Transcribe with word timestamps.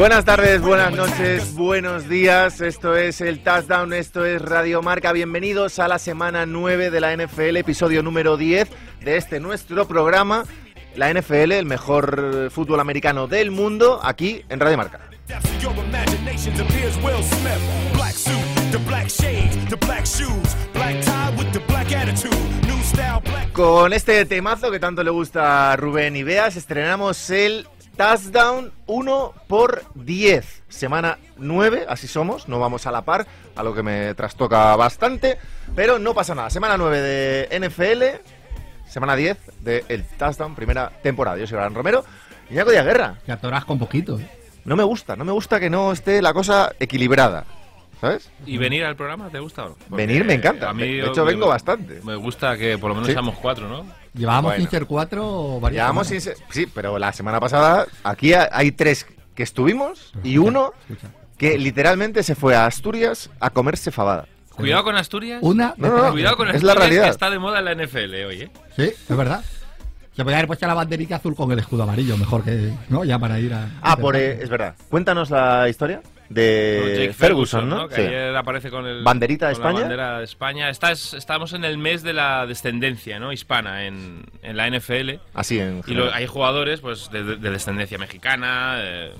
Buenas 0.00 0.24
tardes, 0.24 0.62
buenas 0.62 0.94
noches, 0.94 1.54
buenos 1.54 2.08
días. 2.08 2.62
Esto 2.62 2.96
es 2.96 3.20
el 3.20 3.40
Touchdown, 3.40 3.92
esto 3.92 4.24
es 4.24 4.40
Radio 4.40 4.80
Marca. 4.80 5.12
Bienvenidos 5.12 5.78
a 5.78 5.88
la 5.88 5.98
semana 5.98 6.46
9 6.46 6.90
de 6.90 7.00
la 7.02 7.14
NFL, 7.14 7.58
episodio 7.58 8.02
número 8.02 8.38
10 8.38 8.70
de 9.04 9.18
este 9.18 9.40
nuestro 9.40 9.86
programa. 9.86 10.44
La 10.96 11.12
NFL, 11.12 11.52
el 11.52 11.66
mejor 11.66 12.50
fútbol 12.50 12.80
americano 12.80 13.26
del 13.26 13.50
mundo, 13.50 14.00
aquí 14.02 14.42
en 14.48 14.58
Radio 14.58 14.78
Marca. 14.78 15.00
Con 23.52 23.92
este 23.92 24.24
temazo 24.24 24.70
que 24.70 24.80
tanto 24.80 25.04
le 25.04 25.10
gusta 25.10 25.72
a 25.72 25.76
Rubén 25.76 26.16
y 26.16 26.22
estrenamos 26.22 27.28
el 27.28 27.68
Touchdown 28.04 28.72
1 28.86 29.34
por 29.46 29.82
10. 29.94 30.62
Semana 30.70 31.18
9, 31.36 31.84
así 31.86 32.06
somos, 32.08 32.48
no 32.48 32.58
vamos 32.58 32.86
a 32.86 32.90
la 32.90 33.02
par, 33.02 33.26
a 33.54 33.62
lo 33.62 33.74
que 33.74 33.82
me 33.82 34.14
trastoca 34.14 34.74
bastante, 34.74 35.36
pero 35.76 35.98
no 35.98 36.14
pasa 36.14 36.34
nada. 36.34 36.48
Semana 36.48 36.78
9 36.78 36.98
de 36.98 37.60
NFL, 37.60 38.02
semana 38.88 39.16
10 39.16 39.36
de 39.60 39.84
el 39.90 40.02
Touchdown, 40.04 40.54
primera 40.54 40.88
temporada. 41.02 41.36
Yo 41.36 41.46
soy 41.46 41.58
Gran 41.58 41.74
Romero, 41.74 42.02
Iñaco 42.50 42.70
de 42.70 42.82
Guerra. 42.82 43.18
Te 43.26 43.32
atoras 43.32 43.66
con 43.66 43.78
poquito. 43.78 44.18
¿eh? 44.18 44.26
No 44.64 44.76
me 44.76 44.82
gusta, 44.84 45.14
no 45.14 45.26
me 45.26 45.32
gusta 45.32 45.60
que 45.60 45.68
no 45.68 45.92
esté 45.92 46.22
la 46.22 46.32
cosa 46.32 46.72
equilibrada. 46.80 47.44
¿Sabes? 48.00 48.30
¿Y 48.46 48.56
venir 48.56 48.82
al 48.86 48.96
programa 48.96 49.28
te 49.28 49.40
gusta 49.40 49.66
o 49.66 49.68
no? 49.68 49.74
Porque 49.90 50.06
Venir 50.06 50.24
me 50.24 50.32
encanta. 50.32 50.70
a 50.70 50.72
mí 50.72 50.84
de 50.96 51.06
hecho, 51.06 51.22
me- 51.22 51.32
vengo 51.32 51.48
bastante. 51.48 52.00
Me 52.02 52.16
gusta 52.16 52.56
que 52.56 52.78
por 52.78 52.88
lo 52.88 52.94
menos 52.94 53.08
Sí. 53.08 53.12
seamos 53.12 53.36
cuatro, 53.36 53.68
¿no? 53.68 53.84
Llevábamos 54.14 54.50
Bueno. 54.50 54.62
sin 54.62 54.70
ser 54.70 54.86
cuatro 54.86 55.60
varias 55.60 55.82
Llevamos 55.84 56.06
semanas. 56.08 56.24
sin 56.24 56.34
ser- 56.34 56.44
Sí, 56.50 56.70
pero 56.74 56.98
la 56.98 57.12
semana 57.12 57.38
pasada 57.40 57.86
aquí 58.02 58.34
ha- 58.34 58.48
hay 58.52 58.72
tres 58.72 59.06
que 59.34 59.42
estuvimos 59.42 60.12
y 60.24 60.38
uno 60.38 60.72
Escucha. 60.88 61.08
que 61.38 61.56
literalmente 61.58 62.22
se 62.22 62.34
fue 62.34 62.56
a 62.56 62.66
Asturias 62.66 63.30
a 63.40 63.50
comerse 63.50 63.90
fabada. 63.90 64.26
Cuidado 64.56 64.84
con 64.84 64.96
Asturias. 64.96 65.38
Una. 65.42 65.74
No, 65.78 65.88
no, 65.88 66.02
no. 66.06 66.10
Cuidado 66.12 66.36
con 66.36 66.48
Es 66.48 66.56
Asturias, 66.56 66.74
la 66.76 66.80
realidad. 66.80 67.04
que 67.04 67.10
está 67.10 67.30
de 67.30 67.38
moda 67.38 67.60
en 67.60 67.64
la 67.64 67.72
NFL 67.72 68.24
hoy, 68.26 68.42
¿eh? 68.42 68.50
Sí, 68.76 68.82
es 69.08 69.16
verdad. 69.16 69.42
Se 70.14 70.22
podía 70.24 70.36
haber 70.38 70.48
puesto 70.48 70.66
la 70.66 70.74
banderita 70.74 71.16
azul 71.16 71.34
con 71.34 71.50
el 71.52 71.60
escudo 71.60 71.84
amarillo, 71.84 72.16
mejor 72.18 72.42
que. 72.44 72.72
¿No? 72.90 73.04
Ya 73.04 73.18
para 73.18 73.38
ir 73.38 73.54
a. 73.54 73.70
Ah, 73.80 73.96
por, 73.96 74.16
eh, 74.16 74.42
es 74.42 74.50
verdad. 74.50 74.74
Cuéntanos 74.90 75.30
la 75.30 75.66
historia 75.68 76.02
de 76.30 77.06
Eh, 77.06 77.12
Ferguson, 77.12 77.68
¿no? 77.68 77.88
Que 77.88 77.96
Sí. 77.96 78.00
ayer 78.02 78.34
aparece 78.36 78.70
con 78.70 78.86
el... 78.86 79.02
¿Banderita 79.02 79.48
de 79.48 79.54
con 79.54 79.62
la 79.64 79.68
España? 79.70 79.80
bandera 79.82 80.18
de 80.20 80.24
España. 80.24 80.70
Estás- 80.70 81.12
estamos 81.14 81.52
en 81.52 81.64
el 81.64 81.76
mes 81.76 82.02
de 82.02 82.12
la 82.14 82.46
descendencia, 82.46 83.18
¿no? 83.18 83.32
Hispana 83.32 83.84
en, 83.86 84.22
en 84.42 84.56
la 84.56 84.66
NFL. 84.70 85.18
Así 85.34 85.58
en 85.58 85.82
Y 85.86 85.92
lo- 85.94 86.12
hay 86.14 86.26
jugadores 86.26 86.80
pues 86.80 87.10
de, 87.10 87.24
de- 87.24 87.36
de 87.36 87.50
descendencia 87.50 87.98
mexicana, 87.98 88.76
eh, 88.78 89.12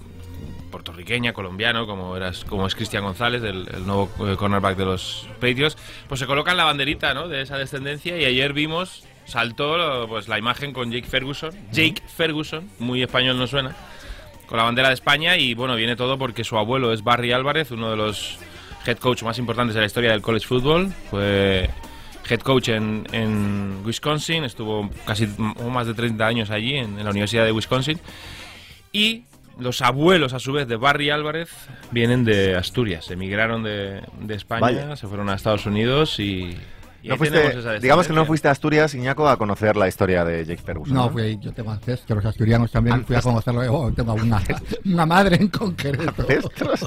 puertorriqueña, 0.71 1.33
colombiano, 1.33 1.85
como 1.87 2.17
eras, 2.17 2.45
como 2.45 2.65
es 2.67 2.77
Cristian 2.77 3.03
González, 3.03 3.43
el, 3.43 3.67
el 3.75 3.85
nuevo 3.87 4.09
eh, 4.29 4.37
cornerback 4.37 4.77
de 4.77 4.85
los 4.85 5.27
Patriots, 5.41 5.77
pues 6.09 6.21
se 6.21 6.27
colocan 6.27 6.57
la 6.57 6.65
banderita, 6.65 7.13
¿no? 7.13 7.27
De 7.27 7.43
esa 7.43 7.59
descendencia 7.59 8.17
y 8.17 8.25
ayer 8.25 8.53
vimos 8.53 9.05
saltó 9.27 10.07
pues 10.09 10.27
la 10.29 10.39
imagen 10.39 10.73
con 10.73 10.91
Jake 10.91 11.07
Ferguson, 11.09 11.53
Jake 11.73 12.03
Ferguson, 12.17 12.69
muy 12.79 13.03
español 13.03 13.37
no 13.39 13.47
suena, 13.47 13.75
con 14.51 14.59
la 14.59 14.65
bandera 14.65 14.89
de 14.89 14.95
España 14.95 15.37
y 15.37 15.55
bueno 15.55 15.77
viene 15.77 15.95
todo 15.95 16.19
porque 16.19 16.43
su 16.43 16.59
abuelo 16.59 16.93
es 16.93 17.05
Barry 17.05 17.31
Álvarez, 17.31 17.71
uno 17.71 17.89
de 17.89 17.97
los 17.97 18.37
head 18.85 18.99
coach 18.99 19.23
más 19.23 19.39
importantes 19.39 19.75
de 19.75 19.81
la 19.81 19.87
historia 19.87 20.11
del 20.11 20.23
college 20.23 20.47
football, 20.47 20.93
fue 21.09 21.71
head 22.29 22.41
coach 22.41 22.69
en, 22.69 23.07
en 23.13 23.83
Wisconsin, 23.85 24.43
estuvo 24.43 24.91
casi 25.07 25.29
más 25.37 25.87
de 25.87 25.95
30 25.95 26.27
años 26.27 26.51
allí 26.51 26.75
en, 26.77 26.99
en 26.99 27.05
la 27.05 27.11
Universidad 27.11 27.45
de 27.45 27.53
Wisconsin. 27.53 28.01
Y 28.93 29.25
los 29.59 29.83
abuelos, 29.83 30.33
a 30.33 30.41
su 30.41 30.53
vez, 30.53 30.67
de 30.67 30.77
Barry 30.77 31.11
Álvarez 31.11 31.51
vienen 31.93 32.25
de 32.25 32.57
Asturias, 32.57 33.11
emigraron 33.11 33.63
de, 33.63 34.03
de 34.21 34.35
España, 34.35 34.61
Vaya. 34.61 34.97
se 34.97 35.07
fueron 35.07 35.29
a 35.29 35.35
Estados 35.35 35.67
Unidos 35.67 36.19
y... 36.19 36.57
No 37.03 37.17
fuiste- 37.17 37.81
digamos 37.81 38.07
que 38.07 38.13
no 38.13 38.27
fuiste 38.27 38.49
a 38.49 38.51
Asturias, 38.51 38.95
Iñaco, 38.95 39.29
a 39.29 39.37
conocer 39.37 39.77
la 39.77 39.89
historia 39.89 40.25
de 40.25 40.45
Jake 40.45 40.63
Ferguson. 40.63 40.95
No, 40.95 41.09
fui, 41.11 41.39
yo 41.41 41.53
tengo 41.53 41.71
ancestros 41.71 42.25
asturianos 42.25 42.71
también, 42.71 43.05
fui 43.07 43.15
a 43.15 43.19
Ancestros. 43.19 43.45
conocerlo. 43.45 43.75
Oh, 43.79 43.93
tengo 43.93 44.15
una, 44.15 44.43
una 44.85 45.07
madre 45.07 45.37
en 45.37 45.49
concreto. 45.49 46.13
¿Ancestros? 46.19 46.81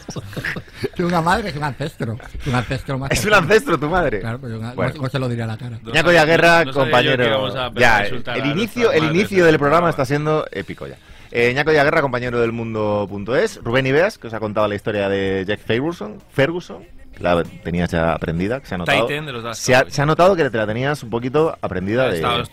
Tengo 0.95 1.09
una 1.09 1.21
madre 1.21 1.43
que 1.43 1.49
es 1.49 1.55
un 1.55 1.63
ancestro. 1.63 2.17
Un 2.45 2.53
ancestro 2.55 2.97
más 2.99 3.09
es 3.11 3.25
un 3.25 3.33
ancestro 3.33 3.79
tu 3.79 3.89
madre. 3.89 4.19
Claro, 4.19 4.39
pero 4.39 4.59
una- 4.59 4.73
Bueno. 4.73 4.93
no, 4.95 5.01
no 5.03 5.09
se 5.09 5.17
lo 5.19 5.27
diré 5.27 5.41
a 5.43 5.47
la 5.47 5.57
cara. 5.57 5.79
Iñaco 5.83 6.09
de 6.11 6.25
Guerra, 6.25 6.65
no 6.65 6.71
yo 6.71 6.79
compañero. 6.79 7.73
Ya, 7.75 8.05
el 8.05 8.45
inicio, 8.45 8.91
el 8.91 9.05
inicio 9.05 9.45
del 9.45 9.55
el 9.55 9.59
programa 9.59 9.89
está 9.89 10.05
siendo 10.05 10.45
épico 10.51 10.85
ya. 10.87 10.97
Eh, 11.31 11.49
Iñaco 11.51 11.71
de 11.71 11.83
Guerra, 11.83 12.01
compañero 12.01 12.39
del 12.39 12.51
mundo.es. 12.51 13.59
Rubén 13.63 13.87
Ibeas, 13.87 14.19
que 14.19 14.27
os 14.27 14.33
ha 14.35 14.39
contado 14.39 14.67
la 14.67 14.75
historia 14.75 15.09
de 15.09 15.43
Jack 15.47 15.61
Ferguson. 15.61 16.19
Ferguson, 16.31 16.83
la 17.19 17.43
tenías 17.43 17.91
ya 17.91 18.13
aprendida, 18.13 18.59
que 18.59 18.67
se 18.67 18.75
ha 18.75 18.77
notado. 18.77 19.05
Tight 19.05 19.17
end 19.17 19.27
de 19.27 19.33
los 19.33 19.43
Dallas 19.43 19.57
se, 19.57 19.75
ha, 19.75 19.79
Cowboys. 19.79 19.93
se 19.93 20.01
ha 20.01 20.05
notado 20.05 20.35
que 20.35 20.49
te 20.49 20.57
la 20.57 20.67
tenías 20.67 21.03
un 21.03 21.09
poquito 21.09 21.57
aprendida 21.61 22.09
de, 22.09 22.17
estado 22.17 22.43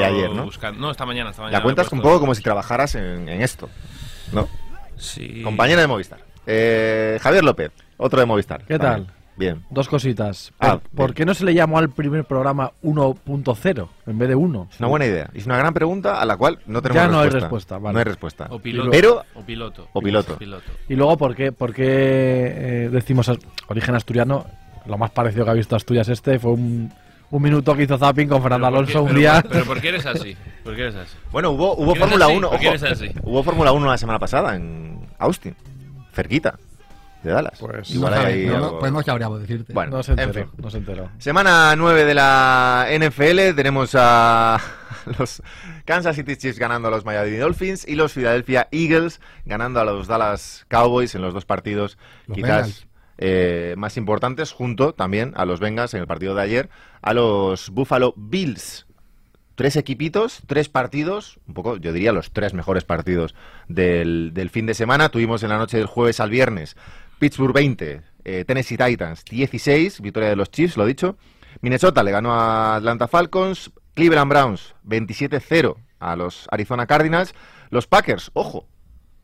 la 0.00 0.06
ayer, 0.06 0.30
¿no? 0.30 0.44
buscando. 0.44 0.80
No, 0.80 0.90
esta 0.90 1.06
mañana, 1.06 1.30
esta 1.30 1.42
mañana. 1.42 1.58
La 1.58 1.62
cuentas 1.62 1.90
un 1.92 2.00
poco 2.00 2.20
como 2.20 2.34
si 2.34 2.42
trabajaras 2.42 2.94
en, 2.94 3.28
en 3.28 3.42
esto. 3.42 3.68
¿No? 4.32 4.48
Sí. 4.96 5.42
Compañero 5.42 5.80
de 5.80 5.86
Movistar. 5.86 6.20
Eh, 6.46 7.18
Javier 7.22 7.44
López, 7.44 7.72
otro 7.96 8.20
de 8.20 8.26
Movistar. 8.26 8.64
¿Qué 8.64 8.78
también. 8.78 9.19
Bien. 9.40 9.64
Dos 9.70 9.88
cositas. 9.88 10.52
Ah, 10.60 10.78
¿Por, 10.94 11.14
qué 11.14 11.24
no 11.24 11.32
se 11.32 11.44
le 11.46 11.54
llamó 11.54 11.78
al 11.78 11.88
primer 11.90 12.24
programa 12.26 12.72
1.0 12.84 13.88
en 14.06 14.18
vez 14.18 14.28
de 14.28 14.34
1? 14.34 14.68
Es 14.70 14.78
una 14.80 14.88
buena 14.88 15.06
idea. 15.06 15.30
Es 15.32 15.46
una 15.46 15.56
gran 15.56 15.72
pregunta 15.72 16.20
a 16.20 16.26
la 16.26 16.36
cual 16.36 16.58
no 16.66 16.82
tenemos 16.82 17.02
Ya 17.02 17.08
no 17.08 17.18
hay 17.20 17.24
respuesta. 17.30 17.46
respuesta, 17.46 17.78
vale. 17.78 17.92
No 17.94 17.98
hay 18.00 18.04
respuesta. 18.04 18.46
O 18.50 18.58
piloto. 18.58 18.90
Pero- 18.90 19.22
o 19.34 19.40
piloto. 19.42 19.88
o 19.94 20.00
piloto. 20.02 20.36
Y 20.90 20.94
luego, 20.94 21.16
¿por 21.16 21.34
qué, 21.34 21.52
por 21.52 21.72
qué 21.72 21.84
eh, 21.86 22.88
decimos 22.92 23.30
origen 23.68 23.94
asturiano? 23.94 24.44
Lo 24.86 24.98
más 24.98 25.10
parecido 25.10 25.44
que 25.46 25.50
ha 25.52 25.54
visto 25.54 25.74
Asturias 25.74 26.08
este 26.08 26.38
fue 26.38 26.52
un, 26.52 26.92
un 27.30 27.42
minuto 27.42 27.74
que 27.74 27.84
hizo 27.84 27.96
Zapping 27.96 28.28
con 28.28 28.42
Fernando 28.42 28.66
Pero 28.66 28.76
¿por 28.78 28.86
qué- 28.86 28.92
Alonso 28.92 29.02
un 29.02 29.08
pero 29.08 29.18
día. 29.18 29.40
por- 29.42 29.50
Pero 29.50 29.64
¿por 29.64 29.80
qué 29.80 29.88
eres 29.88 30.06
así? 30.06 30.36
¿Por 30.64 30.74
qué 30.76 30.82
eres 30.82 30.96
así? 30.96 31.16
Bueno, 31.32 31.50
hubo, 31.52 31.74
hubo 31.76 31.86
¿Por 31.86 31.94
qué 31.94 31.98
eres 31.98 32.10
Fórmula 32.10 32.26
así? 32.26 32.36
1. 32.36 32.50
¿Por 32.50 32.58
qué 32.60 32.66
ojo, 32.68 32.76
eres 32.76 32.92
así? 32.92 33.10
Hubo 33.22 33.42
Fórmula 33.42 33.72
1 33.72 33.86
la 33.86 33.96
semana 33.98 34.18
pasada 34.18 34.54
en 34.56 35.00
Austin. 35.18 35.54
Cerquita. 36.12 36.58
De 37.22 37.30
Dallas. 37.32 37.58
Pues 37.60 37.90
Igual 37.90 38.14
hay 38.14 38.46
no, 38.46 38.56
algo- 38.56 38.78
pues 38.78 38.92
no 38.92 39.02
sabríamos 39.02 39.40
decirte. 39.40 39.72
Bueno, 39.74 39.98
no 39.98 40.02
se 40.02 40.12
en 40.12 40.18
enteró, 40.20 40.46
fin. 40.48 40.62
no 40.62 40.70
se 40.70 40.78
enteró. 40.78 41.10
Semana 41.18 41.74
9 41.76 42.04
de 42.04 42.14
la 42.14 42.86
NFL. 42.90 43.54
Tenemos 43.54 43.94
a 43.98 44.58
los 45.18 45.42
Kansas 45.84 46.16
City 46.16 46.36
Chiefs 46.36 46.58
ganando 46.58 46.88
a 46.88 46.90
los 46.90 47.04
Miami 47.04 47.36
Dolphins 47.36 47.86
y 47.86 47.94
los 47.94 48.12
Philadelphia 48.14 48.68
Eagles 48.70 49.20
ganando 49.44 49.80
a 49.80 49.84
los 49.84 50.06
Dallas 50.06 50.64
Cowboys 50.68 51.14
en 51.14 51.22
los 51.22 51.34
dos 51.34 51.44
partidos 51.44 51.98
Los 52.26 52.36
quizás 52.36 52.86
eh, 53.18 53.74
más 53.76 53.98
importantes, 53.98 54.52
junto 54.52 54.94
también 54.94 55.32
a 55.36 55.44
los 55.44 55.60
Bengals 55.60 55.92
en 55.92 56.00
el 56.00 56.06
partido 56.06 56.34
de 56.34 56.40
ayer, 56.42 56.70
a 57.02 57.12
los 57.12 57.68
Buffalo 57.68 58.14
Bills. 58.16 58.86
Tres 59.60 59.76
equipitos, 59.76 60.40
tres 60.46 60.70
partidos, 60.70 61.38
un 61.46 61.52
poco, 61.52 61.76
yo 61.76 61.92
diría 61.92 62.12
los 62.12 62.32
tres 62.32 62.54
mejores 62.54 62.84
partidos 62.84 63.34
del, 63.68 64.30
del 64.32 64.48
fin 64.48 64.64
de 64.64 64.72
semana. 64.72 65.10
Tuvimos 65.10 65.42
en 65.42 65.50
la 65.50 65.58
noche 65.58 65.76
del 65.76 65.84
jueves 65.84 66.18
al 66.18 66.30
viernes 66.30 66.78
Pittsburgh 67.18 67.52
20, 67.52 68.00
eh, 68.24 68.44
Tennessee 68.46 68.78
Titans 68.78 69.22
16, 69.26 70.00
victoria 70.00 70.30
de 70.30 70.36
los 70.36 70.50
Chiefs, 70.50 70.78
lo 70.78 70.86
dicho. 70.86 71.18
Minnesota 71.60 72.02
le 72.02 72.10
ganó 72.10 72.32
a 72.32 72.76
Atlanta 72.76 73.06
Falcons, 73.06 73.70
Cleveland 73.92 74.30
Browns 74.30 74.74
27-0 74.86 75.76
a 75.98 76.16
los 76.16 76.46
Arizona 76.50 76.86
Cardinals. 76.86 77.34
Los 77.68 77.86
Packers, 77.86 78.30
ojo, 78.32 78.66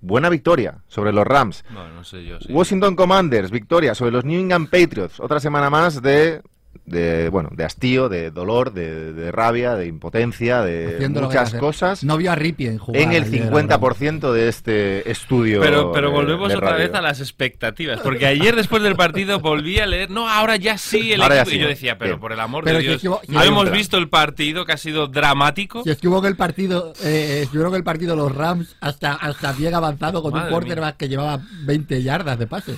buena 0.03 0.29
victoria 0.29 0.83
sobre 0.87 1.15
los 1.15 1.27
Rams. 1.27 1.65
No, 1.71 1.89
no 1.89 2.05
sé 2.05 2.27
yo. 2.27 2.39
sí. 2.41 2.53
Washington 2.53 2.95
Commanders, 2.95 3.51
victoria 3.51 3.95
sobre 3.95 4.11
los 4.11 4.27
New 4.27 4.39
England 4.39 4.69
Patriots. 4.69 5.19
Otra 5.19 5.41
semana 5.41 5.71
más 5.71 6.03
de, 6.03 6.43
de 6.85 7.29
bueno, 7.29 7.51
de 7.53 7.65
hastío, 7.65 8.09
de 8.09 8.31
dolor, 8.31 8.73
de, 8.73 9.13
de 9.13 9.33
rabia, 9.33 9.75
de 9.75 9.87
impotencia, 9.87 10.61
de 10.63 10.95
Haciendo 10.97 11.23
muchas 11.23 11.55
cosas. 11.55 12.05
No 12.05 12.17
vio 12.17 12.33
a 12.33 12.35
Ripien 12.35 12.79
jugar. 12.79 13.03
en 13.03 13.13
el 13.13 13.25
ayer, 13.25 13.51
50% 13.51 14.33
de 14.33 14.49
este 14.49 15.11
estudio. 15.11 15.61
Pero, 15.61 15.93
pero 15.93 16.09
de- 16.09 16.15
volvemos 16.15 16.49
de 16.49 16.57
otra 16.57 16.71
radio. 16.71 16.87
vez 16.87 16.95
a 16.95 17.01
las 17.01 17.21
expectativas. 17.21 18.01
Porque 18.01 18.27
ayer, 18.27 18.55
después 18.57 18.83
del 18.83 18.97
partido, 18.97 19.41
volví 19.41 19.79
a 19.79 19.87
leer. 19.87 20.11
No, 20.11 20.29
ahora 20.29 20.57
ya 20.57 20.79
sí 20.79 21.13
el 21.13 21.23
Ahora 21.23 21.37
equipo. 21.37 21.51
sí. 21.51 21.57
Y 21.57 21.61
yo 21.61 21.69
decía, 21.69 21.99
pero 21.99 22.13
Bien. 22.13 22.21
por 22.21 22.33
el 22.33 22.41
amor 22.41 22.65
Pero 22.65 22.79
de 22.79 22.85
Dios. 22.85 23.01
que 23.03 23.09
no 23.33 23.43
hemos 23.43 23.71
visto 23.71 23.97
el 23.99 24.09
partido 24.09 24.65
que 24.67 24.73
ha 24.73 24.77
sido 24.77 25.07
dramático. 25.07 25.83
Si 25.85 25.91
es 25.91 25.99
que 25.99 26.09
hubo 26.09 26.21
que 26.23 26.29
el 26.29 26.37
partido, 26.37 26.93
eh, 27.03 27.47
que 27.51 27.77
el 27.77 27.85
partido 27.85 28.17
los 28.17 28.35
Rams 28.35 28.77
hasta, 28.81 29.13
hasta 29.15 29.53
bien 29.53 29.75
avanzado 29.75 30.23
con 30.23 30.33
Madre 30.33 30.47
un 30.47 30.53
quarterback 30.53 30.97
que 30.97 31.09
llevaba 31.09 31.41
20 31.65 32.03
yardas 32.03 32.39
de 32.39 32.47
pase. 32.47 32.75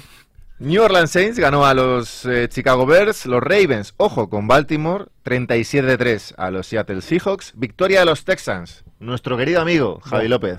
New 0.61 0.83
Orleans 0.83 1.11
Saints 1.11 1.39
ganó 1.39 1.65
a 1.67 1.73
los 1.75 2.25
eh, 2.25 2.49
Chicago 2.49 2.85
Bears, 2.85 3.27
los 3.27 3.41
Ravens, 3.43 3.95
ojo, 3.97 4.29
con 4.29 4.49
Baltimore, 4.49 5.05
37-3 5.25 6.35
a 6.37 6.51
los 6.51 6.67
Seattle 6.67 7.01
Seahawks, 7.01 7.53
victoria 7.55 8.01
de 8.01 8.07
los 8.07 8.25
Texans, 8.25 8.83
nuestro 8.99 9.37
querido 9.37 9.61
amigo 9.61 10.01
Javi 10.05 10.27
Oh. 10.27 10.29
López. 10.31 10.59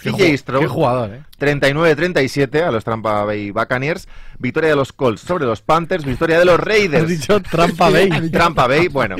Qué, 0.00 0.12
CJ 0.12 0.38
Stroud, 0.38 0.60
qué 0.62 0.66
jugador, 0.68 1.10
¿eh? 1.12 1.22
39-37 1.38 2.62
a 2.62 2.70
los 2.70 2.84
Tampa 2.84 3.24
Bay 3.24 3.50
Buccaneers, 3.50 4.08
victoria 4.38 4.70
de 4.70 4.76
los 4.76 4.92
Colts 4.94 5.20
sobre 5.20 5.44
los 5.44 5.60
Panthers, 5.62 6.04
victoria 6.04 6.38
de 6.38 6.44
los 6.46 6.54
Has 6.58 6.64
Raiders. 6.64 7.08
dicho 7.08 7.40
Trampa 7.40 7.90
Bay. 7.90 8.30
Trampa 8.30 8.66
Bay, 8.66 8.88
bueno, 8.88 9.16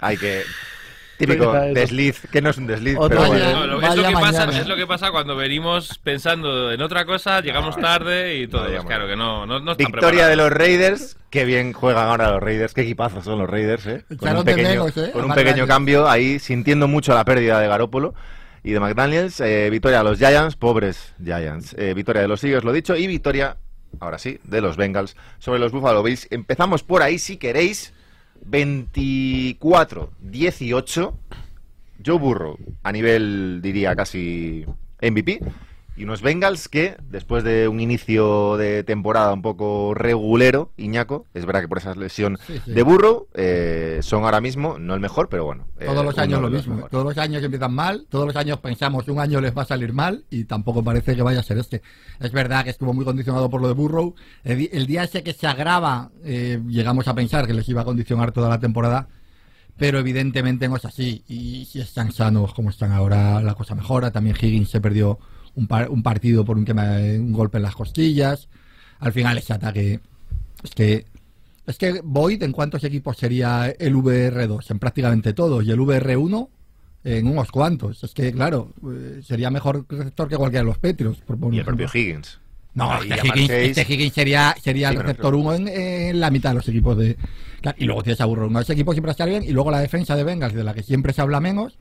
hay 0.00 0.16
que... 0.16 0.42
Típico 1.18 1.52
desliz, 1.52 2.20
que 2.30 2.42
no 2.42 2.50
es 2.50 2.58
un 2.58 2.66
desliz, 2.66 2.96
Otro 2.98 3.20
pero 3.20 3.22
año. 3.22 3.32
bueno. 3.32 3.60
No, 3.60 3.66
lo- 3.66 3.76
Vaya 3.80 3.88
es, 3.90 3.96
lo 3.96 4.06
que 4.08 4.12
pasa, 4.14 4.46
mañana. 4.46 4.58
es 4.60 4.66
lo 4.68 4.76
que 4.76 4.86
pasa 4.86 5.10
cuando 5.10 5.34
venimos 5.36 5.98
pensando 6.02 6.70
en 6.72 6.82
otra 6.82 7.04
cosa, 7.06 7.40
llegamos 7.40 7.76
tarde 7.76 8.36
y 8.36 8.46
todo. 8.48 8.66
Claro 8.86 9.06
que 9.06 9.16
no, 9.16 9.46
no, 9.46 9.58
no 9.60 9.72
están 9.72 9.86
Victoria 9.92 10.26
de 10.28 10.36
los 10.36 10.50
Raiders, 10.52 11.16
qué 11.30 11.44
bien 11.44 11.72
juegan 11.72 12.08
ahora 12.08 12.30
los 12.32 12.42
Raiders, 12.42 12.74
qué 12.74 12.82
equipazos 12.82 13.24
son 13.24 13.38
los 13.38 13.48
Raiders, 13.48 13.86
¿eh? 13.86 14.04
Con 14.08 14.16
Echaron 14.18 14.38
un 14.40 14.44
de 14.44 14.54
pequeño, 14.54 14.68
menos, 14.84 14.96
¿eh? 14.96 15.10
con 15.12 15.22
a 15.22 15.26
un 15.26 15.34
pequeño 15.34 15.66
cambio 15.66 16.08
ahí, 16.08 16.38
sintiendo 16.38 16.86
mucho 16.88 17.14
la 17.14 17.24
pérdida 17.24 17.60
de 17.60 17.68
Garópolo 17.68 18.14
y 18.62 18.72
de 18.72 18.80
McDaniels. 18.80 19.40
Eh, 19.40 19.70
victoria 19.70 19.98
de 19.98 20.04
los 20.04 20.18
Giants, 20.18 20.56
pobres 20.56 21.14
Giants. 21.24 21.74
Eh, 21.78 21.94
victoria 21.94 22.22
de 22.22 22.28
los 22.28 22.42
Eagles, 22.44 22.64
lo 22.64 22.72
dicho, 22.72 22.94
y 22.96 23.06
victoria, 23.06 23.56
ahora 24.00 24.18
sí, 24.18 24.38
de 24.44 24.60
los 24.60 24.76
Bengals 24.76 25.16
sobre 25.38 25.60
los 25.60 25.72
Buffalo 25.72 26.02
Bills. 26.02 26.26
Empezamos 26.30 26.82
por 26.82 27.02
ahí, 27.02 27.18
si 27.18 27.38
queréis. 27.38 27.94
24-18. 28.50 31.12
Joe 32.04 32.18
Burrow, 32.18 32.58
a 32.82 32.92
nivel, 32.92 33.60
diría, 33.62 33.96
casi 33.96 34.66
MVP. 35.00 35.40
Y 35.96 36.04
unos 36.04 36.20
Bengals 36.20 36.68
que, 36.68 36.96
después 37.08 37.42
de 37.42 37.68
un 37.68 37.80
inicio 37.80 38.58
de 38.58 38.84
temporada 38.84 39.32
un 39.32 39.40
poco 39.40 39.94
regulero, 39.94 40.70
Iñaco, 40.76 41.24
es 41.32 41.46
verdad 41.46 41.62
que 41.62 41.68
por 41.68 41.78
esa 41.78 41.94
lesión 41.94 42.38
Sí, 42.46 42.60
sí. 42.62 42.72
de 42.72 42.82
Burrow, 42.82 43.28
eh, 43.32 44.00
son 44.02 44.24
ahora 44.24 44.42
mismo, 44.42 44.78
no 44.78 44.92
el 44.92 45.00
mejor, 45.00 45.30
pero 45.30 45.46
bueno. 45.46 45.66
eh, 45.80 45.86
Todos 45.86 46.04
los 46.04 46.18
años 46.18 46.42
lo 46.42 46.50
mismo. 46.50 46.74
mejores. 46.74 46.90
Todos 46.90 47.04
los 47.06 47.16
años 47.18 47.42
empiezan 47.42 47.72
mal, 47.72 48.06
todos 48.10 48.26
los 48.26 48.36
años 48.36 48.58
pensamos 48.60 49.08
un 49.08 49.18
año 49.20 49.40
les 49.40 49.56
va 49.56 49.62
a 49.62 49.64
salir 49.64 49.94
mal 49.94 50.24
y 50.28 50.44
tampoco 50.44 50.84
parece 50.84 51.16
que 51.16 51.22
vaya 51.22 51.40
a 51.40 51.42
ser 51.42 51.56
este. 51.56 51.80
Es 52.20 52.30
verdad 52.30 52.64
que 52.64 52.70
estuvo 52.70 52.92
muy 52.92 53.06
condicionado 53.06 53.48
por 53.48 53.62
lo 53.62 53.68
de 53.68 53.74
Burrow. 53.74 54.14
El 54.44 54.86
día 54.86 55.04
ese 55.04 55.22
que 55.22 55.32
se 55.32 55.46
agrava, 55.46 56.10
eh, 56.24 56.60
llegamos 56.68 57.08
a 57.08 57.14
pensar 57.14 57.46
que 57.46 57.54
les 57.54 57.66
iba 57.70 57.80
a 57.80 57.84
condicionar 57.86 58.32
toda 58.32 58.50
la 58.50 58.60
temporada, 58.60 59.08
pero 59.78 59.98
evidentemente 59.98 60.68
no 60.68 60.76
es 60.76 60.84
así. 60.84 61.24
Y 61.26 61.64
si 61.64 61.80
están 61.80 62.12
sanos 62.12 62.52
como 62.52 62.68
están 62.68 62.92
ahora, 62.92 63.40
la 63.40 63.54
cosa 63.54 63.74
mejora. 63.74 64.10
También 64.10 64.36
Higgins 64.38 64.68
se 64.68 64.80
perdió 64.82 65.18
un, 65.56 65.66
par- 65.66 65.90
un 65.90 66.02
partido 66.02 66.44
por 66.44 66.56
un, 66.56 66.64
quema- 66.64 67.18
un 67.18 67.32
golpe 67.32 67.56
en 67.58 67.64
las 67.64 67.74
costillas. 67.74 68.48
Al 69.00 69.12
final 69.12 69.36
ese 69.38 69.52
ataque 69.52 70.00
es 70.62 70.70
que 70.70 71.04
es 71.66 71.76
que 71.78 72.00
Void 72.04 72.42
en 72.44 72.52
cuántos 72.52 72.84
equipos 72.84 73.16
sería 73.16 73.66
el 73.78 73.94
VR2 73.96 74.70
en 74.70 74.78
prácticamente 74.78 75.32
todos 75.32 75.64
y 75.64 75.70
el 75.72 75.78
VR1 75.80 76.48
en 77.04 77.26
unos 77.26 77.50
cuantos. 77.50 78.02
Es 78.04 78.14
que 78.14 78.32
claro, 78.32 78.72
eh, 78.88 79.20
sería 79.24 79.50
mejor 79.50 79.84
receptor 79.88 80.28
que 80.28 80.36
cualquiera 80.36 80.62
de 80.62 80.68
los 80.68 80.78
Petrios. 80.78 81.18
por 81.18 81.52
Y 81.52 81.58
el 81.58 81.64
propio. 81.64 81.88
Higgins. 81.92 82.38
No, 82.74 82.92
Ahí 82.92 83.08
este 83.10 83.26
Higgins, 83.28 83.50
este 83.50 83.92
Higgins 83.94 84.12
sería, 84.12 84.54
sería 84.62 84.90
Sí, 84.90 84.96
el 84.96 85.02
receptor 85.02 85.34
1 85.34 85.54
en, 85.54 85.68
en 85.68 86.20
la 86.20 86.30
mitad 86.30 86.50
de 86.50 86.56
los 86.56 86.68
equipos 86.68 86.96
de. 86.98 87.16
claro, 87.62 87.76
y 87.80 87.84
luego 87.86 88.02
tienes 88.02 88.20
a 88.20 88.26
Burrow. 88.26 88.50
No, 88.50 88.60
ese 88.60 88.74
equipo 88.74 88.92
siempre 88.92 89.10
está 89.12 89.24
bien. 89.24 89.42
Y 89.42 89.52
luego 89.52 89.70
la 89.70 89.80
defensa 89.80 90.14
de 90.14 90.24
Bengals, 90.24 90.54
de 90.54 90.62
la 90.62 90.74
que 90.74 90.82
siempre 90.82 91.12
se 91.14 91.22
habla 91.22 91.40
menos, 91.40 91.78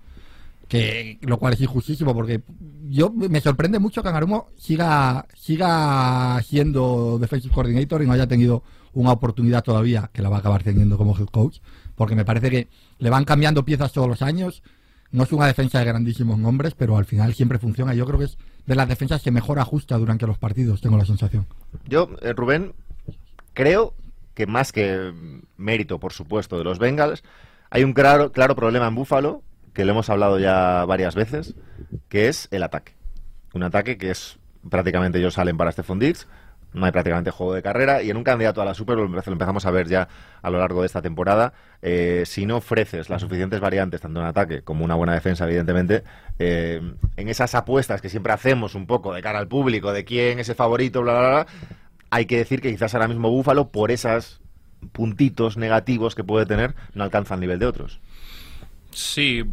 que 0.67 1.19
lo 1.21 1.37
cual 1.37 1.53
es 1.53 1.61
injustísimo 1.61 2.13
porque 2.13 2.41
yo 2.89 3.11
me 3.11 3.41
sorprende 3.41 3.79
mucho 3.79 4.01
que 4.01 4.09
Angarumo 4.09 4.49
siga 4.57 5.27
siga 5.35 6.41
siendo 6.43 7.17
defensive 7.19 7.53
coordinator 7.53 8.01
y 8.01 8.07
no 8.07 8.13
haya 8.13 8.27
tenido 8.27 8.63
una 8.93 9.11
oportunidad 9.11 9.63
todavía 9.63 10.09
que 10.13 10.21
la 10.21 10.29
va 10.29 10.37
a 10.37 10.39
acabar 10.39 10.63
teniendo 10.63 10.97
como 10.97 11.17
head 11.17 11.27
coach 11.27 11.59
porque 11.95 12.15
me 12.15 12.25
parece 12.25 12.49
que 12.49 12.67
le 12.97 13.09
van 13.09 13.25
cambiando 13.25 13.65
piezas 13.65 13.91
todos 13.91 14.07
los 14.07 14.21
años. 14.21 14.63
No 15.11 15.23
es 15.23 15.31
una 15.31 15.47
defensa 15.47 15.79
de 15.79 15.85
grandísimos 15.85 16.39
nombres 16.39 16.73
pero 16.73 16.97
al 16.97 17.05
final 17.05 17.33
siempre 17.33 17.59
funciona. 17.59 17.93
Yo 17.93 18.05
creo 18.05 18.19
que 18.19 18.25
es 18.25 18.37
de 18.65 18.75
las 18.75 18.87
defensas 18.87 19.21
que 19.21 19.31
mejor 19.31 19.59
ajusta 19.59 19.97
durante 19.97 20.25
los 20.25 20.37
partidos 20.37 20.81
tengo 20.81 20.97
la 20.97 21.05
sensación. 21.05 21.45
Yo, 21.87 22.09
eh, 22.21 22.33
Rubén, 22.33 22.73
creo 23.53 23.93
que 24.33 24.47
más 24.47 24.71
que 24.71 25.13
mérito, 25.57 25.99
por 25.99 26.11
supuesto, 26.11 26.57
de 26.57 26.63
los 26.63 26.79
Bengals, 26.79 27.23
hay 27.69 27.83
un 27.83 27.93
claro, 27.93 28.31
claro 28.31 28.55
problema 28.55 28.87
en 28.87 28.95
Búfalo, 28.95 29.43
que 29.75 29.85
lo 29.85 29.91
hemos 29.91 30.09
hablado 30.09 30.39
ya 30.39 30.85
varias 30.85 31.13
veces, 31.13 31.53
que 32.09 32.29
es 32.29 32.47
el 32.49 32.63
ataque. 32.63 32.93
Un 33.53 33.61
ataque 33.61 33.97
que 33.97 34.09
es 34.09 34.39
prácticamente 34.67 35.19
ellos 35.19 35.35
salen 35.35 35.57
para 35.57 35.71
Stephon 35.71 35.99
Diggs, 35.99 36.27
no 36.73 36.85
hay 36.85 36.91
prácticamente 36.91 37.29
juego 37.29 37.53
de 37.53 37.61
carrera, 37.61 38.01
y 38.01 38.09
en 38.09 38.17
un 38.17 38.23
candidato 38.23 38.61
a 38.61 38.65
la 38.65 38.73
Super 38.73 38.97
lo 38.97 39.05
empezamos 39.05 39.65
a 39.65 39.71
ver 39.71 39.87
ya 39.87 40.07
a 40.41 40.49
lo 40.49 40.59
largo 40.59 40.81
de 40.81 40.87
esta 40.87 41.01
temporada, 41.01 41.53
eh, 41.81 42.23
si 42.25 42.45
no 42.45 42.57
ofreces 42.57 43.09
las 43.09 43.21
suficientes 43.21 43.59
variantes, 43.59 44.01
tanto 44.01 44.19
en 44.19 44.25
ataque 44.25 44.61
como 44.61 44.83
una 44.83 44.95
buena 44.95 45.13
defensa, 45.13 45.45
evidentemente, 45.45 46.03
eh, 46.39 46.81
en 47.15 47.29
esas 47.29 47.53
apuestas 47.53 48.01
que 48.01 48.09
siempre 48.09 48.33
hacemos 48.33 48.75
un 48.75 48.87
poco 48.87 49.13
de 49.13 49.21
cara 49.21 49.39
al 49.39 49.47
público, 49.47 49.93
de 49.93 50.03
quién 50.03 50.39
es 50.39 50.49
el 50.49 50.55
favorito, 50.55 51.01
bla, 51.01 51.19
bla, 51.19 51.29
bla, 51.29 51.47
hay 52.09 52.25
que 52.25 52.37
decir 52.37 52.61
que 52.61 52.71
quizás 52.71 52.93
ahora 52.93 53.07
mismo 53.07 53.29
Búfalo, 53.29 53.69
por 53.69 53.91
esos 53.91 54.41
puntitos 54.91 55.57
negativos 55.57 56.15
que 56.15 56.23
puede 56.23 56.45
tener, 56.45 56.75
no 56.93 57.03
alcanza 57.03 57.35
el 57.35 57.41
nivel 57.41 57.59
de 57.59 57.65
otros. 57.65 57.99
Sí, 58.97 59.43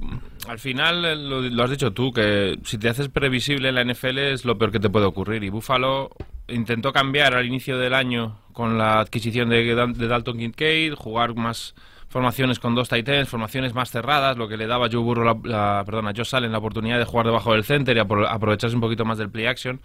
al 0.47 0.61
final 0.61 1.05
eh, 1.05 1.17
lo, 1.17 1.41
lo 1.43 1.65
has 1.65 1.71
dicho 1.71 1.93
tú, 1.93 2.13
que 2.13 2.61
si 2.63 2.79
te 2.79 2.89
haces 2.89 3.09
previsible 3.09 3.71
en 3.71 3.75
la 3.75 3.85
NFL 3.85 4.19
es 4.19 4.45
lo 4.45 4.57
peor 4.57 4.71
que 4.71 4.79
te 4.79 4.89
puede 4.89 5.05
ocurrir. 5.07 5.43
Y 5.43 5.49
Buffalo 5.51 6.11
intentó 6.47 6.93
cambiar 6.93 7.35
al 7.35 7.45
inicio 7.45 7.77
del 7.77 7.93
año 7.93 8.39
con 8.53 8.79
la 8.79 9.01
adquisición 9.01 9.49
de, 9.49 9.75
Dal- 9.75 9.95
de 9.95 10.07
Dalton 10.07 10.39
Kincaid, 10.39 10.95
jugar 10.95 11.35
más 11.35 11.75
formaciones 12.09 12.61
con 12.61 12.77
dos 12.77 12.89
tight 12.89 13.09
formaciones 13.27 13.75
más 13.75 13.91
cerradas, 13.91 14.37
lo 14.37 14.47
que 14.47 14.57
le 14.57 14.69
daba 14.69 14.87
a 14.87 14.91
Joe 14.93 15.01
Burrow, 15.03 15.25
la, 15.25 15.37
la- 15.43 15.81
a 15.81 16.37
Allen 16.37 16.53
la 16.53 16.59
oportunidad 16.59 16.99
de 16.99 17.05
jugar 17.05 17.27
debajo 17.27 17.53
del 17.53 17.65
center 17.65 17.97
y 17.97 18.01
apro- 18.01 18.29
aprovecharse 18.31 18.77
un 18.77 18.83
poquito 18.83 19.05
más 19.05 19.19
del 19.19 19.29
play 19.31 19.47
action. 19.47 19.81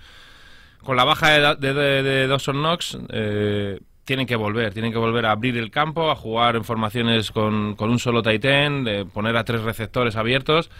Con 0.83 0.95
la 0.97 1.03
baja 1.03 1.55
de, 1.55 1.73
de- 1.73 2.03
de 2.03 2.27
Dawson 2.27 2.57
Knox, 2.57 2.95
eh, 3.09 3.79
tienen 4.07 4.25
que 4.25 4.37
volver, 4.37 4.73
tienen 4.73 4.93
que 4.93 4.97
volver 4.97 5.25
a 5.25 5.31
abrir 5.31 5.57
el 5.57 5.69
campo, 5.69 6.09
a 6.09 6.15
jugar 6.15 6.55
en 6.55 6.63
formaciones 6.63 7.29
con, 7.29 7.75
con 7.75 7.89
un 7.89 7.99
solo 7.99 8.21
end, 8.25 8.87
de 8.87 9.03
poner 9.03 9.35
a 9.35 9.43
tres 9.43 9.61
receptores 9.63 10.15
abiertos. 10.15 10.71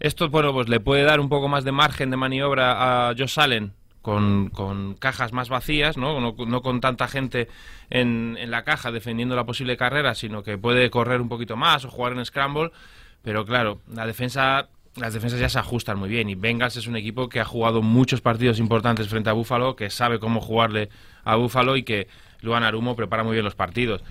Esto, 0.00 0.30
bueno, 0.30 0.54
pues 0.54 0.70
le 0.70 0.80
puede 0.80 1.02
dar 1.02 1.20
un 1.20 1.28
poco 1.28 1.46
más 1.46 1.62
de 1.64 1.72
margen 1.72 2.10
de 2.10 2.16
maniobra 2.16 3.08
a 3.10 3.14
Josh 3.14 3.38
Allen 3.38 3.74
con, 4.00 4.48
con 4.48 4.94
cajas 4.94 5.34
más 5.34 5.50
vacías, 5.50 5.98
¿no? 5.98 6.20
No, 6.20 6.34
no 6.46 6.62
con 6.62 6.80
tanta 6.80 7.06
gente 7.06 7.48
en, 7.90 8.38
en 8.40 8.50
la 8.50 8.64
caja 8.64 8.90
defendiendo 8.90 9.36
la 9.36 9.44
posible 9.44 9.76
carrera, 9.76 10.14
sino 10.14 10.42
que 10.42 10.56
puede 10.56 10.88
correr 10.88 11.20
un 11.20 11.28
poquito 11.28 11.58
más 11.58 11.84
o 11.84 11.90
jugar 11.90 12.14
en 12.14 12.24
scramble. 12.24 12.70
Pero 13.20 13.44
claro, 13.44 13.82
la 13.92 14.06
defensa, 14.06 14.70
las 14.96 15.12
defensas 15.12 15.38
ya 15.38 15.50
se 15.50 15.58
ajustan 15.58 15.98
muy 15.98 16.08
bien. 16.08 16.30
Y 16.30 16.34
Bengals 16.34 16.78
es 16.78 16.86
un 16.86 16.96
equipo 16.96 17.28
que 17.28 17.40
ha 17.40 17.44
jugado 17.44 17.82
muchos 17.82 18.22
partidos 18.22 18.58
importantes 18.58 19.06
frente 19.06 19.28
a 19.28 19.34
Buffalo, 19.34 19.76
que 19.76 19.90
sabe 19.90 20.18
cómo 20.18 20.40
jugarle 20.40 20.88
a 21.24 21.36
Buffalo 21.36 21.76
y 21.76 21.82
que 21.82 22.08
Luan 22.42 22.62
Arumo 22.62 22.96
prepara 22.96 23.24
muy 23.24 23.34
bien 23.34 23.44
los 23.44 23.54
partidos. 23.54 24.02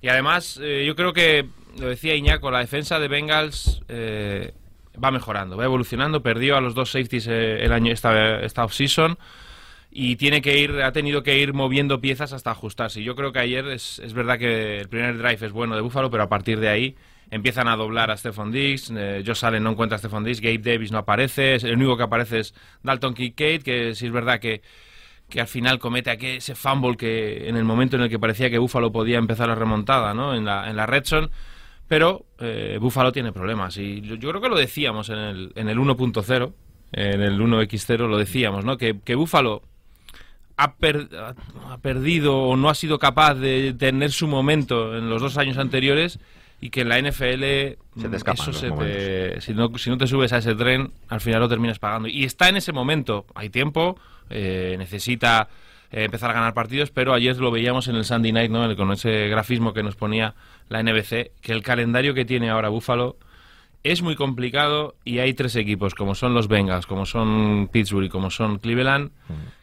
Y 0.00 0.08
además, 0.08 0.60
eh, 0.62 0.84
yo 0.86 0.94
creo 0.94 1.12
que, 1.12 1.46
lo 1.78 1.88
decía 1.88 2.14
Iñaco, 2.14 2.50
la 2.50 2.60
defensa 2.60 2.98
de 2.98 3.08
Bengals 3.08 3.82
eh, 3.88 4.52
va 5.02 5.10
mejorando, 5.10 5.56
va 5.56 5.64
evolucionando. 5.64 6.22
Perdió 6.22 6.56
a 6.56 6.60
los 6.60 6.74
dos 6.74 6.90
safeties 6.90 7.26
eh, 7.26 7.64
el 7.64 7.72
año 7.72 7.92
esta, 7.92 8.40
esta 8.40 8.64
off-season 8.64 9.18
y 9.90 10.16
tiene 10.16 10.42
que 10.42 10.58
ir, 10.58 10.82
ha 10.82 10.92
tenido 10.92 11.22
que 11.22 11.38
ir 11.38 11.54
moviendo 11.54 12.00
piezas 12.00 12.32
hasta 12.34 12.50
ajustarse. 12.50 13.02
Yo 13.02 13.16
creo 13.16 13.32
que 13.32 13.38
ayer 13.38 13.66
es, 13.68 13.98
es 14.00 14.12
verdad 14.12 14.38
que 14.38 14.80
el 14.80 14.88
primer 14.88 15.16
drive 15.16 15.46
es 15.46 15.52
bueno 15.52 15.74
de 15.74 15.80
Buffalo, 15.80 16.10
pero 16.10 16.22
a 16.22 16.28
partir 16.28 16.60
de 16.60 16.68
ahí 16.68 16.96
empiezan 17.30 17.66
a 17.68 17.76
doblar 17.76 18.10
a 18.10 18.16
Stephon 18.16 18.52
Diggs, 18.52 18.92
eh, 18.94 19.22
Josh 19.26 19.42
no 19.58 19.70
encuentra 19.70 19.96
a 19.96 19.98
Stephon 19.98 20.22
Diggs, 20.22 20.40
Gabe 20.40 20.58
Davis 20.58 20.92
no 20.92 20.98
aparece, 20.98 21.54
el 21.54 21.76
único 21.76 21.96
que 21.96 22.02
aparece 22.02 22.40
es 22.40 22.54
Dalton 22.82 23.14
Kincaid, 23.14 23.62
que 23.62 23.94
sí 23.94 24.06
es 24.06 24.12
verdad 24.12 24.38
que, 24.38 24.60
que 25.28 25.40
al 25.40 25.48
final 25.48 25.78
comete 25.78 26.10
aquel, 26.10 26.36
ese 26.36 26.54
fumble 26.54 26.96
que 26.96 27.48
en 27.48 27.56
el 27.56 27.64
momento 27.64 27.96
en 27.96 28.02
el 28.02 28.08
que 28.08 28.18
parecía 28.18 28.48
que 28.50 28.58
Buffalo 28.58 28.92
podía 28.92 29.18
empezar 29.18 29.48
la 29.48 29.54
remontada, 29.56 30.14
¿no? 30.14 30.34
En 30.34 30.44
la, 30.44 30.70
en 30.70 30.76
la 30.76 30.86
red 30.86 31.04
zone, 31.04 31.28
pero 31.88 32.24
eh, 32.38 32.78
Buffalo 32.80 33.12
tiene 33.12 33.32
problemas 33.32 33.76
y 33.78 34.00
yo, 34.02 34.14
yo 34.16 34.28
creo 34.30 34.40
que 34.40 34.48
lo 34.48 34.56
decíamos 34.56 35.08
en 35.08 35.18
el, 35.18 35.52
en 35.56 35.68
el 35.68 35.78
1.0, 35.78 36.52
en 36.92 37.20
el 37.22 37.40
1x0 37.40 38.08
lo 38.08 38.18
decíamos, 38.18 38.64
¿no? 38.64 38.76
Que, 38.78 38.96
que 39.04 39.14
Buffalo 39.16 39.62
ha, 40.56 40.74
per- 40.76 41.08
ha- 41.68 41.78
perdido 41.78 42.38
o 42.38 42.56
no 42.56 42.68
ha 42.70 42.74
sido 42.74 42.98
capaz 42.98 43.34
de 43.34 43.74
tener 43.78 44.12
su 44.12 44.26
momento 44.28 44.96
en 44.96 45.10
los 45.10 45.20
dos 45.20 45.36
años 45.38 45.58
anteriores 45.58 46.18
y 46.60 46.70
que 46.70 46.80
en 46.82 46.88
la 46.88 46.98
NFL 47.00 47.42
Se 48.00 48.08
te 48.08 48.16
eso 48.16 48.52
se 48.52 48.70
te- 48.70 49.40
si, 49.40 49.52
no, 49.52 49.76
si 49.76 49.90
no 49.90 49.98
te 49.98 50.06
subes 50.06 50.32
a 50.32 50.38
ese 50.38 50.54
tren, 50.54 50.92
al 51.08 51.20
final 51.20 51.40
lo 51.40 51.48
terminas 51.48 51.78
pagando. 51.78 52.08
Y 52.08 52.24
está 52.24 52.48
en 52.48 52.56
ese 52.56 52.72
momento, 52.72 53.26
hay 53.34 53.50
tiempo, 53.50 53.98
eh, 54.30 54.76
necesita 54.78 55.48
eh, 55.90 56.04
empezar 56.04 56.30
a 56.30 56.34
ganar 56.34 56.54
partidos, 56.54 56.90
pero 56.90 57.14
ayer 57.14 57.36
lo 57.36 57.50
veíamos 57.50 57.88
en 57.88 57.96
el 57.96 58.04
Sunday 58.04 58.32
Night, 58.32 58.50
¿no? 58.50 58.74
con 58.76 58.92
ese 58.92 59.28
grafismo 59.28 59.72
que 59.72 59.82
nos 59.82 59.96
ponía 59.96 60.34
la 60.68 60.82
NBC, 60.82 61.32
que 61.40 61.52
el 61.52 61.62
calendario 61.62 62.14
que 62.14 62.24
tiene 62.24 62.50
ahora 62.50 62.68
Buffalo 62.68 63.16
es 63.82 64.02
muy 64.02 64.16
complicado 64.16 64.96
y 65.04 65.20
hay 65.20 65.32
tres 65.34 65.54
equipos, 65.54 65.94
como 65.94 66.14
son 66.14 66.34
los 66.34 66.48
Bengals, 66.48 66.86
como 66.86 67.06
son 67.06 67.68
Pittsburgh 67.70 68.06
y 68.06 68.08
como 68.08 68.30
son 68.30 68.58
Cleveland, 68.58 69.12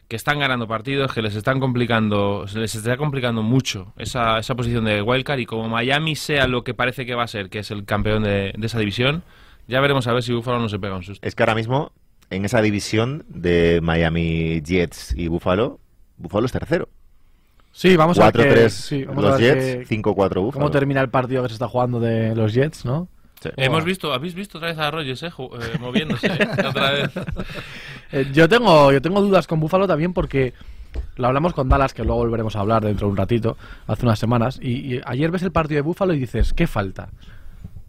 que 0.08 0.16
están 0.16 0.38
ganando 0.38 0.66
partidos, 0.66 1.12
que 1.12 1.20
les 1.20 1.34
están 1.34 1.60
complicando, 1.60 2.46
se 2.48 2.58
les 2.58 2.74
está 2.74 2.96
complicando 2.96 3.42
mucho 3.42 3.92
esa, 3.98 4.38
esa 4.38 4.54
posición 4.54 4.86
de 4.86 5.02
wildcard 5.02 5.40
y 5.40 5.46
como 5.46 5.68
Miami 5.68 6.16
sea 6.16 6.46
lo 6.46 6.64
que 6.64 6.72
parece 6.72 7.04
que 7.04 7.14
va 7.14 7.24
a 7.24 7.28
ser, 7.28 7.50
que 7.50 7.58
es 7.58 7.70
el 7.70 7.84
campeón 7.84 8.22
de, 8.22 8.54
de 8.56 8.66
esa 8.66 8.78
división, 8.78 9.24
ya 9.66 9.80
veremos 9.80 10.06
a 10.06 10.12
ver 10.12 10.22
si 10.22 10.32
Buffalo 10.32 10.58
no 10.58 10.68
se 10.68 10.78
pega 10.78 10.96
un 10.96 11.02
susto. 11.02 11.26
Es 11.26 11.34
que 11.34 11.42
ahora 11.42 11.54
mismo, 11.54 11.92
en 12.30 12.44
esa 12.44 12.60
división 12.62 13.24
de 13.28 13.80
Miami 13.82 14.60
Jets 14.64 15.14
y 15.16 15.28
Buffalo, 15.28 15.78
Buffalo 16.16 16.46
es 16.46 16.52
tercero. 16.52 16.88
Sí, 17.72 17.96
vamos 17.96 18.18
a 18.20 18.30
ver, 18.30 18.46
4-3 18.52 18.54
qué- 18.64 18.70
sí, 18.70 19.04
los 19.04 19.38
ver 19.38 19.56
Jets, 19.56 19.88
qué- 19.88 19.96
5-4 19.96 20.40
Buffalo. 20.42 20.52
cómo 20.52 20.70
termina 20.70 21.00
el 21.00 21.08
partido 21.10 21.42
que 21.42 21.48
se 21.48 21.54
está 21.54 21.68
jugando 21.68 21.98
de 22.00 22.34
los 22.36 22.52
Jets, 22.54 22.84
¿no? 22.84 23.08
Sí. 23.42 23.50
Hemos 23.56 23.84
visto, 23.84 24.12
¿habéis 24.14 24.34
visto 24.34 24.58
otra 24.58 24.68
vez 24.70 24.78
a 24.78 24.90
Rogers 24.90 25.22
eh, 25.22 25.26
eh, 25.26 25.78
moviéndose 25.80 26.28
eh, 26.28 26.38
otra 26.68 26.92
vez? 26.92 27.10
Eh, 28.12 28.26
yo 28.32 28.48
tengo 28.48 28.90
yo 28.92 29.02
tengo 29.02 29.20
dudas 29.20 29.46
con 29.46 29.60
Buffalo 29.60 29.86
también 29.86 30.12
porque 30.12 30.54
lo 31.16 31.26
hablamos 31.26 31.52
con 31.52 31.68
Dallas, 31.68 31.92
que 31.92 32.04
luego 32.04 32.18
volveremos 32.20 32.54
a 32.56 32.60
hablar 32.60 32.84
dentro 32.84 33.06
de 33.08 33.10
un 33.10 33.16
ratito, 33.16 33.56
hace 33.88 34.06
unas 34.06 34.18
semanas, 34.20 34.60
y, 34.62 34.94
y 34.94 35.00
ayer 35.04 35.30
ves 35.32 35.42
el 35.42 35.50
partido 35.50 35.78
de 35.78 35.82
Buffalo 35.82 36.14
y 36.14 36.20
dices, 36.20 36.52
¿qué 36.54 36.66
falta? 36.68 37.08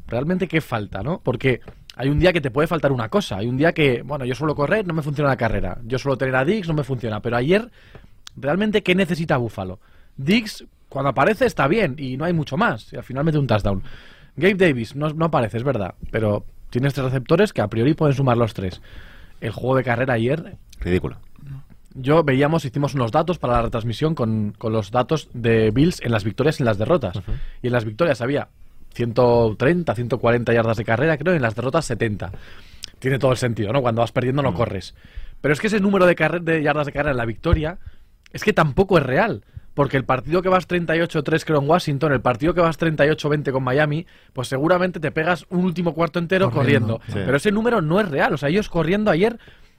Realmente, 0.08 0.48
¿qué 0.48 0.60
falta, 0.62 1.04
no? 1.04 1.22
Porque 1.24 1.62
hay 1.96 2.10
un 2.10 2.20
día 2.20 2.34
que 2.34 2.42
te 2.42 2.52
puede 2.52 2.68
faltar 2.68 2.92
una 2.92 3.10
cosa, 3.10 3.38
hay 3.38 3.48
un 3.48 3.58
día 3.58 3.72
que, 3.74 4.02
bueno, 4.02 4.25
yo 4.25 4.36
suelo 4.36 4.56
correr, 4.56 4.86
no 4.86 4.94
me 4.94 5.02
funciona 5.02 5.30
la 5.30 5.38
carrera, 5.38 5.80
yo 5.86 5.98
suelo 5.98 6.18
tener 6.18 6.36
a 6.36 6.44
Dix, 6.44 6.68
no 6.68 6.74
me 6.74 6.84
funciona, 6.84 7.22
pero 7.22 7.38
ayer, 7.38 7.72
¿realmente 8.36 8.84
qué 8.84 8.96
necesita 8.96 9.38
Buffalo? 9.38 9.80
Dix, 10.18 10.66
cuando 10.90 11.10
aparece, 11.10 11.46
está 11.46 11.68
bien, 11.68 11.96
y 11.98 12.18
no 12.18 12.25
hay 12.25 12.34
mucho 12.34 12.58
más, 12.58 12.92
y 12.92 12.98
al 12.98 13.04
final 13.04 13.24
mete 13.24 13.38
un 13.38 13.48
touchdown. 13.48 13.82
Gabe 14.36 14.56
Davis, 14.56 14.96
no, 14.96 15.10
no 15.10 15.25
aparece, 15.25 15.58
es 15.58 15.64
verdad, 15.64 15.96
pero 16.12 16.46
tienes 16.70 16.94
tres 16.94 17.06
receptores 17.06 17.54
que 17.54 17.62
a 17.62 17.68
priori 17.70 17.94
pueden 17.94 18.16
sumar 18.16 18.36
los 18.36 18.54
tres. 18.54 18.82
El 19.40 19.52
juego 19.52 19.78
de 19.78 19.84
carrera 19.84 20.14
ayer 20.14 20.58
Ridículo. 20.80 21.18
yo 21.94 22.24
veíamos, 22.24 22.66
hicimos 22.66 22.94
unos 22.96 23.12
datos 23.12 23.38
para 23.38 23.54
la 23.54 23.62
retransmisión 23.64 24.16
con, 24.16 24.54
con 24.58 24.74
los 24.74 24.92
datos 24.92 25.30
de 25.34 25.72
Bills 25.72 26.02
en 26.02 26.12
las 26.12 26.25
victorias 26.25 26.60
y 26.60 26.64
en 26.64 26.66
las 26.66 26.78
derrotas. 26.78 27.22
Y 27.62 27.68
en 27.68 27.74
las 27.74 27.86
victorias 27.86 28.22
había 28.22 28.50
130, 28.96 29.94
140 29.94 30.54
yardas 30.54 30.78
de 30.78 30.86
carrera, 30.86 31.18
creo, 31.18 31.34
y 31.34 31.38
en 31.38 31.42
las 31.42 31.56
derrotas 31.56 31.86
70. 31.86 32.32
Tiene 33.00 33.20
todo 33.20 33.32
el 33.32 33.38
sentido, 33.38 33.74
¿no? 33.74 33.82
Cuando 33.82 34.02
vas 34.02 34.12
perdiendo 34.12 34.42
no 34.42 34.54
corres. 34.54 34.96
Pero 35.42 35.54
es 35.54 35.60
que 35.60 35.68
ese 35.68 35.80
número 35.80 36.06
de, 36.06 36.16
de 36.42 36.64
yardas 36.64 36.88
de 36.88 36.94
carrera 36.94 37.12
en 37.12 37.18
la 37.18 37.25
victoria 37.25 37.78
es 38.32 38.44
que 38.44 38.54
tampoco 38.54 38.98
es 38.98 39.04
real. 39.04 39.44
Porque 39.75 39.98
el 39.98 40.06
partido 40.06 40.42
que 40.42 40.48
vas 40.48 40.70
38-3 40.70 41.44
creo 41.46 41.60
en 41.60 41.70
Washington, 41.70 42.14
el 42.14 42.22
partido 42.22 42.54
que 42.54 42.62
vas 42.62 42.80
38-20 42.80 43.52
con 43.52 43.62
Miami, 43.62 44.08
pues 44.32 44.48
seguramente 44.48 45.02
te 45.02 45.12
pegas 45.12 45.46
un 45.50 45.66
último 45.66 45.94
cuarto 45.94 46.18
entero 46.18 46.50
corriendo. 46.50 47.00
Corriendo, 47.00 47.20
sí. 47.20 47.25
Pero 47.25 47.38
ese 47.38 47.52
número 47.52 47.82
no 47.82 48.00
es 48.00 48.08
real. 48.08 48.34
O 48.34 48.38
sea, 48.38 48.50
ellos 48.50 48.70
corriendo 48.70 49.12
ayer... 49.12 49.38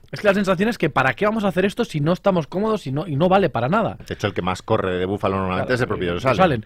Es 0.09 0.21
que 0.21 0.27
la 0.27 0.33
sensación 0.33 0.69
es 0.69 0.77
que 0.77 0.89
¿para 0.89 1.13
qué 1.15 1.25
vamos 1.25 1.43
a 1.43 1.49
hacer 1.49 1.65
esto 1.65 1.83
si 1.83 1.99
no 1.99 2.13
estamos 2.13 2.47
cómodos 2.47 2.87
y 2.87 2.93
no, 2.93 3.07
y 3.07 3.17
no 3.17 3.27
vale 3.27 3.49
para 3.49 3.67
nada? 3.67 3.97
De 4.07 4.13
hecho, 4.13 4.27
el 4.27 4.33
que 4.33 4.41
más 4.41 4.61
corre 4.61 4.97
de 4.97 5.05
Búfalo 5.05 5.35
normalmente 5.35 5.67
Claro, 5.67 5.75
es 5.75 5.81
el 5.81 5.87
propio 5.87 6.15
eh, 6.15 6.19
Josh 6.21 6.41
Allen. 6.41 6.65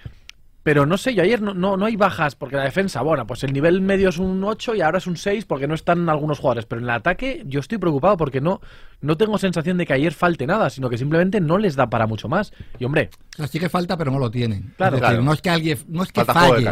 Pero 0.63 0.85
no 0.85 0.97
sé, 0.97 1.15
yo 1.15 1.23
ayer 1.23 1.41
no, 1.41 1.55
no, 1.55 1.75
no 1.75 1.85
hay 1.87 1.95
bajas 1.95 2.35
porque 2.35 2.55
la 2.55 2.63
defensa, 2.63 3.01
bueno, 3.01 3.25
pues 3.25 3.43
el 3.43 3.51
nivel 3.51 3.81
medio 3.81 4.09
es 4.09 4.19
un 4.19 4.43
8 4.43 4.75
y 4.75 4.81
ahora 4.81 4.99
es 4.99 5.07
un 5.07 5.17
6 5.17 5.45
porque 5.45 5.67
no 5.67 5.73
están 5.73 6.07
algunos 6.07 6.37
jugadores. 6.37 6.65
Pero 6.67 6.79
en 6.79 6.85
el 6.85 6.91
ataque 6.91 7.41
yo 7.45 7.59
estoy 7.59 7.79
preocupado 7.79 8.15
porque 8.15 8.41
no, 8.41 8.61
no 9.01 9.17
tengo 9.17 9.39
sensación 9.39 9.77
de 9.77 9.87
que 9.87 9.93
ayer 9.93 10.13
falte 10.13 10.45
nada, 10.45 10.69
sino 10.69 10.87
que 10.89 10.99
simplemente 10.99 11.41
no 11.41 11.57
les 11.57 11.75
da 11.75 11.89
para 11.89 12.05
mucho 12.05 12.29
más. 12.29 12.53
Y 12.77 12.85
hombre, 12.85 13.09
O 13.33 13.37
sea, 13.37 13.47
sí 13.47 13.59
que 13.59 13.69
falta, 13.69 13.97
pero 13.97 14.11
no 14.11 14.19
lo 14.19 14.29
tienen. 14.29 14.73
Claro, 14.77 14.97
es 14.97 15.01
decir, 15.01 15.15
claro. 15.15 15.23
no 15.23 15.33
es 15.33 15.41
que 15.41 15.49
alguien, 15.49 15.79
no 15.87 16.03
es 16.03 16.11
que 16.11 16.25
falle, 16.25 16.71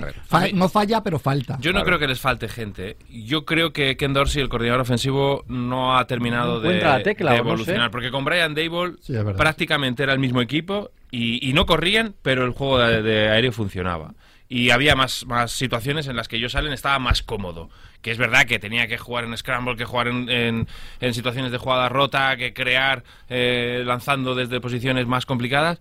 no 0.53 0.69
falla, 0.69 1.01
pero 1.01 1.17
falta. 1.17 1.57
Yo 1.59 1.73
no 1.73 1.83
creo 1.83 1.97
que 1.97 2.07
les 2.07 2.19
falte 2.19 2.47
gente. 2.47 2.95
Yo 3.09 3.43
creo 3.45 3.73
que 3.73 3.97
Ken 3.97 4.13
Dorsey, 4.13 4.41
el 4.43 4.49
coordinador 4.49 4.81
ofensivo, 4.81 5.45
no 5.47 5.97
ha 5.97 6.05
terminado 6.05 6.61
No 6.61 6.69
de, 6.69 6.79
la 6.79 7.01
tecla, 7.01 7.31
de 7.31 7.39
o 7.39 7.43
no 7.43 7.49
evolucionar. 7.49 7.87
sé. 7.87 7.91
Porque 7.91 8.11
con 8.11 8.23
Brian 8.23 8.53
Dable 8.53 8.93
Sí, 9.01 9.13
prácticamente 9.35 10.03
era 10.03 10.13
el 10.13 10.19
mismo 10.19 10.41
equipo 10.41 10.91
y, 11.11 11.47
y 11.47 11.53
no 11.53 11.65
corrían, 11.65 12.15
pero 12.21 12.45
el 12.45 12.51
juego 12.51 12.79
de, 12.79 13.01
de 13.01 13.29
aéreo 13.29 13.51
funcionaba. 13.51 14.13
Y 14.47 14.71
había 14.71 14.95
más, 14.95 15.25
más 15.27 15.51
situaciones 15.51 16.07
en 16.07 16.15
las 16.15 16.27
que 16.27 16.41
Josh 16.41 16.57
Allen 16.57 16.73
estaba 16.73 16.97
más 16.97 17.21
cómodo. 17.21 17.69
Que 18.01 18.11
es 18.11 18.17
verdad 18.17 18.45
que 18.47 18.57
tenía 18.59 18.87
que 18.87 18.97
jugar 18.97 19.25
en 19.25 19.37
scramble, 19.37 19.75
que 19.75 19.85
jugar 19.85 20.07
en, 20.07 20.27
en- 20.29 20.67
en 21.01 21.13
situaciones 21.13 21.51
de 21.51 21.57
jugada 21.59 21.87
rota, 21.89 22.35
que 22.37 22.53
crear 22.53 23.03
eh, 23.29 23.83
lanzando 23.85 24.33
desde 24.33 24.59
posiciones 24.59 25.05
más 25.05 25.25
complicadas. 25.27 25.79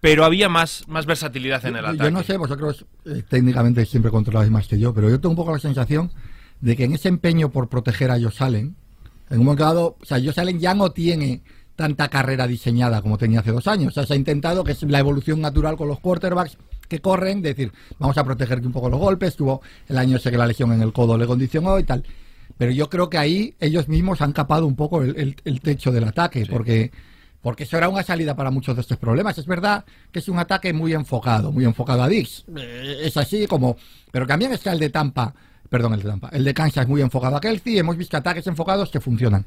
Pero 0.00 0.24
había 0.24 0.48
más, 0.48 0.84
más 0.88 1.04
versatilidad 1.06 1.64
en 1.66 1.76
el 1.76 1.82
Yo- 1.82 1.88
ataque. 1.88 2.04
Yo 2.04 2.10
no 2.10 2.22
sé, 2.22 2.36
vosotros 2.36 2.86
eh, 3.04 3.22
técnicamente 3.28 3.84
siempre 3.84 4.10
controláis 4.10 4.50
más 4.50 4.66
que 4.68 4.78
yo, 4.78 4.94
pero 4.94 5.10
yo 5.10 5.20
tengo 5.20 5.30
un 5.30 5.36
poco 5.36 5.52
la 5.52 5.58
sensación 5.58 6.10
de 6.60 6.76
que 6.76 6.84
en 6.84 6.94
ese 6.94 7.08
empeño 7.08 7.50
por 7.50 7.68
proteger 7.68 8.10
a 8.10 8.20
Josh 8.20 8.42
Allen, 8.42 8.74
en 9.30 9.38
un 9.38 9.44
momento 9.44 9.64
dado, 9.64 9.96
o 10.00 10.04
sea, 10.04 10.18
Josh 10.18 10.38
Allen 10.40 10.58
ya 10.60 10.74
no 10.74 10.92
tiene 10.92 11.42
tanta 11.76 12.08
carrera 12.08 12.46
diseñada 12.46 13.00
como 13.02 13.18
tenía 13.18 13.40
hace 13.40 13.50
dos 13.52 13.66
años. 13.66 13.88
O 13.88 13.94
sea, 13.94 14.06
se 14.06 14.12
ha 14.14 14.16
intentado, 14.16 14.64
que 14.64 14.72
es 14.72 14.82
la 14.82 14.98
evolución 14.98 15.40
natural 15.40 15.76
con 15.76 15.88
los 15.88 16.00
quarterbacks 16.00 16.56
que 16.88 17.00
corren, 17.00 17.40
decir, 17.42 17.72
vamos 17.98 18.18
a 18.18 18.24
proteger 18.24 18.60
un 18.66 18.72
poco 18.72 18.90
los 18.90 19.00
golpes, 19.00 19.36
tuvo 19.36 19.62
el 19.88 19.96
año 19.98 20.16
ese 20.18 20.30
que 20.30 20.36
la 20.36 20.46
lesión 20.46 20.72
en 20.72 20.82
el 20.82 20.92
codo 20.92 21.16
le 21.16 21.26
condicionó 21.26 21.78
y 21.78 21.84
tal. 21.84 22.04
Pero 22.58 22.70
yo 22.72 22.90
creo 22.90 23.08
que 23.08 23.16
ahí 23.18 23.54
ellos 23.60 23.88
mismos 23.88 24.20
han 24.20 24.32
capado 24.32 24.66
un 24.66 24.76
poco 24.76 25.02
el, 25.02 25.16
el- 25.16 25.36
el 25.44 25.60
techo 25.60 25.90
del 25.90 26.04
ataque, 26.04 26.44
porque 26.50 26.90
porque 27.40 27.64
eso 27.64 27.76
era 27.76 27.88
una 27.88 28.04
salida 28.04 28.36
para 28.36 28.52
muchos 28.52 28.76
de 28.76 28.82
estos 28.82 28.98
problemas. 28.98 29.36
Es 29.36 29.46
verdad 29.46 29.84
que 30.12 30.20
es 30.20 30.28
un 30.28 30.38
ataque 30.38 30.72
muy 30.72 30.92
enfocado, 30.92 31.50
muy 31.50 31.64
enfocado 31.64 32.00
a 32.04 32.08
Dix. 32.08 32.44
Eh, 32.56 33.00
Es 33.02 33.16
así 33.16 33.48
como... 33.48 33.76
Pero 34.12 34.28
también 34.28 34.52
está 34.52 34.72
el 34.72 34.78
de 34.78 34.90
Tampa, 34.90 35.34
perdón, 35.68 35.94
el 35.94 36.02
de 36.02 36.08
Tampa. 36.08 36.28
El 36.32 36.44
de 36.44 36.54
Kansas 36.54 36.86
muy 36.86 37.00
enfocado 37.02 37.34
a 37.34 37.40
Kelsey. 37.40 37.78
Hemos 37.78 37.96
visto 37.96 38.16
ataques 38.16 38.46
enfocados 38.46 38.90
que 38.90 39.00
funcionan. 39.00 39.44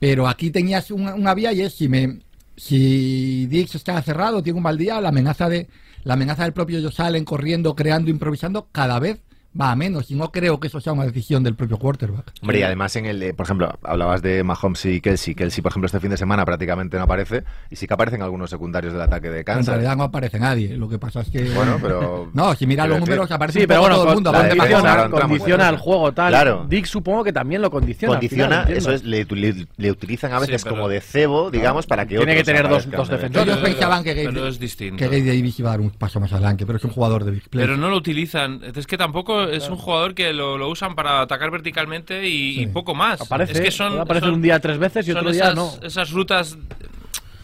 Pero 0.00 0.26
aquí 0.26 0.50
tenías 0.50 0.90
una, 0.90 1.14
una 1.14 1.34
vía 1.34 1.52
y 1.52 1.60
es 1.60 1.74
si 1.74 1.88
me... 1.88 2.18
Si 2.56 3.46
Dix 3.46 3.74
está 3.74 4.02
cerrado, 4.02 4.42
tiene 4.42 4.58
un 4.58 4.62
mal 4.62 4.76
día, 4.76 5.00
la 5.00 5.08
amenaza 5.08 5.48
de 5.48 5.68
la 6.04 6.14
amenaza 6.14 6.42
del 6.42 6.52
propio 6.52 6.82
Josh 6.82 7.00
Allen 7.00 7.24
corriendo, 7.24 7.74
creando, 7.74 8.10
improvisando, 8.10 8.68
cada 8.70 8.98
vez 8.98 9.20
va 9.58 9.70
a 9.72 9.76
menos. 9.76 10.10
Y 10.10 10.14
no 10.14 10.30
creo 10.30 10.60
que 10.60 10.68
eso 10.68 10.80
sea 10.80 10.92
una 10.92 11.04
decisión 11.04 11.42
del 11.42 11.54
propio 11.54 11.76
quarterback. 11.78 12.32
Hombre, 12.42 12.60
y 12.60 12.62
además 12.62 12.94
en 12.96 13.06
el, 13.06 13.34
por 13.34 13.46
ejemplo, 13.46 13.78
hablabas 13.82 14.22
de 14.22 14.42
Mahomes 14.44 14.84
y 14.86 15.00
Kelsey. 15.00 15.34
Kelsey, 15.34 15.62
por 15.62 15.72
ejemplo, 15.72 15.86
este 15.86 16.00
fin 16.00 16.10
de 16.10 16.16
semana 16.16 16.44
prácticamente 16.44 16.96
no 16.96 17.04
aparece 17.04 17.44
y 17.70 17.76
sí 17.76 17.86
que 17.86 17.94
aparecen 17.94 18.22
algunos 18.22 18.50
secundarios 18.50 18.92
del 18.92 19.02
ataque 19.02 19.30
de 19.30 19.38
En 19.38 19.44
Kansas. 19.44 19.66
realidad 19.74 19.96
no 19.96 20.04
aparece 20.04 20.38
nadie. 20.38 20.76
Lo 20.76 20.88
que 20.88 20.98
pasa 20.98 21.20
es 21.20 21.30
que... 21.30 21.42
Bueno, 21.50 21.78
pero... 21.80 22.30
No, 22.34 22.54
si 22.54 22.66
miras 22.66 22.88
los 22.88 22.96
decir, 22.98 23.08
números 23.10 23.30
aparece 23.30 23.60
sí, 23.60 23.66
pero 23.66 23.80
bueno, 23.80 23.96
todo 23.96 24.08
el 24.08 24.14
mundo. 24.14 24.32
la 24.32 24.38
Mahomes, 24.38 24.56
condiciona, 24.56 24.90
entramos. 25.02 25.20
condiciona 25.20 25.68
el 25.68 25.76
juego 25.78 26.12
tal. 26.12 26.30
Claro. 26.30 26.66
Dick 26.68 26.84
supongo 26.86 27.24
que 27.24 27.32
también 27.32 27.60
lo 27.62 27.70
condiciona. 27.70 28.14
Condiciona, 28.14 28.62
final, 28.64 28.76
eso 28.78 28.92
es, 28.92 29.04
le, 29.04 29.24
le- 29.24 29.66
le 29.76 29.90
utilizan 29.90 30.32
a 30.32 30.40
Sí, 30.40 30.46
veces 30.46 30.62
pero- 30.64 30.76
como 30.76 30.88
de 30.88 31.00
cebo, 31.00 31.50
digamos, 31.50 31.86
para 31.86 32.06
que 32.06 32.16
Tiene 32.16 32.34
que 32.36 32.44
tener 32.44 32.68
dos- 32.68 32.88
dos 32.90 33.08
de- 33.08 33.16
defensores. 33.16 33.48
Ellos 33.48 33.58
pensaban 33.64 34.04
que 34.04 34.14
Pero 34.14 34.32
Gabe, 34.32 34.48
es 34.48 34.58
distinto. 34.58 34.96
que 34.96 35.04
Gabe 35.06 35.24
Davis 35.24 35.58
iba 35.58 35.70
a 35.70 35.72
dar 35.72 35.80
un 35.80 35.90
paso 35.90 36.20
más 36.20 36.32
adelante, 36.32 36.64
pero 36.66 36.78
es 36.78 36.84
un 36.84 36.90
jugador 36.90 37.24
de 37.24 37.30
big 37.32 37.48
play. 37.48 37.64
Pero 37.64 37.76
no 37.76 37.88
lo 37.90 37.96
utilizan. 37.96 38.60
Es 38.74 38.86
que 38.86 38.96
tampoco 38.96 39.39
es 39.48 39.68
un 39.68 39.76
jugador 39.76 40.14
que 40.14 40.32
lo, 40.32 40.58
lo 40.58 40.68
usan 40.68 40.94
para 40.94 41.20
atacar 41.20 41.50
verticalmente 41.50 42.26
y, 42.28 42.66
poco 42.66 42.94
más. 42.94 43.20
Aparece, 43.20 43.52
es 43.52 43.60
que 43.60 43.70
son, 43.70 43.94
un 44.32 44.42
día 44.42 44.58
tres 44.60 44.78
veces 44.78 45.06
y 45.08 45.12
otro 45.12 45.30
día 45.30 45.44
esas, 45.44 45.54
no. 45.54 45.72
esas 45.82 46.10
rutas, 46.10 46.58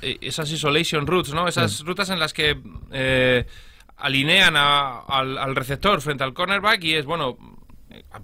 eh, 0.02 0.18
esas 0.20 0.50
isolation 0.50 1.06
routes, 1.06 1.32
¿no? 1.32 1.48
Esas 1.48 1.80
rutas 1.84 2.10
en 2.10 2.18
las 2.18 2.32
que 2.32 2.58
eh, 2.92 3.46
alinean 3.96 4.56
a- 4.56 5.00
al, 5.00 5.38
al 5.38 5.56
receptor 5.56 6.00
frente 6.00 6.24
al 6.24 6.34
cornerback 6.34 6.82
y 6.84 6.94
es, 6.94 7.06
bueno, 7.06 7.36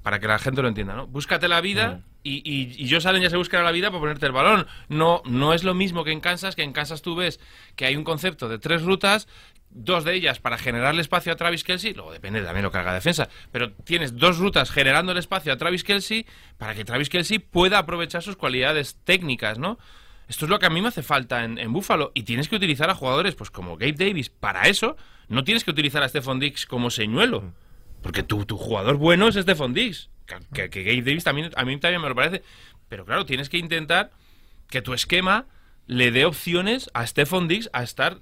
para 0.03 0.19
que 0.21 0.27
la 0.27 0.39
gente 0.39 0.61
lo 0.63 0.69
entienda, 0.69 0.95
¿no? 0.95 1.07
Búscate 1.07 1.49
la 1.49 1.61
vida 1.61 2.01
y, 2.23 2.35
y, 2.45 2.75
y 2.85 2.91
Josh 2.91 3.07
Allen 3.09 3.23
ya 3.23 3.31
se 3.31 3.37
buscará 3.37 3.65
la 3.65 3.73
vida 3.73 3.89
para 3.91 4.01
ponerte 4.01 4.27
el 4.27 4.33
balón. 4.33 4.67
No, 4.89 5.23
no 5.25 5.55
es 5.55 5.65
lo 5.65 5.75
mismo 5.75 6.05
que 6.05 6.13
en 6.13 6.21
Kansas, 6.21 6.55
que 6.55 6.63
en 6.63 6.73
Kansas 6.73 7.03
tú 7.03 7.17
ves 7.17 7.41
que 7.75 7.87
hay 7.87 7.97
un 7.97 8.05
concepto 8.05 8.49
de 8.49 8.59
tres 8.59 8.83
rutas 8.83 9.27
dos 9.75 10.05
de 10.05 10.15
ellas 10.15 10.39
para 10.39 10.59
generarle 10.59 11.01
espacio 11.01 11.33
a 11.33 11.37
Travis 11.37 11.65
Kelsey, 11.65 11.95
luego 11.95 12.13
depende 12.13 12.43
también 12.43 12.63
lo 12.63 12.71
que 12.71 12.79
haga 12.79 12.91
la 12.91 12.95
defensa, 12.95 13.29
pero 13.51 13.73
tienes 13.73 14.17
dos 14.17 14.39
rutas 14.39 14.71
generando 14.71 15.13
el 15.13 15.19
espacio 15.19 15.53
a 15.53 15.57
Travis 15.57 15.85
Kelsey 15.85 16.27
para 16.59 16.75
que 16.75 16.85
Travis 16.85 17.09
Kelsey 17.09 17.39
pueda 17.39 17.79
aprovechar 17.79 18.23
sus 18.23 18.37
cualidades 18.37 18.97
técnicas, 19.05 19.59
¿no? 19.59 19.79
Esto 20.29 20.47
es 20.47 20.51
lo 20.51 20.59
que 20.59 20.67
a 20.67 20.71
mí 20.71 20.81
me 20.81 20.89
hace 20.89 21.03
falta 21.03 21.45
en, 21.45 21.59
en 21.59 21.73
Buffalo 21.73 22.13
y 22.15 22.23
tienes 22.23 22.49
que 22.49 22.57
utilizar 22.57 22.89
a 22.89 22.95
jugadores 22.95 23.35
pues 23.35 23.51
como 23.51 23.77
Gabe 23.77 23.93
Davis. 23.93 24.31
Para 24.31 24.63
eso, 24.63 24.97
no 25.29 25.45
tienes 25.45 25.65
que 25.65 25.71
utilizar 25.71 26.03
a 26.03 26.09
Stephon 26.09 26.39
Diggs 26.39 26.67
como 26.67 26.91
señuelo, 26.91 27.53
porque 28.03 28.23
tu, 28.23 28.45
tu 28.45 28.57
jugador 28.57 28.97
bueno 28.97 29.29
es 29.29 29.35
Stephon 29.35 29.75
Diggs, 29.75 30.11
que, 30.27 30.69
Gabe 30.69 31.03
Davis 31.03 31.25
también 31.25 31.51
a 31.57 31.65
mí 31.65 31.79
también 31.79 32.03
me 32.03 32.09
lo 32.09 32.15
parece, 32.15 32.43
pero 32.89 33.05
claro, 33.05 33.25
tienes 33.25 33.49
que 33.49 33.59
intentar 33.59 34.11
que 34.69 34.83
tu 34.83 34.95
esquema 34.95 35.47
le 35.87 36.11
dé 36.11 36.25
opciones 36.25 36.91
a 36.95 37.07
Stephon 37.07 37.49
Diggs 37.49 37.71
a 37.73 37.83
estar 37.83 38.19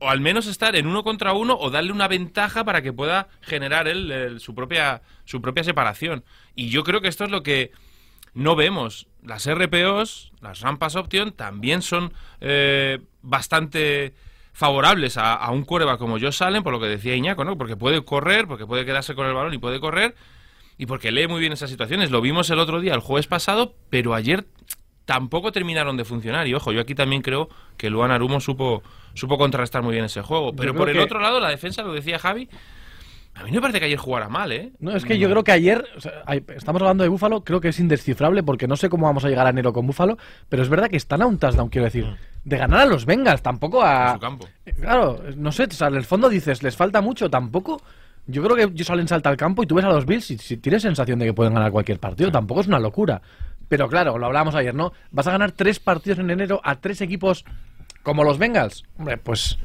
o 0.00 0.10
al 0.10 0.20
menos 0.20 0.46
estar 0.46 0.74
en 0.76 0.86
uno 0.86 1.04
contra 1.04 1.32
uno 1.32 1.56
o 1.56 1.70
darle 1.70 1.92
una 1.92 2.08
ventaja 2.08 2.64
para 2.64 2.82
que 2.82 2.92
pueda 2.92 3.28
generar 3.42 3.86
él 3.86 4.38
su 4.40 4.54
propia 4.54 5.02
su 5.24 5.40
propia 5.40 5.62
separación. 5.62 6.24
Y 6.56 6.70
yo 6.70 6.82
creo 6.82 7.00
que 7.00 7.08
esto 7.08 7.24
es 7.24 7.30
lo 7.30 7.42
que 7.42 7.70
no 8.34 8.56
vemos. 8.56 9.06
Las 9.22 9.48
RPOs, 9.48 10.32
las 10.40 10.60
rampas 10.60 10.96
option, 10.96 11.32
también 11.32 11.82
son 11.82 12.12
eh, 12.40 13.00
bastante 13.22 14.14
favorables 14.52 15.16
a, 15.16 15.34
a 15.34 15.50
un 15.50 15.64
quarterback 15.64 15.98
como 15.98 16.18
Josh 16.18 16.42
Allen, 16.42 16.62
por 16.62 16.72
lo 16.72 16.80
que 16.80 16.86
decía 16.86 17.14
Iñaco, 17.14 17.44
¿no? 17.44 17.56
Porque 17.56 17.76
puede 17.76 18.02
correr, 18.04 18.46
porque 18.46 18.66
puede 18.66 18.84
quedarse 18.84 19.14
con 19.14 19.26
el 19.26 19.34
balón 19.34 19.54
y 19.54 19.58
puede 19.58 19.80
correr, 19.80 20.14
y 20.78 20.86
porque 20.86 21.12
lee 21.12 21.26
muy 21.26 21.40
bien 21.40 21.52
esas 21.52 21.70
situaciones. 21.70 22.10
Lo 22.10 22.20
vimos 22.20 22.48
el 22.50 22.58
otro 22.58 22.80
día, 22.80 22.94
el 22.94 23.00
jueves 23.00 23.26
pasado, 23.26 23.74
pero 23.90 24.14
ayer 24.14 24.46
tampoco 25.04 25.52
terminaron 25.52 25.96
de 25.96 26.04
funcionar. 26.04 26.46
Y 26.46 26.54
ojo, 26.54 26.72
yo 26.72 26.80
aquí 26.80 26.94
también 26.94 27.20
creo 27.22 27.48
que 27.76 27.90
Luan 27.90 28.10
Arumo 28.10 28.40
supo, 28.40 28.82
supo 29.14 29.38
contrarrestar 29.38 29.82
muy 29.82 29.92
bien 29.92 30.04
ese 30.04 30.22
juego. 30.22 30.52
Pero 30.54 30.74
por 30.74 30.88
el 30.88 30.96
que- 30.96 31.02
otro 31.02 31.20
lado, 31.20 31.40
la 31.40 31.48
defensa, 31.48 31.82
lo 31.82 31.92
decía 31.92 32.18
Javi, 32.18 32.48
a 33.34 33.44
mí 33.44 33.50
no 33.50 33.56
me 33.56 33.60
parece 33.62 33.78
que 33.78 33.86
ayer 33.86 33.98
jugara 33.98 34.28
mal, 34.28 34.50
¿eh? 34.52 34.72
No, 34.80 34.90
es 34.96 35.04
que 35.04 35.18
yo 35.18 35.30
creo 35.30 35.44
que 35.44 35.52
ayer, 35.52 35.84
o 35.96 36.00
sea, 36.00 36.22
hay- 36.26 36.44
estamos 36.54 36.82
hablando 36.82 37.04
de 37.04 37.08
Búfalo, 37.08 37.44
creo 37.44 37.60
que 37.60 37.68
es 37.68 37.78
indescifrable 37.78 38.42
porque 38.42 38.66
no 38.66 38.76
sé 38.76 38.88
cómo 38.88 39.06
vamos 39.06 39.24
a 39.24 39.28
llegar 39.28 39.46
a 39.46 39.50
enero 39.50 39.72
con 39.72 39.86
Búfalo, 39.86 40.18
pero 40.48 40.62
es 40.62 40.68
verdad 40.68 40.88
que 40.90 40.96
están 40.96 41.22
a 41.22 41.26
un 41.26 41.38
touchdown, 41.38 41.68
quiero 41.68 41.84
decir, 41.84 42.06
de 42.44 42.56
ganar 42.58 42.80
a 42.80 42.86
los 42.86 43.06
Bengals, 43.06 43.40
tampoco 43.42 43.82
En 43.82 43.88
a... 43.88 44.12
su 44.14 44.18
campo. 44.20 44.48
Claro, 44.80 45.22
no 45.36 45.52
sé, 45.52 45.64
o 45.64 45.70
sea, 45.70 45.88
en 45.88 45.94
el 45.94 46.04
fondo 46.04 46.28
dices, 46.28 46.62
les 46.62 46.76
falta 46.76 47.00
mucho, 47.00 47.30
tampoco 47.30 47.80
Yo 48.26 48.42
creo 48.44 48.54
que 48.54 48.62
ellos 48.64 48.86
salen 48.86 49.08
salta 49.08 49.30
al 49.30 49.36
campo 49.36 49.62
y 49.62 49.66
tú 49.66 49.74
ves 49.74 49.84
a 49.84 49.88
los 49.88 50.06
Bills 50.06 50.30
y 50.30 50.38
si 50.38 50.56
tienes 50.58 50.82
sensación 50.82 51.18
de 51.18 51.24
que 51.24 51.32
pueden 51.32 51.54
ganar 51.54 51.72
cualquier 51.72 51.98
partido. 51.98 52.30
Tampoco 52.30 52.60
es 52.60 52.66
una 52.68 52.78
locura. 52.78 53.22
Pero 53.66 53.88
claro, 53.88 54.18
lo 54.18 54.26
hablábamos 54.26 54.54
ayer, 54.54 54.74
¿no? 54.74 54.92
Vas 55.10 55.26
a 55.26 55.32
ganar 55.32 55.50
tres 55.52 55.80
partidos 55.80 56.18
en 56.20 56.30
enero 56.30 56.60
a 56.62 56.76
tres 56.76 57.00
equipos 57.00 57.44
como 58.02 58.24
los 58.24 58.38
Bengals. 58.38 58.84
Hombre, 58.98 59.16
pues 59.18 59.58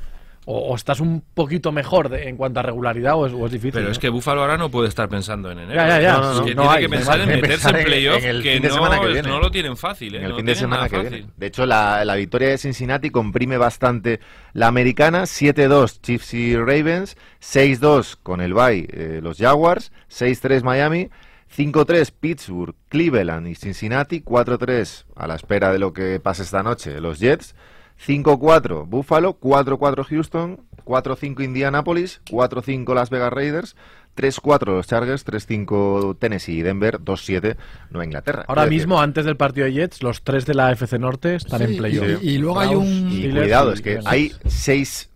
o, 0.48 0.60
o 0.60 0.76
estás 0.76 1.00
un 1.00 1.24
poquito 1.34 1.72
mejor 1.72 2.08
de- 2.10 2.30
en 2.30 2.38
cuanto 2.38 2.60
a 2.60 2.64
regularidad 2.64 3.16
o 3.16 3.26
es, 3.26 3.34
o 3.34 3.48
es 3.48 3.52
difícil. 3.52 3.72
Pero 3.72 3.86
¿no? 3.88 3.92
es 3.92 3.98
que 3.98 4.10
Búfalo 4.10 4.42
ahora 4.42 4.58
no 4.58 4.70
puede 4.70 4.90
estar 4.90 5.10
pensando 5.10 5.50
en 5.52 5.58
enero. 5.58 5.74
Ya, 5.74 5.88
ya, 5.88 6.02
ya. 6.02 6.14
No, 6.14 6.22
no, 6.22 6.32
Es 6.34 6.40
que 6.42 6.46
tiene 6.56 6.70
hay, 6.70 6.82
que 6.84 6.90
pensar 6.90 7.20
en 7.20 7.30
meterse 7.30 7.70
en 7.70 7.76
en- 7.78 7.84
playoff, 7.86 8.24
en 8.24 8.30
el 8.30 8.44
que, 8.44 8.54
fin 8.54 8.62
de 8.62 8.68
no, 8.68 8.74
semana 8.76 9.00
que 9.02 9.08
viene. 9.08 9.28
no 9.28 9.40
lo 9.40 9.50
tienen 9.50 9.76
fácil. 9.76 10.14
¿eh? 10.14 10.18
En 10.20 10.24
el 10.26 10.30
No 10.32 10.36
fin 10.38 10.46
de 10.46 10.54
semana 10.56 10.88
que 10.88 10.98
fácil. 10.98 11.10
viene. 11.12 11.28
De 11.36 11.48
hecho, 11.48 11.66
la, 11.66 12.06
la 12.06 12.16
victoria 12.16 12.50
de 12.50 12.60
Cincinnati 12.60 13.10
comprime 13.10 13.58
bastante 13.58 14.20
la 14.54 14.68
americana. 14.68 15.24
7-2 15.24 16.00
Chiefs 16.02 16.34
y 16.36 16.56
Ravens. 16.56 17.18
6-2 17.42 18.18
con 18.22 18.40
el 18.42 18.54
bye 18.54 18.88
eh, 18.92 19.20
los 19.24 19.38
Jaguars. 19.40 19.92
6-3 20.12 20.62
Miami. 20.62 21.10
5-3 21.58 22.12
Pittsburgh, 22.20 22.76
Cleveland 22.90 23.48
y 23.48 23.56
Cincinnati. 23.56 24.22
4-3 24.22 25.06
a 25.16 25.26
la 25.26 25.36
espera 25.36 25.72
de 25.72 25.80
lo 25.80 25.92
que 25.94 26.20
pase 26.20 26.44
esta 26.44 26.62
noche 26.62 27.00
los 27.02 27.20
Jets. 27.20 27.56
5-4 28.00 28.86
Buffalo. 28.88 29.40
4-4 29.40 30.04
Houston. 30.06 30.62
4-5 30.86 31.44
Indianapolis. 31.44 32.22
4-5 32.30 32.94
Las 32.94 33.10
Vegas 33.10 33.32
Raiders. 33.34 33.76
3-4 34.16 34.66
los 34.68 34.88
Chargers. 34.88 35.26
3-5 35.26 36.18
Tennessee 36.20 36.60
y 36.60 36.62
Denver. 36.62 37.00
2-7 37.00 37.58
Nueva 37.90 38.06
Inglaterra. 38.06 38.46
Ahora 38.48 38.66
mismo, 38.66 39.00
antes 39.02 39.26
del 39.26 39.36
partido 39.38 39.66
de 39.66 39.74
Jets, 39.74 40.04
los 40.04 40.24
tres 40.24 40.46
de 40.46 40.54
la 40.54 40.72
FC 40.72 41.00
Norte 41.00 41.36
están 41.36 41.60
Sí, 41.60 41.66
en 41.66 41.78
playoff. 41.78 42.24
y- 42.24 42.30
y 42.30 42.38
luego 42.38 42.60
hay 42.60 42.76
un- 42.76 43.12
Y 43.12 43.30
cuidado, 43.32 43.74
es 43.74 43.82
que 43.82 44.00
hay 44.06 44.32
seis, 44.46 45.10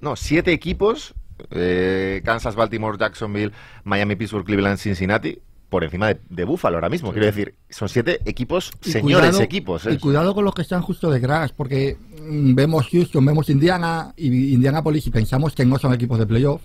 no, 0.00 0.16
siete 0.16 0.52
equipos, 0.52 1.14
eh, 1.50 2.20
Kansas, 2.24 2.54
Baltimore, 2.54 2.98
Jacksonville, 2.98 3.52
Miami, 3.84 4.16
Pittsburgh, 4.16 4.44
Cleveland, 4.44 4.78
Cincinnati, 4.78 5.38
por 5.74 5.82
encima 5.82 6.06
de, 6.06 6.20
de 6.30 6.44
Buffalo 6.44 6.76
ahora 6.76 6.88
mismo. 6.88 7.10
Quiero 7.10 7.26
decir, 7.26 7.56
son 7.68 7.88
siete 7.88 8.20
equipos, 8.26 8.70
Y 8.84 8.92
señores 8.92 9.30
cuidado- 9.30 9.42
equipos. 9.42 9.86
Y 9.90 9.98
cuidado 9.98 10.32
con 10.32 10.44
los 10.44 10.54
que 10.54 10.62
están 10.62 10.82
justo 10.82 11.10
detrás, 11.10 11.50
porque 11.50 11.96
mm, 12.22 12.54
vemos 12.54 12.86
Houston, 12.92 13.24
vemos 13.26 13.50
Indiana 13.50 14.14
y 14.16 14.54
Indianapolis 14.54 15.04
y 15.08 15.10
pensamos 15.10 15.52
que 15.52 15.64
no 15.64 15.76
son 15.78 15.92
equipos 15.92 16.20
de 16.20 16.26
playoff. 16.26 16.62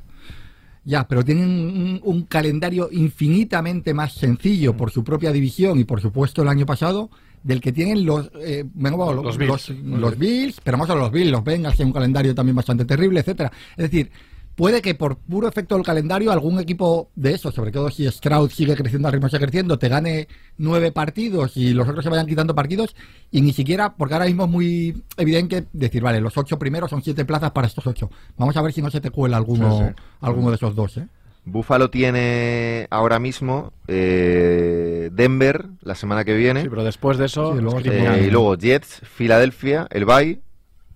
Ya, 0.85 1.07
pero 1.07 1.25
tienen 1.25 1.45
un, 1.49 1.99
un 2.03 2.23
calendario 2.23 2.87
infinitamente 2.91 3.93
más 3.95 4.13
sencillo 4.13 4.77
por 4.77 4.91
su 4.91 5.03
propia 5.03 5.31
división 5.31 5.79
y 5.79 5.85
por 5.85 6.01
supuesto 6.01 6.41
el 6.43 6.47
año 6.47 6.65
pasado 6.67 7.09
del 7.43 7.61
que 7.61 7.71
tienen 7.71 8.05
los 8.05 8.29
eh, 8.41 8.63
bueno, 8.73 8.97
Los 9.13 9.25
los, 9.25 9.37
Bills. 9.37 9.69
los, 9.83 9.99
los 9.99 10.17
Bills, 10.17 10.61
pero 10.63 10.77
no 10.77 10.85
solo 10.85 11.01
los 11.01 11.11
Bills, 11.11 11.31
los 11.31 11.43
Bengals 11.43 11.75
tienen 11.75 11.89
un 11.89 11.93
calendario 11.93 12.35
también 12.35 12.55
bastante 12.55 12.85
terrible, 12.85 13.21
etcétera. 13.21 13.51
Es 13.77 13.89
decir, 13.89 14.11
puede 14.59 14.81
que 14.81 14.93
por 14.93 15.15
puro 15.15 15.47
efecto 15.47 15.75
del 15.75 15.85
calendario 15.85 16.33
algún 16.33 16.59
equipo 16.59 17.09
de 17.15 17.31
esos, 17.31 17.55
sobre 17.55 17.71
todo 17.71 17.89
si 17.89 18.05
Stroud 18.11 18.49
sigue 18.49 18.75
creciendo 18.75 19.07
al 19.07 19.13
ritmo 19.13 19.27
que 19.27 19.31
sigue 19.31 19.45
creciendo, 19.45 19.79
te 19.79 19.87
gane 19.87 20.27
nueve 20.57 20.91
partidos 20.91 21.55
y 21.55 21.71
los 21.73 21.87
otros 21.87 22.03
se 22.03 22.09
vayan 22.09 22.27
quitando 22.27 22.53
partidos 22.53 22.93
y 23.31 23.39
ni 23.39 23.53
siquiera, 23.53 23.95
porque 23.95 24.15
ahora 24.15 24.25
mismo 24.25 24.43
es 24.43 24.49
muy 24.49 25.03
evidente 25.15 25.63
decir, 25.71 26.03
vale, 26.03 26.19
los 26.19 26.37
ocho 26.37 26.59
primeros 26.59 26.89
son 26.89 27.01
siete 27.01 27.23
plazas 27.23 27.51
para 27.51 27.67
estos 27.67 27.87
ocho. 27.87 28.09
Vamos 28.35 28.57
a 28.57 28.61
ver 28.61 28.73
si 28.73 28.81
no 28.81 28.91
se 28.91 28.99
te 28.99 29.11
cuela 29.11 29.37
alguno, 29.37 29.77
Sí, 29.77 29.83
sí. 29.87 30.03
alguno 30.19 30.49
de 30.49 30.57
esos 30.57 30.75
dos, 30.75 30.97
¿eh? 30.97 31.07
Buffalo 31.45 31.89
tiene 31.89 32.85
ahora 32.89 33.17
mismo 33.17 33.71
eh, 33.87 35.09
Denver 35.13 35.67
la 35.83 35.95
semana 35.95 36.25
que 36.25 36.35
viene. 36.35 36.63
Sí, 36.63 36.69
pero 36.69 36.83
después 36.83 37.17
de 37.17 37.27
eso. 37.27 37.55
Sí, 37.55 37.61
luego 37.61 37.77
es 37.77 37.83
sí, 37.85 37.89
eh, 37.93 38.25
y 38.27 38.29
luego 38.29 38.57
Jets, 38.57 38.99
Filadelfia, 39.03 39.87
el 39.89 40.03
Bay, 40.03 40.41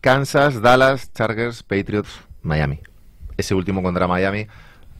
Kansas, 0.01 0.61
Dallas, 0.61 1.13
Chargers, 1.13 1.63
Patriots, 1.63 2.09
Miami. 2.41 2.81
Ese 3.43 3.53
último 3.55 3.83
contra 3.83 4.07
Miami 4.07 4.47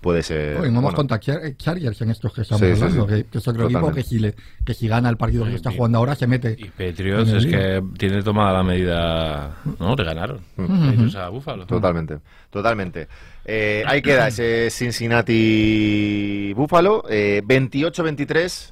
puede 0.01 0.21
ser. 0.21 0.58
Oye, 0.58 0.63
no 0.69 0.79
hemos 0.79 0.91
bueno, 0.91 0.97
contra 0.97 1.17
Char- 1.17 1.56
Chargers 1.56 2.01
en 2.01 2.10
estos 2.12 2.34
que 2.34 2.41
estamos 2.41 2.60
Sí, 2.60 2.65
hablando, 2.73 3.08
sí. 3.08 3.15
que, 3.15 3.23
que 3.29 3.38
es 3.38 3.47
otro 3.47 3.63
equipo 3.63 3.79
Totalmente. 3.79 4.03
que 4.03 4.10
si, 4.10 4.19
le, 4.19 4.36
que 4.65 4.73
si 4.73 4.89
gana 4.89 5.08
el 5.10 5.15
partido 5.15 5.45
que 5.45 5.51
se 5.51 5.56
está 5.56 5.71
jugando 5.71 5.97
ahora 5.99 6.13
se 6.15 6.27
mete. 6.27 6.58
Y 6.60 6.65
Patriots 6.65 7.32
es 7.32 7.45
lío. 7.45 7.58
que 7.58 7.82
tiene 7.97 8.21
tomada 8.21 8.51
la 8.51 8.63
medida. 8.63 9.56
No, 9.79 9.95
le 9.95 10.03
ganaron. 10.03 10.41
A 11.17 11.29
Búfalo. 11.29 11.65
Totalmente, 11.65 12.17
totalmente. 12.49 13.08
Eh, 13.45 13.86
ahí 13.88 14.01
queda 14.01 14.27
ese 14.27 14.69
Cincinnati-Búfalo. 14.71 17.03
28-23, 17.03 18.71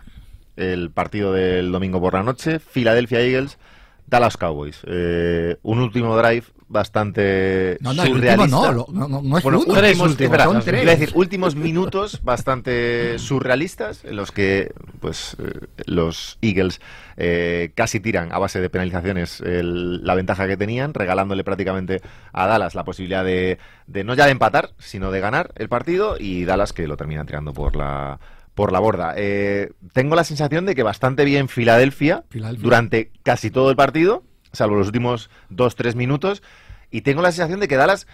el 0.58 0.92
partido 0.92 1.34
del 1.34 1.72
domingo 1.72 2.00
por 2.02 2.14
la 2.14 2.24
noche. 2.24 2.60
Philadelphia 2.60 3.20
Eagles, 3.22 3.58
Dallas 4.12 4.38
Cowboys. 4.38 4.82
Eh, 4.86 5.58
un 5.64 5.80
último 5.80 6.16
drive 6.18 6.44
bastante 6.68 7.78
No, 7.82 7.94
no, 7.94 8.04
el 8.04 8.14
último 8.14 8.48
surrealista. 8.48 8.86
no, 9.08 9.08
no, 9.22 9.38
es 9.38 9.44
Bueno, 9.44 9.60
últimos, 9.60 10.12
espera, 10.20 10.44
son 10.46 10.62
tres. 10.62 10.86
decir, 10.86 11.12
últimos 11.16 11.56
minutos 11.56 12.22
bastante 12.24 13.18
surrealistas 13.20 14.04
en 14.06 14.16
los 14.18 14.32
que 14.32 14.74
pues 15.00 15.36
eh, 15.40 15.68
los 15.86 16.38
Eagles 16.42 16.80
eh, 17.18 17.72
casi 17.76 18.00
tiran 18.00 18.32
a 18.34 18.38
base 18.38 18.60
de 18.62 18.70
penalizaciones 18.70 19.42
el- 19.42 20.04
la 20.06 20.16
ventaja 20.16 20.48
que 20.48 20.58
tenían, 20.58 20.94
regalándole 20.94 21.44
prácticamente 21.44 22.02
a 22.34 22.48
Dallas 22.48 22.76
la 22.76 22.84
posibilidad 22.84 23.24
de, 23.26 23.60
de 23.88 24.04
no 24.04 24.14
ya 24.14 24.26
de 24.26 24.32
empatar, 24.32 24.72
sino 24.78 25.12
de 25.12 25.20
ganar 25.22 25.52
el 25.56 25.70
partido 25.70 26.16
y 26.20 26.46
Dallas 26.46 26.74
que 26.74 26.88
lo 26.88 26.98
termina 26.98 27.26
tirando 27.26 27.54
por 27.54 27.76
la 27.76 28.20
por 28.56 28.72
la 28.72 28.80
borda. 28.80 29.14
Eh, 29.16 29.72
tengo 29.94 30.16
la 30.16 30.24
sensación 30.24 30.66
de 30.66 30.76
que 30.76 30.84
bastante 30.84 31.26
bien 31.26 31.48
Filadelfia 31.48 32.24
Filadelfia. 32.30 32.64
durante 32.64 33.12
casi 33.24 33.50
todo 33.52 33.70
el 33.70 33.76
partido, 33.76 34.24
salvo 34.52 34.76
los 34.76 34.88
últimos 34.88 35.30
dos, 35.50 35.76
tres 35.76 35.96
minutos, 35.96 36.44
y 36.92 37.02
tengo 37.02 37.22
la 37.22 37.32
sensación 37.32 37.60
de 37.60 37.68
que 37.68 37.78
Dallas 37.78 38.08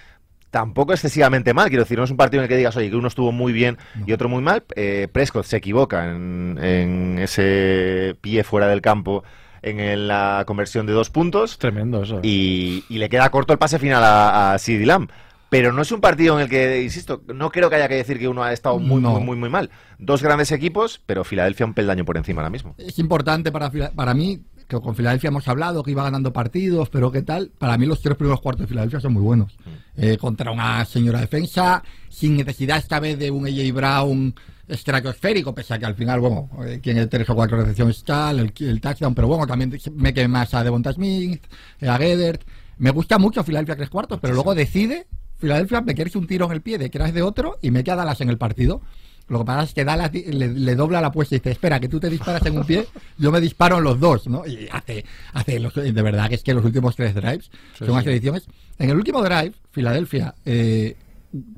tampoco 0.52 0.94
excesivamente 0.94 1.54
mal. 1.54 1.68
Quiero 1.70 1.84
decir, 1.84 1.98
no 1.98 2.04
es 2.06 2.12
un 2.12 2.18
partido 2.18 2.42
en 2.42 2.44
el 2.46 2.50
que 2.50 2.58
digas, 2.58 2.76
oye, 2.78 2.90
que 2.90 2.96
uno 2.96 3.08
estuvo 3.08 3.32
muy 3.32 3.52
bien 3.52 3.78
y 4.06 4.14
otro 4.14 4.30
muy 4.30 4.42
mal. 4.42 4.64
Eh, 4.76 5.08
Prescott 5.12 5.46
se 5.46 5.58
equivoca 5.58 6.10
en, 6.10 6.58
en 6.62 7.20
ese 7.20 8.16
pie 8.22 8.44
fuera 8.44 8.68
del 8.68 8.82
campo 8.82 9.24
en 9.64 10.08
la 10.08 10.44
conversión 10.46 10.86
de 10.86 10.94
dos 10.94 11.10
puntos 11.10 11.58
tremendo 11.58 12.04
eso. 12.04 12.20
y, 12.24 12.86
y 12.90 13.00
le 13.00 13.10
queda 13.10 13.30
corto 13.32 13.52
el 13.54 13.60
pase 13.60 13.80
final 13.80 14.04
a, 14.04 14.54
a 14.54 14.58
Lamb. 14.68 15.10
Pero 15.50 15.72
no 15.72 15.82
es 15.82 15.92
un 15.92 16.02
partido 16.02 16.36
en 16.38 16.44
el 16.44 16.50
que, 16.50 16.84
insisto, 16.84 17.24
no 17.34 17.50
creo 17.52 17.70
que 17.70 17.78
haya 17.78 17.88
que 17.88 17.96
decir 17.96 18.20
que 18.20 18.28
uno 18.28 18.44
ha 18.44 18.52
estado 18.52 18.80
muy, 18.80 19.02
No. 19.02 19.12
muy, 19.12 19.24
muy, 19.24 19.38
muy 19.38 19.50
mal. 19.50 19.70
Dos 19.98 20.22
grandes 20.22 20.52
equipos, 20.52 21.02
pero 21.06 21.24
Filadelfia 21.24 21.66
un 21.66 21.74
peldaño 21.74 22.04
por 22.04 22.18
encima 22.18 22.42
ahora 22.42 22.50
mismo. 22.50 22.76
Es 22.78 23.00
importante 23.00 23.52
para, 23.52 23.72
para 23.72 24.14
mí, 24.14 24.42
que 24.68 24.78
con 24.82 24.94
Filadelfia 24.96 25.30
hemos 25.30 25.48
hablado, 25.48 25.84
que 25.84 25.92
iba 25.92 26.04
ganando 26.04 26.34
partidos, 26.34 26.90
pero 26.90 27.12
qué 27.14 27.22
tal. 27.22 27.52
Para 27.58 27.78
mí 27.78 27.86
los 27.86 28.02
tres 28.02 28.18
primeros 28.18 28.42
cuartos 28.42 28.64
de 28.64 28.68
Filadelfia 28.68 29.00
son 29.00 29.14
muy 29.14 29.22
buenos. 29.22 29.56
Eh, 29.96 30.18
contra 30.18 30.52
una 30.52 30.84
señora 30.84 31.22
defensa, 31.22 31.82
sin 32.10 32.36
necesidad 32.36 32.78
esta 32.78 33.00
vez 33.00 33.18
de 33.18 33.32
un 33.32 33.46
AJ 33.48 33.74
Brown 33.74 34.36
estratosférico, 34.68 35.56
pese 35.56 35.74
a 35.74 35.80
que 35.80 35.86
al 35.86 35.96
final, 35.96 36.20
bueno, 36.20 36.50
eh, 36.66 36.80
tiene 36.82 37.08
tres 37.08 37.30
o 37.30 37.36
cuatro 37.36 37.58
recepciones 37.58 38.04
tal, 38.04 38.40
el, 38.40 38.54
el 38.60 38.82
touchdown, 38.82 39.16
pero 39.16 39.28
bueno, 39.30 39.48
también 39.48 39.72
me 39.96 40.14
quedé 40.14 40.28
más 40.28 40.54
a 40.54 40.64
Devonta 40.64 40.92
Smith, 40.92 41.42
eh, 41.80 41.88
a 41.88 41.98
Gedert. 41.98 42.44
Me 42.78 42.92
gusta 42.92 43.18
mucho 43.18 43.44
Filadelfia 43.44 43.76
tres 43.76 43.90
cuartos, 43.90 44.20
pero 44.22 44.34
luego 44.34 44.54
decide 44.54 45.08
Filadelfia 45.40 45.82
me 45.82 45.96
quieres 45.96 46.16
un 46.16 46.28
tiro 46.28 46.46
en 46.48 46.52
el 46.52 46.62
pie 46.62 46.78
de 46.78 46.90
que 46.90 46.98
eras 46.98 47.14
de 47.14 47.22
otro 47.22 47.58
y 47.62 47.72
me 47.72 47.84
queda 47.84 47.96
Dallas 47.98 48.22
en 48.22 48.30
el 48.30 48.38
partido. 48.38 48.82
Lo 49.30 49.40
que 49.40 49.46
pasa 49.46 49.64
es 49.64 49.74
que 49.74 49.84
Dallas 49.84 50.12
le, 50.14 50.48
le 50.54 50.76
dobla 50.76 51.02
la 51.02 51.08
apuesta 51.08 51.36
y 51.36 51.40
dice, 51.40 51.52
espera, 51.52 51.80
que 51.82 51.90
tú 51.90 52.00
te 52.00 52.10
disparas 52.10 52.46
en 52.46 52.58
un 52.58 52.66
pie, 52.66 52.88
yo 53.18 53.30
me 53.32 53.42
disparo 53.42 53.78
en 53.80 53.84
los 53.84 54.00
dos, 54.00 54.26
¿no? 54.28 54.46
Y 54.46 54.70
hace, 54.72 55.04
hace 55.34 55.60
los- 55.60 55.76
de 55.76 55.92
verdad 56.02 56.30
que 56.30 56.36
es 56.36 56.44
que 56.44 56.54
los 56.54 56.64
últimos 56.64 56.96
tres 56.96 57.14
drives 57.14 57.52
son 57.78 57.88
unas 57.92 58.06
ediciones. 58.08 58.48
En 58.80 58.90
el 58.90 58.96
último 58.96 59.22
drive, 59.22 59.52
Filadelfia, 59.72 60.34
eh, 60.46 60.96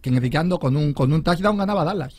criticando 0.02 0.58
con 0.60 0.76
un, 0.76 0.94
con 0.94 1.14
un 1.14 1.22
touchdown 1.24 1.58
ganaba 1.58 1.84
Dallas. 1.84 2.16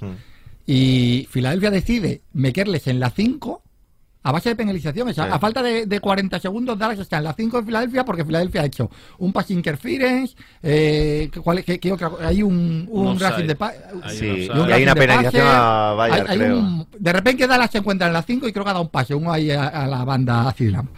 Y 0.67 1.27
Filadelfia 1.31 1.71
decide 1.71 2.23
meterles 2.33 2.87
en 2.87 3.01
la 3.01 3.11
5 3.11 3.63
a 4.23 4.33
base 4.33 4.51
de 4.51 4.57
penalizaciones. 4.57 5.19
A, 5.19 5.25
Sí. 5.25 5.31
a 5.33 5.39
falta 5.39 5.63
de, 5.63 5.87
de 5.87 6.01
40 6.01 6.39
segundos, 6.41 6.79
Dallas 6.79 6.99
está 6.99 7.19
en 7.19 7.25
la 7.25 7.33
5 7.33 7.59
de 7.61 7.67
Filadelfia 7.67 8.05
porque 8.05 8.25
Filadelfia 8.25 8.63
ha 8.63 8.67
hecho 8.67 8.91
un 9.19 9.33
pass 9.33 9.51
interference. 9.51 10.35
Eh, 10.63 11.31
¿cuál 11.43 11.65
qué- 11.65 11.81
qué 11.81 11.93
otra 11.93 12.11
hay 12.23 12.43
un, 12.43 12.87
un, 12.91 13.19
rushing 13.19 13.47
de 13.47 13.57
pa- 13.57 13.73
Hay 14.03 14.17
Sí, 14.17 14.49
un 14.53 14.69
y 14.69 14.73
hay 14.73 14.83
una 14.83 14.95
penalización 14.95 15.45
pase, 15.47 15.57
a 15.57 15.95
Bayard, 15.97 16.21
hay- 16.21 16.33
hay 16.33 16.39
creo. 16.39 16.59
un- 16.59 16.87
de 16.99 17.13
repente 17.13 17.47
Dallas 17.47 17.71
se 17.71 17.79
encuentra 17.79 18.07
en 18.09 18.13
la 18.13 18.23
5 18.23 18.47
y 18.47 18.53
creo 18.53 18.65
que 18.65 18.71
ha 18.71 18.75
dado 18.75 18.85
un 18.85 18.91
pase, 18.91 19.15
uno 19.15 19.33
ahí 19.33 19.51
a, 19.51 19.69
a 19.69 19.87
la 19.87 20.05
banda 20.05 20.55
Lamb. 20.59 20.89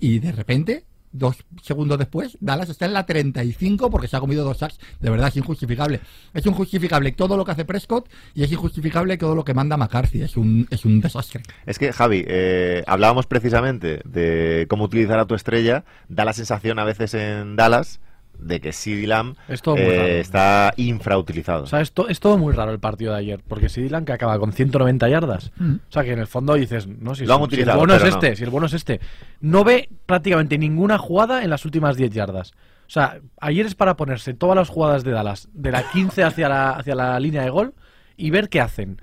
Y 0.00 0.18
de 0.18 0.32
repente, 0.32 0.84
dos 1.12 1.44
segundos 1.62 1.98
después, 1.98 2.36
Dallas 2.40 2.68
está 2.68 2.86
en 2.86 2.92
la 2.92 3.06
35 3.06 3.90
porque 3.90 4.08
se 4.08 4.16
ha 4.16 4.20
comido 4.20 4.44
dos 4.44 4.58
sacks. 4.58 4.78
De 5.00 5.10
verdad, 5.10 5.28
es 5.28 5.36
injustificable. 5.36 6.00
Es 6.34 6.46
injustificable 6.46 7.12
todo 7.12 7.36
lo 7.36 7.44
que 7.44 7.52
hace 7.52 7.64
Prescott 7.64 8.08
y 8.34 8.42
es 8.42 8.52
injustificable 8.52 9.16
todo 9.18 9.34
lo 9.34 9.44
que 9.44 9.54
manda 9.54 9.76
McCarthy. 9.76 10.22
Es 10.22 10.36
un, 10.36 10.66
es 10.70 10.84
un 10.84 11.00
desastre. 11.00 11.42
Es 11.66 11.78
que, 11.78 11.92
Javi, 11.92 12.24
eh, 12.26 12.84
hablábamos 12.86 13.26
precisamente 13.26 14.00
de 14.04 14.66
cómo 14.68 14.84
utilizar 14.84 15.18
a 15.18 15.26
tu 15.26 15.34
estrella. 15.34 15.84
Da 16.08 16.24
la 16.24 16.32
sensación 16.32 16.78
a 16.78 16.84
veces 16.84 17.14
en 17.14 17.56
Dallas 17.56 18.00
de 18.38 18.60
que 18.60 18.72
CeeDee 18.72 19.06
Lamb 19.06 19.36
Es 19.48 19.62
todo 19.62 19.76
muy 19.76 19.84
eh, 19.84 19.96
raro. 19.96 20.08
está 20.08 20.72
infrautilizado. 20.76 21.64
O 21.64 21.66
sea, 21.66 21.80
es, 21.80 21.92
to- 21.92 22.08
es 22.08 22.20
todo 22.20 22.38
muy 22.38 22.52
raro 22.54 22.70
el 22.72 22.78
partido 22.78 23.12
de 23.12 23.18
ayer, 23.18 23.40
porque 23.46 23.68
si 23.68 23.82
Dylan 23.82 24.04
que 24.04 24.12
acaba 24.12 24.38
con 24.38 24.52
190 24.52 25.08
yardas, 25.08 25.50
Mm. 25.58 25.74
o 25.74 25.92
sea 25.92 26.04
que 26.04 26.12
en 26.12 26.18
el 26.20 26.26
fondo 26.26 26.54
dices, 26.54 26.86
no, 26.86 27.14
si, 27.14 27.26
Lo 27.26 27.34
han 27.34 27.40
si 27.40 27.44
utilizado, 27.44 27.72
el 27.72 27.78
bueno 27.78 27.94
es 27.94 28.00
pero 28.02 28.12
no. 28.12 28.18
este, 28.22 28.36
si 28.36 28.44
el 28.44 28.50
bueno 28.50 28.66
es 28.66 28.72
este, 28.74 29.00
no 29.40 29.64
ve 29.64 29.88
prácticamente 30.06 30.56
ninguna 30.58 30.98
jugada 30.98 31.42
en 31.42 31.50
las 31.50 31.64
últimas 31.64 31.96
10 31.96 32.10
yardas. 32.12 32.52
O 32.86 32.90
sea, 32.90 33.20
ayer 33.40 33.66
es 33.66 33.74
para 33.74 33.96
ponerse 33.96 34.32
todas 34.34 34.56
las 34.56 34.68
jugadas 34.70 35.04
de 35.04 35.10
Dallas, 35.10 35.48
de 35.52 35.72
la 35.72 35.82
15 35.90 36.22
hacia 36.24 36.48
la, 36.48 36.70
hacia 36.70 36.94
la 36.94 37.20
línea 37.20 37.42
de 37.42 37.50
gol, 37.50 37.74
y 38.16 38.30
ver 38.30 38.48
qué 38.48 38.60
hacen. 38.60 38.98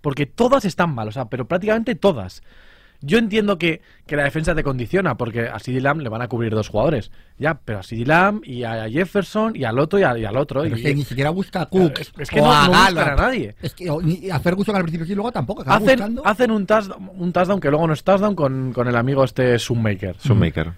Porque 0.00 0.26
todas 0.26 0.64
están 0.64 0.94
mal, 0.94 1.06
o 1.08 1.12
sea, 1.12 1.26
pero 1.26 1.46
prácticamente 1.46 1.94
todas. 1.94 2.42
Yo 3.02 3.16
entiendo 3.16 3.56
que, 3.58 3.80
que 4.06 4.14
la 4.16 4.24
defensa 4.24 4.54
te 4.54 4.62
condiciona, 4.62 5.16
porque 5.16 5.48
a 5.48 5.58
CD 5.58 5.80
Lamb 5.80 6.02
le 6.02 6.10
van 6.10 6.20
a 6.20 6.28
cubrir 6.28 6.52
dos 6.54 6.68
jugadores. 6.68 7.10
Ya, 7.38 7.54
pero 7.64 7.78
a 7.78 7.82
CD 7.82 8.04
Lamb 8.04 8.42
y 8.44 8.64
a 8.64 8.88
Jefferson 8.90 9.56
y 9.56 9.64
al 9.64 9.78
otro 9.78 9.98
y, 9.98 10.02
a- 10.02 10.18
y 10.18 10.24
al 10.26 10.36
otro. 10.36 10.60
Pero 10.62 10.76
y- 10.76 10.80
es 10.80 10.84
que 10.86 10.94
ni 10.94 11.04
siquiera 11.04 11.30
busca 11.30 11.62
a 11.62 11.66
Cook. 11.66 11.98
Es- 11.98 12.12
es 12.18 12.28
que 12.28 12.40
o 12.40 12.44
no- 12.44 12.52
a 12.52 12.64
no 12.66 12.68
buscan 12.72 12.94
Gallup. 12.94 13.12
a 13.12 13.16
nadie. 13.22 13.54
Es 13.62 13.74
que 13.74 13.88
o- 13.88 14.02
ni 14.02 14.28
a 14.28 14.38
Ferguson 14.40 14.76
al 14.76 14.82
principio 14.82 15.06
sí, 15.06 15.14
luego 15.14 15.32
tampoco. 15.32 15.62
hacen, 15.66 15.86
buscando. 15.86 16.26
hacen 16.26 16.50
un, 16.50 16.66
touchdown, 16.66 17.10
un 17.14 17.32
touchdown 17.32 17.58
que 17.60 17.70
luego 17.70 17.86
no 17.86 17.92
es 17.94 18.04
touchdown 18.04 18.34
con, 18.34 18.72
con 18.74 18.86
el 18.86 18.96
amigo 18.96 19.24
este 19.24 19.58
Sunmaker. 19.58 20.16
Sunmaker. 20.18 20.72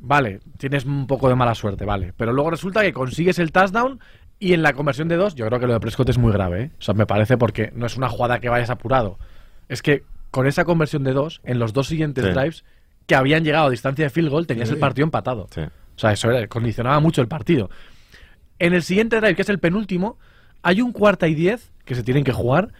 Vale, 0.00 0.40
tienes 0.58 0.84
un 0.84 1.06
poco 1.06 1.28
de 1.28 1.34
mala 1.34 1.54
suerte, 1.54 1.84
vale. 1.84 2.12
Pero 2.16 2.32
luego 2.32 2.50
resulta 2.50 2.82
que 2.82 2.92
consigues 2.92 3.38
el 3.38 3.52
touchdown 3.52 4.00
y 4.38 4.52
en 4.52 4.62
la 4.62 4.72
conversión 4.74 5.08
de 5.08 5.16
dos, 5.16 5.34
yo 5.34 5.46
creo 5.46 5.58
que 5.60 5.66
lo 5.66 5.72
de 5.74 5.80
Prescott 5.80 6.08
es 6.10 6.18
muy 6.18 6.32
grave, 6.32 6.62
¿eh? 6.62 6.70
O 6.78 6.82
sea, 6.82 6.94
me 6.94 7.06
parece 7.06 7.38
porque 7.38 7.70
no 7.74 7.86
es 7.86 7.96
una 7.96 8.08
jugada 8.08 8.38
que 8.40 8.48
vayas 8.48 8.68
apurado. 8.70 9.18
Es 9.68 9.80
que 9.80 10.04
con 10.34 10.48
esa 10.48 10.64
conversión 10.64 11.04
de 11.04 11.12
dos, 11.12 11.40
en 11.44 11.60
los 11.60 11.72
dos 11.72 11.86
siguientes 11.86 12.24
Sí. 12.24 12.32
drives 12.32 12.64
que 13.06 13.14
habían 13.14 13.44
llegado 13.44 13.66
a 13.66 13.70
distancia 13.70 14.04
de 14.06 14.10
field 14.10 14.30
goal, 14.30 14.48
tenías 14.48 14.66
Sí. 14.68 14.74
el 14.74 14.80
partido 14.80 15.04
empatado. 15.04 15.46
Sí. 15.54 15.60
O 15.60 15.98
sea, 15.98 16.10
eso 16.10 16.28
era- 16.28 16.48
condicionaba 16.48 16.98
mucho 16.98 17.20
el 17.22 17.28
partido. 17.28 17.70
En 18.58 18.74
el 18.74 18.82
siguiente 18.82 19.20
drive, 19.20 19.36
que 19.36 19.42
es 19.42 19.48
el 19.48 19.60
penúltimo, 19.60 20.18
hay 20.62 20.80
un 20.80 20.90
cuarta 20.90 21.28
y 21.28 21.36
diez 21.36 21.70
que 21.84 21.94
se 21.94 22.02
tienen 22.02 22.24
que 22.24 22.32
jugar. 22.32 22.72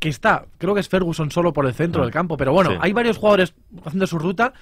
Que 0.00 0.08
está, 0.08 0.46
creo 0.58 0.74
que 0.74 0.80
es 0.80 0.88
Ferguson 0.88 1.30
solo 1.30 1.52
por 1.52 1.64
el 1.64 1.74
centro 1.74 2.02
Ah, 2.02 2.06
del 2.06 2.12
campo, 2.12 2.36
pero 2.36 2.52
bueno, 2.52 2.70
sí. 2.72 2.76
hay 2.80 2.92
varios 2.92 3.18
jugadores 3.18 3.54
haciendo 3.84 4.08
su 4.08 4.18
ruta 4.18 4.52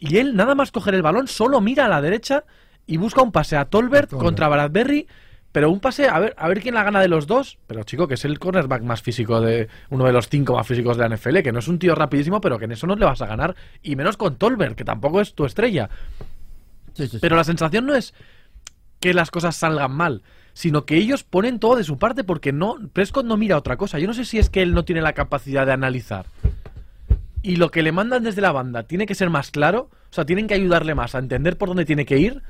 y 0.00 0.16
él, 0.16 0.36
nada 0.36 0.54
más 0.54 0.72
coger 0.72 0.94
el 0.94 1.02
balón, 1.02 1.28
solo 1.28 1.60
mira 1.60 1.84
a 1.84 1.88
la 1.88 2.00
derecha 2.00 2.44
y 2.86 2.96
busca 2.96 3.20
un 3.20 3.30
pase 3.30 3.56
a 3.58 3.66
Tolbert 3.66 4.08
Tolbert. 4.08 4.24
contra 4.24 4.48
Bradbury, 4.48 5.06
pero 5.52 5.70
un 5.70 5.80
pase 5.80 6.08
a 6.08 6.18
ver, 6.18 6.34
a 6.36 6.48
ver 6.48 6.60
quién 6.60 6.74
la 6.74 6.84
gana 6.84 7.00
de 7.00 7.08
los 7.08 7.26
dos. 7.26 7.58
Pero 7.66 7.82
chico, 7.82 8.06
que 8.06 8.14
es 8.14 8.24
el 8.24 8.38
cornerback 8.38 8.82
más 8.82 9.02
físico 9.02 9.40
de 9.40 9.68
uno 9.90 10.04
de 10.04 10.12
los 10.12 10.28
cinco 10.28 10.54
más 10.54 10.66
físicos 10.66 10.96
de 10.96 11.08
la 11.08 11.16
NFL, 11.16 11.38
que 11.38 11.52
no 11.52 11.58
es 11.58 11.68
un 11.68 11.78
tío 11.78 11.94
rapidísimo, 11.94 12.40
pero 12.40 12.58
que 12.58 12.66
en 12.66 12.72
eso 12.72 12.86
no 12.86 12.96
le 12.96 13.04
vas 13.04 13.22
a 13.22 13.26
ganar, 13.26 13.56
y 13.82 13.96
menos 13.96 14.16
con 14.16 14.36
Tolbert, 14.36 14.76
que 14.76 14.84
tampoco 14.84 15.20
es 15.20 15.34
tu 15.34 15.44
estrella. 15.44 15.88
Sí, 16.94 17.04
sí, 17.04 17.08
sí. 17.08 17.18
Pero 17.20 17.36
la 17.36 17.44
sensación 17.44 17.86
no 17.86 17.94
es 17.94 18.14
que 19.00 19.14
las 19.14 19.30
cosas 19.30 19.56
salgan 19.56 19.92
mal, 19.92 20.22
sino 20.52 20.84
que 20.84 20.96
ellos 20.96 21.24
ponen 21.24 21.60
todo 21.60 21.76
de 21.76 21.84
su 21.84 21.98
parte 21.98 22.24
porque 22.24 22.52
no 22.52 22.76
Prescott 22.92 23.24
no 23.24 23.36
mira 23.36 23.56
otra 23.56 23.76
cosa. 23.76 23.98
Yo 23.98 24.06
no 24.06 24.14
sé 24.14 24.24
si 24.24 24.38
es 24.38 24.50
que 24.50 24.62
él 24.62 24.74
no 24.74 24.84
tiene 24.84 25.02
la 25.02 25.12
capacidad 25.12 25.64
de 25.64 25.72
analizar. 25.72 26.26
Y 27.42 27.56
lo 27.56 27.70
que 27.70 27.82
le 27.82 27.92
mandan 27.92 28.24
desde 28.24 28.42
la 28.42 28.52
banda 28.52 28.82
tiene 28.82 29.06
que 29.06 29.14
ser 29.14 29.30
más 29.30 29.50
claro, 29.52 29.88
o 30.10 30.12
sea, 30.12 30.26
tienen 30.26 30.48
que 30.48 30.54
ayudarle 30.54 30.94
más 30.94 31.14
a 31.14 31.20
entender 31.20 31.56
por 31.56 31.68
dónde 31.68 31.84
tiene 31.84 32.04
que 32.04 32.18
ir 32.18 32.42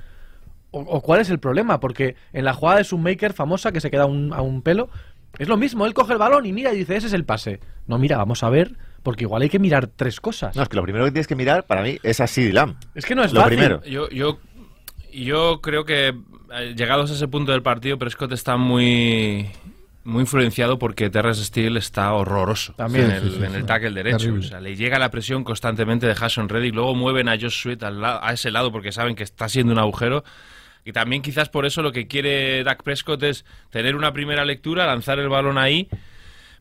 o, 0.71 0.81
o 0.81 1.01
cuál 1.01 1.21
es 1.21 1.31
el 1.31 1.39
problema, 1.39 1.81
porque 1.81 2.17
en 2.33 2.45
la 2.45 2.53
jugada 2.55 2.79
de 2.79 2.85
Sunmaker 2.85 3.33
famosa 3.33 3.73
que 3.73 3.81
se 3.81 3.91
queda 3.91 4.07
un- 4.07 4.33
a 4.33 4.43
un 4.43 4.63
pelo, 4.63 4.89
es 5.39 5.49
lo 5.49 5.57
mismo, 5.57 5.87
él 5.87 5.95
coge 5.95 6.13
el 6.15 6.19
balón 6.19 6.47
y 6.47 6.53
mira 6.53 6.73
y 6.73 6.79
dice, 6.79 6.97
ese 6.97 7.07
es 7.09 7.13
el 7.13 7.25
pase. 7.25 7.61
No, 7.87 7.99
mira, 7.99 8.17
vamos 8.17 8.43
a 8.43 8.51
ver, 8.51 8.77
porque 9.03 9.25
igual 9.25 9.43
hay 9.43 9.49
que 9.49 9.59
mirar 9.59 9.87
tres 9.87 10.21
cosas. 10.21 10.57
No, 10.57 10.63
es 10.63 10.69
que 10.69 10.77
lo 10.77 10.83
primero 10.83 11.05
que 11.05 11.13
tienes 11.13 11.27
que 11.29 11.37
mirar 11.37 11.65
para 11.67 11.83
mí 11.83 11.99
es 12.03 12.21
a 12.21 12.27
Lamb. 12.53 12.77
es 12.95 13.05
que 13.07 13.15
no 13.15 13.23
es 13.23 13.33
lo 13.33 13.41
fácil. 13.43 13.57
primero. 13.59 13.83
Yo, 13.85 14.09
yo, 14.11 14.39
yo 15.13 15.61
creo 15.61 15.85
que 15.85 16.09
eh, 16.09 16.75
llegados 16.77 17.11
a 17.11 17.15
ese 17.15 17.29
punto 17.29 17.53
del 17.53 17.63
partido, 17.63 17.99
Prescott 17.99 18.33
está 18.33 18.57
muy 18.57 19.49
muy 20.05 20.23
influenciado 20.23 20.79
porque 20.79 21.11
Terrence 21.11 21.45
Steele 21.45 21.79
está 21.79 22.15
horroroso 22.15 22.73
También, 22.75 23.07
en, 23.07 23.11
el, 23.11 23.23
sí, 23.31 23.37
sí, 23.39 23.45
en 23.45 23.55
el 23.55 23.61
sí. 23.61 23.67
tackle 23.67 23.91
derecho. 23.91 24.33
O 24.39 24.43
sea, 24.43 24.59
le 24.59 24.75
llega 24.75 24.99
la 24.99 25.11
presión 25.11 25.45
constantemente 25.45 26.07
de 26.07 26.13
Hassan 26.19 26.49
Reddick. 26.49 26.75
Luego 26.75 26.95
mueven 26.95 27.29
a 27.29 27.33
Josh 27.33 27.61
Sweat 27.63 27.83
al 27.83 28.03
a 28.03 28.33
ese 28.33 28.51
lado 28.51 28.73
porque 28.73 28.91
saben 28.91 29.15
que 29.15 29.23
está 29.23 29.51
siendo 29.51 29.75
un 29.75 29.79
agujero. 29.79 30.25
Y 30.89 30.93
también 30.93 31.21
quizás 31.21 31.51
por 31.51 31.67
eso 31.67 31.83
lo 31.83 31.93
que 31.93 32.07
quiere 32.07 32.65
Dak 32.65 32.83
Prescott 32.83 33.23
es 33.23 33.45
tener 33.69 33.95
una 33.95 34.15
primera 34.15 34.47
lectura, 34.47 34.87
lanzar 34.87 35.19
el 35.19 35.29
balón 35.29 35.59
ahí. 35.59 35.87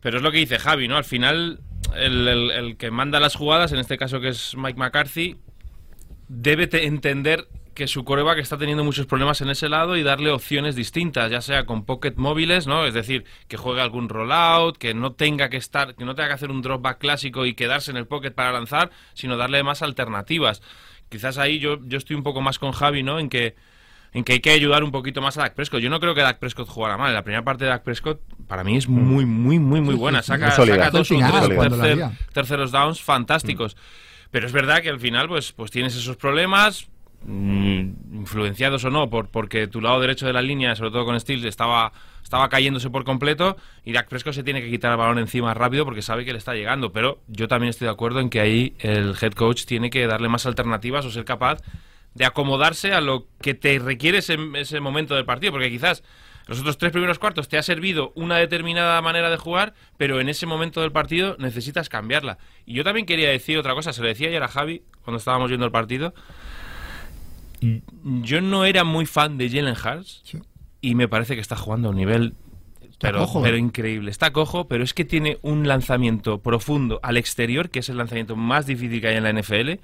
Pero 0.01 0.17
es 0.17 0.21
lo 0.21 0.33
que 0.33 0.39
dice 0.39 0.59
Javi, 0.59 0.89
¿no? 0.89 0.97
Al 0.97 1.05
final, 1.05 1.61
el, 1.95 2.75
que 2.77 2.91
manda 2.91 3.21
las 3.21 3.35
jugadas, 3.35 3.71
en 3.71 3.79
este 3.79 3.97
caso 3.97 4.19
que 4.19 4.27
es 4.27 4.53
Mike 4.57 4.77
McCarthy, 4.77 5.37
debe 6.27 6.67
te- 6.67 6.83
entender 6.87 7.47
que 7.73 7.87
su 7.87 8.03
coreback 8.03 8.39
está 8.39 8.57
teniendo 8.57 8.83
muchos 8.83 9.05
problemas 9.05 9.39
en 9.39 9.49
ese 9.49 9.69
lado 9.69 9.95
y 9.95 10.03
darle 10.03 10.29
opciones 10.29 10.75
distintas, 10.75 11.31
ya 11.31 11.39
sea 11.39 11.65
con 11.65 11.85
pocket 11.85 12.15
móviles, 12.17 12.67
¿no? 12.67 12.85
Es 12.85 12.93
decir, 12.93 13.23
que 13.47 13.55
juegue 13.55 13.79
algún 13.79 14.09
rollout, 14.09 14.77
que 14.77 14.93
no 14.93 15.13
tenga 15.13 15.47
que 15.49 15.55
estar, 15.55 15.95
que 15.95 16.03
no 16.03 16.15
tenga 16.15 16.27
que 16.27 16.33
hacer 16.33 16.51
un 16.51 16.61
drop 16.61 16.81
back 16.81 16.97
clásico 16.97 17.45
y 17.45 17.53
quedarse 17.53 17.91
en 17.91 17.97
el 17.97 18.07
pocket 18.07 18.31
para 18.31 18.51
lanzar, 18.51 18.91
sino 19.13 19.37
darle 19.37 19.63
más 19.63 19.81
alternativas. 19.83 20.61
Quizás 21.07 21.37
ahí 21.37 21.59
yo, 21.59 21.79
yo 21.85 21.97
estoy 21.97 22.17
un 22.17 22.23
poco 22.23 22.41
más 22.41 22.59
con 22.59 22.73
Javi, 22.73 23.03
¿no? 23.03 23.19
En 23.19 23.29
que 23.29 23.55
en 24.17 24.23
que 24.23 24.33
hay 24.33 24.39
que 24.39 24.49
ayudar 24.49 24.83
un 24.83 24.91
poquito 24.91 25.21
más 25.21 25.37
a 25.37 25.41
Dak 25.41 25.53
Prescott. 25.53 25.79
Yo 25.79 25.89
no 25.91 25.99
creo 25.99 26.15
que 26.15 26.21
Dak 26.21 26.39
Prescott 26.39 26.67
jugara 26.67 26.97
mal. 26.97 27.13
La 27.13 27.21
primera 27.23 27.43
parte 27.43 27.65
de 27.65 27.69
Dak 27.69 27.83
Prescott 27.83 28.19
para 28.47 28.63
mí 28.63 28.75
es 28.75 28.87
muy, 28.87 29.25
muy, 29.25 29.59
muy, 29.59 29.79
muy 29.79 29.93
Sí, 29.93 29.99
buena. 29.99 30.23
Saca, 30.23 30.47
Muy 30.57 30.67
saca 30.67 30.89
dos 30.89 31.11
o 31.11 31.15
tres 31.15 31.29
tercer- 31.59 32.11
terceros 32.33 32.71
downs 32.71 33.01
fantásticos. 33.01 33.77
Pero 34.31 34.47
es 34.47 34.51
verdad 34.53 34.81
que 34.81 34.89
al 34.89 34.99
final 34.99 35.27
pues, 35.27 35.51
pues 35.51 35.69
tienes 35.69 35.95
esos 35.95 36.17
problemas, 36.17 36.87
mm, 37.25 38.15
influenciados 38.15 38.83
o 38.85 38.89
no, 38.89 39.09
por, 39.09 39.29
porque 39.29 39.67
tu 39.67 39.81
lado 39.81 39.99
derecho 39.99 40.25
de 40.25 40.33
la 40.33 40.41
línea, 40.41 40.75
sobre 40.75 40.91
todo 40.91 41.05
con 41.05 41.19
Steele, 41.19 41.47
estaba, 41.47 41.91
estaba 42.23 42.49
cayéndose 42.49 42.89
por 42.89 43.03
completo 43.03 43.55
y 43.85 43.93
Dak 43.93 44.07
Prescott 44.09 44.33
se 44.33 44.43
tiene 44.43 44.61
que 44.61 44.69
quitar 44.69 44.91
el 44.91 44.97
balón 44.97 45.19
encima 45.19 45.53
rápido 45.53 45.85
porque 45.85 46.01
sabe 46.01 46.25
que 46.25 46.31
le 46.31 46.39
está 46.39 46.55
llegando. 46.55 46.91
Pero 46.91 47.19
yo 47.27 47.47
también 47.47 47.69
estoy 47.69 47.85
de 47.85 47.91
acuerdo 47.91 48.19
en 48.19 48.29
que 48.31 48.39
ahí 48.39 48.75
el 48.79 49.15
head 49.21 49.33
coach 49.33 49.65
tiene 49.65 49.89
que 49.89 50.07
darle 50.07 50.27
más 50.27 50.45
alternativas 50.47 51.05
o 51.05 51.11
ser 51.11 51.23
capaz 51.23 51.59
de 52.17 52.25
acomodarse 52.25 52.93
a 52.93 52.99
lo 53.01 53.27
que 53.41 53.53
te 53.53 53.77
requiere 53.79 54.17
ese, 54.17 54.37
ese 54.55 54.79
momento 54.79 55.15
del 55.15 55.25
partido, 55.25 55.51
porque 55.51 55.69
quizás 55.69 56.03
los 56.47 56.59
otros 56.59 56.77
tres 56.77 56.91
primeros 56.91 57.19
cuartos 57.19 57.47
te 57.47 57.57
ha 57.57 57.63
servido 57.63 58.11
una 58.15 58.37
determinada 58.37 58.99
manera 59.01 59.29
de 59.29 59.37
jugar, 59.37 59.73
pero 59.97 60.19
en 60.19 60.27
ese 60.27 60.45
momento 60.45 60.81
del 60.81 60.91
partido 60.91 61.35
necesitas 61.37 61.89
cambiarla. 61.89 62.39
Y 62.65 62.73
yo 62.73 62.83
también 62.83 63.05
quería 63.05 63.29
decir 63.29 63.57
otra 63.57 63.75
cosa, 63.75 63.93
se 63.93 64.01
lo 64.01 64.07
decía 64.07 64.29
ayer 64.29 64.41
a 64.41 64.47
Javi 64.47 64.81
cuando 65.03 65.19
estábamos 65.19 65.49
viendo 65.49 65.65
el 65.65 65.71
partido. 65.71 66.13
Yo 67.61 68.41
no 68.41 68.65
era 68.65 68.83
muy 68.83 69.05
fan 69.05 69.37
de 69.37 69.49
Jalen 69.49 69.75
Hurts 69.75 70.21
Sí. 70.23 70.39
y 70.81 70.95
me 70.95 71.07
parece 71.07 71.35
que 71.35 71.41
está 71.41 71.55
jugando 71.55 71.89
a 71.89 71.91
un 71.91 71.97
nivel 71.97 72.33
pero, 72.99 73.19
cojo, 73.19 73.41
pero 73.43 73.57
¿eh? 73.57 73.59
increíble. 73.59 74.09
Está 74.09 74.31
cojo, 74.31 74.67
pero 74.67 74.83
es 74.83 74.93
que 74.93 75.05
tiene 75.05 75.37
un 75.43 75.67
lanzamiento 75.67 76.39
profundo 76.39 76.99
al 77.03 77.17
exterior, 77.17 77.69
que 77.69 77.79
es 77.79 77.89
el 77.89 77.97
lanzamiento 77.97 78.35
más 78.35 78.65
difícil 78.65 79.01
que 79.01 79.07
hay 79.09 79.17
en 79.17 79.23
la 79.23 79.33
NFL, 79.33 79.79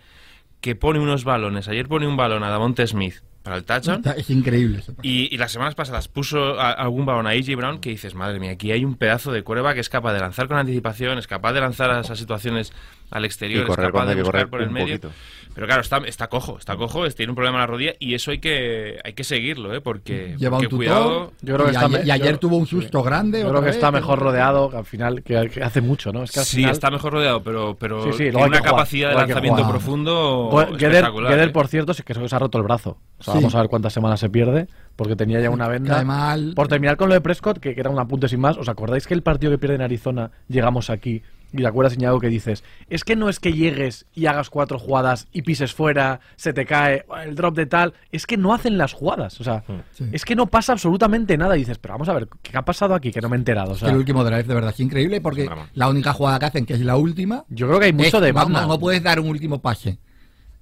que 0.64 0.76
pone 0.76 0.98
unos 1.00 1.26
balones. 1.26 1.68
Ayer 1.68 1.88
pone 1.90 2.08
un 2.08 2.16
balón 2.16 2.42
a 2.46 2.50
Davonte 2.50 2.88
Smith 2.88 3.16
para 3.44 3.58
el 3.58 3.66
touchdown. 3.66 4.02
Es 4.16 4.30
increíble. 4.30 4.82
Y, 5.02 5.28
y 5.30 5.38
las 5.38 5.52
semanas 5.52 5.76
pasadas 5.76 6.08
puso 6.08 6.58
a- 6.58 6.72
algún 6.72 7.06
balón 7.06 7.28
a 7.28 7.32
AJ 7.32 7.58
Brown 7.58 7.80
que 7.80 7.90
dices, 7.90 8.16
madre 8.16 8.40
mía, 8.40 8.52
aquí 8.52 8.72
hay 8.72 8.86
un 8.86 8.96
pedazo 8.96 9.34
de 9.34 9.44
cuerva 9.44 9.74
que 9.74 9.82
es 9.82 9.90
capaz 9.90 10.14
de 10.14 10.22
lanzar 10.22 10.48
con 10.48 10.58
anticipación, 10.58 11.18
es 11.18 11.28
capaz 11.28 11.52
de 11.52 11.60
lanzar 11.60 11.92
a 11.92 12.00
esas 12.00 12.18
situaciones 12.18 12.72
al 13.14 13.26
exterior, 13.26 13.66
correr 13.68 13.86
es 13.88 13.92
capaz 13.92 14.06
de 14.06 14.10
hay 14.12 14.16
que 14.18 14.22
buscar 14.24 14.34
correr 14.42 14.50
por 14.50 14.62
el 14.62 14.70
medio. 14.72 14.88
poquito. 15.00 15.12
Pero 15.56 15.68
claro, 15.68 15.82
está, 15.82 15.98
está 16.08 16.30
cojo, 16.30 16.58
está 16.58 16.76
cojo, 16.78 17.06
es- 17.06 17.14
tiene 17.16 17.30
un 17.32 17.36
problema 17.36 17.58
en 17.58 17.62
la 17.62 17.68
rodilla 17.68 17.94
y 18.00 18.16
eso 18.16 18.32
hay 18.32 18.40
que, 18.40 19.00
hay 19.04 19.14
que 19.14 19.24
seguirlo, 19.24 19.72
¿eh? 19.76 19.82
Porque, 19.82 20.36
Lleva 20.40 20.58
porque 20.58 20.66
un 20.66 20.70
tutor. 20.72 20.78
cuidado. 20.78 21.34
Yo 21.44 21.54
creo 21.54 21.66
que 21.68 21.72
y, 21.74 21.76
está 21.76 21.86
ayer, 21.86 22.08
y 22.08 22.12
ayer 22.12 22.32
yo- 22.34 22.40
tuvo 22.40 22.58
un 22.58 22.66
susto 22.66 23.04
grande. 23.04 23.42
Yo 23.42 23.50
creo 23.50 23.60
que 23.62 23.68
vez, 23.68 23.76
está 23.76 23.92
mejor 23.92 24.18
rodeado, 24.18 24.72
que 24.72 24.78
al 24.78 24.86
final, 24.86 25.22
que, 25.22 25.50
que 25.54 25.62
hace 25.64 25.82
mucho, 25.82 26.12
¿no? 26.12 26.24
Es 26.24 26.32
que 26.32 26.40
al 26.40 26.46
Sí, 26.48 26.56
final- 26.58 26.72
está 26.72 26.90
mejor 26.90 27.14
rodeado, 27.14 27.44
pero, 27.44 27.76
pero 27.80 28.04
Sí, 28.04 28.12
sí, 28.14 28.18
tiene 28.18 28.32
luego 28.32 28.46
hay 28.46 28.50
una 28.50 28.58
jugar, 28.60 28.72
capacidad 28.72 29.10
de 29.10 29.16
lanzamiento 29.16 29.70
profundo 29.70 30.50
Bueno. 30.52 30.76
Gueder, 30.76 31.06
¿eh? 31.06 31.50
por 31.50 31.68
cierto, 31.68 31.94
sí 31.94 32.02
que 32.02 32.16
se 32.16 32.36
ha 32.36 32.40
roto 32.40 32.58
el 32.58 32.64
brazo. 32.64 32.98
O 33.20 33.24
sea, 33.24 33.34
Sí. 33.34 33.40
vamos 33.40 33.54
a 33.54 33.60
ver 33.60 33.70
cuántas 33.70 33.94
semanas 33.94 34.20
se 34.20 34.30
pierde, 34.32 34.68
porque 34.96 35.16
tenía 35.16 35.40
ya 35.40 35.52
una 35.52 35.68
venda. 35.68 35.96
Cae 35.98 36.06
mal. 36.06 36.54
Por 36.56 36.68
terminar 36.68 36.98
con 36.98 37.10
lo 37.10 37.14
de 37.14 37.22
Prescott, 37.22 37.60
que, 37.60 37.76
que 37.76 37.80
era 37.80 37.92
un 37.92 38.00
apunte 38.00 38.28
sin 38.28 38.40
más, 38.40 38.58
¿os 38.58 38.70
acordáis 38.70 39.06
que 39.06 39.14
el 39.14 39.22
partido 39.22 39.52
que 39.52 39.60
pierde 39.60 39.76
en 39.76 39.82
Arizona, 39.84 40.32
llegamos 40.48 40.90
aquí, 40.90 41.22
y 41.54 41.58
te 41.62 41.68
acuerdas, 41.68 41.94
Iñago, 41.94 42.20
que 42.20 42.28
dices, 42.30 42.64
es 42.90 43.04
que 43.04 43.16
no 43.16 43.30
es 43.30 43.40
que 43.40 43.54
llegues 43.54 44.06
y 44.14 44.26
hagas 44.26 44.50
cuatro 44.50 44.80
jugadas 44.80 45.28
y 45.32 45.44
pises 45.44 45.74
fuera, 45.74 46.20
se 46.36 46.52
te 46.52 46.66
cae, 46.66 47.06
el 47.24 47.36
drop 47.36 47.56
de 47.56 47.66
tal, 47.68 47.94
es 48.12 48.26
que 48.26 48.38
no 48.38 48.54
hacen 48.54 48.78
las 48.78 48.92
jugadas, 48.94 49.40
o 49.40 49.44
sea, 49.44 49.64
Sí. 49.92 50.06
es 50.12 50.26
que 50.26 50.36
no 50.36 50.48
pasa 50.48 50.74
absolutamente 50.74 51.38
nada, 51.38 51.56
y 51.56 51.60
dices, 51.60 51.78
pero 51.78 51.94
vamos 51.94 52.10
a 52.10 52.14
ver, 52.14 52.28
¿qué 52.42 52.58
ha 52.58 52.64
pasado 52.66 52.96
aquí? 52.96 53.12
Que 53.12 53.22
no 53.22 53.30
me 53.30 53.36
he 53.36 53.40
enterado, 53.40 53.72
o 53.72 53.74
Es 53.74 53.80
sea, 53.80 53.88
que 53.90 53.94
el 53.94 54.00
último 54.00 54.24
drive 54.24 54.44
de 54.44 54.54
verdad 54.54 54.72
es 54.74 54.80
increíble 54.80 55.22
porque 55.22 55.48
la 55.76 55.88
única 55.90 56.12
jugada 56.14 56.40
que 56.40 56.46
hacen, 56.46 56.66
que 56.66 56.74
es 56.74 56.82
la 56.82 56.96
última, 56.98 57.46
yo 57.50 57.68
creo 57.68 57.80
que 57.80 57.86
hay 57.86 57.94
mucho 57.94 58.18
es- 58.18 58.24
de 58.24 58.34
no 58.34 58.80
puedes 58.80 59.04
dar 59.04 59.20
un 59.20 59.30
último 59.30 59.62
pase. 59.62 60.00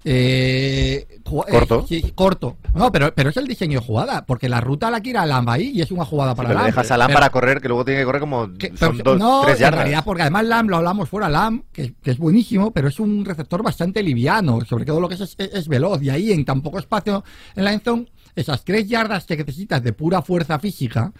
Eh, 0.04 1.08
eh, 1.10 1.20
Corto. 1.24 1.86
sí, 1.88 2.12
corto. 2.16 2.58
No, 2.74 2.92
pero, 2.92 3.14
pero 3.14 3.30
es 3.30 3.38
el 3.38 3.48
diseño 3.48 3.80
de 3.80 3.86
jugada, 3.86 4.26
porque 4.26 4.50
la 4.50 4.60
ruta 4.60 4.90
la 4.92 5.00
quiere 5.00 5.20
a 5.20 5.26
Lamb 5.26 5.50
ahí 5.50 5.72
y 5.76 5.82
es 5.82 5.92
una 5.92 6.04
jugada 6.06 6.36
para 6.36 6.50
Pero 6.50 6.60
le 6.60 6.64
Lamb. 6.66 6.76
dejas 6.76 6.92
a 6.92 6.98
Lam 6.98 7.08
Pero- 7.08 7.18
para 7.20 7.30
correr, 7.30 7.62
que 7.62 7.68
luego 7.68 7.86
tiene 7.86 8.02
que 8.02 8.06
correr 8.06 8.22
como 8.22 8.54
que- 8.58 8.76
son 8.76 8.98
pero- 8.98 9.12
dos, 9.12 9.20
no, 9.20 9.42
tres 9.44 9.56
en 9.56 9.62
yardas. 9.62 9.80
realidad, 9.82 10.04
porque 10.04 10.24
además 10.24 10.46
Lamb 10.46 10.70
lo 10.70 10.78
hablamos 10.78 11.08
fuera, 11.10 11.30
Lamb, 11.30 11.64
que, 11.72 11.94
que 12.02 12.12
es 12.12 12.18
buenísimo, 12.18 12.72
pero 12.72 12.88
es 12.88 13.00
un 13.00 13.24
receptor 13.26 13.64
bastante 13.64 14.02
liviano, 14.04 14.60
sobre 14.66 14.86
todo 14.86 15.00
lo 15.00 15.08
que 15.08 15.16
es, 15.16 15.22
es, 15.22 15.36
es 15.38 15.68
veloz, 15.68 16.02
y 16.02 16.10
ahí 16.10 16.32
en 16.32 16.44
tan 16.46 16.62
poco 16.62 16.80
espacio 16.80 17.24
en 17.56 17.64
la 17.64 17.74
endzone, 17.74 18.08
esas 18.36 18.64
tres 18.66 18.88
yardas 18.88 19.26
que 19.26 19.38
necesitas 19.38 19.84
de 19.84 19.94
pura 19.94 20.22
fuerza 20.22 20.58
física, 20.60 21.12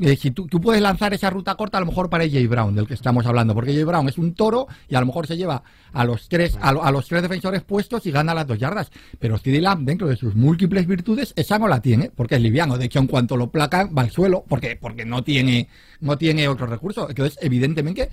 eh, 0.00 0.16
si 0.16 0.30
tú, 0.30 0.46
tú 0.46 0.60
puedes 0.60 0.80
lanzar 0.80 1.12
esa 1.14 1.30
ruta 1.30 1.54
corta 1.54 1.78
a 1.78 1.80
lo 1.80 1.86
mejor 1.86 2.08
para 2.08 2.28
Jay 2.28 2.46
Brown, 2.46 2.74
del 2.74 2.86
que 2.86 2.94
estamos 2.94 3.26
hablando, 3.26 3.54
porque 3.54 3.72
Jay 3.72 3.84
Brown 3.84 4.08
es 4.08 4.18
un 4.18 4.34
toro 4.34 4.66
y 4.88 4.94
a 4.94 5.00
lo 5.00 5.06
mejor 5.06 5.26
se 5.26 5.36
lleva 5.36 5.62
a 5.92 6.04
los 6.04 6.28
tres, 6.28 6.56
a, 6.60 6.70
a 6.70 6.90
los 6.90 7.06
tres 7.08 7.22
defensores 7.22 7.62
puestos 7.62 8.06
y 8.06 8.10
gana 8.10 8.34
las 8.34 8.46
dos 8.46 8.58
yardas. 8.58 8.90
Pero 9.18 9.38
CD 9.38 9.60
Lamb, 9.60 9.84
dentro 9.84 10.08
de 10.08 10.16
sus 10.16 10.34
múltiples 10.34 10.86
virtudes, 10.86 11.32
esa 11.36 11.58
no 11.58 11.68
la 11.68 11.80
tiene, 11.80 12.10
porque 12.14 12.36
es 12.36 12.40
liviano. 12.40 12.78
De 12.78 12.86
hecho, 12.86 12.98
en 12.98 13.06
cuanto 13.06 13.36
lo 13.36 13.50
placan, 13.50 13.90
va 13.96 14.02
al 14.02 14.10
suelo, 14.10 14.44
porque, 14.48 14.76
porque 14.76 15.04
no 15.04 15.22
tiene, 15.22 15.68
no 16.00 16.16
tiene 16.18 16.48
otro 16.48 16.66
recurso. 16.66 17.08
Entonces, 17.08 17.38
evidentemente, 17.42 18.10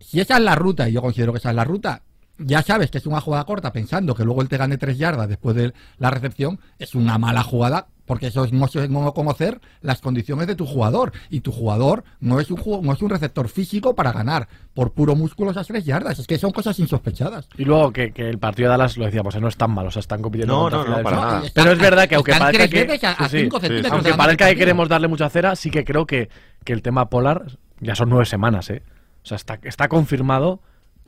si 0.00 0.20
esa 0.20 0.36
es 0.36 0.42
la 0.42 0.54
ruta, 0.54 0.88
y 0.88 0.92
yo 0.92 1.02
considero 1.02 1.32
que 1.32 1.38
esa 1.38 1.50
es 1.50 1.56
la 1.56 1.64
ruta, 1.64 2.02
ya 2.38 2.62
sabes 2.62 2.90
que 2.90 2.98
es 2.98 3.06
una 3.06 3.20
jugada 3.20 3.44
corta 3.44 3.72
pensando 3.72 4.14
que 4.14 4.24
luego 4.24 4.42
él 4.42 4.48
te 4.48 4.56
gane 4.56 4.78
tres 4.78 4.96
yardas 4.96 5.28
después 5.28 5.56
de 5.56 5.72
la 5.98 6.10
recepción, 6.10 6.60
es 6.78 6.94
una 6.94 7.18
mala 7.18 7.42
jugada 7.42 7.88
porque 8.08 8.26
eso 8.26 8.42
es 8.44 8.52
no, 8.52 8.66
no 8.88 9.14
conocer 9.14 9.60
las 9.80 10.00
condiciones 10.00 10.48
de 10.48 10.56
tu 10.56 10.66
jugador 10.66 11.12
y 11.30 11.40
tu 11.40 11.52
jugador 11.52 12.02
no 12.18 12.40
es 12.40 12.50
un 12.50 12.60
no 12.82 12.92
es 12.92 13.00
un 13.02 13.10
receptor 13.10 13.48
físico 13.48 13.94
para 13.94 14.10
ganar 14.10 14.48
por 14.74 14.92
puro 14.92 15.14
músculo 15.14 15.52
esas 15.52 15.68
tres 15.68 15.84
yardas, 15.84 16.18
es 16.18 16.26
que 16.26 16.38
son 16.38 16.50
cosas 16.50 16.78
insospechadas. 16.80 17.48
Y 17.56 17.64
luego 17.64 17.92
que, 17.92 18.10
que 18.12 18.28
el 18.28 18.38
partido 18.38 18.68
de 18.68 18.76
Dallas, 18.78 18.96
lo 18.96 19.04
decíamos, 19.04 19.34
eh, 19.36 19.40
no 19.40 19.48
es 19.48 19.56
tan 19.56 19.70
malo, 19.70 19.88
o 19.88 19.92
sea, 19.92 20.00
están 20.00 20.22
compitiendo 20.22 20.54
No, 20.54 20.62
contra 20.62 20.78
no, 20.84 20.96
no, 20.96 21.02
para 21.04 21.16
nada. 21.16 21.42
Pero 21.54 21.72
es 21.72 21.78
verdad 21.78 22.08
que 22.08 22.14
aunque 22.16 22.32
parezca 22.32 22.66
que- 22.68 23.06
a, 23.06 23.28
sí, 23.28 23.38
Sí, 23.38 23.48
sí. 23.48 23.88
Aunque 23.90 24.14
parezca 24.14 24.54
queremos 24.54 24.88
darle 24.88 25.06
mucha 25.08 25.28
cera, 25.28 25.54
sí 25.54 25.70
que 25.70 25.84
creo 25.84 26.06
que, 26.06 26.28
que 26.64 26.72
el 26.72 26.82
tema 26.82 27.08
Polar 27.10 27.46
ya 27.80 27.94
son 27.94 28.08
nueve 28.08 28.24
semanas, 28.26 28.70
¿eh? 28.70 28.82
O 29.22 29.26
sea, 29.28 29.36
está, 29.36 29.58
está 29.62 29.88
confirmado 29.88 30.60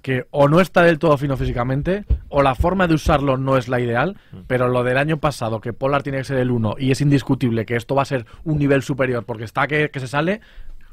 que 0.03 0.27
o 0.31 0.49
no 0.49 0.61
está 0.61 0.83
del 0.83 0.99
todo 0.99 1.17
fino 1.19 1.37
físicamente, 1.37 2.05
o 2.29 2.43
la 2.43 2.55
forma 2.55 2.87
de 2.87 2.95
usarlo 2.95 3.37
no 3.37 3.57
es 3.57 3.69
la 3.69 3.81
ideal, 3.81 4.17
Mm. 4.33 4.39
pero 4.47 4.69
lo 4.69 4.83
del 4.85 4.97
año 4.99 5.19
pasado, 5.19 5.61
que 5.61 5.73
Polar 5.73 6.03
tiene 6.03 6.19
que 6.19 6.25
ser 6.25 6.39
el 6.39 6.51
uno, 6.51 6.75
y 6.79 6.91
es 6.91 7.01
indiscutible 7.01 7.65
que 7.67 7.77
esto 7.77 7.95
va 7.95 8.03
a 8.03 8.07
ser 8.07 8.27
un 8.45 8.59
nivel 8.59 8.83
superior 8.83 9.25
porque 9.25 9.45
está 9.45 9.67
que, 9.67 9.91
que 9.91 10.01
se 10.01 10.07
sale, 10.09 10.41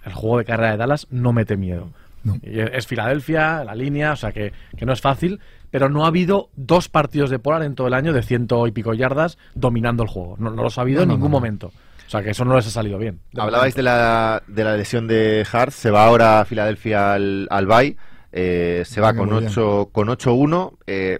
el 0.05 0.13
juego 0.13 0.37
de 0.39 0.45
carrera 0.45 0.71
de 0.71 0.77
Dallas 0.77 1.07
no 1.09 1.33
mete 1.33 1.57
miedo. 1.57 1.89
No. 2.23 2.35
Y 2.41 2.59
es 2.59 2.69
es 2.73 2.87
Filadelfia, 2.87 3.63
la 3.63 3.75
línea, 3.75 4.13
o 4.13 4.15
sea 4.15 4.31
que, 4.31 4.51
que 4.75 4.85
no 4.85 4.91
es 4.93 5.01
fácil, 5.01 5.39
pero 5.69 5.89
no 5.89 6.03
ha 6.05 6.07
habido 6.07 6.49
dos 6.55 6.89
partidos 6.89 7.29
de 7.29 7.39
Polar 7.39 7.63
en 7.63 7.75
todo 7.75 7.87
el 7.87 7.93
año 7.93 8.11
de 8.13 8.23
ciento 8.23 8.65
y 8.67 8.71
pico 8.71 8.93
yardas 8.93 9.37
dominando 9.53 10.03
el 10.03 10.09
juego. 10.09 10.35
No, 10.39 10.49
no 10.49 10.63
los 10.63 10.77
ha 10.77 10.81
habido 10.81 10.99
No, 10.99 11.03
en 11.03 11.09
ningún 11.09 11.31
momento. 11.31 11.67
O 12.07 12.09
sea 12.09 12.23
que 12.23 12.29
eso 12.29 12.45
no 12.45 12.55
les 12.55 12.65
ha 12.67 12.69
salido 12.69 12.97
bien. 12.97 13.19
Hablabais 13.37 13.75
de 13.75 13.83
la, 13.83 14.41
de 14.47 14.63
la 14.63 14.77
lesión 14.77 15.07
de 15.07 15.45
Hart, 15.51 15.71
se 15.73 15.91
va 15.91 16.05
ahora 16.05 16.39
a 16.39 16.45
Filadelfia 16.45 17.13
al, 17.13 17.47
al 17.49 17.65
bye, 17.67 17.97
eh, 18.31 18.83
se 18.85 19.01
va 19.01 19.13
con 19.13 19.29
muy 19.29 19.39
bien. 19.39 19.51
8 19.51 19.89
con 19.91 20.07
8-1, 20.09 20.73
eh, 20.87 21.19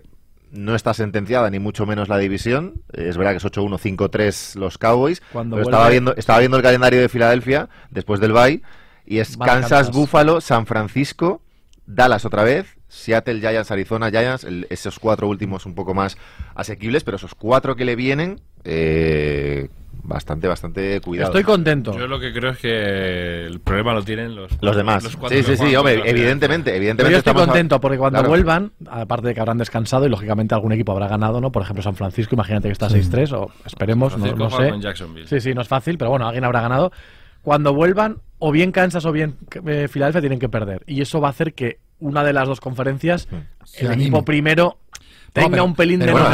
no 0.51 0.75
está 0.75 0.93
sentenciada 0.93 1.49
ni 1.49 1.59
mucho 1.59 1.85
menos 1.85 2.07
la 2.09 2.17
división, 2.17 2.81
es 2.93 3.17
verdad 3.17 3.31
que 3.31 3.37
es 3.37 3.45
8-1, 3.45 3.77
5-3 3.77 4.55
los 4.55 4.77
Cowboys, 4.77 5.21
Cuando 5.33 5.55
pero 5.57 5.65
vuelve- 5.65 5.75
estaba 5.75 5.89
viendo, 5.89 6.15
estaba 6.15 6.39
viendo 6.39 6.57
el 6.57 6.63
calendario 6.63 7.01
de 7.01 7.09
Filadelfia 7.09 7.69
después 7.91 8.19
del 8.19 8.31
bye 8.33 8.61
y 9.05 9.19
es 9.19 9.37
Van 9.37 9.47
Kansas, 9.47 9.69
Kansas. 9.71 9.95
Buffalo, 9.95 10.41
San 10.41 10.65
Francisco, 10.65 11.41
Dallas 11.85 12.23
otra 12.25 12.43
vez, 12.43 12.77
Seattle 12.89 13.39
Giants, 13.41 13.71
Arizona 13.71 14.09
Giants, 14.09 14.45
el- 14.45 14.67
esos 14.69 14.99
cuatro 14.99 15.27
últimos 15.27 15.65
un 15.65 15.75
poco 15.75 15.93
más 15.93 16.17
asequibles, 16.55 17.03
pero 17.03 17.17
esos 17.17 17.35
cuatro 17.35 17.75
que 17.75 17.83
le 17.85 17.95
vienen, 17.97 18.39
eh, 18.63 19.69
bastante, 20.07 20.47
bastante 20.47 20.99
cuidado. 21.01 21.29
Estoy 21.29 21.43
contento. 21.43 21.97
Yo 21.97 22.07
lo 22.07 22.19
que 22.19 22.33
creo 22.33 22.51
es 22.51 22.57
que 22.57 23.45
el 23.45 23.59
problema 23.59 23.93
lo 23.93 24.01
tienen 24.03 24.33
los, 24.35 24.51
Los 24.61 24.75
demás. 24.75 25.03
cuatro 25.17 25.37
sí, 25.37 25.43
sí, 25.43 25.57
sí, 25.57 25.75
hombre, 25.75 25.95
contra 25.95 26.11
evidentemente, 26.11 26.71
Pero 26.71 26.77
evidentemente. 26.77 27.11
yo 27.11 27.17
estoy 27.19 27.33
a- 27.33 27.45
contento 27.45 27.79
porque 27.81 27.97
cuando 27.97 28.17
Claro. 28.19 28.29
vuelvan, 28.29 28.71
aparte 28.89 29.27
de 29.27 29.33
que 29.35 29.39
habrán 29.41 29.57
descansado 29.57 30.05
y 30.05 30.09
lógicamente 30.09 30.55
algún 30.55 30.71
equipo 30.71 30.93
habrá 30.93 31.07
ganado, 31.07 31.41
¿no? 31.41 31.51
Por 31.51 31.61
ejemplo, 31.61 31.83
San 31.83 31.95
Francisco, 31.95 32.33
imagínate 32.35 32.67
que 32.69 32.71
está 32.71 32.89
6-3 32.89 33.31
o 33.33 33.51
esperemos, 33.65 34.17
no, 34.17 34.35
no 34.35 34.49
sé. 34.49 34.71
Sí, 35.25 35.39
sí, 35.41 35.53
no 35.53 35.61
es 35.61 35.67
fácil, 35.67 35.97
pero 35.97 36.09
bueno, 36.09 36.25
alguien 36.25 36.45
habrá 36.45 36.61
ganado. 36.61 36.91
Cuando 37.41 37.73
vuelvan, 37.73 38.17
o 38.39 38.51
bien 38.51 38.71
Kansas 38.71 39.05
o 39.05 39.11
bien 39.11 39.35
eh, 39.65 39.87
Filadelfia 39.89 40.21
tienen 40.21 40.39
que 40.39 40.49
perder. 40.49 40.83
Y 40.87 41.01
eso 41.01 41.19
va 41.21 41.27
a 41.27 41.31
hacer 41.31 41.53
que 41.53 41.79
una 41.99 42.23
de 42.23 42.31
las 42.33 42.47
dos 42.47 42.59
conferencias, 42.59 43.27
el 43.79 43.87
anime. 43.87 44.03
equipo 44.03 44.23
primero, 44.23 44.77
tenga 45.43 45.49
pero- 45.51 45.65
un 45.65 45.75
pelín 45.75 45.99
de 45.99 46.11
bueno, 46.11 46.25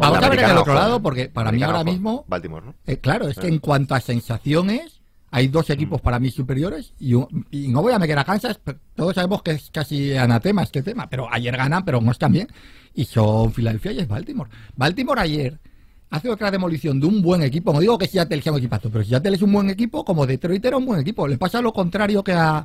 vamos 0.00 0.22
a 0.22 0.28
ver 0.28 0.40
el 0.40 0.56
otro 0.56 0.74
lado, 0.74 1.02
porque 1.02 1.28
para 1.28 1.52
mí 1.52 1.62
ahora 1.62 1.84
mismo 1.84 2.24
Baltimore, 2.28 2.66
¿no? 2.66 2.74
Eh, 2.86 2.98
claro, 2.98 3.28
es 3.28 3.38
que 3.38 3.48
en 3.48 3.58
cuanto 3.58 3.94
a 3.94 4.00
sensaciones, 4.00 5.00
hay 5.30 5.48
dos 5.48 5.70
equipos 5.70 6.00
para 6.00 6.18
mí 6.18 6.30
superiores 6.30 6.92
y, 6.98 7.14
un- 7.14 7.46
y 7.50 7.68
no 7.68 7.80
voy 7.82 7.92
a 7.92 7.98
meter 7.98 8.18
a 8.18 8.24
Kansas, 8.24 8.60
pero 8.62 8.78
todos 8.94 9.14
sabemos 9.14 9.42
que 9.42 9.52
es 9.52 9.70
casi 9.70 10.14
anatema 10.16 10.62
este 10.62 10.82
tema, 10.82 11.08
pero 11.08 11.26
ayer 11.32 11.56
ganan, 11.56 11.84
pero 11.84 12.00
no 12.00 12.10
están 12.12 12.32
bien. 12.32 12.48
Y 12.94 13.06
son 13.06 13.52
Filadelfia 13.52 13.92
y 13.92 14.00
es 14.00 14.08
Baltimore. 14.08 14.50
Baltimore 14.76 15.20
ayer 15.20 15.58
hace 16.10 16.28
otra 16.28 16.50
demolición 16.50 17.00
de 17.00 17.06
un 17.06 17.22
buen 17.22 17.42
equipo. 17.42 17.72
No 17.72 17.80
digo 17.80 17.96
que 17.96 18.06
Seattle 18.06 18.42
sea 18.42 18.52
un 18.52 18.58
equipazo, 18.58 18.90
pero 18.90 19.02
Seattle 19.02 19.34
es 19.34 19.40
un 19.40 19.50
buen 19.52 19.70
equipo, 19.70 20.04
como 20.04 20.26
Detroit 20.26 20.62
era 20.62 20.76
un 20.76 20.84
buen 20.84 21.00
equipo. 21.00 21.26
Le 21.26 21.38
pasa 21.38 21.62
lo 21.62 21.72
contrario 21.72 22.22
que 22.22 22.32
a, 22.34 22.62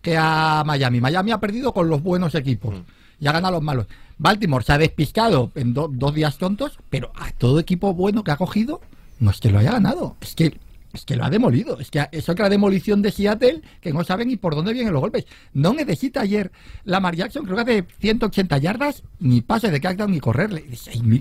que 0.00 0.16
a 0.16 0.62
Miami. 0.64 1.00
Miami 1.00 1.32
ha 1.32 1.38
perdido 1.40 1.72
con 1.74 1.88
los 1.88 2.00
buenos 2.00 2.36
equipos 2.36 2.76
y 3.20 3.26
ha 3.26 3.32
ganado 3.32 3.48
a 3.54 3.58
los 3.58 3.62
malos. 3.62 3.86
Baltimore 4.18 4.64
se 4.64 4.72
ha 4.72 4.78
despistado 4.78 5.50
en 5.54 5.74
do- 5.74 5.88
dos 5.92 6.14
días 6.14 6.38
tontos, 6.38 6.78
pero 6.90 7.10
a 7.16 7.30
todo 7.32 7.58
equipo 7.58 7.94
bueno 7.94 8.22
que 8.24 8.30
ha 8.30 8.36
cogido, 8.36 8.80
no 9.20 9.30
es 9.30 9.40
que 9.40 9.50
lo 9.50 9.58
haya 9.58 9.72
ganado, 9.72 10.16
es 10.20 10.34
que 10.34 10.58
es 10.92 11.04
que 11.04 11.16
lo 11.16 11.24
ha 11.24 11.30
demolido. 11.30 11.80
Es 11.80 11.90
que 11.90 12.06
es 12.12 12.28
otra 12.28 12.48
demolición 12.48 13.02
de 13.02 13.10
Seattle 13.10 13.62
que 13.80 13.92
no 13.92 14.04
saben 14.04 14.28
ni 14.28 14.36
por 14.36 14.54
dónde 14.54 14.72
vienen 14.72 14.92
los 14.92 15.00
golpes. 15.00 15.26
No 15.52 15.72
necesita 15.74 16.20
ayer 16.20 16.52
Lamar 16.84 17.16
Jackson, 17.16 17.44
creo 17.44 17.56
que 17.56 17.62
hace 17.62 17.84
180 17.98 18.58
yardas, 18.58 19.02
ni 19.18 19.40
pase 19.40 19.72
de 19.72 19.80
touchdown 19.80 20.12
ni 20.12 20.20
correrle. 20.20 20.64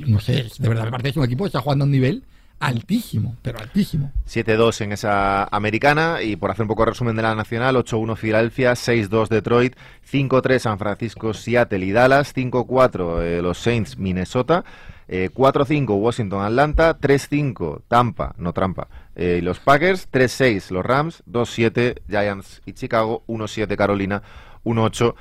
No 0.05 0.19
sé, 0.19 0.47
de 0.59 0.69
verdad 0.69 0.83
me 0.85 0.91
parece 0.91 1.05
que 1.05 1.09
es 1.09 1.17
un 1.17 1.23
equipo 1.25 1.43
que 1.45 1.47
está 1.47 1.61
jugando 1.61 1.85
a 1.85 1.87
un 1.87 1.91
nivel 1.91 2.23
altísimo, 2.59 3.35
pero 3.41 3.59
altísimo. 3.59 4.11
7-2 4.27 4.81
en 4.81 4.91
esa 4.93 5.43
americana 5.45 6.21
y 6.21 6.35
por 6.35 6.51
hacer 6.51 6.63
un 6.63 6.69
poco 6.69 6.85
resumen 6.85 7.15
de 7.15 7.21
la 7.21 7.35
nacional, 7.35 7.75
8-1 7.75 8.15
Filadelfia, 8.15 8.73
6-2 8.73 9.27
Detroit, 9.27 9.75
5-3 10.09 10.59
San 10.59 10.79
Francisco, 10.79 11.33
Seattle 11.33 11.85
y 11.85 11.91
Dallas, 11.91 12.33
5-4 12.35 13.21
eh, 13.21 13.41
los 13.41 13.57
Saints, 13.57 13.97
Minnesota, 13.97 14.63
eh, 15.07 15.29
4-5 15.33 15.89
Washington, 15.99 16.41
Atlanta, 16.41 16.97
3-5 16.97 17.81
Tampa, 17.87 18.33
no 18.37 18.53
trampa, 18.53 18.87
eh, 19.15 19.41
los 19.43 19.59
Packers, 19.59 20.09
3-6 20.11 20.71
los 20.71 20.85
Rams, 20.85 21.23
2-7 21.29 22.01
Giants 22.07 22.61
y 22.65 22.73
Chicago, 22.73 23.23
1-7 23.27 23.75
Carolina, 23.75 24.23
1-8 24.63 25.15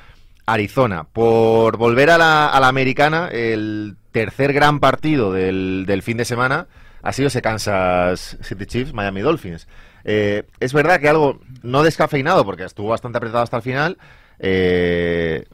Arizona. 0.47 1.05
Por 1.05 1.77
volver 1.77 2.11
a 2.11 2.19
la, 2.19 2.47
a 2.49 2.61
la 2.61 2.69
americana, 2.69 3.29
el 3.29 3.97
tercer 4.13 4.53
gran 4.53 4.79
partido 4.79 5.33
del, 5.33 5.85
del 5.87 6.03
fin 6.03 6.17
de 6.19 6.25
semana 6.25 6.69
sido 7.11 7.27
ese 7.29 7.43
Kansas 7.43 8.39
City 8.43 8.67
Chiefs, 8.67 8.93
Miami 8.93 9.23
Dolphins. 9.23 9.67
Eh, 10.05 10.45
es 10.61 10.73
verdad 10.73 11.01
que 11.01 11.09
algo 11.09 11.41
no 11.63 11.83
descafeinado, 11.83 12.45
porque 12.45 12.65
estuvo 12.65 12.89
bastante 12.89 13.19
apretado 13.19 13.43
hasta 13.43 13.57
el 13.57 13.63
final. 13.63 13.99
eh, 14.39 15.47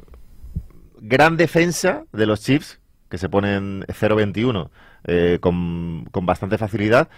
gran 1.00 1.37
defensa 1.37 2.04
de 2.12 2.26
los 2.26 2.40
Chiefs, 2.40 2.80
que 3.08 3.18
se 3.18 3.28
ponen 3.28 3.82
0-21 3.84 4.70
eh, 5.04 5.38
con, 5.40 6.06
con 6.11 6.26
bastante 6.26 6.58
facilidad 6.58 7.08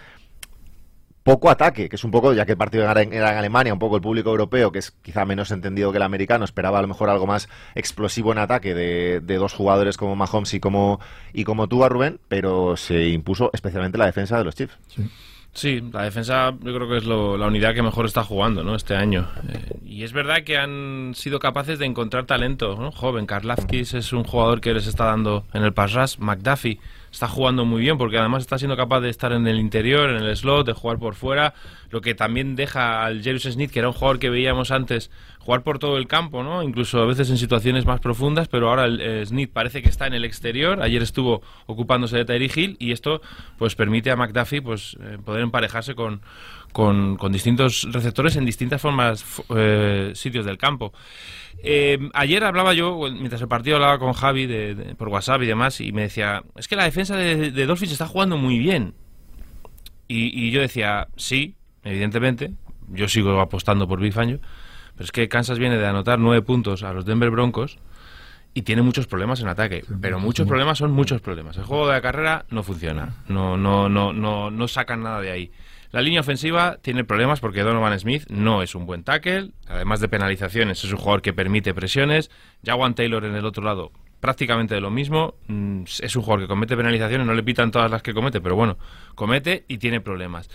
poco 1.23 1.49
ataque, 1.49 1.87
que 1.89 1.95
es 1.95 2.03
un 2.03 2.11
poco, 2.11 2.33
ya 2.33 2.45
que 2.45 2.53
el 2.53 2.57
partido 2.57 2.83
era 2.89 3.01
en, 3.01 3.13
Alemania, 3.21 3.73
un 3.73 3.79
poco 3.79 3.95
el 3.95 4.01
público 4.01 4.29
europeo, 4.31 4.71
que 4.71 4.79
es 4.79 4.91
quizá 4.91 5.23
menos 5.25 5.51
entendido 5.51 5.91
que 5.91 5.97
el 5.97 6.03
americano, 6.03 6.45
esperaba 6.45 6.79
a 6.79 6.81
lo 6.81 6.87
mejor 6.87 7.09
algo 7.09 7.27
más 7.27 7.47
explosivo 7.75 8.31
en 8.31 8.39
ataque 8.39 8.73
de, 8.73 9.19
de 9.21 9.35
dos 9.37 9.53
jugadores 9.53 9.97
como 9.97 10.15
Mahomes 10.15 10.53
y 10.53 10.59
como, 10.59 10.99
y 11.33 11.43
como 11.43 11.67
tú, 11.67 11.87
Rubén, 11.87 12.19
pero 12.27 12.75
se 12.77 13.09
impuso 13.09 13.51
especialmente 13.53 13.97
la 13.97 14.05
defensa 14.05 14.37
de 14.37 14.43
los 14.43 14.55
Chiefs. 14.55 14.77
Sí, 15.53 15.83
la 15.91 16.03
defensa 16.03 16.51
yo 16.61 16.73
creo 16.73 16.87
que 16.87 16.97
es 16.97 17.03
lo- 17.03 17.37
la 17.37 17.47
unidad 17.47 17.73
que 17.75 17.81
mejor 17.81 18.05
está 18.05 18.23
jugando 18.23 18.63
¿no? 18.63 18.73
este 18.73 18.95
año. 18.95 19.27
Eh, 19.49 19.79
y 19.85 20.03
es 20.03 20.13
verdad 20.13 20.43
que 20.45 20.57
han 20.57 21.11
sido 21.13 21.39
capaces 21.39 21.77
de 21.77 21.85
encontrar 21.85 22.25
talento 22.25 22.77
¿no? 22.79 22.91
joven. 22.93 23.25
Karlafkis 23.25 23.93
es 23.93 24.13
un 24.13 24.23
jugador 24.23 24.61
que 24.61 24.73
les 24.73 24.87
está 24.87 25.05
dando 25.05 25.43
en 25.53 25.63
el 25.63 25.73
pass 25.73 25.91
rush. 25.93 26.17
McDuffie 26.19 26.79
está 27.11 27.27
jugando 27.27 27.65
muy 27.65 27.81
bien 27.81 27.97
porque 27.97 28.17
además 28.17 28.41
está 28.41 28.57
siendo 28.57 28.77
capaz 28.77 29.01
de 29.01 29.09
estar 29.09 29.31
en 29.33 29.45
el 29.47 29.59
interior, 29.59 30.09
en 30.09 30.23
el 30.23 30.35
slot, 30.35 30.65
de 30.65 30.73
jugar 30.73 30.97
por 30.97 31.15
fuera. 31.15 31.53
Lo 31.89 32.01
que 32.01 32.15
también 32.15 32.55
deja 32.55 33.03
al 33.03 33.21
Jerus 33.21 33.43
Smith, 33.43 33.69
que 33.69 33.79
era 33.79 33.89
un 33.89 33.93
jugador 33.93 34.17
que 34.19 34.29
veíamos 34.29 34.71
antes, 34.71 35.11
jugar 35.39 35.61
por 35.63 35.77
todo 35.77 35.97
el 35.97 36.07
campo, 36.07 36.41
¿no? 36.41 36.63
incluso 36.63 37.01
a 37.01 37.05
veces 37.05 37.29
en 37.29 37.37
situaciones 37.37 37.85
más 37.85 37.99
profundas. 37.99 38.47
Pero 38.47 38.69
ahora 38.69 38.85
el 38.85 39.01
eh, 39.01 39.25
Smith 39.25 39.51
parece 39.51 39.81
que 39.81 39.89
está 39.89 40.07
en 40.07 40.13
el 40.13 40.23
exterior. 40.23 40.81
Ayer 40.81 41.01
estuvo 41.01 41.41
ocupándose 41.65 42.17
de 42.17 42.25
Tyree 42.25 42.51
Hill 42.53 42.77
y 42.79 42.93
esto 42.93 43.21
pues 43.57 43.75
permite 43.75 44.09
a 44.09 44.15
McDuffie 44.15 44.61
pues, 44.61 44.97
eh, 45.01 45.17
poder 45.23 45.43
emparejarse 45.43 45.95
con, 45.95 46.21
con, 46.71 47.17
con 47.17 47.31
distintos 47.31 47.87
receptores 47.91 48.35
en 48.35 48.45
distintas 48.45 48.81
formas, 48.81 49.23
eh, 49.55 50.11
sitios 50.15 50.45
del 50.45 50.57
campo. 50.57 50.93
Eh, 51.63 51.99
ayer 52.13 52.43
hablaba 52.43 52.73
yo, 52.73 52.97
mientras 53.11 53.41
el 53.41 53.47
partido 53.47 53.75
hablaba 53.75 53.99
con 53.99 54.13
Javi 54.13 54.47
de- 54.47 54.75
de- 54.75 54.95
por 54.95 55.09
WhatsApp 55.09 55.41
y 55.43 55.45
demás, 55.45 55.79
y 55.81 55.91
me 55.91 56.03
decía, 56.03 56.43
es 56.55 56.67
que 56.67 56.75
la 56.75 56.85
defensa 56.85 57.15
de, 57.15 57.51
de 57.51 57.65
Dolphins 57.65 57.91
está 57.91 58.07
jugando 58.07 58.37
muy 58.37 58.57
bien. 58.57 58.93
Y, 60.07 60.47
y 60.47 60.51
yo 60.51 60.59
decía, 60.61 61.07
sí, 61.15 61.55
evidentemente, 61.83 62.51
yo 62.89 63.07
sigo 63.07 63.39
apostando 63.39 63.87
por 63.87 63.99
Big 63.99 64.13
Fangio, 64.13 64.39
pero 64.95 65.05
es 65.05 65.11
que 65.11 65.29
Kansas 65.29 65.59
viene 65.59 65.77
de 65.77 65.85
anotar 65.87 66.19
nueve 66.19 66.41
puntos 66.41 66.83
a 66.83 66.93
los 66.93 67.05
Denver 67.05 67.29
Broncos 67.29 67.77
y 68.53 68.63
tiene 68.63 68.81
muchos 68.81 69.07
problemas 69.07 69.39
en 69.39 69.47
ataque, 69.47 69.85
pero 70.01 70.19
muchos 70.19 70.45
problemas 70.47 70.77
son 70.79 70.91
muchos 70.91 71.21
problemas. 71.21 71.55
El 71.57 71.63
juego 71.63 71.87
de 71.87 71.93
la 71.93 72.01
carrera 72.01 72.45
no 72.49 72.63
funciona, 72.63 73.15
no, 73.29 73.55
no, 73.55 73.87
no, 73.87 74.11
no, 74.11 74.51
no 74.51 74.67
sacan 74.67 75.03
nada 75.03 75.21
de 75.21 75.31
ahí. 75.31 75.51
La 75.91 76.01
línea 76.01 76.21
ofensiva 76.21 76.77
tiene 76.81 77.03
problemas 77.03 77.39
porque 77.41 77.61
Donovan 77.63 77.99
Smith 77.99 78.25
no 78.29 78.63
es 78.63 78.75
un 78.75 78.85
buen 78.85 79.03
tackle, 79.03 79.51
además 79.67 79.99
de 79.99 80.07
penalizaciones, 80.07 80.83
es 80.83 80.91
un 80.91 80.97
jugador 80.97 81.21
que 81.21 81.33
permite 81.33 81.73
presiones. 81.73 82.31
Jawan 82.65 82.95
Taylor 82.95 83.25
en 83.25 83.35
el 83.35 83.45
otro 83.45 83.61
lado, 83.63 83.91
prácticamente 84.21 84.73
de 84.73 84.81
lo 84.81 84.89
mismo. 84.89 85.35
Mm, 85.47 85.83
Es 85.99 86.15
un 86.15 86.21
jugador 86.21 86.45
que 86.45 86.47
comete 86.47 86.77
penalizaciones, 86.77 87.27
no 87.27 87.33
le 87.33 87.43
pitan 87.43 87.71
todas 87.71 87.91
las 87.91 88.01
que 88.01 88.13
comete, 88.13 88.39
pero 88.39 88.55
bueno, 88.55 88.77
comete 89.15 89.65
y 89.67 89.79
tiene 89.79 89.99
problemas. 89.99 90.49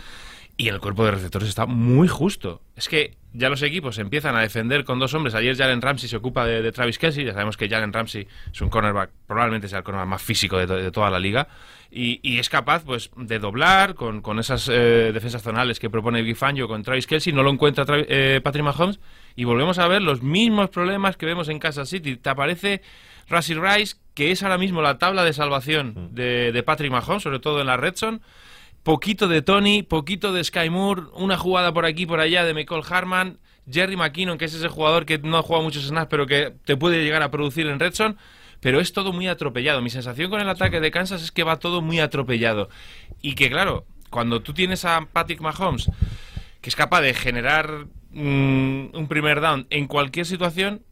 Y 0.59 0.69
el 0.69 0.81
cuerpo 0.81 1.05
de 1.05 1.11
receptores 1.11 1.51
está 1.51 1.67
muy 1.67 2.09
justo. 2.09 2.63
Es 2.77 2.89
que 2.89 3.19
ya 3.35 3.51
los 3.51 3.61
equipos 3.61 3.99
empiezan 3.99 4.35
a 4.37 4.41
defender 4.41 4.85
con 4.85 4.99
dos 4.99 5.13
hombres. 5.13 5.35
Ayer 5.35 5.55
Jalen 5.55 5.83
Ramsey 5.83 6.09
se 6.09 6.17
ocupa 6.17 6.47
de, 6.47 6.63
de 6.63 6.73
Travis 6.73 6.99
Kelsey. 6.99 7.27
Ya 7.27 7.33
sabemos 7.35 7.59
que 7.59 7.69
Jalen 7.69 7.93
Ramsey 7.93 8.27
es 8.51 8.61
un 8.63 8.71
cornerback, 8.71 9.11
probablemente 9.27 9.69
sea 9.69 9.79
el 9.79 9.85
cornerback 9.85 10.09
más 10.09 10.23
físico 10.23 10.57
de, 10.57 10.67
to- 10.67 10.77
de 10.77 10.91
toda 10.91 11.11
la 11.11 11.19
liga. 11.19 11.47
Y, 11.91 12.21
y 12.23 12.39
es 12.39 12.49
capaz 12.49 12.85
pues 12.85 13.11
de 13.17 13.39
doblar 13.39 13.95
con, 13.95 14.23
con 14.23 14.39
esas 14.39 14.67
eh, 14.73 15.11
defensas 15.13 15.43
zonales 15.43 15.79
que 15.79 15.91
propone 15.91 16.23
Big 16.23 16.37
Fangio 16.37 16.69
con 16.69 16.83
Travis 16.83 17.07
Kelsey. 17.07 17.35
No 17.35 17.43
lo 17.43 17.51
encuentra 17.51 17.85
eh, 17.91 18.41
Patrick 18.43 18.65
Mahomes. 18.65 18.99
Y 19.35 19.45
volvemos 19.45 19.79
a 19.79 19.87
ver 19.89 20.01
los 20.01 20.23
mismos 20.23 20.71
problemas 20.71 21.19
que 21.19 21.27
vemos 21.27 21.51
en 21.51 21.59
Kansas 21.59 21.91
City. 21.91 22.17
Te 22.17 22.31
aparece 22.31 22.81
Rice, 23.29 23.97
que 24.15 24.31
es 24.31 24.43
ahora 24.43 24.57
mismo 24.57 24.81
la 24.81 24.97
tabla 24.97 25.23
de 25.23 25.35
salvación 25.35 26.15
de, 26.15 26.51
de 26.53 26.63
Patrick 26.63 26.91
Mahomes, 26.91 27.23
sobre 27.25 27.41
todo 27.41 27.61
en 27.61 27.67
la 27.67 27.77
red 27.77 27.95
zone 27.95 28.21
poquito 28.87 29.27
de 29.27 29.43
Tony, 29.43 29.83
poquito 29.83 30.33
de 30.33 30.45
Sky 30.45 30.71
Moore, 30.71 31.03
una 31.15 31.37
jugada 31.37 31.75
por 31.75 31.85
aquí 31.85 32.07
por 32.07 32.21
allá 32.21 32.45
de 32.45 32.55
Michael 32.55 32.85
Harman, 32.89 33.41
Jerry 33.69 33.97
McKinnon, 33.97 34.39
que 34.39 34.45
es 34.45 34.55
ese 34.55 34.69
jugador 34.69 35.05
que 35.05 35.19
no 35.19 35.39
ha 35.39 35.43
jugado 35.43 35.65
muchos 35.65 35.89
snaps, 35.89 36.07
pero 36.09 36.25
que 36.29 36.55
te 36.65 36.77
puede 36.77 37.03
llegar 37.03 37.21
a 37.25 37.33
producir 37.33 37.67
en 37.67 37.81
Redson, 37.81 38.17
pero 38.61 38.79
es 38.79 38.93
todo 38.93 39.13
muy 39.13 39.27
atropellado. 39.27 39.83
Mi 39.83 39.91
sensación 39.91 40.31
con 40.31 40.41
el 40.41 40.49
ataque 40.49 40.79
de 40.79 40.93
Kansas 40.93 41.21
es 41.21 41.33
que 41.33 41.43
va 41.43 41.59
todo 41.59 41.83
muy 41.83 41.99
atropellado. 41.99 42.69
Y 43.23 43.35
que 43.35 43.51
claro, 43.51 43.87
cuando 44.09 44.41
tú 44.41 44.55
tienes 44.55 44.85
a 44.85 45.01
Patrick 45.13 45.41
Mahomes, 45.41 45.91
que 46.61 46.69
es 46.69 46.77
capaz 46.77 47.01
de 47.01 47.13
generar 47.13 47.87
mm, 48.13 48.95
un 48.95 49.07
primer 49.09 49.41
down 49.41 49.67
en 49.71 49.89
cualquier 49.89 50.27
situación, 50.27 50.85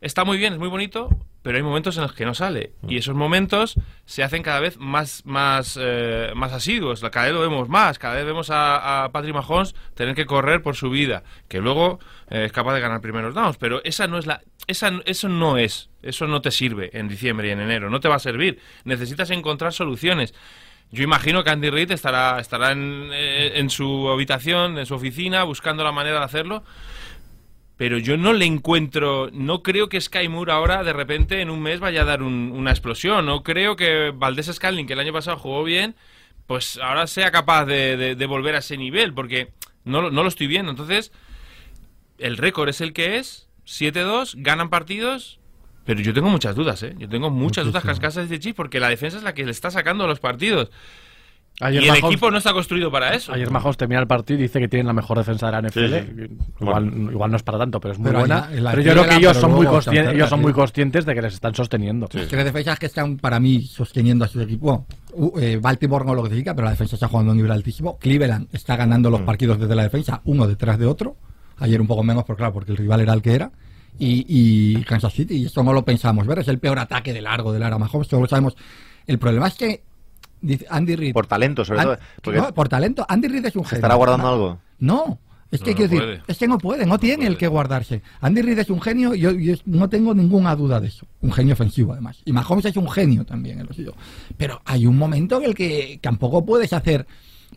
está 0.00 0.24
muy 0.24 0.38
bien, 0.38 0.54
es 0.54 0.58
muy 0.58 0.68
bonito, 0.68 1.10
pero 1.42 1.56
hay 1.56 1.62
momentos 1.62 1.96
en 1.96 2.02
los 2.02 2.12
que 2.12 2.26
no 2.26 2.34
sale. 2.34 2.72
Y 2.86 2.98
esos 2.98 3.14
momentos 3.14 3.76
se 4.04 4.22
hacen 4.22 4.42
cada 4.42 4.60
vez 4.60 4.76
más, 4.76 5.24
más, 5.24 5.78
eh, 5.80 6.32
más 6.34 6.52
asiduos. 6.52 7.00
Cada 7.00 7.26
vez 7.26 7.34
lo 7.34 7.40
vemos 7.40 7.68
más. 7.68 7.98
Cada 7.98 8.14
vez 8.14 8.26
vemos 8.26 8.48
a, 8.50 9.08
Patrick 9.12 9.34
Mahomes 9.34 9.74
tener 9.94 10.14
que 10.14 10.26
correr 10.26 10.62
por 10.62 10.76
su 10.76 10.90
vida. 10.90 11.22
Que 11.48 11.60
luego 11.60 11.98
eh, 12.28 12.44
es 12.44 12.52
capaz 12.52 12.74
de 12.74 12.80
ganar 12.80 13.00
primeros 13.00 13.34
downs. 13.34 13.56
Pero 13.56 13.82
esa 13.84 14.06
no 14.06 14.18
es 14.18 14.26
la. 14.26 14.42
Esa, 14.66 14.92
eso 15.06 15.28
no 15.30 15.56
es. 15.56 15.88
Eso 16.02 16.26
no 16.26 16.42
te 16.42 16.50
sirve 16.50 16.90
en 16.92 17.08
diciembre 17.08 17.48
y 17.48 17.52
en 17.52 17.60
enero. 17.60 17.88
No 17.88 18.00
te 18.00 18.08
va 18.08 18.16
a 18.16 18.20
servir. 18.20 18.60
Necesitas 18.84 19.30
encontrar 19.30 19.72
soluciones. 19.72 20.34
Yo 20.92 21.04
imagino 21.04 21.42
que 21.42 21.50
Andy 21.50 21.70
Reid 21.70 21.92
estará, 21.92 22.38
estará 22.40 22.72
en, 22.72 23.10
eh, 23.12 23.52
en 23.54 23.70
su 23.70 24.10
habitación, 24.10 24.76
en 24.76 24.86
su 24.86 24.94
oficina, 24.94 25.44
buscando 25.44 25.84
la 25.84 25.92
manera 25.92 26.18
de 26.18 26.24
hacerlo 26.24 26.64
pero 27.80 27.96
yo 27.96 28.18
no 28.18 28.34
le 28.34 28.44
encuentro, 28.44 29.30
no 29.32 29.62
creo 29.62 29.88
que 29.88 29.98
Sky 29.98 30.28
Moore 30.28 30.52
ahora 30.52 30.84
de 30.84 30.92
repente 30.92 31.40
en 31.40 31.48
un 31.48 31.62
mes 31.62 31.80
vaya 31.80 32.02
a 32.02 32.04
dar 32.04 32.22
un- 32.22 32.52
una 32.54 32.72
explosión, 32.72 33.24
no 33.24 33.42
creo 33.42 33.74
que 33.74 34.12
Valdés 34.14 34.50
Scantling, 34.52 34.86
que 34.86 34.92
el 34.92 35.00
año 35.00 35.14
pasado 35.14 35.38
jugó 35.38 35.64
bien, 35.64 35.94
pues 36.46 36.76
ahora 36.76 37.06
sea 37.06 37.30
capaz 37.30 37.64
de, 37.64 37.96
de- 37.96 38.14
de 38.16 38.26
volver 38.26 38.54
a 38.54 38.58
ese 38.58 38.76
nivel, 38.76 39.14
porque 39.14 39.48
no, 39.86 40.02
lo- 40.02 40.10
no 40.10 40.22
lo 40.22 40.28
estoy 40.28 40.46
viendo. 40.46 40.70
Entonces, 40.70 41.10
el 42.18 42.36
récord 42.36 42.68
es 42.68 42.82
el 42.82 42.92
que 42.92 43.16
es, 43.16 43.48
7-2, 43.64 44.34
ganan 44.36 44.68
partidos, 44.68 45.40
pero 45.86 46.00
yo 46.02 46.12
tengo 46.12 46.28
muchas 46.28 46.54
dudas, 46.54 46.82
¿eh? 46.82 46.94
Yo 46.98 47.08
tengo 47.08 47.30
muchas 47.30 47.64
dudas 47.64 47.82
Muchísimas. 47.82 48.10
cascas 48.14 48.28
de 48.28 48.38
Chiefs 48.38 48.56
porque 48.56 48.78
la 48.78 48.90
defensa 48.90 49.16
es 49.16 49.22
la 49.22 49.32
que 49.32 49.46
le 49.46 49.52
está 49.52 49.70
sacando 49.70 50.06
los 50.06 50.20
partidos. 50.20 50.70
Ayer 51.60 51.82
y 51.82 51.88
el 51.88 51.94
Mahomes- 51.94 52.06
equipo 52.06 52.30
no 52.30 52.38
está 52.38 52.52
construido 52.52 52.90
para 52.90 53.14
eso. 53.14 53.32
Ayer 53.32 53.50
Mahomes 53.50 53.76
termina 53.76 54.00
el 54.00 54.06
partido 54.06 54.38
y 54.38 54.42
dice 54.42 54.58
que 54.60 54.68
tienen 54.68 54.86
la 54.86 54.92
mejor 54.92 55.18
defensa 55.18 55.46
de 55.46 55.52
la 55.52 55.58
NFL. 55.68 55.88
Sí, 55.88 56.04
sí. 56.16 56.36
Igual, 56.60 56.86
igual 57.12 57.30
no 57.30 57.36
es 57.36 57.42
para 57.42 57.58
tanto, 57.58 57.80
pero 57.80 57.92
es 57.92 57.98
muy 57.98 58.06
Pero 58.08 58.20
buena. 58.20 58.48
pero 58.50 58.80
yo 58.82 58.92
creo 58.92 59.04
que 59.06 59.14
ellos 59.16 59.32
pero 59.32 59.40
son 59.40 59.52
muy, 59.52 59.66
conscientes, 59.66 60.14
ellos 60.14 60.28
son 60.30 60.40
muy 60.40 60.52
sí. 60.52 60.54
conscientes 60.54 61.04
de 61.04 61.14
que 61.14 61.22
les 61.22 61.34
están 61.34 61.54
sosteniendo. 61.54 62.08
Tres 62.08 62.30
defensas 62.30 62.78
que 62.78 62.86
están 62.86 63.18
para 63.18 63.38
mí 63.40 63.62
sosteniendo 63.62 64.24
a 64.24 64.28
su 64.28 64.40
equipo. 64.40 64.86
Uh, 65.12 65.38
eh, 65.40 65.58
Baltimore 65.60 66.04
no 66.04 66.14
lo 66.14 66.22
clasifica, 66.22 66.54
pero 66.54 66.64
la 66.66 66.70
defensa 66.70 66.96
está 66.96 67.08
jugando 67.08 67.30
a 67.30 67.32
un 67.32 67.36
nivel 67.38 67.52
altísimo. 67.52 67.98
Cleveland 67.98 68.48
está 68.52 68.76
ganando 68.76 69.10
los 69.10 69.20
partidos 69.22 69.58
desde 69.58 69.74
la 69.74 69.82
defensa, 69.82 70.20
uno 70.24 70.46
detrás 70.46 70.78
de 70.78 70.86
otro. 70.86 71.16
Ayer 71.58 71.80
un 71.80 71.86
poco 71.86 72.02
menos, 72.02 72.24
por 72.24 72.36
claro, 72.36 72.52
porque 72.54 72.72
el 72.72 72.78
rival 72.78 73.00
era 73.00 73.12
el 73.12 73.20
que 73.20 73.34
era. 73.34 73.50
Y, 73.98 74.24
y 74.28 74.82
Kansas 74.84 75.12
City, 75.12 75.34
y 75.36 75.44
esto 75.46 75.62
no 75.62 75.74
lo 75.74 75.84
pensamos, 75.84 76.26
ver, 76.26 76.38
es 76.38 76.48
el 76.48 76.58
peor 76.58 76.78
ataque 76.78 77.12
de 77.12 77.20
largo 77.20 77.52
del 77.52 77.62
Ara 77.62 77.76
Mahomes, 77.76 78.08
todos 78.08 78.22
lo 78.22 78.28
sabemos. 78.28 78.56
El 79.06 79.18
problema 79.18 79.48
es 79.48 79.54
que 79.56 79.82
dice 80.40 80.66
Andy 80.70 80.96
Reid. 80.96 81.12
Por 81.12 81.26
talento, 81.26 81.64
sobre 81.64 81.80
An- 81.80 81.98
todo. 82.22 82.34
No, 82.34 82.54
por 82.54 82.68
talento, 82.68 83.04
Andy 83.08 83.28
Reid 83.28 83.46
es 83.46 83.56
un 83.56 83.62
¿Se 83.64 83.70
genio. 83.70 83.78
estará 83.78 83.94
guardando 83.94 84.28
algo? 84.28 84.58
No, 84.78 85.18
es 85.50 85.60
que 85.62 85.72
No, 85.74 85.80
decir, 85.80 85.98
puede. 85.98 86.22
es 86.26 86.38
que 86.38 86.48
no 86.48 86.58
puede, 86.58 86.86
no 86.86 86.98
tiene 86.98 87.24
el 87.24 87.30
puede. 87.32 87.38
que 87.38 87.48
guardarse. 87.48 88.02
Andy 88.20 88.42
Reid 88.42 88.58
es 88.60 88.70
un 88.70 88.80
genio, 88.80 89.14
yo, 89.14 89.32
yo 89.32 89.54
no 89.66 89.88
tengo 89.88 90.14
ninguna 90.14 90.54
duda 90.56 90.80
de 90.80 90.88
eso. 90.88 91.06
Un 91.20 91.32
genio 91.32 91.54
ofensivo, 91.54 91.92
además. 91.92 92.20
Y 92.24 92.32
Mahomes 92.32 92.64
es 92.66 92.76
un 92.76 92.88
genio 92.90 93.24
también 93.24 93.60
en 93.60 93.66
lo 93.66 93.72
suyo. 93.72 93.94
Pero 94.36 94.62
hay 94.64 94.86
un 94.86 94.96
momento 94.96 95.38
en 95.38 95.44
el 95.44 95.54
que 95.54 95.98
tampoco 96.02 96.44
puedes 96.44 96.72
hacer 96.72 97.06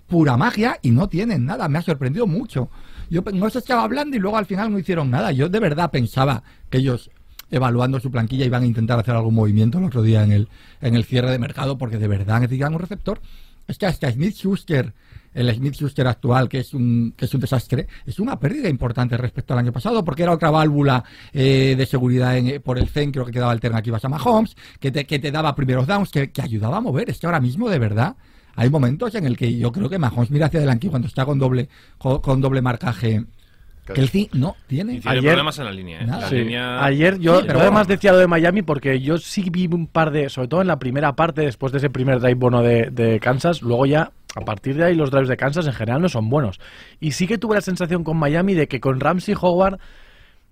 pura 0.08 0.38
magia 0.38 0.80
y 0.82 0.92
no 0.92 1.08
tienen 1.08 1.46
nada. 1.46 1.68
Me 1.70 1.78
ha 1.78 1.82
sorprendido 1.82 2.26
mucho. 2.28 2.70
Yo 3.10 3.22
no 3.34 3.50
se 3.50 3.60
estaba 3.60 3.84
hablando 3.84 4.16
y 4.18 4.20
luego 4.20 4.38
al 4.38 4.46
final 4.48 4.72
no 4.72 4.80
hicieron 4.80 5.12
nada. 5.12 5.32
Yo 5.32 5.48
de 5.50 5.60
verdad 5.60 5.92
pensaba 5.92 6.42
que 6.70 6.80
ellos 6.80 7.12
evaluando 7.54 8.00
su 8.00 8.12
planquilla 8.12 8.46
iban 8.46 8.64
a 8.64 8.66
intentar 8.66 9.00
hacer 9.00 9.16
algún 9.16 9.36
movimiento 9.36 9.78
el 9.78 9.86
otro 9.86 10.02
día 10.02 10.24
en 10.24 10.32
el, 10.32 10.48
en 10.82 10.96
el 10.96 11.06
cierre 11.06 11.32
de 11.32 11.40
mercado 11.40 11.78
porque 11.78 11.98
de 11.98 12.08
verdad 12.08 12.40
necesitan 12.42 12.74
un 12.74 12.80
receptor. 12.80 13.22
Es 13.68 13.78
que 13.78 13.86
hasta 13.86 14.12
Smith 14.12 14.36
Schuster, 14.36 14.92
el 15.34 15.54
Smith 15.56 15.76
Schuster 15.76 16.06
actual, 16.08 16.50
que 16.50 16.60
es 16.60 16.74
un, 16.74 17.14
que 17.16 17.26
es 17.26 17.34
un 17.34 17.40
desastre, 17.40 17.88
es 18.06 18.20
una 18.20 18.38
pérdida 18.38 18.68
importante 18.68 19.16
respecto 19.16 19.54
al 19.54 19.60
año 19.60 19.72
pasado, 19.72 20.04
porque 20.04 20.24
era 20.24 20.34
otra 20.34 20.52
válvula 20.52 21.04
eh, 21.32 21.76
de 21.78 21.86
seguridad 21.86 22.38
en- 22.38 22.62
por 22.62 22.78
el 22.78 22.90
centro 22.90 23.26
que 23.26 23.32
te 23.32 23.40
daba 23.40 23.54
alternativas 23.54 24.04
a 24.04 24.10
Mahomes, 24.10 24.56
que 24.82 24.92
te, 24.92 25.06
que 25.06 25.20
te 25.20 25.32
daba 25.32 25.56
primeros 25.56 25.88
downs, 25.88 26.10
que, 26.12 26.30
que 26.32 26.42
ayudaba 26.42 26.78
a 26.78 26.82
mover. 26.82 27.10
Es 27.10 27.20
que 27.20 27.26
ahora 27.26 27.40
mismo, 27.40 27.70
de 27.70 27.80
verdad, 27.80 28.18
hay 28.56 28.70
momentos 28.70 29.16
en 29.16 29.26
el 29.26 29.38
que 29.38 29.58
yo 29.58 29.72
creo 29.72 29.90
que 29.90 29.98
Mahomes 29.98 30.30
mira 30.30 30.48
hacia 30.48 30.60
adelante 30.60 30.88
y 30.88 30.90
cuando 30.90 31.08
está 31.08 31.26
con 31.26 31.40
doble, 31.40 31.70
con 31.98 32.42
doble 32.42 32.62
marcaje, 32.62 33.24
Kelsey 33.86 34.30
no 34.34 34.56
tiene. 34.68 34.94
Y 34.96 35.00
tiene 35.00 35.18
Ayer- 35.18 35.32
problemas 35.32 35.60
en 35.60 35.66
la 35.66 35.72
línea. 35.72 36.02
¿eh? 36.02 36.06
Nada. 36.06 36.22
La 36.22 36.30
Sí. 36.30 36.36
línea- 36.36 36.84
Ayer 36.86 37.20
yo, 37.20 37.42
Sí, 37.42 37.48
yo 37.48 37.60
además 37.60 37.88
decía 37.88 38.12
lo 38.14 38.18
de 38.20 38.28
Miami 38.28 38.62
porque 38.62 39.00
yo 39.02 39.18
sí 39.18 39.50
vi 39.52 39.68
un 39.68 39.88
par 39.88 40.12
de, 40.12 40.30
sobre 40.30 40.48
todo 40.48 40.62
en 40.62 40.68
la 40.68 40.80
primera 40.80 41.16
parte, 41.16 41.42
después 41.42 41.72
de 41.72 41.80
ese 41.80 41.90
primer 41.90 42.20
drive 42.20 42.36
bueno 42.36 42.62
de, 42.62 42.90
de 42.92 43.20
Kansas, 43.20 43.62
luego 43.62 43.86
ya 43.86 44.12
a 44.36 44.42
partir 44.42 44.76
de 44.76 44.86
ahí 44.86 44.96
los 44.96 45.12
drives 45.12 45.28
de 45.30 45.38
Kansas 45.38 45.68
en 45.68 45.74
general 45.74 46.02
no 46.02 46.10
son 46.10 46.30
buenos. 46.30 46.60
Y 47.00 47.12
sí 47.12 47.28
que 47.28 47.38
tuve 47.38 47.56
la 47.56 47.62
sensación 47.62 48.04
con 48.04 48.18
Miami 48.18 48.54
de 48.54 48.68
que 48.68 48.80
con 48.80 49.00
Ramsey 49.00 49.36
Howard 49.40 49.80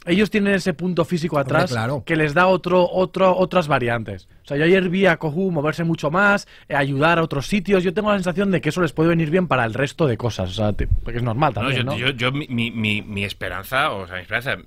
ellos 0.05 0.29
tienen 0.31 0.53
ese 0.55 0.73
punto 0.73 1.05
físico 1.05 1.37
atrás 1.37 1.71
claro. 1.71 2.03
que 2.05 2.15
les 2.15 2.33
da 2.33 2.47
otro, 2.47 2.89
otro, 2.89 3.37
otras 3.37 3.67
variantes. 3.67 4.27
O 4.43 4.47
sea, 4.47 4.57
yo 4.57 4.63
ayer 4.65 4.89
vi 4.89 5.05
a 5.05 5.17
Kohu 5.17 5.51
moverse 5.51 5.83
mucho 5.83 6.09
más, 6.09 6.47
eh, 6.69 6.75
ayudar 6.75 7.19
a 7.19 7.23
otros 7.23 7.47
sitios. 7.47 7.83
Yo 7.83 7.93
tengo 7.93 8.09
la 8.09 8.17
sensación 8.17 8.49
de 8.51 8.61
que 8.61 8.69
eso 8.69 8.81
les 8.81 8.93
puede 8.93 9.09
venir 9.09 9.29
bien 9.29 9.47
para 9.47 9.63
el 9.65 9.73
resto 9.73 10.07
de 10.07 10.17
cosas. 10.17 10.49
O 10.49 10.53
sea, 10.53 10.73
te- 10.73 10.87
porque 10.87 11.17
es 11.17 11.23
normal 11.23 11.53
No, 11.55 11.61
también, 11.61 11.77
yo, 11.79 11.83
¿no? 11.83 11.97
yo- 11.97 12.09
yo- 12.09 12.31
mi, 12.31 12.47
mi- 12.47 12.71
mi- 12.71 13.01
mi 13.01 13.23
esperanza, 13.23 13.91
o 13.91 14.07
sea, 14.07 14.15
mi 14.15 14.21
esperanza, 14.23 14.57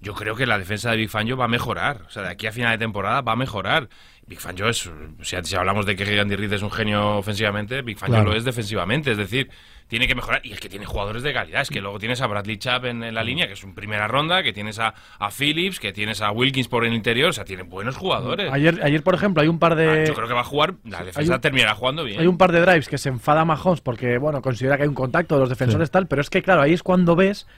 yo 0.00 0.14
creo 0.14 0.34
que 0.34 0.46
la 0.46 0.58
defensa 0.58 0.90
de 0.90 0.96
Big 0.96 1.10
Fangio 1.10 1.36
va 1.36 1.44
a 1.44 1.48
mejorar. 1.48 2.02
O 2.06 2.10
sea, 2.10 2.22
de 2.22 2.28
aquí 2.30 2.46
a 2.46 2.52
final 2.52 2.72
de 2.72 2.78
temporada 2.78 3.20
va 3.20 3.32
a 3.32 3.36
mejorar. 3.36 3.88
Big 4.30 4.38
Fangio 4.38 4.68
es, 4.68 4.86
o 4.86 4.92
sea, 5.24 5.42
si 5.42 5.56
hablamos 5.56 5.84
de 5.86 5.96
que 5.96 6.20
Andy 6.20 6.36
Reid 6.36 6.52
es 6.52 6.62
un 6.62 6.70
genio 6.70 7.16
ofensivamente, 7.16 7.82
Big 7.82 7.98
Fangio 7.98 8.14
Claro. 8.14 8.30
lo 8.30 8.36
es 8.36 8.44
defensivamente. 8.44 9.10
Es 9.10 9.18
decir, 9.18 9.50
tiene 9.88 10.06
que 10.06 10.14
mejorar. 10.14 10.40
Y 10.46 10.52
es 10.52 10.60
que 10.60 10.68
tiene 10.68 10.86
jugadores 10.86 11.24
de 11.24 11.32
calidad. 11.32 11.62
Es 11.62 11.68
que 11.68 11.80
luego 11.80 11.98
tienes 11.98 12.20
a 12.22 12.28
Bradley 12.28 12.56
Chubb 12.56 12.84
en, 12.86 13.02
en 13.02 13.12
la 13.12 13.24
línea, 13.24 13.48
que 13.48 13.54
es 13.54 13.64
un 13.64 13.74
primera 13.74 14.06
ronda, 14.06 14.44
que 14.44 14.52
tienes 14.52 14.78
a, 14.78 14.94
a 15.18 15.30
Phillips, 15.32 15.80
que 15.80 15.92
tienes 15.92 16.22
a 16.22 16.30
Wilkins 16.30 16.68
por 16.68 16.84
el 16.84 16.94
interior. 16.94 17.30
O 17.30 17.32
sea, 17.32 17.44
tiene 17.44 17.64
buenos 17.64 17.96
jugadores. 17.96 18.52
Ayer, 18.52 18.78
ayer, 18.84 19.02
por 19.02 19.16
ejemplo, 19.16 19.42
hay 19.42 19.48
un 19.48 19.58
par 19.58 19.74
de... 19.74 19.88
Ah, 19.88 20.04
yo 20.06 20.14
creo 20.14 20.28
que 20.28 20.34
va 20.34 20.42
a 20.42 20.44
jugar, 20.44 20.74
la 20.84 21.02
defensa 21.02 21.34
un- 21.34 21.40
terminará 21.40 21.74
jugando 21.74 22.04
bien. 22.04 22.20
Hay 22.20 22.28
un 22.28 22.38
par 22.38 22.52
de 22.52 22.60
drives 22.60 22.88
que 22.88 22.98
se 22.98 23.08
enfada 23.08 23.44
Mahomes 23.44 23.80
porque, 23.80 24.16
bueno, 24.18 24.40
considera 24.42 24.76
que 24.76 24.84
hay 24.84 24.88
un 24.88 24.94
contacto 24.94 25.34
de 25.34 25.40
los 25.40 25.48
defensores 25.48 25.90
tal, 25.90 26.06
pero 26.06 26.20
es 26.22 26.30
que, 26.30 26.40
claro, 26.40 26.62
ahí 26.62 26.72
es 26.72 26.84
cuando 26.84 27.16
ves 27.16 27.48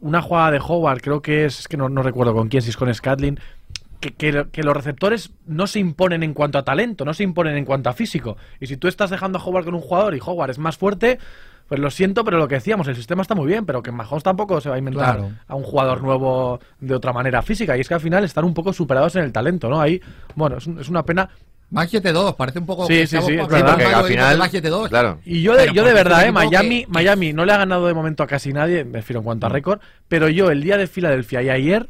una 0.00 0.20
jugada 0.22 0.50
de 0.52 0.58
Howard, 0.58 1.00
creo 1.02 1.20
que 1.22 1.44
es, 1.44 1.60
es 1.60 1.68
que 1.68 1.76
no, 1.76 1.88
no 1.90 2.02
recuerdo 2.02 2.34
con 2.34 2.48
quién, 2.48 2.60
si 2.62 2.70
es 2.70 2.76
con 2.76 2.92
Scatlin, 2.92 3.38
que, 4.02 4.10
que- 4.12 4.46
que 4.50 4.62
los 4.62 4.76
receptores 4.76 5.30
no 5.46 5.66
se 5.66 5.78
imponen 5.78 6.22
en 6.22 6.34
cuanto 6.34 6.58
a 6.58 6.64
talento, 6.64 7.04
no 7.04 7.14
se 7.14 7.22
imponen 7.22 7.56
en 7.56 7.64
cuanto 7.64 7.88
a 7.88 7.92
físico. 7.94 8.36
Y 8.60 8.66
si 8.66 8.76
tú 8.76 8.88
estás 8.88 9.08
dejando 9.10 9.38
a 9.38 9.42
Howard 9.44 9.64
con 9.64 9.74
un 9.74 9.80
jugador 9.80 10.14
y 10.14 10.20
Howard 10.24 10.50
es 10.50 10.58
más 10.58 10.76
fuerte, 10.76 11.18
pues 11.68 11.80
lo 11.80 11.90
siento, 11.90 12.24
pero 12.24 12.36
lo 12.36 12.48
que 12.48 12.56
decíamos, 12.56 12.86
el 12.88 12.96
sistema 12.96 13.22
está 13.22 13.34
muy 13.34 13.46
bien, 13.46 13.64
pero 13.64 13.82
que 13.82 13.92
Mahomes 13.92 14.22
tampoco 14.24 14.60
se 14.60 14.68
va 14.68 14.74
a 14.74 14.78
inventar 14.78 15.16
Claro. 15.16 15.32
a 15.46 15.54
un 15.54 15.62
jugador 15.62 16.02
nuevo 16.02 16.60
de 16.80 16.94
otra 16.94 17.12
manera 17.14 17.40
física. 17.40 17.76
Y 17.76 17.80
es 17.80 17.88
que 17.88 17.94
al 17.94 18.00
final 18.00 18.24
están 18.24 18.44
un 18.44 18.52
poco 18.52 18.72
superados 18.74 19.16
en 19.16 19.22
el 19.24 19.32
talento, 19.32 19.70
¿no? 19.70 19.80
Ahí, 19.80 19.98
bueno, 20.34 20.58
es, 20.58 20.66
un- 20.66 20.80
es 20.80 20.88
una 20.90 21.04
pena. 21.04 21.30
Van 21.70 21.88
7-2, 21.88 22.34
parece 22.36 22.58
un 22.58 22.66
poco 22.66 22.86
Sí, 22.86 22.92
que 22.94 23.06
sí, 23.06 23.16
sí, 23.22 23.32
es 23.34 23.48
verdad. 23.48 23.80
algo 23.80 23.96
al 24.00 24.04
y 24.04 24.08
final, 24.08 24.38
va 24.38 24.48
7-2. 24.48 24.88
claro. 24.90 25.20
Y 25.24 25.40
yo 25.40 25.56
de, 25.56 25.72
yo 25.72 25.84
de 25.84 25.94
verdad, 25.94 26.26
eh, 26.26 26.32
Miami, 26.32 26.84
que- 26.84 26.90
Miami 26.90 27.32
no 27.32 27.46
le 27.46 27.52
ha 27.52 27.56
ganado 27.56 27.86
de 27.86 27.94
momento 27.94 28.22
a 28.22 28.26
casi 28.26 28.52
nadie, 28.52 28.84
me 28.84 28.98
refiero 28.98 29.20
en 29.20 29.24
cuanto 29.24 29.46
a 29.46 29.48
récord, 29.48 29.80
pero 30.08 30.28
yo 30.28 30.50
el 30.50 30.62
día 30.62 30.76
de 30.76 30.86
Filadelfia 30.86 31.40
y 31.40 31.48
ayer 31.48 31.88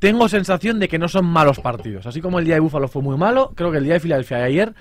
tengo 0.00 0.28
sensación 0.28 0.80
de 0.80 0.88
que 0.88 0.98
no 0.98 1.08
son 1.08 1.26
malos 1.26 1.60
partidos. 1.60 2.06
Así 2.06 2.20
como 2.20 2.40
el 2.40 2.44
día 2.44 2.54
de 2.54 2.60
Búfalo 2.60 2.88
fue 2.88 3.02
muy 3.02 3.16
malo, 3.16 3.52
creo 3.54 3.70
que 3.70 3.78
el 3.78 3.84
día 3.84 3.94
de 3.94 4.00
Filadelfia 4.00 4.40
y 4.40 4.42
ayer 4.42 4.74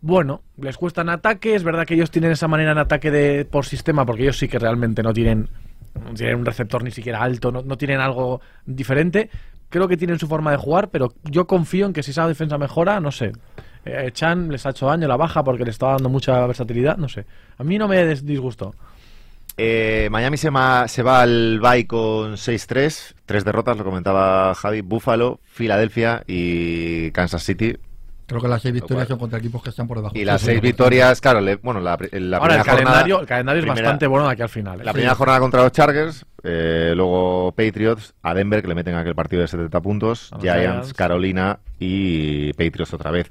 bueno, 0.00 0.42
les 0.58 0.76
cuesta 0.76 1.00
en 1.00 1.08
ataque. 1.08 1.54
Es 1.54 1.64
verdad 1.64 1.86
que 1.86 1.94
ellos 1.94 2.10
tienen 2.10 2.30
esa 2.30 2.46
manera 2.46 2.72
en 2.72 2.78
ataque 2.78 3.10
de 3.10 3.46
por 3.46 3.64
sistema, 3.64 4.04
porque 4.04 4.24
ellos 4.24 4.36
sí 4.36 4.48
que 4.48 4.58
realmente 4.58 5.02
no 5.02 5.14
tienen, 5.14 5.48
no 5.94 6.12
tienen 6.12 6.36
un 6.36 6.44
receptor 6.44 6.84
ni 6.84 6.90
siquiera 6.90 7.22
alto, 7.22 7.50
no, 7.50 7.62
no 7.62 7.78
tienen 7.78 8.00
algo 8.00 8.42
diferente. 8.66 9.30
Creo 9.70 9.88
que 9.88 9.96
tienen 9.96 10.18
su 10.18 10.28
forma 10.28 10.50
de 10.50 10.58
jugar, 10.58 10.90
pero 10.90 11.14
yo 11.24 11.46
confío 11.46 11.86
en 11.86 11.94
que 11.94 12.02
si 12.02 12.10
esa 12.10 12.28
defensa 12.28 12.58
mejora, 12.58 13.00
no 13.00 13.10
sé. 13.10 13.32
eh, 13.86 14.10
Chan 14.12 14.50
les 14.50 14.66
ha 14.66 14.70
hecho 14.70 14.86
daño, 14.86 15.08
la 15.08 15.16
baja 15.16 15.42
porque 15.42 15.64
le 15.64 15.70
estaba 15.70 15.92
dando 15.92 16.10
mucha 16.10 16.46
versatilidad, 16.46 16.98
no 16.98 17.08
sé. 17.08 17.24
A 17.56 17.64
mí 17.64 17.78
no 17.78 17.88
me 17.88 18.04
disgustó. 18.14 18.74
Eh, 19.56 20.08
Miami 20.10 20.36
se, 20.36 20.50
ma- 20.50 20.88
se 20.88 21.02
va 21.02 21.20
al 21.22 21.60
bye 21.60 21.86
con 21.86 22.32
6-3, 22.36 23.14
tres 23.24 23.44
derrotas, 23.44 23.76
lo 23.76 23.84
comentaba 23.84 24.52
Javi, 24.54 24.80
Buffalo, 24.80 25.38
Filadelfia 25.44 26.24
y 26.26 27.10
Kansas 27.12 27.42
City. 27.44 27.76
Creo 28.26 28.40
que 28.40 28.48
las 28.48 28.62
seis 28.62 28.72
victorias 28.72 29.06
son 29.06 29.18
contra 29.18 29.38
equipos 29.38 29.62
que 29.62 29.68
están 29.68 29.86
por 29.86 29.98
debajo. 29.98 30.16
Y 30.16 30.24
las 30.24 30.40
seis 30.40 30.60
victorias, 30.60 31.20
claro, 31.20 31.40
le- 31.42 31.56
bueno, 31.56 31.78
la, 31.80 31.98
la 32.12 32.38
Ahora, 32.38 32.54
el 32.56 32.62
primera 32.62 32.64
jornada- 32.64 32.84
calendario, 32.84 33.20
el 33.20 33.26
calendario 33.26 33.58
es 33.60 33.64
primera- 33.66 33.82
bastante 33.82 34.06
bueno 34.06 34.26
de 34.26 34.32
aquí 34.32 34.42
al 34.42 34.48
final. 34.48 34.80
¿eh? 34.80 34.84
La 34.84 34.92
primera 34.92 35.14
jornada 35.14 35.40
contra 35.40 35.62
los 35.62 35.72
Chargers, 35.72 36.24
eh, 36.42 36.92
luego 36.96 37.52
Patriots, 37.52 38.14
a 38.22 38.32
Denver, 38.34 38.62
que 38.62 38.68
le 38.68 38.74
meten 38.74 38.94
aquel 38.94 39.14
partido 39.14 39.42
de 39.42 39.48
70 39.48 39.80
puntos, 39.82 40.30
Giants. 40.40 40.94
Carolina 40.94 41.58
y 41.78 42.52
Patriots 42.54 42.94
otra 42.94 43.10
vez. 43.10 43.30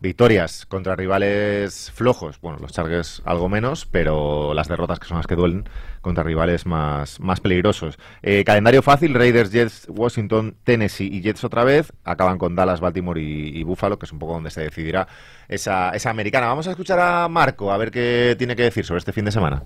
Victorias 0.00 0.64
contra 0.64 0.96
rivales 0.96 1.92
flojos, 1.94 2.40
bueno, 2.40 2.58
los 2.58 2.72
Chargers 2.72 3.20
algo 3.26 3.50
menos, 3.50 3.84
pero 3.84 4.54
las 4.54 4.66
derrotas 4.66 4.98
que 4.98 5.06
son 5.06 5.18
las 5.18 5.26
que 5.26 5.36
duelen 5.36 5.68
contra 6.00 6.24
rivales 6.24 6.64
más, 6.64 7.20
más 7.20 7.40
peligrosos. 7.40 7.98
Eh, 8.22 8.42
calendario 8.44 8.80
fácil, 8.80 9.12
Raiders, 9.12 9.52
Jets, 9.52 9.88
Washington, 9.90 10.56
Tennessee 10.64 11.10
y 11.12 11.20
Jets 11.20 11.44
otra 11.44 11.64
vez, 11.64 11.92
acaban 12.02 12.38
con 12.38 12.56
Dallas, 12.56 12.80
Baltimore 12.80 13.20
y, 13.20 13.62
Buffalo, 13.62 13.98
que 13.98 14.06
es 14.06 14.12
un 14.12 14.18
poco 14.18 14.32
donde 14.32 14.50
se 14.50 14.62
decidirá 14.62 15.06
esa, 15.48 15.90
esa 15.90 16.08
americana. 16.08 16.46
Vamos 16.46 16.66
a 16.66 16.70
escuchar 16.70 16.98
a 16.98 17.28
Marco, 17.28 17.70
a 17.70 17.76
ver 17.76 17.90
qué 17.90 18.34
tiene 18.38 18.56
que 18.56 18.62
decir 18.62 18.86
sobre 18.86 19.00
este 19.00 19.12
fin 19.12 19.26
de 19.26 19.32
semana. 19.32 19.64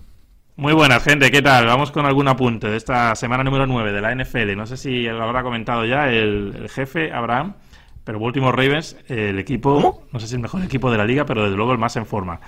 Muy 0.57 0.72
buenas, 0.72 1.03
gente, 1.03 1.32
¿qué 1.32 1.43
tal? 1.43 1.66
Vamos 1.66 1.91
con 1.91 2.07
algún 2.07 2.28
apunte 2.28 2.68
de 2.68 2.76
esta 2.76 3.14
semana 3.16 3.43
número 3.43 3.66
9 3.66 3.93
de 3.93 4.01
la 4.01 4.14
NFL. 4.14 4.57
No 4.57 4.66
sé 4.66 4.76
si 4.76 5.03
lo 5.03 5.22
habrá 5.22 5.43
comentado 5.43 5.85
ya 5.85 6.09
el 6.11 6.68
jefe 6.70 7.12
Abraham, 7.12 7.55
pero 8.05 8.21
Baltimore 8.21 8.57
Ravens, 8.57 8.97
el 9.09 9.39
equipo, 9.39 10.05
no 10.13 10.21
sé 10.21 10.29
si 10.29 10.35
el 10.35 10.41
mejor 10.41 10.63
equipo 10.63 10.91
de 10.91 10.99
la 10.99 11.05
liga, 11.05 11.25
pero 11.25 11.45
desde 11.45 11.57
luego 11.57 11.73
el 11.73 11.79
más 11.79 11.97
en 11.97 12.07
forma. 12.07 12.41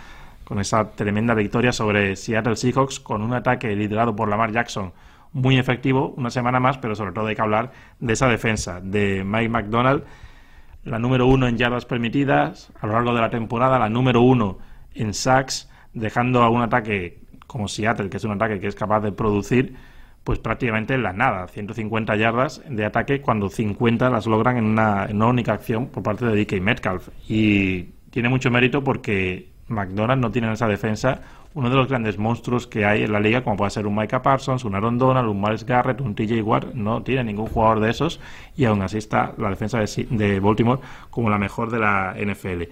Con 0.45 0.61
esa 0.61 0.93
tremenda 0.93 1.35
victoria 1.35 1.73
sobre 1.73 2.15
Seattle 2.15 2.57
Seahawks, 2.57 3.01
con 3.01 3.23
un 3.23 3.33
ataque 3.33 3.75
liderado 3.75 4.15
por 4.15 4.29
Lamar 4.29 4.53
Jackson 4.53 4.93
muy 5.33 5.59
efectivo, 5.59 6.15
una 6.17 6.31
semana 6.31 6.61
más, 6.61 6.79
pero 6.79 6.95
sobre 6.95 7.13
todo 7.13 7.27
hay 7.27 7.35
que 7.35 7.43
hablar 7.43 7.73
de 7.99 8.13
esa 8.13 8.29
defensa 8.29 8.81
de 8.81 9.25
Mike 9.25 9.49
McDonald, 9.49 10.05
la 10.85 10.99
número 10.99 11.27
uno 11.27 11.49
en 11.49 11.59
yardas 11.59 11.85
permitidas 11.85 12.73
a 12.81 12.87
lo 12.87 12.93
largo 12.93 13.13
de 13.13 13.21
la 13.21 13.29
temporada, 13.29 13.79
la 13.79 13.89
número 13.89 14.23
uno 14.23 14.59
en 14.95 15.13
sacks, 15.15 15.69
dejando 15.93 16.43
a 16.43 16.49
un 16.49 16.63
ataque 16.63 17.21
como 17.47 17.69
Seattle, 17.69 18.09
que 18.09 18.19
es 18.19 18.25
un 18.25 18.33
ataque 18.33 18.61
que 18.61 18.69
es 18.69 18.75
capaz 18.75 19.01
de 19.01 19.13
producir, 19.13 19.77
pues 20.27 20.41
prácticamente 20.41 20.93
en 20.95 21.05
la 21.05 21.13
nada, 21.13 21.47
150 21.47 22.17
yardas 22.17 22.61
de 22.69 22.85
ataque 22.85 23.21
cuando 23.21 23.49
50 23.49 24.11
las 24.11 24.27
logran 24.27 24.57
en 24.57 24.65
una, 24.65 25.07
única 25.25 25.53
acción 25.53 25.87
por 25.87 26.03
parte 26.03 26.27
de 26.27 26.45
DK 26.45 26.61
Metcalf. 26.61 27.11
Y 27.29 27.91
tiene 28.11 28.29
mucho 28.29 28.51
mérito 28.51 28.83
porque 28.83 29.53
McDonald's 29.69 30.21
no 30.21 30.33
tiene 30.33 30.49
en 30.49 30.55
esa 30.55 30.67
defensa 30.67 31.21
uno 31.55 31.71
de 31.71 31.77
los 31.77 31.87
grandes 31.87 32.19
monstruos 32.19 32.67
que 32.67 32.85
hay 32.85 33.05
en 33.05 33.13
la 33.13 33.21
liga, 33.21 33.45
como 33.45 33.57
puede 33.57 33.71
ser 33.71 33.87
un 33.87 33.95
Micah 33.95 34.21
Parsons, 34.21 34.65
un 34.65 34.75
Aaron 34.75 34.99
Donald, 34.99 35.29
un 35.29 35.41
Miles 35.41 35.65
Garrett, 35.65 36.01
un 36.01 36.17
TJ 36.17 36.43
Watt, 36.43 36.75
no 36.75 37.05
tiene 37.05 37.23
ningún 37.23 37.47
jugador 37.47 37.79
de 37.79 37.91
esos 37.91 38.19
y 38.57 38.65
aún 38.65 38.83
así 38.83 38.99
está 38.99 39.33
la 39.39 39.51
defensa 39.51 39.79
de, 39.79 40.07
de 40.11 40.41
Baltimore 40.41 40.81
como 41.09 41.31
la 41.31 41.39
mejor 41.39 41.71
de 41.71 41.79
la 41.79 42.17
NFL. 42.19 42.65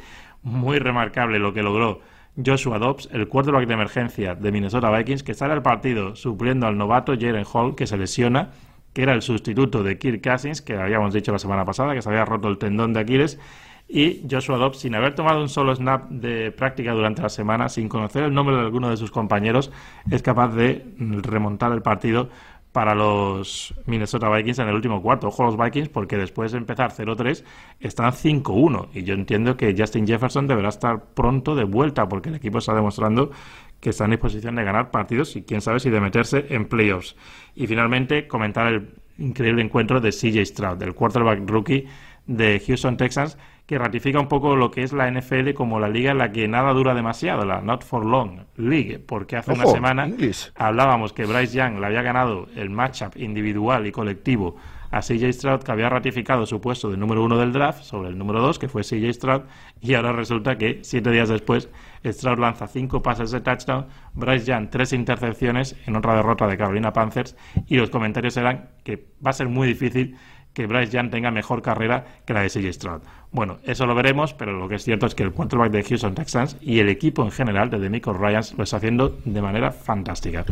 Muy 0.42 0.80
remarcable 0.80 1.38
lo 1.38 1.54
que 1.54 1.62
logró 1.62 2.00
Joshua 2.42 2.78
Dobbs, 2.78 3.08
el 3.12 3.28
quarterback 3.28 3.66
de 3.66 3.74
emergencia 3.74 4.34
de 4.34 4.52
Minnesota 4.52 4.90
Vikings, 4.90 5.22
que 5.22 5.34
sale 5.34 5.52
al 5.52 5.62
partido 5.62 6.16
supliendo 6.16 6.66
al 6.66 6.76
novato 6.76 7.12
Jaren 7.12 7.44
Hall, 7.52 7.76
que 7.76 7.86
se 7.86 7.96
lesiona, 7.96 8.50
que 8.92 9.02
era 9.02 9.14
el 9.14 9.22
sustituto 9.22 9.82
de 9.82 9.98
Kirk 9.98 10.22
Cousins, 10.22 10.62
que 10.62 10.76
habíamos 10.76 11.12
dicho 11.14 11.32
la 11.32 11.38
semana 11.38 11.64
pasada, 11.64 11.94
que 11.94 12.02
se 12.02 12.08
había 12.08 12.24
roto 12.24 12.48
el 12.48 12.58
tendón 12.58 12.92
de 12.92 13.00
Aquiles, 13.00 13.38
y 13.86 14.22
Joshua 14.30 14.56
Dobbs, 14.56 14.78
sin 14.78 14.94
haber 14.94 15.14
tomado 15.14 15.42
un 15.42 15.48
solo 15.48 15.74
snap 15.74 16.08
de 16.08 16.50
práctica 16.50 16.92
durante 16.92 17.22
la 17.22 17.28
semana, 17.28 17.68
sin 17.68 17.88
conocer 17.88 18.24
el 18.24 18.32
nombre 18.32 18.56
de 18.56 18.62
alguno 18.62 18.88
de 18.88 18.96
sus 18.96 19.10
compañeros, 19.10 19.70
es 20.10 20.22
capaz 20.22 20.48
de 20.54 20.86
remontar 20.98 21.70
el 21.72 21.82
partido 21.82 22.30
para 22.74 22.96
los 22.96 23.72
Minnesota 23.86 24.28
Vikings 24.28 24.58
en 24.58 24.66
el 24.66 24.74
último 24.74 25.00
cuarto. 25.00 25.28
Ojo 25.28 25.44
a 25.44 25.46
los 25.46 25.56
Vikings 25.56 25.90
porque 25.90 26.16
después 26.16 26.50
de 26.50 26.58
empezar 26.58 26.90
0-3 26.90 27.44
están 27.78 28.10
5-1 28.10 28.88
y 28.92 29.04
yo 29.04 29.14
entiendo 29.14 29.56
que 29.56 29.76
Justin 29.78 30.08
Jefferson 30.08 30.48
deberá 30.48 30.70
estar 30.70 31.04
pronto 31.14 31.54
de 31.54 31.62
vuelta 31.62 32.08
porque 32.08 32.30
el 32.30 32.34
equipo 32.34 32.58
está 32.58 32.74
demostrando 32.74 33.30
que 33.78 33.90
está 33.90 34.06
en 34.06 34.10
disposición 34.10 34.56
de 34.56 34.64
ganar 34.64 34.90
partidos 34.90 35.36
y 35.36 35.42
quién 35.42 35.60
sabe 35.60 35.78
si 35.78 35.88
de 35.88 36.00
meterse 36.00 36.46
en 36.48 36.66
playoffs. 36.66 37.14
Y 37.54 37.68
finalmente 37.68 38.26
comentar 38.26 38.66
el 38.66 38.88
increíble 39.18 39.62
encuentro 39.62 40.00
de 40.00 40.10
CJ 40.10 40.44
Stroud, 40.44 40.82
el 40.82 40.94
quarterback 40.94 41.48
rookie 41.48 41.86
de 42.26 42.60
Houston 42.66 42.96
Texans, 42.96 43.38
que 43.66 43.78
ratifica 43.78 44.20
un 44.20 44.28
poco 44.28 44.56
lo 44.56 44.70
que 44.70 44.82
es 44.82 44.92
la 44.92 45.10
NFL 45.10 45.52
como 45.54 45.80
la 45.80 45.88
liga 45.88 46.10
en 46.10 46.18
la 46.18 46.32
que 46.32 46.46
nada 46.48 46.72
dura 46.72 46.94
demasiado, 46.94 47.44
la 47.44 47.62
Not 47.62 47.84
for 47.84 48.04
Long 48.04 48.40
League, 48.56 48.98
porque 48.98 49.36
hace 49.36 49.52
una 49.52 49.66
semana 49.66 50.04
English. 50.04 50.52
hablábamos 50.56 51.12
que 51.12 51.24
Bryce 51.24 51.56
Young 51.56 51.78
le 51.80 51.86
había 51.86 52.02
ganado 52.02 52.46
el 52.56 52.68
matchup 52.68 53.16
individual 53.16 53.86
y 53.86 53.92
colectivo 53.92 54.56
a 54.90 55.00
CJ 55.00 55.32
Stroud, 55.32 55.62
que 55.62 55.72
había 55.72 55.88
ratificado 55.88 56.46
su 56.46 56.60
puesto 56.60 56.88
de 56.88 56.96
número 56.96 57.24
uno 57.24 57.36
del 57.36 57.52
draft 57.52 57.82
sobre 57.82 58.10
el 58.10 58.18
número 58.18 58.40
dos, 58.40 58.60
que 58.60 58.68
fue 58.68 58.82
CJ 58.82 59.12
Stroud, 59.14 59.42
y 59.80 59.94
ahora 59.94 60.12
resulta 60.12 60.56
que 60.56 60.80
siete 60.82 61.10
días 61.10 61.28
después 61.28 61.68
Stroud 62.04 62.38
lanza 62.38 62.68
cinco 62.68 63.02
pases 63.02 63.32
de 63.32 63.40
touchdown, 63.40 63.86
Bryce 64.12 64.46
Young 64.46 64.68
tres 64.70 64.92
intercepciones 64.92 65.74
en 65.86 65.96
otra 65.96 66.14
derrota 66.14 66.46
de 66.46 66.56
Carolina 66.56 66.92
Panthers, 66.92 67.36
y 67.66 67.76
los 67.76 67.90
comentarios 67.90 68.36
eran 68.36 68.68
que 68.84 69.08
va 69.24 69.30
a 69.30 69.32
ser 69.32 69.48
muy 69.48 69.66
difícil 69.66 70.16
que 70.52 70.66
Bryce 70.66 70.92
Young 70.92 71.10
tenga 71.10 71.30
mejor 71.32 71.60
carrera 71.60 72.04
que 72.24 72.32
la 72.32 72.42
de 72.42 72.48
CJ 72.48 72.72
Stroud. 72.72 73.02
Bueno, 73.34 73.58
eso 73.64 73.84
lo 73.84 73.94
veremos, 73.94 74.32
pero 74.32 74.52
lo 74.52 74.68
que 74.68 74.76
es 74.76 74.84
cierto 74.84 75.06
es 75.06 75.14
que 75.14 75.24
el 75.24 75.32
quarterback 75.32 75.70
de 75.72 75.82
Houston 75.82 76.14
Texans 76.14 76.56
y 76.62 76.78
el 76.78 76.88
equipo 76.88 77.22
en 77.24 77.32
general 77.32 77.68
de 77.68 77.78
Demico 77.80 78.12
Ryans 78.12 78.54
lo 78.56 78.62
está 78.64 78.76
haciendo 78.76 79.18
de 79.24 79.42
manera 79.42 79.72
fantástica. 79.72 80.44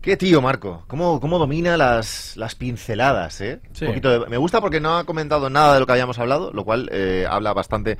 Qué 0.00 0.16
tío, 0.16 0.40
Marco. 0.40 0.84
¿Cómo, 0.86 1.20
cómo 1.20 1.38
domina 1.38 1.76
las, 1.76 2.36
las 2.36 2.54
pinceladas, 2.54 3.40
eh? 3.40 3.60
Sí. 3.72 3.84
Un 3.84 3.90
poquito 3.90 4.20
de- 4.20 4.30
me 4.30 4.36
gusta 4.36 4.60
porque 4.60 4.80
no 4.80 4.96
ha 4.98 5.04
comentado 5.04 5.50
nada 5.50 5.74
de 5.74 5.80
lo 5.80 5.86
que 5.86 5.92
habíamos 5.92 6.18
hablado, 6.18 6.52
lo 6.52 6.64
cual 6.64 6.88
eh, 6.92 7.26
habla 7.28 7.52
bastante 7.54 7.98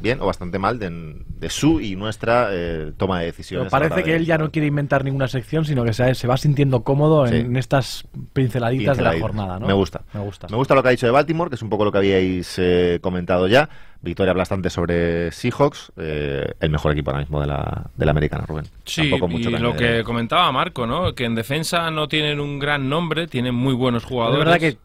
bien 0.00 0.20
o 0.20 0.26
bastante 0.26 0.58
mal 0.58 0.78
de, 0.78 1.16
de 1.26 1.50
su 1.50 1.80
y 1.80 1.96
nuestra 1.96 2.48
eh, 2.52 2.92
toma 2.96 3.18
de 3.20 3.24
Pero 3.26 3.36
decisiones. 3.36 3.64
la 3.72 3.78
parece 3.78 4.02
que 4.02 4.10
de- 4.12 4.16
él 4.16 4.26
ya 4.26 4.38
no 4.38 4.50
quiere 4.50 4.68
inventar 4.68 5.04
ninguna 5.04 5.28
sección, 5.28 5.64
sino 5.64 5.84
que 5.84 5.92
se, 5.92 6.14
se 6.14 6.26
va 6.26 6.36
sintiendo 6.36 6.82
cómodo 6.84 7.26
en, 7.26 7.32
Sí. 7.32 7.36
en 7.38 7.56
estas 7.56 8.04
pinceladitas 8.32 8.96
de 8.96 9.02
la 9.04 9.18
jornada, 9.18 9.58
¿no? 9.58 9.66
Me 9.66 9.72
gusta. 9.72 10.02
Me 10.14 10.20
gusta. 10.20 10.46
Me 10.48 10.56
gusta 10.56 10.74
lo 10.74 10.82
que 10.82 10.88
ha 10.88 10.92
dicho 10.92 11.06
de 11.06 11.12
Baltimore, 11.12 11.50
que 11.50 11.56
es 11.56 11.62
un 11.62 11.68
poco 11.70 11.84
lo 11.84 11.92
que 11.92 11.98
habíais 11.98 12.54
eh, 12.58 12.98
comentado 13.02 13.46
ya. 13.48 13.68
Victoria 14.02 14.30
aplastante 14.32 14.70
sobre 14.70 15.30
Seahawks, 15.30 15.92
eh, 15.98 16.52
el 16.58 16.70
mejor 16.70 16.92
equipo 16.92 17.10
ahora 17.10 17.20
mismo 17.20 17.38
de 17.40 17.46
la, 17.48 17.90
de 17.94 18.04
la 18.06 18.10
americana, 18.12 18.46
Rubén. 18.46 18.64
Sí, 18.86 19.10
Tampoco 19.10 19.30
y 19.30 19.34
mucho 19.36 19.50
lo 19.50 19.76
que 19.76 20.02
comentaba 20.04 20.50
Marco, 20.52 20.86
¿no? 20.86 21.14
Que 21.14 21.26
en 21.26 21.34
defensa 21.34 21.90
no 21.90 22.08
tienen 22.08 22.40
un 22.40 22.58
gran 22.58 22.88
nombre, 22.88 23.26
tienen 23.26 23.54
muy 23.54 23.74
buenos 23.74 24.02
Es 24.04 24.08
jugadores. 24.08 24.38
verdad 24.38 24.58
que 24.58 24.78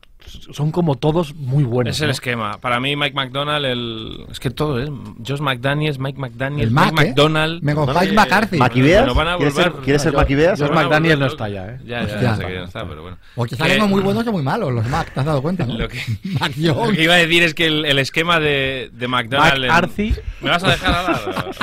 son 0.51 0.71
como 0.71 0.95
todos 0.95 1.35
muy 1.35 1.63
buenos. 1.63 1.95
Es 1.95 2.01
el 2.01 2.07
¿no? 2.07 2.11
esquema. 2.11 2.57
Para 2.59 2.79
mí, 2.79 2.95
Mike 2.95 3.15
McDonald, 3.15 3.65
el... 3.65 4.25
es 4.31 4.39
que 4.39 4.49
todo 4.49 4.79
es 4.81 4.89
Josh 5.25 5.39
McDaniels, 5.39 5.99
Mike 5.99 6.19
McDaniels, 6.19 6.69
El 6.69 6.71
Mike 6.75 6.91
Mac, 6.91 7.05
¿eh? 7.05 7.07
McDonald. 7.09 7.63
Mike 7.63 7.81
eh, 8.09 8.11
McCarthy. 8.13 8.57
¿Maquiveas? 8.57 9.01
Bueno, 9.05 9.15
van 9.15 9.27
a 9.27 9.37
¿Quieres 9.37 9.53
ser, 9.55 9.71
¿quieres 9.83 10.01
ser 10.01 10.11
Yo- 10.13 10.17
Maquiveas? 10.17 10.59
yo- 10.59 10.67
Van 10.69 10.77
a 10.77 10.81
McDaniel 10.83 11.17
volver 11.17 11.19
no 11.19 11.25
está 11.33 11.49
ya, 11.49 11.65
¿eh? 11.67 11.79
Ya, 11.85 12.05
ya, 12.07 12.31
no 12.31 12.37
sé 12.37 12.45
quién 12.45 12.63
está, 12.63 12.87
pero 12.87 13.01
bueno. 13.01 13.17
Porque 13.35 13.55
Que- 13.55 13.63
salen 13.63 13.81
o 13.81 13.87
muy 13.87 14.01
buenos 14.01 14.25
o 14.27 14.31
muy 14.31 14.43
malos 14.43 14.73
los 14.73 14.87
Mac, 14.87 15.11
¿te 15.13 15.19
has 15.19 15.25
dado 15.25 15.41
cuenta? 15.41 15.65
¿no? 15.65 15.73
Lo 15.77 15.87
que- 15.87 15.99
Mac 16.39 16.53
Lo 16.57 16.91
que 16.91 17.03
iba 17.03 17.13
a 17.13 17.17
decir 17.17 17.43
es 17.43 17.53
que 17.53 17.67
el, 17.67 17.85
el 17.85 17.99
esquema 17.99 18.39
de, 18.39 18.89
de 18.93 19.07
McDonald... 19.07 19.63
en- 19.63 19.69
McCarthy. 19.69 20.13
¿Me 20.41 20.49
vas 20.49 20.63
a 20.63 20.69
dejar 20.71 20.93
hablar? 20.95 21.21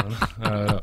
No, 0.43 0.51
no, 0.51 0.65
no. 0.67 0.83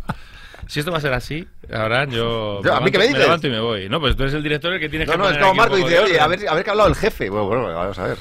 Si 0.70 0.80
esto 0.80 0.91
va 0.91 0.99
a 0.99 1.01
ser 1.01 1.13
así, 1.13 1.47
ahora 1.74 2.05
yo 2.05 2.61
Yo, 2.63 2.76
¿a 2.76 2.80
mí 2.80 2.91
qué 2.91 2.99
me 2.99 3.05
dices? 3.07 3.20
levanto 3.22 3.47
y 3.47 3.49
me 3.49 3.59
voy. 3.59 3.89
No, 3.89 3.99
pues 3.99 4.15
tú 4.15 4.22
eres 4.24 4.36
el 4.36 4.43
director 4.43 4.72
el 4.72 4.80
que 4.80 4.88
tiene 4.88 5.05
No, 5.05 5.11
que 5.13 5.17
no, 5.17 5.24
poner 5.24 5.39
es 5.39 5.43
como 5.47 5.55
Marco 5.55 5.76
dice, 5.78 5.99
oye, 5.99 6.20
a 6.20 6.28
ver, 6.28 6.47
a 6.47 6.53
ver 6.53 6.63
qué 6.63 6.70
ha 6.70 6.74
hablado 6.74 6.89
el 6.89 6.95
jefe. 6.95 7.30
Bueno, 7.30 7.47
bueno, 7.47 7.74
vamos 7.74 7.97
a 7.97 8.03
ver. 8.07 8.17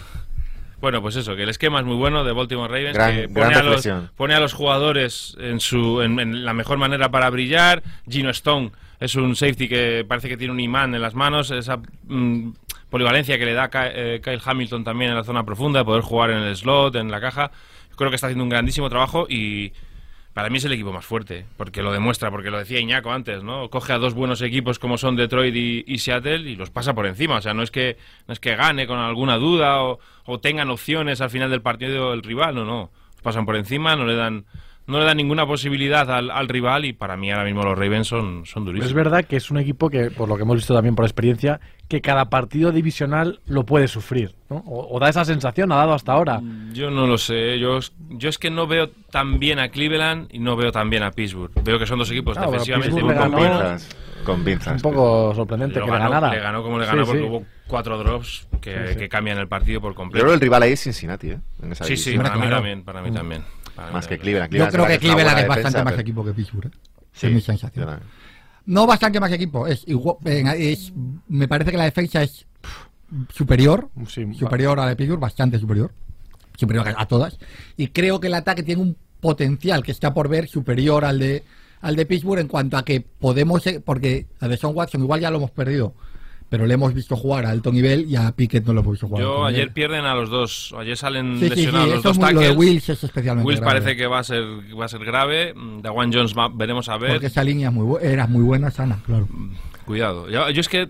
Bueno, 0.80 1.02
pues 1.02 1.16
eso, 1.16 1.36
que 1.36 1.42
el 1.42 1.48
esquema 1.50 1.80
es 1.80 1.84
muy 1.84 1.96
bueno 1.96 2.24
de 2.24 2.32
Baltimore 2.32 2.68
Ravens, 2.72 2.94
Gran- 2.96 3.14
que 3.14 3.26
gran 3.26 3.32
pone 3.34 3.54
a, 3.56 3.62
los, 3.62 3.88
pone 4.16 4.34
a 4.34 4.40
los 4.40 4.52
jugadores 4.54 5.36
en, 5.40 5.60
su, 5.60 6.00
en, 6.00 6.18
en 6.20 6.44
la 6.44 6.54
mejor 6.54 6.78
manera 6.78 7.10
para 7.10 7.28
brillar. 7.30 7.82
Gino 8.08 8.30
Stone 8.30 8.70
es 8.98 9.14
un 9.16 9.36
safety 9.36 9.68
que 9.68 10.06
parece 10.08 10.28
que 10.28 10.36
tiene 10.36 10.52
un 10.52 10.60
imán 10.60 10.94
en 10.94 11.02
las 11.02 11.14
manos, 11.14 11.50
esa 11.50 11.78
mm, 12.04 12.50
polivalencia 12.88 13.38
que 13.38 13.44
le 13.44 13.52
da 13.54 13.68
eh, 13.74 14.20
Kyle 14.24 14.40
Hamilton 14.42 14.84
también 14.84 15.10
en 15.10 15.16
la 15.16 15.24
zona 15.24 15.44
profunda, 15.44 15.80
de 15.80 15.84
poder 15.84 16.02
jugar 16.02 16.30
en 16.30 16.38
el 16.38 16.56
slot, 16.56 16.94
en 16.96 17.10
la 17.10 17.20
caja. 17.20 17.50
Creo 17.96 18.08
que 18.10 18.14
está 18.14 18.28
haciendo 18.28 18.44
un 18.44 18.50
grandísimo 18.50 18.88
trabajo 18.88 19.26
y 19.28 19.72
para 20.38 20.50
mí 20.50 20.58
es 20.58 20.64
el 20.66 20.72
equipo 20.72 20.92
más 20.92 21.04
fuerte, 21.04 21.46
porque 21.56 21.82
lo 21.82 21.90
demuestra, 21.90 22.30
porque 22.30 22.48
lo 22.48 22.60
decía 22.60 22.78
Iñaco 22.78 23.10
antes, 23.10 23.42
¿no? 23.42 23.70
Coge 23.70 23.92
a 23.92 23.98
dos 23.98 24.14
buenos 24.14 24.40
equipos 24.40 24.78
como 24.78 24.96
son 24.96 25.16
Detroit 25.16 25.52
y, 25.52 25.82
y 25.84 25.98
Seattle 25.98 26.48
y 26.48 26.54
los 26.54 26.70
pasa 26.70 26.94
por 26.94 27.06
encima. 27.06 27.38
O 27.38 27.42
sea, 27.42 27.54
no 27.54 27.64
es 27.64 27.72
que, 27.72 27.96
no 28.28 28.34
es 28.34 28.38
que 28.38 28.54
gane 28.54 28.86
con 28.86 29.00
alguna 29.00 29.36
duda 29.36 29.82
o, 29.82 29.98
o 30.26 30.38
tengan 30.38 30.70
opciones 30.70 31.20
al 31.20 31.30
final 31.30 31.50
del 31.50 31.60
partido 31.60 32.12
el 32.12 32.22
rival, 32.22 32.54
no, 32.54 32.64
no. 32.64 32.92
Los 33.14 33.22
pasan 33.22 33.46
por 33.46 33.56
encima, 33.56 33.96
no 33.96 34.04
le 34.04 34.14
dan 34.14 34.44
no 34.88 34.98
le 34.98 35.04
da 35.04 35.14
ninguna 35.14 35.46
posibilidad 35.46 36.10
al, 36.10 36.30
al 36.30 36.48
rival 36.48 36.84
y 36.84 36.92
para 36.92 37.16
mí 37.16 37.30
ahora 37.30 37.44
mismo 37.44 37.62
los 37.62 37.78
Ravens 37.78 38.08
son, 38.08 38.44
son 38.46 38.64
durísimos. 38.64 38.88
Es 38.88 38.94
verdad 38.94 39.24
que 39.24 39.36
es 39.36 39.50
un 39.50 39.58
equipo 39.58 39.88
que, 39.90 40.10
por 40.10 40.28
lo 40.28 40.36
que 40.36 40.42
hemos 40.42 40.56
visto 40.56 40.74
también 40.74 40.94
por 40.96 41.04
experiencia, 41.04 41.60
que 41.88 42.00
cada 42.00 42.28
partido 42.30 42.72
divisional 42.72 43.40
lo 43.46 43.64
puede 43.64 43.86
sufrir, 43.88 44.34
¿no? 44.50 44.56
O, 44.66 44.96
o 44.96 44.98
da 44.98 45.08
esa 45.08 45.24
sensación, 45.24 45.70
ha 45.72 45.76
dado 45.76 45.94
hasta 45.94 46.12
ahora. 46.12 46.40
Yo 46.72 46.90
no 46.90 47.06
lo 47.06 47.16
sé. 47.18 47.58
Yo, 47.58 47.78
yo 48.10 48.28
es 48.28 48.38
que 48.38 48.50
no 48.50 48.66
veo 48.66 48.90
tan 49.10 49.38
bien 49.38 49.58
a 49.58 49.68
Cleveland 49.68 50.28
y 50.32 50.38
no 50.38 50.56
veo 50.56 50.72
tan 50.72 50.90
bien 50.90 51.02
a 51.02 51.10
Pittsburgh. 51.12 51.52
Veo 51.62 51.78
que 51.78 51.86
son 51.86 51.98
dos 51.98 52.10
equipos 52.10 52.34
Claro, 52.36 52.50
pero 52.50 52.62
defensivamente 52.64 53.02
muy 53.30 53.42
le 53.44 54.24
Con 54.24 54.44
pinzas. 54.44 54.82
Un 54.82 54.90
poco 54.90 55.34
sorprendente 55.34 55.78
Lo 55.80 55.86
que 55.86 55.92
le 55.92 55.98
ganó, 55.98 56.10
ganara. 56.10 56.34
le 56.34 56.40
ganó 56.42 56.62
como 56.62 56.78
le 56.78 56.84
Sí, 56.84 56.90
ganó 56.90 57.04
porque 57.06 57.20
sí. 57.22 57.26
hubo 57.28 57.44
cuatro 57.66 57.98
drops 57.98 58.48
que, 58.60 58.72
Sí, 58.88 58.92
sí. 58.94 58.98
que 58.98 59.08
cambian 59.08 59.38
el 59.38 59.48
partido 59.48 59.80
por 59.80 59.92
Yo 59.92 59.96
completo. 59.96 60.24
creo 60.24 60.30
que 60.32 60.34
el 60.36 60.40
rival 60.40 60.62
ahí 60.62 60.72
es 60.72 60.80
Cincinnati, 60.82 61.30
¿eh? 61.30 61.38
En 61.62 61.72
esa 61.72 61.84
Sí, 61.84 61.96
sí, 61.96 62.16
para 62.16 62.34
mí 62.34 62.40
claro. 62.40 62.56
también, 62.56 62.82
para 62.84 63.02
mí 63.02 63.10
también. 63.12 63.42
Para 63.78 63.92
Más 63.92 64.06
que. 64.08 64.18
Cleveland. 64.18 64.52
Yo 64.52 64.68
creo 64.68 64.86
es 64.86 64.90
que 64.92 64.98
Cleveland 64.98 65.38
es 65.38 65.46
bastante 65.48 65.56
defensa, 65.58 65.84
más 65.84 65.92
pero- 65.92 66.00
equipo 66.02 66.24
que 66.24 66.32
Pittsburgh. 66.32 66.66
¿eh? 66.66 66.78
Sí, 67.12 67.26
es 67.28 67.32
mi 67.32 67.40
sensación. 67.40 68.00
No 68.66 68.86
bastante 68.86 69.18
más 69.20 69.32
equipo. 69.32 69.66
Es, 69.66 69.84
igual- 69.86 70.16
es 70.24 70.92
me 71.28 71.46
parece 71.48 71.70
que 71.70 71.76
la 71.76 71.84
defensa 71.84 72.22
es 72.22 72.46
superior. 73.32 73.88
Sí, 74.08 74.26
superior 74.34 74.78
a 74.78 74.82
la 74.84 74.88
de 74.90 74.96
Pittsburgh, 74.96 75.20
bastante 75.20 75.58
superior. 75.58 75.92
Superior 76.56 76.88
a, 76.88 77.02
a 77.02 77.06
todas. 77.06 77.38
Y 77.76 77.88
creo 77.88 78.20
que 78.20 78.26
el 78.26 78.34
ataque 78.34 78.62
tiene 78.62 78.82
un 78.82 78.96
potencial 79.20 79.82
que 79.82 79.92
está 79.92 80.12
por 80.12 80.28
ver 80.28 80.48
superior 80.48 81.04
al 81.04 81.18
de 81.18 81.44
al 81.80 81.94
de 81.94 82.06
Pittsburgh 82.06 82.40
en 82.40 82.48
cuanto 82.48 82.76
a 82.76 82.84
que 82.84 83.00
podemos, 83.00 83.64
eh, 83.68 83.80
porque 83.84 84.26
a 84.40 84.48
Deshaun 84.48 84.74
Watson 84.76 85.00
igual 85.02 85.20
ya 85.20 85.30
lo 85.30 85.36
hemos 85.38 85.52
perdido, 85.52 85.94
pero 86.48 86.66
le 86.66 86.74
hemos 86.74 86.94
visto 86.94 87.14
jugar 87.16 87.44
a 87.46 87.50
alto 87.50 87.70
nivel 87.70 88.06
y 88.10 88.16
a 88.16 88.32
Pickett 88.32 88.64
no 88.66 88.72
lo 88.72 88.80
hemos 88.80 88.92
visto 88.92 89.06
jugar. 89.08 89.22
Yo 89.22 89.44
ayer 89.44 89.58
nivel. 89.60 89.72
pierden 89.74 90.04
a 90.06 90.14
los 90.14 90.30
dos. 90.30 90.74
Ayer 90.78 90.96
salen 90.96 91.34
Sí, 91.38 91.40
sí, 91.40 91.48
sí, 91.50 91.54
lesionados 91.56 91.88
los 91.90 92.02
dos 92.02 92.12
es 92.16 92.18
muy- 92.24 92.32
lo 92.34 92.40
de. 92.40 92.50
Wills 92.52 92.88
es 92.88 93.04
especialmente 93.04 93.46
Wills 93.46 93.60
grave. 93.60 93.80
parece 93.80 93.96
que 93.96 94.06
va 94.06 94.18
a 94.20 94.24
ser 94.24 94.44
va 94.78 94.84
a 94.84 94.88
ser 94.88 95.04
grave. 95.04 95.52
Mm, 95.54 95.80
Dawan 95.82 96.12
Jones 96.12 96.34
va- 96.36 96.48
veremos 96.48 96.88
a 96.88 96.96
ver. 96.96 97.12
Porque 97.12 97.26
esa 97.26 97.44
línea 97.44 97.68
es 97.68 97.74
muy 97.74 97.84
bu- 97.86 98.00
era 98.00 98.26
muy 98.26 98.42
buena, 98.42 98.70
sana, 98.70 98.98
claro. 99.04 99.28
Cuidado. 99.84 100.28
Yo, 100.28 100.48
yo 100.50 100.60
es 100.60 100.68
que 100.68 100.88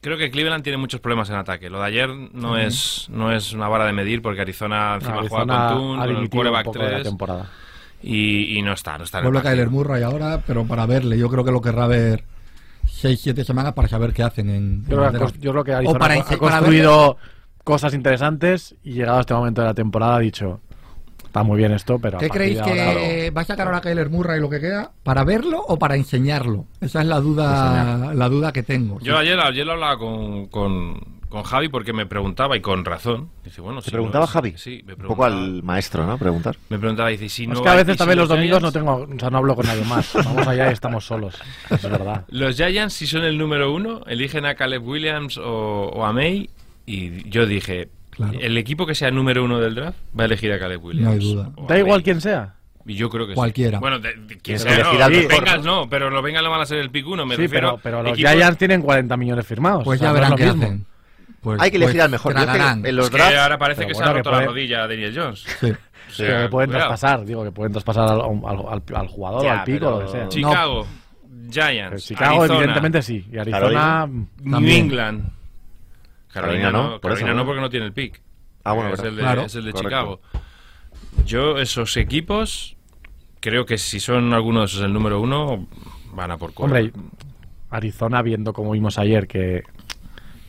creo 0.00 0.16
que 0.18 0.30
Cleveland 0.30 0.62
tiene 0.62 0.76
muchos 0.78 1.00
problemas 1.00 1.28
en 1.30 1.36
ataque. 1.36 1.68
Lo 1.70 1.80
de 1.80 1.86
ayer 1.86 2.08
no 2.32 2.56
es 2.56 3.06
no 3.10 3.32
es 3.32 3.52
una 3.52 3.68
vara 3.68 3.86
de 3.86 3.92
medir 3.92 4.22
porque 4.22 4.40
Arizona 4.40 4.94
encima 4.96 5.18
Arizona 5.18 5.44
juega 5.44 5.68
con 5.68 5.78
Tune, 5.78 6.02
ha 6.02 6.06
con 6.06 6.16
el 6.22 6.30
quarterback 6.30 6.64
poco 6.64 6.78
de 6.78 6.84
la 6.84 6.90
3 6.92 7.02
temporada. 7.04 7.50
y, 8.02 8.56
y 8.58 8.62
no 8.62 8.72
está, 8.72 8.98
no 8.98 9.04
está 9.04 9.18
en 9.18 9.24
el 9.26 9.32
Vuelve 9.32 9.48
a. 9.48 9.50
Kyler 9.52 9.70
Murray 9.70 10.02
ahora, 10.02 10.42
pero 10.46 10.64
para 10.64 10.86
verle, 10.86 11.18
yo 11.18 11.28
creo 11.28 11.44
que 11.44 11.50
lo 11.50 11.60
querrá 11.60 11.86
ver 11.86 12.24
6-7 13.02 13.44
semanas 13.44 13.72
para 13.74 13.88
saber 13.88 14.12
qué 14.12 14.22
hacen 14.22 14.48
en. 14.50 14.84
Yo 14.86 15.04
en 15.04 15.14
creo, 15.14 15.28
que, 15.32 15.38
yo 15.38 15.52
creo 15.52 15.64
que 15.64 15.72
Arizona 15.74 15.98
para 15.98 16.14
ha 16.14 16.24
para 16.24 16.38
construido 16.38 17.16
cosas 17.64 17.94
interesantes 17.94 18.76
y 18.84 18.92
llegado 18.92 19.18
a 19.18 19.20
este 19.20 19.34
momento 19.34 19.60
de 19.60 19.66
la 19.66 19.74
temporada 19.74 20.16
ha 20.16 20.20
dicho, 20.20 20.60
está 21.24 21.42
muy 21.42 21.58
bien 21.58 21.72
esto, 21.72 21.98
pero... 21.98 22.18
¿Qué 22.18 22.30
creéis 22.30 22.62
que 22.62 22.80
ahora- 22.80 23.30
va 23.36 23.40
a 23.40 23.44
sacar 23.44 23.66
ahora 23.66 23.80
Kyler 23.80 24.08
Murray 24.08 24.40
lo 24.40 24.48
que 24.48 24.60
queda? 24.60 24.92
¿Para 25.02 25.24
verlo 25.24 25.62
o 25.66 25.78
para 25.78 25.96
enseñarlo? 25.96 26.66
Esa 26.80 27.00
es 27.00 27.06
la 27.06 27.20
duda, 27.20 28.14
la 28.14 28.28
duda 28.28 28.52
que 28.52 28.62
tengo. 28.62 29.00
Yo 29.00 29.18
ayer, 29.18 29.38
ayer 29.40 29.66
lo 29.66 29.72
hablaba 29.72 29.98
con, 29.98 30.46
con, 30.46 31.15
con 31.36 31.44
Javi 31.44 31.68
porque 31.68 31.92
me 31.92 32.06
preguntaba 32.06 32.56
y 32.56 32.60
con 32.60 32.84
razón. 32.84 33.30
Dice, 33.44 33.60
bueno, 33.60 33.80
¿Te 33.80 33.86
si 33.86 33.90
preguntaba 33.92 34.24
no- 34.24 34.30
Javi? 34.30 34.54
Sí, 34.56 34.82
me 34.86 34.94
Un 34.94 35.02
poco 35.02 35.24
al 35.24 35.62
maestro, 35.62 36.06
¿no? 36.06 36.18
Preguntar. 36.18 36.56
me 36.68 36.78
preguntaba, 36.78 37.08
dice, 37.10 37.28
si 37.28 37.46
no 37.46 37.54
es 37.54 37.60
que 37.60 37.68
a 37.68 37.74
veces 37.74 37.92
si 37.94 37.98
también 37.98 38.18
los 38.18 38.28
domingos 38.28 38.60
no 38.62 38.72
tengo, 38.72 38.94
o 38.96 39.18
sea, 39.18 39.30
no 39.30 39.38
hablo 39.38 39.54
con 39.54 39.66
nadie 39.66 39.84
más. 39.84 40.12
Vamos 40.14 40.46
allá 40.46 40.70
y 40.70 40.72
estamos 40.72 41.04
solos. 41.04 41.34
Es 41.70 41.82
verdad. 41.82 42.24
Los 42.28 42.56
Giants, 42.56 42.94
si 42.94 43.06
son 43.06 43.24
el 43.24 43.38
número 43.38 43.72
uno, 43.72 44.02
eligen 44.06 44.44
a 44.46 44.54
Caleb 44.54 44.86
Williams 44.86 45.38
o, 45.38 45.90
o 45.94 46.04
a 46.04 46.12
May. 46.12 46.50
Y 46.86 47.28
yo 47.28 47.46
dije, 47.46 47.88
Claro. 48.10 48.38
el 48.40 48.56
equipo 48.56 48.86
que 48.86 48.94
sea 48.94 49.10
número 49.10 49.44
uno 49.44 49.60
del 49.60 49.74
draft 49.74 49.98
va 50.18 50.22
a 50.22 50.26
elegir 50.26 50.52
a 50.52 50.58
Caleb 50.58 50.82
Williams. 50.84 51.06
No 51.06 51.12
hay 51.12 51.18
duda. 51.34 51.50
Da 51.68 51.78
igual 51.78 51.98
May. 51.98 52.04
quién 52.04 52.20
sea. 52.20 52.54
Y 52.88 52.94
yo 52.94 53.10
creo 53.10 53.26
que 53.26 53.32
sí. 53.32 53.36
Cualquiera. 53.36 53.80
Bueno, 53.80 53.98
de, 53.98 54.14
de- 54.14 54.38
quien 54.38 54.58
sea, 54.60 54.76
que 54.76 54.82
no, 54.84 54.92
los 54.92 55.10
mejor, 55.10 55.28
Bengals 55.28 55.64
no, 55.64 55.88
pero 55.90 56.08
los 56.08 56.22
Bengals 56.22 56.44
no 56.44 56.50
van 56.52 56.60
a 56.60 56.66
ser 56.66 56.78
el 56.78 56.90
pick 56.90 57.04
uno, 57.08 57.26
me 57.26 57.34
Sí, 57.34 57.42
refiero. 57.42 57.70
pero, 57.82 57.82
pero 57.82 58.02
los 58.04 58.12
equipos- 58.16 58.30
Giants 58.32 58.58
tienen 58.58 58.80
40 58.80 59.16
millones 59.16 59.44
firmados. 59.44 59.82
Pues 59.84 60.00
o 60.00 60.04
sea, 60.04 60.08
ya 60.08 60.12
no 60.12 60.14
verán 60.14 60.30
lo 60.30 60.36
qué 60.36 60.44
mismo. 60.44 60.62
hacen. 60.62 60.86
Pues- 61.46 61.60
Hay 61.62 61.70
que 61.70 61.76
elegir 61.76 61.94
pues 61.94 62.04
al 62.04 62.10
mejor. 62.10 62.32
Yo 62.34 62.52
que 62.52 62.88
en 62.88 62.96
los 62.96 63.04
Es 63.04 63.10
que 63.12 63.16
drafts. 63.18 63.36
ahora 63.38 63.56
parece 63.58 63.78
pero 63.82 63.88
que 63.88 63.94
bueno, 63.94 64.04
se 64.06 64.10
ha 64.10 64.14
roto 64.16 64.30
la 64.32 64.36
puede- 64.38 64.46
rodilla 64.48 64.82
a 64.82 64.88
Daniel 64.88 65.12
Jones. 65.16 65.44
Sí. 65.60 65.70
O 65.70 65.76
Sí, 66.10 66.16
sea, 66.26 66.42
que 66.42 66.48
pueden 66.48 66.70
cuidado. 66.70 66.88
traspasar, 66.88 67.24
digo, 67.24 67.44
que 67.44 67.52
pueden 67.52 67.72
traspasar 67.72 68.08
al, 68.08 68.20
al- 68.20 68.66
al- 68.68 68.96
al 68.96 69.06
jugador, 69.08 69.42
Ya, 69.44 69.52
al 69.60 69.64
pico, 69.64 69.78
pero- 69.78 70.00
lo 70.00 70.06
que 70.06 70.12
sea. 70.12 70.28
Chicago, 70.28 70.86
Pero 71.22 71.52
Giants, 71.52 72.04
Chicago, 72.06 72.40
Arizona, 72.40 72.58
evidentemente 72.58 73.02
sí. 73.02 73.26
Y 73.32 73.38
Arizona. 73.38 73.60
Carolina. 73.60 74.06
New. 74.42 74.70
England. 74.70 75.28
Carolina, 76.32 76.62
Carolina 76.62 76.70
no, 76.72 76.82
no, 76.94 77.00
por 77.00 77.12
eso, 77.12 77.20
Carolina 77.20 77.32
no 77.32 77.36
¿no? 77.36 77.46
porque 77.46 77.60
no 77.60 77.70
tiene 77.70 77.86
el 77.86 77.92
pick. 77.92 78.20
Ah, 78.64 78.72
bueno, 78.72 78.92
es 78.94 79.00
el 79.00 79.14
de, 79.14 79.22
Claro. 79.22 79.42
es 79.42 79.54
el 79.54 79.64
de. 79.66 79.72
Chicago. 79.72 80.20
Yo, 81.24 81.58
esos 81.58 81.96
equipos, 81.96 82.76
creo 83.40 83.64
que 83.66 83.78
si 83.78 84.00
son 84.00 84.34
algunos 84.34 84.76
el 84.80 84.92
número 84.92 85.20
uno, 85.20 85.68
van 86.12 86.32
a 86.32 86.36
por 86.38 86.52
cuatro. 86.52 86.76
Hombre, 86.76 86.92
Arizona, 87.70 88.22
viendo 88.22 88.52
como 88.52 88.72
vimos 88.72 88.98
ayer 88.98 89.26
que, 89.28 89.62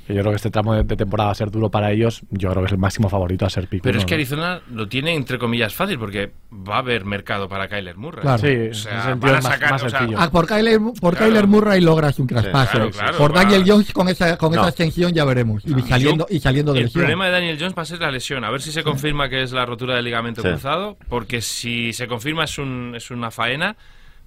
que 0.08 0.14
yo 0.14 0.22
creo 0.22 0.32
que 0.32 0.38
este 0.38 0.50
tramo 0.50 0.74
de, 0.74 0.84
de 0.84 0.96
temporada 0.96 1.28
va 1.28 1.32
a 1.34 1.36
ser 1.36 1.52
duro 1.52 1.70
para 1.70 1.92
ellos, 1.92 2.22
yo 2.32 2.50
creo 2.50 2.62
que 2.64 2.68
es 2.68 2.72
el 2.72 2.78
máximo 2.78 3.10
favorito 3.10 3.46
a 3.46 3.50
ser 3.50 3.68
pico. 3.68 3.84
Pero 3.84 3.98
es 3.98 4.04
¿no? 4.04 4.08
que 4.08 4.14
Arizona 4.16 4.62
lo 4.72 4.88
tiene 4.88 5.14
entre 5.14 5.38
comillas 5.38 5.76
fácil 5.76 6.00
porque 6.00 6.32
va 6.52 6.76
a 6.76 6.80
haber 6.80 7.04
mercado 7.06 7.50
para 7.50 7.68
Kyler 7.68 7.98
Murray. 7.98 8.22
Claro. 8.22 8.38
Sí, 8.40 8.48
O 8.48 8.50
en 8.50 8.74
sea, 8.74 9.00
ese 9.00 9.08
sentido 9.10 9.34
van 9.34 9.36
a 9.36 9.38
es 9.40 9.44
más, 9.44 9.54
sacar, 9.54 9.72
más 9.72 9.84
o 9.84 9.90
sea. 9.90 10.08
Ah, 10.18 10.32
por 10.32 10.48
Kyler, 10.48 10.80
por 11.02 11.16
Claro. 11.16 11.32
Kyler 11.32 11.48
Murray 11.48 11.82
logras 11.82 12.18
un 12.20 12.28
traspaso. 12.28 12.72
claro, 12.72 12.92
claro, 12.92 13.18
por. 13.18 13.34
Daniel 13.34 13.64
Jones 13.68 13.92
con 13.94 14.08
esa, 14.08 14.38
con 14.38 14.54
No. 14.54 14.62
esa 14.62 14.70
extensión 14.70 15.12
ya 15.14 15.26
veremos. 15.26 15.64
Y 15.66 15.80
saliendo, 15.82 16.26
y 16.30 16.40
saliendo 16.40 16.74
de 16.74 16.80
El 16.80 16.86
lesión. 16.86 17.02
problema 17.02 17.26
de 17.26 17.32
Daniel 17.32 17.58
Jones 17.60 17.74
va 17.78 17.82
a 17.82 17.86
ser 17.86 18.00
la 18.00 18.10
lesión. 18.12 18.44
A 18.46 18.50
ver 18.50 18.62
si 18.62 18.72
se 18.72 18.84
confirma 18.84 19.30
que 19.30 19.44
es 19.44 19.52
la 19.52 19.66
rotura 19.66 19.96
del 19.96 20.06
ligamento 20.06 20.42
Sí. 20.42 20.48
cruzado. 20.48 20.98
Porque 21.10 21.42
si 21.42 21.92
se 21.94 22.08
confirma 22.08 22.46
es, 22.46 22.58
un, 22.58 22.94
es 22.96 23.12
una 23.12 23.30
faena. 23.32 23.76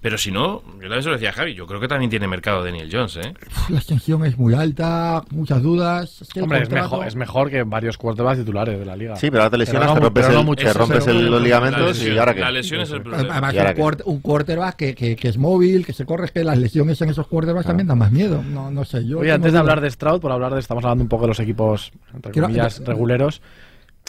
Pero 0.01 0.17
si 0.17 0.31
no, 0.31 0.63
yo 0.65 0.81
también 0.89 1.03
se 1.03 1.09
lo 1.09 1.13
decía 1.13 1.29
a 1.29 1.33
Javi. 1.33 1.53
Yo 1.53 1.67
creo 1.67 1.79
que 1.79 1.87
también 1.87 2.09
tiene 2.09 2.27
mercado 2.27 2.63
Daniel 2.63 2.89
Jones, 2.91 3.17
¿eh? 3.17 3.33
La 3.69 3.77
extensión 3.77 4.25
es 4.25 4.35
muy 4.35 4.55
alta, 4.55 5.23
muchas 5.29 5.61
dudas. 5.61 6.23
Es 6.23 6.29
que 6.29 6.41
Hombre, 6.41 6.57
es 6.63 6.69
contrato- 6.69 6.89
mejor, 6.95 7.07
es 7.07 7.15
mejor 7.15 7.49
que 7.51 7.61
varios 7.61 7.97
quarterbacks 7.99 8.39
titulares 8.39 8.79
de 8.79 8.85
la 8.85 8.95
liga. 8.95 9.15
Sí, 9.15 9.29
pero 9.29 9.43
ahora 9.43 9.51
te 9.51 9.57
lesionas, 9.59 9.89
no 9.89 9.93
te 9.93 9.99
rompes, 9.99 10.23
pero 10.23 10.33
no 10.33 10.39
el- 10.39 10.45
mucho. 10.47 10.65
te 10.65 10.73
rompes 10.73 10.97
es 10.97 11.07
el- 11.07 11.29
los 11.29 11.41
ligamentos 11.43 11.81
lesión- 11.99 12.15
y 12.15 12.17
ahora 12.17 12.33
qué. 12.33 12.39
La 12.39 12.51
lesión 12.51 12.81
es 12.81 12.89
el 12.89 13.03
problema. 13.03 13.31
Además, 13.31 13.53
¿Y 13.53 13.57
ahora 13.59 13.69
un, 13.77 13.91
qué? 13.91 14.03
un 14.05 14.21
quarterback 14.21 14.75
que, 14.75 14.95
que, 14.95 15.15
que 15.15 15.27
es 15.27 15.37
móvil, 15.37 15.85
que 15.85 15.93
se 15.93 16.03
corre, 16.05 16.25
es 16.25 16.31
que 16.31 16.43
las 16.43 16.57
lesiones 16.57 16.99
en 17.03 17.09
esos 17.09 17.27
quarterbacks 17.27 17.67
también 17.67 17.85
dan 17.85 17.99
más 17.99 18.11
miedo. 18.11 18.41
No, 18.43 18.71
no 18.71 18.83
sé, 18.85 19.05
yo. 19.05 19.19
Oye, 19.19 19.31
antes 19.31 19.53
de 19.53 19.59
hablar 19.59 19.81
de 19.81 19.91
Stroud, 19.91 20.19
por 20.19 20.31
hablar 20.31 20.51
de, 20.55 20.59
estamos 20.61 20.83
hablando 20.83 21.03
un 21.03 21.09
poco 21.09 21.25
de 21.25 21.27
los 21.27 21.39
equipos, 21.39 21.91
entre 22.11 22.31
Quiero- 22.31 22.47
comillas, 22.47 22.79
reguleros. 22.83 23.41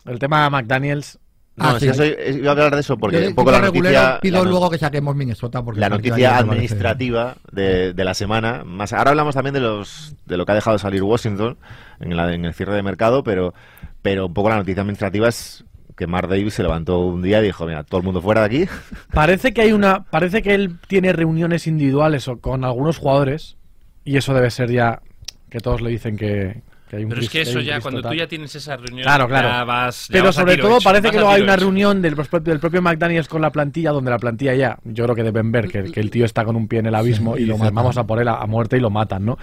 El 0.06 0.18
tema 0.18 0.46
Ah, 0.46 0.50
McDaniels, 0.50 1.18
No, 1.54 1.78
sí. 1.78 1.86
es 1.86 1.92
que 1.92 1.96
soy- 1.96 2.16
es- 2.18 2.36
iba 2.36 2.48
a 2.48 2.52
hablar 2.52 2.74
de 2.74 2.80
eso 2.80 2.96
porque 2.96 3.20
Yo, 3.22 3.28
un 3.28 3.34
poco 3.34 3.50
la 3.50 3.60
regulero, 3.60 3.94
noticia, 3.94 4.20
pido 4.20 4.38
la 4.38 4.44
no- 4.44 4.50
luego 4.50 4.70
que 4.70 4.78
saquemos 4.78 5.14
Minnesota 5.14 5.62
porque 5.62 5.80
la 5.80 5.90
noticia 5.90 6.38
administrativa 6.38 7.36
de, 7.52 7.92
de 7.92 8.04
la 8.04 8.14
semana. 8.14 8.62
Más 8.64 8.92
ahora 8.92 9.10
hablamos 9.10 9.34
también 9.34 9.54
de 9.54 9.60
los 9.60 10.14
de 10.26 10.36
lo 10.36 10.46
que 10.46 10.52
ha 10.52 10.54
dejado 10.54 10.78
salir 10.78 11.02
Washington 11.02 11.58
en, 12.00 12.16
la- 12.16 12.32
en 12.32 12.44
el 12.44 12.54
cierre 12.54 12.74
de 12.74 12.82
mercado, 12.82 13.22
pero 13.22 13.52
pero 14.00 14.26
un 14.26 14.34
poco 14.34 14.48
la 14.48 14.56
noticia 14.56 14.80
administrativa 14.80 15.28
es 15.28 15.64
que 15.96 16.06
Mark 16.06 16.26
Davis 16.28 16.54
se 16.54 16.62
levantó 16.62 17.00
un 17.00 17.20
día 17.22 17.40
y 17.40 17.44
dijo, 17.44 17.66
mira, 17.66 17.84
todo 17.84 17.98
el 17.98 18.04
mundo 18.04 18.22
fuera 18.22 18.40
de 18.40 18.46
aquí. 18.64 18.70
parece 19.12 19.52
que 19.52 19.60
hay 19.60 19.72
una, 19.72 20.04
parece 20.04 20.40
que 20.42 20.54
él 20.54 20.78
tiene 20.88 21.12
reuniones 21.12 21.66
individuales 21.66 22.26
o 22.28 22.38
con 22.40 22.64
algunos 22.64 22.96
jugadores 22.96 23.56
y 24.04 24.16
eso 24.16 24.32
debe 24.32 24.50
ser 24.50 24.70
ya 24.70 25.02
que 25.50 25.60
todos 25.60 25.82
le 25.82 25.90
dicen 25.90 26.16
que, 26.16 26.62
que 26.92 26.96
hay 26.98 27.04
un 27.04 27.08
Pero 27.08 27.22
es 27.22 27.30
que 27.30 27.40
eso 27.40 27.58
ya, 27.60 27.80
cuando 27.80 28.02
tú 28.02 28.12
ya 28.12 28.26
tienes 28.26 28.54
esa 28.54 28.76
reunión, 28.76 29.02
Claro, 29.02 29.26
claro. 29.26 29.48
ya 29.48 29.64
vas- 29.64 30.08
ya 30.08 30.12
Pero 30.12 30.24
vas 30.26 30.36
a 30.36 30.40
sobre 30.42 30.54
tiro 30.56 30.68
todo 30.68 30.76
hecho, 30.76 30.84
parece 30.84 31.02
vas 31.04 31.10
que 31.12 31.16
a 31.16 31.20
luego 31.20 31.34
hay 31.34 31.42
una 31.42 31.54
hecho. 31.54 31.60
reunión 31.62 32.02
del, 32.02 32.14
propio- 32.14 32.40
del 32.40 32.60
propio 32.60 32.82
McDaniels 32.82 33.28
con 33.28 33.40
la 33.40 33.50
plantilla 33.50 33.92
donde 33.92 34.10
la 34.10 34.18
plantilla 34.18 34.54
ya, 34.54 34.78
yo 34.84 35.04
creo 35.04 35.16
que 35.16 35.22
deben 35.22 35.50
ver 35.50 35.68
que, 35.68 35.84
que 35.84 36.00
el 36.00 36.10
tío 36.10 36.26
está 36.26 36.44
con 36.44 36.54
un 36.54 36.68
pie 36.68 36.80
en 36.80 36.86
el 36.86 36.94
abismo 36.94 37.34
Sí, 37.36 37.44
y 37.44 37.46
lo 37.46 37.56
vamos 37.56 37.96
a 37.96 38.04
por 38.06 38.20
él 38.20 38.28
a, 38.28 38.34
a 38.34 38.46
muerte 38.46 38.76
y 38.76 38.80
lo 38.80 38.90
matan, 38.90 39.24
¿no? 39.24 39.38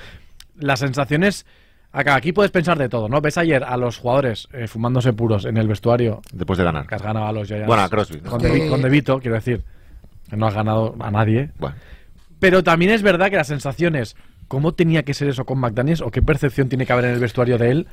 Las 0.59 0.79
sensaciones, 0.79 1.47
acá, 1.91 2.13
aquí 2.13 2.33
puedes 2.33 2.51
pensar 2.51 2.77
de 2.77 2.87
todo, 2.87 3.09
¿no? 3.09 3.19
Ves 3.19 3.37
ayer 3.39 3.63
a 3.63 3.77
los 3.77 3.97
jugadores 3.97 4.47
eh, 4.53 4.67
fumándose 4.67 5.11
puros 5.13 5.45
en 5.45 5.57
el 5.57 5.67
vestuario 5.67 6.21
Después 6.31 6.59
de 6.59 6.65
ganar. 6.65 6.85
que 6.85 6.93
has 6.93 7.01
ganado 7.01 7.25
a 7.25 7.31
los 7.31 7.47
Giants. 7.47 7.65
Bueno, 7.65 7.81
a 7.81 7.89
Crosby, 7.89 8.21
¿no? 8.23 8.29
Con, 8.29 8.41
De, 8.43 8.67
con 8.67 8.81
De 8.81 8.89
Vito, 8.89 9.19
quiero 9.19 9.35
decir, 9.35 9.63
que 10.29 10.37
no 10.37 10.45
has 10.45 10.53
ganado 10.53 10.95
a 10.99 11.09
nadie. 11.09 11.49
Bueno, 11.57 11.75
Pero 12.39 12.63
también 12.63 12.91
es 12.91 13.01
verdad 13.01 13.29
que 13.31 13.37
las 13.37 13.47
sensaciones, 13.47 14.15
¿cómo 14.49 14.73
tenía 14.73 15.03
que 15.03 15.13
ser 15.13 15.29
eso 15.29 15.45
con 15.45 15.59
McDaniels 15.59 16.01
o 16.01 16.11
qué 16.11 16.21
percepción 16.21 16.67
tiene 16.67 16.85
que 16.85 16.91
haber 16.91 17.05
en 17.05 17.11
el 17.11 17.19
vestuario 17.21 17.57
de 17.57 17.71
él 17.71 17.87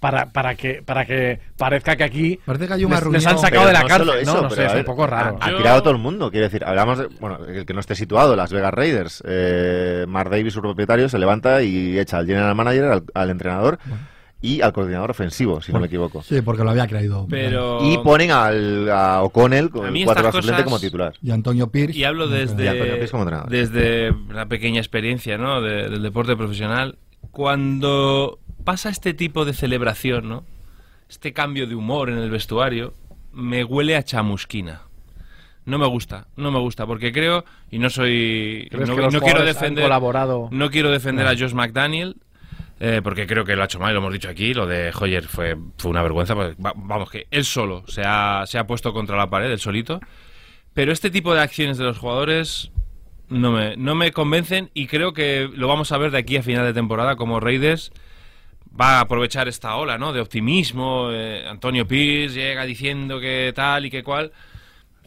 para, 0.00 0.26
para, 0.26 0.54
que, 0.54 0.82
para 0.84 1.04
que 1.04 1.40
parezca 1.56 1.94
que 1.94 2.04
aquí 2.04 2.40
Parece 2.44 2.66
que 2.66 2.72
hay 2.74 2.84
una 2.84 3.00
les, 3.00 3.26
han 3.26 3.38
sacado 3.38 3.64
Pero 3.64 3.66
de 3.66 3.72
la 3.72 3.80
no 3.82 3.88
cárcel? 3.88 4.10
eso, 4.20 4.34
no, 4.34 4.42
no 4.42 4.50
sé, 4.50 4.62
a 4.62 4.66
es 4.66 4.74
un 4.74 4.84
poco 4.84 5.06
raro. 5.06 5.38
Ha, 5.40 5.56
tirado 5.56 5.82
todo 5.82 5.92
el 5.92 6.00
mundo, 6.00 6.30
quiero 6.30 6.46
decir, 6.46 6.64
hablamos 6.64 6.98
de, 6.98 7.06
bueno, 7.20 7.38
el 7.46 7.64
que 7.64 7.74
no 7.74 7.80
esté 7.80 7.94
situado, 7.94 8.34
Las 8.34 8.52
Vegas 8.52 8.72
Raiders, 8.72 9.22
eh, 9.26 10.04
Mark 10.08 10.30
Davis, 10.30 10.54
su 10.54 10.62
propietario, 10.62 11.08
se 11.08 11.18
levanta 11.18 11.62
y 11.62 11.98
echa 11.98 12.18
al 12.18 12.26
general 12.26 12.54
manager, 12.54 12.84
al, 12.84 13.04
al 13.14 13.30
entrenador 13.30 13.78
y 14.42 14.60
al 14.62 14.72
coordinador 14.72 15.10
ofensivo, 15.10 15.60
si 15.60 15.72
no 15.72 15.80
me 15.80 15.86
equivoco. 15.86 16.22
Sí, 16.22 16.40
porque 16.40 16.64
lo 16.64 16.70
había 16.70 16.86
creído. 16.86 17.26
Pero... 17.28 17.78
Y 17.82 17.98
ponen 17.98 18.30
al, 18.30 18.88
a 18.90 19.22
O'Connell, 19.22 19.68
con 19.70 19.94
el 19.94 20.04
cuatro 20.04 20.30
cosas- 20.30 20.62
como 20.62 20.80
titular. 20.80 21.12
Y 21.22 21.30
Antonio 21.30 21.66
Pierce. 21.68 21.98
Y 21.98 22.04
hablo 22.04 22.24
Y 22.24 22.40
Antonio 22.40 22.56
desde, 22.72 22.94
Pierce 22.96 23.10
como 23.10 23.24
desde 23.48 24.14
la 24.32 24.46
pequeña 24.46 24.80
experiencia 24.80 25.36
¿no? 25.36 25.60
de- 25.60 25.88
del 25.90 26.02
deporte 26.02 26.36
profesional. 26.36 26.96
Cuando 27.54 28.38
pasa 28.64 28.88
este 28.90 29.12
tipo 29.14 29.44
de 29.44 29.52
celebración, 29.52 30.28
¿no? 30.28 30.44
este 31.08 31.32
cambio 31.32 31.66
de 31.66 31.74
humor 31.74 32.08
en 32.08 32.18
el 32.18 32.30
vestuario, 32.30 32.94
me 33.32 33.64
huele 33.64 33.96
a 33.96 34.02
chamusquina. 34.04 34.82
no 35.66 35.78
me 35.78 35.86
gusta, 35.86 36.28
no 36.36 36.50
me 36.52 36.58
gusta, 36.60 36.86
porque 36.86 37.12
creo, 37.12 37.44
y 37.70 37.78
no 37.78 37.90
soy, 37.90 38.68
¿Crees 38.70 38.88
no, 38.88 38.94
que 38.96 39.02
los 39.02 39.12
no 39.14 39.20
quiero 39.20 39.34
jugadores 39.40 39.56
han 39.56 39.62
defender, 39.62 39.84
colaborado? 39.84 40.48
no 40.52 40.70
quiero 40.70 40.90
defender 40.90 41.26
a 41.26 41.30
Josh 41.30 41.52
McDaniel, 41.52 42.16
eh, 42.80 43.00
porque 43.04 43.26
creo 43.26 43.44
que 43.44 43.54
lo 43.54 43.62
ha 43.62 43.66
hecho 43.66 43.78
mal, 43.78 43.92
lo 43.94 44.00
hemos 44.00 44.12
dicho 44.12 44.28
aquí, 44.28 44.54
lo 44.54 44.66
de 44.66 44.90
Hoyer 44.98 45.24
fue, 45.28 45.56
fue 45.78 45.90
una 45.90 46.02
vergüenza, 46.02 46.34
pues, 46.34 46.56
va- 46.56 46.72
vamos, 46.74 47.10
que 47.10 47.26
él 47.30 47.44
solo 47.44 47.84
se 47.86 48.02
ha, 48.04 48.44
se 48.46 48.58
ha 48.58 48.66
puesto 48.66 48.92
contra 48.92 49.16
la 49.16 49.28
pared, 49.30 49.50
él 49.50 49.58
solito, 49.60 50.00
pero 50.74 50.90
este 50.92 51.10
tipo 51.10 51.34
de 51.34 51.40
acciones 51.40 51.78
de 51.78 51.84
los 51.84 51.98
jugadores 51.98 52.72
no 53.28 53.52
me, 53.52 53.76
no 53.76 53.94
me 53.94 54.10
convencen 54.12 54.70
y 54.74 54.86
creo 54.86 55.12
que 55.12 55.48
lo 55.54 55.68
vamos 55.68 55.92
a 55.92 55.98
ver 55.98 56.10
de 56.10 56.18
aquí 56.18 56.36
a 56.36 56.42
final 56.42 56.64
de 56.64 56.72
temporada 56.72 57.16
como 57.16 57.38
Raiders 57.38 57.92
va 58.80 58.98
a 58.98 59.00
aprovechar 59.00 59.46
esta 59.48 59.74
ola 59.76 59.98
¿no? 59.98 60.12
de 60.12 60.20
optimismo. 60.20 61.10
eh, 61.12 61.44
Antonio 61.46 61.86
Pierce 61.86 62.34
llega 62.40 62.64
diciendo 62.64 63.20
que 63.20 63.52
tal 63.54 63.84
y 63.86 63.90
que 63.90 64.02
cual. 64.02 64.32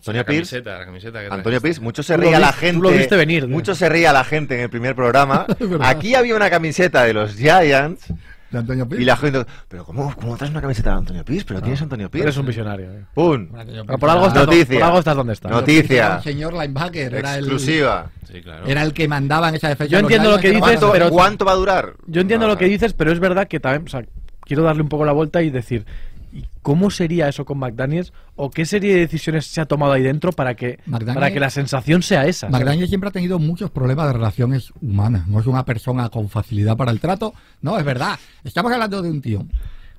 Antonio 0.03 0.19
La 0.21 0.25
Pierce. 0.25 0.55
camiseta, 0.57 0.79
la 0.79 0.85
camiseta 0.85 1.19
que. 1.21 1.33
Antonio 1.33 1.61
Piz, 1.61 1.79
mucho 1.79 2.03
se 2.03 2.17
reía 2.17 2.37
la 2.39 2.51
gente. 2.51 2.81
lo 2.81 2.89
viste 2.91 3.15
venir. 3.15 3.47
Mucho 3.47 3.73
se 3.73 3.87
reía 3.87 4.11
la 4.11 4.23
gente 4.25 4.55
en 4.55 4.61
el 4.61 4.69
primer 4.69 4.95
programa. 4.95 5.45
Aquí 5.81 6.13
había 6.15 6.35
una 6.35 6.49
camiseta 6.49 7.03
de 7.03 7.13
los 7.13 7.35
Giants 7.35 8.07
De 8.51 8.57
Antonio 8.59 8.87
Pi. 8.87 8.97
y 8.97 9.05
la 9.05 9.15
gente. 9.15 9.45
Pero 9.69 9.85
¿cómo, 9.85 10.13
cómo 10.15 10.35
traes 10.35 10.51
una 10.51 10.59
camiseta 10.61 10.89
de 10.91 10.97
Antonio 10.97 11.23
Piz? 11.23 11.45
Pero 11.45 11.61
tienes 11.61 11.81
Antonio 11.81 12.11
Piz. 12.11 12.21
Eres 12.21 12.35
un 12.35 12.45
visionario. 12.45 12.91
eh. 12.91 13.05
¡Pum! 13.13 13.47
Pero 13.87 13.97
por, 13.97 14.09
algo 14.09 14.27
estás, 14.27 14.45
Noticia. 14.45 14.75
por 14.75 14.83
algo 14.83 14.99
estás 14.99 15.15
donde 15.15 15.33
estás. 15.33 15.51
Noticia. 15.51 16.05
era 16.05 16.15
un 16.17 16.23
señor 16.23 16.53
linebacker. 16.53 17.15
Era 17.15 17.33
el, 17.37 17.45
Exclusiva. 17.45 18.11
Sí, 18.29 18.41
claro. 18.41 18.65
era 18.67 18.83
el 18.83 18.93
que 18.93 19.07
mandaba 19.07 19.47
en 19.49 19.55
esa 19.55 19.69
defensa. 19.69 19.89
Yo 19.89 19.99
entiendo 19.99 20.31
lo 20.31 20.37
que 20.39 20.49
dices, 20.49 20.61
bárbaro. 20.61 20.79
¿Cuánto, 20.81 20.91
pero- 20.91 21.09
cuánto 21.11 21.45
va 21.45 21.51
a 21.53 21.55
durar? 21.55 21.93
Yo 22.07 22.19
entiendo 22.19 22.45
No, 22.47 22.53
lo 22.53 22.57
que 22.59 22.65
dices, 22.65 22.91
pero 22.93 23.11
es 23.13 23.19
verdad 23.21 23.47
que 23.47 23.59
también, 23.61 23.83
o 23.87 23.89
sea, 23.89 24.03
quiero 24.41 24.63
darle 24.63 24.81
un 24.81 24.89
poco 24.89 25.05
la 25.05 25.13
vuelta 25.13 25.41
y 25.41 25.49
decir, 25.49 25.85
¿y 26.33 26.45
cómo 26.61 26.89
sería 26.89 27.29
eso 27.29 27.45
con 27.45 27.59
McDaniels? 27.59 28.11
¿O 28.35 28.49
qué 28.49 28.65
serie 28.65 28.93
de 28.95 28.99
decisiones 29.01 29.45
se 29.45 29.61
ha 29.61 29.65
tomado 29.65 29.93
ahí 29.93 30.01
dentro 30.01 30.31
para 30.31 30.55
que, 30.55 30.79
McDaniels- 30.87 31.13
para 31.13 31.31
que 31.31 31.39
la 31.39 31.49
sensación 31.49 32.01
sea 32.01 32.25
esa? 32.25 32.49
McDaniel 32.49 32.87
siempre 32.87 33.09
ha 33.09 33.11
tenido 33.13 33.37
muchos 33.39 33.69
problemas 33.69 34.07
de 34.07 34.13
relaciones 34.13 34.71
humanas. 34.81 35.27
No 35.27 35.39
es 35.39 35.45
una 35.45 35.63
persona 35.65 36.09
con 36.09 36.29
facilidad 36.29 36.75
para 36.75 36.91
el 36.91 36.99
trato. 36.99 37.33
No, 37.61 37.77
es 37.77 37.85
verdad. 37.85 38.17
Estamos 38.43 38.71
hablando 38.71 39.01
de 39.01 39.11
un 39.11 39.21
tío 39.21 39.45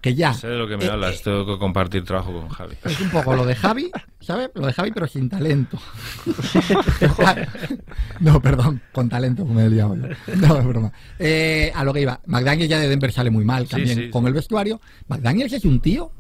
que 0.01 0.15
ya. 0.15 0.35
Sé 0.35 0.49
de 0.49 0.59
lo 0.59 0.69
que 0.69 0.77
me 0.77 0.85
eh, 0.85 0.91
hablas, 0.91 1.23
tengo 1.23 1.47
que 1.47 1.59
compartir 1.59 2.05
trabajo 2.05 2.31
con 2.33 2.49
Javi. 2.51 2.75
Es 2.85 3.01
un 3.01 3.09
poco 3.11 3.35
lo 3.35 3.47
de 3.47 3.55
Javi, 3.55 3.91
¿sabes? 4.21 4.51
Lo 4.55 4.67
de 4.67 4.73
Javi, 4.75 4.91
pero 4.93 5.07
sin 5.07 5.31
talento. 5.31 5.79
no, 8.21 8.41
perdón, 8.41 8.83
con 8.93 9.09
talento, 9.09 9.47
como 9.47 9.61
he 9.61 9.71
liado 9.71 9.97
yo. 9.97 10.09
No, 10.37 10.59
es 10.59 10.67
broma. 10.67 10.93
Eh, 11.19 11.73
a 11.75 11.85
lo 11.85 11.93
que 11.95 12.03
iba, 12.03 12.21
McDaniel 12.27 12.69
ya 12.69 12.79
de 12.81 12.89
Denver 12.89 13.13
sale 13.13 13.31
muy 13.31 13.45
mal 13.45 13.65
Sí, 13.65 13.71
también 13.71 13.97
sí, 13.99 14.11
con 14.11 14.25
sí. 14.25 14.29
el 14.29 14.35
vestuario. 14.35 14.81
McDaniel 15.09 15.53
es 15.53 15.65
un 15.65 15.81
tío 15.81 16.11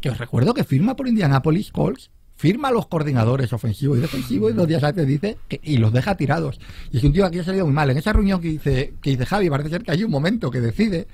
que 0.00 0.10
os 0.10 0.18
recuerdo 0.18 0.54
que 0.54 0.64
firma 0.64 0.96
por 0.96 1.08
Indianapolis 1.08 1.70
Colts, 1.72 2.10
firma 2.36 2.68
a 2.68 2.72
los 2.72 2.86
coordinadores 2.86 3.52
ofensivos 3.52 3.98
y 3.98 4.00
defensivos 4.00 4.52
y 4.52 4.54
dos 4.54 4.68
días 4.68 4.82
antes 4.84 5.06
dice 5.06 5.38
que, 5.48 5.60
y 5.62 5.78
los 5.78 5.92
deja 5.92 6.16
tirados. 6.16 6.60
Y 6.92 6.98
es 6.98 7.04
un 7.04 7.12
tío 7.12 7.26
aquí 7.26 7.40
ha 7.40 7.44
salido 7.44 7.66
muy 7.66 7.74
mal. 7.74 7.90
En 7.90 7.98
esa 7.98 8.12
reunión 8.12 8.40
que 8.40 8.48
dice, 8.48 8.94
que 9.02 9.10
dice 9.10 9.26
Javi, 9.26 9.50
parece 9.50 9.70
ser 9.70 9.82
que 9.82 9.90
hay 9.90 10.04
un 10.04 10.10
momento 10.10 10.50
que 10.50 10.60
decide 10.60 11.08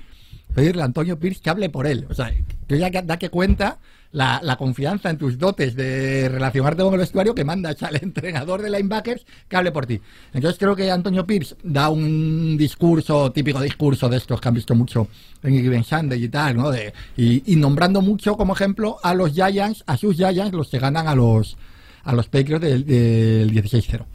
pedirle 0.53 0.83
a 0.83 0.85
Antonio 0.85 1.19
Pierce 1.19 1.41
que 1.41 1.49
hable 1.49 1.69
por 1.69 1.87
él. 1.87 2.05
O 2.09 2.13
sea, 2.13 2.31
que 2.67 2.77
ya 2.77 2.89
da 2.89 3.17
que 3.17 3.29
cuenta 3.29 3.79
la, 4.15 4.55
confianza 4.57 5.09
en 5.09 5.17
tus 5.17 5.37
dotes 5.37 5.75
de 5.75 6.29
relacionarte 6.29 6.83
con 6.83 6.93
el 6.93 6.99
vestuario 6.99 7.35
que 7.35 7.43
mandas 7.43 7.83
al 7.83 7.97
entrenador 7.97 8.61
de 8.61 8.69
linebackers 8.69 9.25
que 9.47 9.55
hable 9.55 9.71
por 9.71 9.85
ti. 9.85 9.99
Entonces 10.33 10.57
creo 10.57 10.75
que 10.75 10.89
Antonio 10.89 11.25
Pierce 11.25 11.55
da 11.63 11.89
un 11.89 12.55
discurso, 12.57 13.31
típico 13.31 13.59
discurso 13.59 14.07
de 14.07 14.17
estos 14.17 14.39
que 14.39 14.47
han 14.47 14.53
visto 14.53 14.73
mucho 14.73 15.07
en 15.43 15.53
Given 15.61 15.83
Sunday 15.83 16.23
y 16.23 16.29
tal, 16.29 16.55
¿no? 16.55 16.71
De, 16.71 16.93
y, 17.17 17.55
nombrando 17.57 18.01
mucho 18.01 18.37
como 18.37 18.53
ejemplo 18.53 18.97
a 19.03 19.13
los 19.13 19.33
Giants, 19.33 19.83
a 19.85 19.97
sus 19.97 20.15
Giants, 20.15 20.53
los 20.53 20.69
que 20.69 20.79
ganan 20.79 21.07
a 21.07 21.15
los, 21.15 21.57
a 22.03 22.13
los 22.13 22.27
Patriots 22.27 22.61
del, 22.61 22.85
del 22.85 23.51
16-0. 23.51 24.05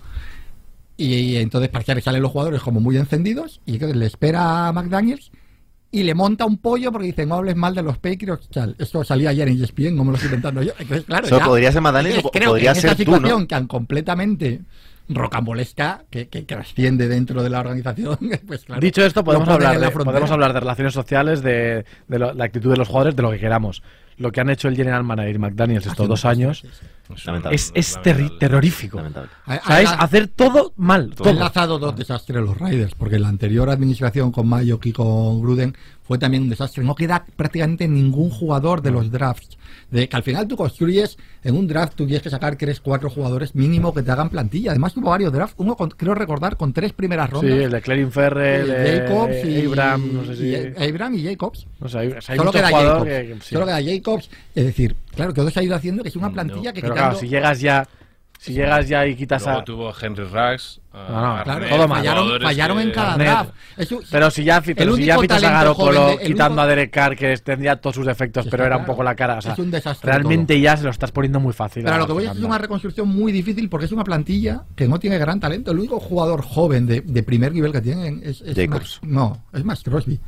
Y, 0.97 1.37
entonces 1.37 1.69
parece 1.71 1.95
que 1.95 2.01
salen 2.01 2.23
los 2.23 2.33
jugadores 2.33 2.63
como 2.63 2.81
muy 2.81 2.97
encendidos 2.97 3.61
y 3.67 3.75
entonces 3.75 3.97
le 3.97 4.07
espera 4.07 4.69
a 4.69 4.73
McDaniels 4.73 5.31
y 5.93 6.03
le 6.05 6.15
monta 6.15 6.45
un 6.45 6.59
pollo 6.59 6.93
porque 6.93 7.07
dice 7.09 7.27
no 7.27 7.35
hables 7.37 7.57
mal 7.57 7.75
de 7.75 7.83
los 7.83 7.99
Patriots 7.99 8.49
tal. 8.49 8.77
Esto 8.79 9.03
salía 9.05 9.31
ayer 9.31 9.49
en 9.49 9.63
ESPN, 9.63 9.97
no 9.97 10.05
me 10.05 10.11
lo 10.11 10.15
estoy 10.17 10.29
inventando 10.29 10.63
yo. 10.63 10.73
Entonces, 10.79 11.05
claro, 11.05 11.27
Eso 11.27 11.39
ya- 11.39 11.45
podría 11.45 11.73
ser 11.73 11.83
creo 12.33 12.51
podría 12.51 12.73
que 12.73 12.79
en 12.79 12.83
ser 12.83 12.91
esta 12.93 13.05
tú, 13.05 13.11
¿no? 13.11 13.17
situación 13.19 13.47
tan 13.49 13.67
completamente 13.67 14.61
rocambolesca 15.09 16.05
que, 16.09 16.29
que, 16.29 16.45
que 16.47 16.55
asciende 16.55 17.09
dentro 17.09 17.43
de 17.43 17.51
la 17.51 17.61
organización, 17.61 18.17
pues 18.47 18.65
claro, 18.65 18.81
Dicho 18.81 19.05
esto, 19.05 19.25
podemos 19.25 19.49
hablar, 19.49 19.73
de, 19.79 19.91
frontera. 19.91 20.05
podemos 20.13 20.31
hablar 20.31 20.53
de 20.53 20.61
relaciones 20.61 20.95
sociales, 20.95 21.43
de, 21.43 21.85
de 22.09 22.19
lo- 22.19 22.33
la 22.33 22.45
actitud 22.45 22.71
de 22.71 22.77
los 22.77 22.89
jugadores, 22.89 23.17
de 23.17 23.23
lo 23.23 23.31
que 23.31 23.39
queramos. 23.41 23.83
Lo 24.21 24.31
que 24.31 24.41
han 24.43 24.51
hecho 24.51 24.69
el 24.69 24.77
General 24.77 25.03
Manager 25.03 25.35
y 25.35 25.39
McDaniels 25.39 25.87
estos 25.87 26.07
dos 26.07 26.25
años 26.27 26.63
es, 27.51 27.73
es 27.75 27.99
terri- 27.99 28.39
terrorífico. 28.39 28.99
O 28.99 29.03
sea, 29.67 29.81
es 29.81 29.89
ha- 29.89 29.95
hacer 29.95 30.29
todo 30.29 30.73
mal. 30.77 31.09
Ha 31.13 31.17
Todo. 31.17 31.31
enlazado 31.31 31.79
dos 31.79 31.97
desastres 31.97 32.43
los 32.43 32.57
Raiders, 32.59 32.95
porque 32.95 33.19
la 33.19 33.29
anterior 33.29 33.69
administración 33.71 34.31
con 34.31 34.47
Mayock 34.47 34.87
y 34.87 34.93
con 34.93 35.41
Gruden 35.41 35.75
fue 36.03 36.19
también 36.19 36.43
un 36.45 36.51
desastre. 36.51 36.85
No 36.85 36.95
queda 36.95 37.25
prácticamente 37.37 37.89
ningún 37.89 38.31
jugador 38.31 38.83
de 38.83 38.91
los 38.91 39.11
drafts. 39.11 39.57
De 39.91 40.09
que 40.09 40.17
al 40.17 40.23
final 40.23 40.47
tú 40.47 40.57
construyes 40.57 41.17
en 41.43 41.57
un 41.57 41.67
draft, 41.67 41.95
tú 41.97 42.05
tienes 42.07 42.23
que 42.23 42.31
sacar 42.31 42.55
tres, 42.57 42.81
cuatro 42.81 43.11
jugadores 43.11 43.55
mínimo 43.57 43.93
que 43.95 44.03
te 44.03 44.11
hagan 44.13 44.29
plantilla. 44.29 44.71
Además, 44.71 44.95
tuvo 44.95 45.11
varios 45.11 45.33
drafts. 45.33 45.55
Uno, 45.59 45.77
con- 45.77 45.91
creo 45.91 46.15
recordar, 46.15 46.57
con 46.57 46.73
tres 46.73 46.93
primeras 46.93 47.29
Sí, 47.29 47.33
rondas. 47.35 47.53
el 47.59 47.71
de 47.71 47.81
Clerin 47.81 48.13
Ferrell, 48.13 48.69
Jacobs 49.09 49.45
y 49.45 49.67
Abraham, 49.67 50.11
no 50.13 50.25
sé 50.25 50.37
si. 50.37 50.47
y- 50.49 50.89
Abraham 50.91 51.15
y 51.15 51.25
Jacobs. 51.25 51.67
no 51.81 51.89
sé, 51.89 51.99
hay, 51.99 52.09
o 52.09 52.21
sea, 52.21 52.33
hay 52.35 52.39
Solo 52.39 52.53
queda 52.53 52.71
Jacobs. 52.71 53.05
que- 53.05 53.27
que 53.27 53.35
sí. 53.41 53.55
Solo 53.55 53.67
queda 53.67 53.83
Jacobs. 53.83 54.10
Es 54.55 54.65
decir, 54.65 54.97
claro, 55.15 55.33
todo 55.35 55.51
se 55.51 55.61
ha 55.61 55.63
ido 55.63 55.75
haciendo 55.77 56.03
que 56.03 56.09
es 56.09 56.17
una 56.17 56.31
plantilla 56.31 56.73
que 56.73 56.81
Pero 56.81 56.95
quitando... 56.95 57.11
claro, 57.15 57.19
si 57.21 57.29
llegas 57.29 57.61
ya, 57.61 57.87
si 58.39 58.55
llegas 58.55 58.89
ya 58.89 59.07
y 59.07 59.15
quitas 59.17 59.43
Luego 59.45 59.59
a. 59.61 59.65
tuvo 59.65 59.93
Henry 60.01 60.25
Ruggs. 60.25 60.81
a 60.93 61.09
No, 61.11 61.37
no, 61.37 61.45
Claro, 61.45 61.69
todo 61.69 61.87
mal. 61.89 61.99
fallaron, 61.99 62.41
fallaron 62.41 62.77
que- 62.79 62.83
en 62.85 62.91
cada 62.91 63.17
draft. 63.19 63.51
Eso- 63.77 64.01
Pero 64.11 64.31
si 64.31 64.43
ya, 64.45 64.61
pero 64.63 64.97
si 64.97 65.05
ya 65.05 65.15
a 65.17 65.39
Garoppolo 65.39 66.07
de- 66.09 66.19
quitando 66.19 66.55
único- 66.55 66.61
a 66.63 66.67
Derek 66.67 66.91
Carr, 66.91 67.17
que 67.17 67.37
tendría 67.37 67.77
todos 67.77 67.97
sus 67.97 68.07
defectos, 68.07 68.47
pero 68.51 68.65
era 68.65 68.77
un 68.77 68.83
claro. 68.85 68.93
poco 68.95 69.03
la 69.05 69.15
cara. 69.15 69.37
O 69.39 69.43
sea, 69.43 69.53
Es 69.53 69.59
un 69.59 69.71
desastre 69.71 70.11
realmente 70.11 70.59
ya 70.61 70.77
se 70.77 70.85
lo 70.85 70.91
estás 70.91 71.13
poniendo 71.13 71.39
muy 71.39 71.53
fácil. 71.53 71.85
Pero 71.85 71.95
a 71.95 71.99
lo 71.99 72.07
que 72.07 72.13
a 72.13 72.15
voy 72.15 72.25
que 72.25 72.31
es 72.33 72.39
una 72.39 72.59
reconstrucción 72.59 73.09
muy 73.09 73.31
difícil 73.31 73.69
porque 73.69 73.85
es 73.87 73.93
una 73.93 74.05
plantilla 74.05 74.65
que 74.75 74.89
no 74.89 74.99
tiene 74.99 75.19
gran 75.19 75.39
talento. 75.39 75.71
El 75.71 75.79
único 75.79 76.01
jugador 76.01 76.43
joven 76.43 76.87
de, 76.87 77.03
de 77.03 77.23
primer 77.23 77.53
nivel 77.53 77.73
que 77.73 77.83
tienen 77.83 78.21
es, 78.25 78.41
es 78.41 78.57
Jacobs. 78.57 78.71
Max- 78.71 79.01
no, 79.03 79.45
es 79.53 79.65
Max 79.65 79.83
Crosby. 79.85 80.19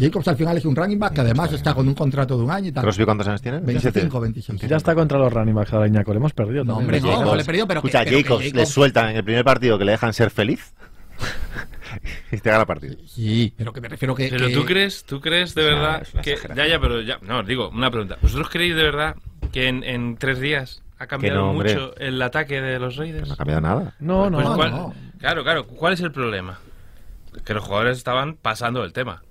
Jacobs 0.00 0.28
al 0.28 0.36
final 0.36 0.56
es 0.56 0.64
un 0.64 0.74
running 0.74 0.98
back 0.98 1.12
que 1.14 1.20
además 1.20 1.52
está 1.52 1.74
con 1.74 1.86
un 1.86 1.94
contrato 1.94 2.36
de 2.36 2.44
un 2.44 2.50
año 2.50 2.68
y 2.68 2.72
tal. 2.72 2.82
¿Crosby 2.82 3.04
cuántos 3.04 3.28
años 3.28 3.42
tiene? 3.42 3.58
25, 3.60 4.20
26. 4.20 4.60
Ya 4.62 4.76
está 4.76 4.94
contra 4.94 5.18
los 5.18 5.32
running 5.32 5.54
backs 5.54 5.72
ahora, 5.72 5.86
Iñaco. 5.86 6.12
Le 6.12 6.18
hemos 6.18 6.32
perdido. 6.32 6.64
No, 6.64 6.76
hombre, 6.78 7.00
no, 7.00 7.24
no 7.24 7.34
le 7.34 7.42
he 7.42 7.44
perdido, 7.44 7.66
pero 7.66 7.82
que- 7.82 7.88
Escucha, 7.88 8.04
que 8.04 8.22
Jacobs, 8.22 8.52
le 8.52 8.66
sueltan 8.66 9.10
en 9.10 9.16
el 9.16 9.24
primer 9.24 9.44
partido 9.44 9.78
que 9.78 9.84
le 9.84 9.92
dejan 9.92 10.12
ser 10.12 10.30
feliz 10.30 10.72
y 12.32 12.38
te 12.38 12.48
gana 12.50 12.62
el 12.62 12.66
partido. 12.66 12.96
Sí, 13.06 13.52
pero 13.56 13.72
que 13.72 13.80
me 13.80 13.88
refiero 13.88 14.14
que. 14.14 14.28
Pero 14.28 14.46
que- 14.48 14.54
tú 14.54 14.64
crees, 14.64 15.04
tú 15.04 15.20
crees 15.20 15.54
de 15.54 15.64
verdad 15.64 16.06
que 16.22 16.36
ya 16.54 16.66
ya, 16.66 16.80
pero 16.80 17.00
ya, 17.02 17.18
no, 17.22 17.40
os 17.40 17.46
digo 17.46 17.68
una 17.70 17.90
pregunta. 17.90 18.16
¿Vosotros 18.22 18.48
creéis 18.50 18.76
de 18.76 18.82
verdad 18.82 19.16
que 19.52 19.68
en, 19.68 19.82
en 19.84 20.16
tres 20.16 20.38
días 20.40 20.82
ha 20.98 21.06
cambiado 21.06 21.38
no, 21.40 21.50
hombre. 21.50 21.74
mucho 21.74 21.96
el 21.96 22.20
ataque 22.22 22.60
de 22.60 22.78
los 22.78 22.96
Raiders? 22.96 23.28
No 23.28 23.34
ha 23.34 23.36
cambiado 23.36 23.60
nada. 23.60 23.94
No, 24.00 24.30
no. 24.30 24.36
Pues, 24.38 24.48
no, 24.48 24.56
¿cuál- 24.56 24.70
no. 24.70 24.94
Claro, 25.18 25.42
claro. 25.42 25.66
¿Cuál 25.66 25.92
es 25.94 26.00
el 26.00 26.12
problema? 26.12 26.58
Que 27.44 27.54
los 27.54 27.62
jugadores 27.64 27.98
estaban 27.98 28.34
pasando 28.36 28.84
el 28.84 28.92
tema. 28.92 29.22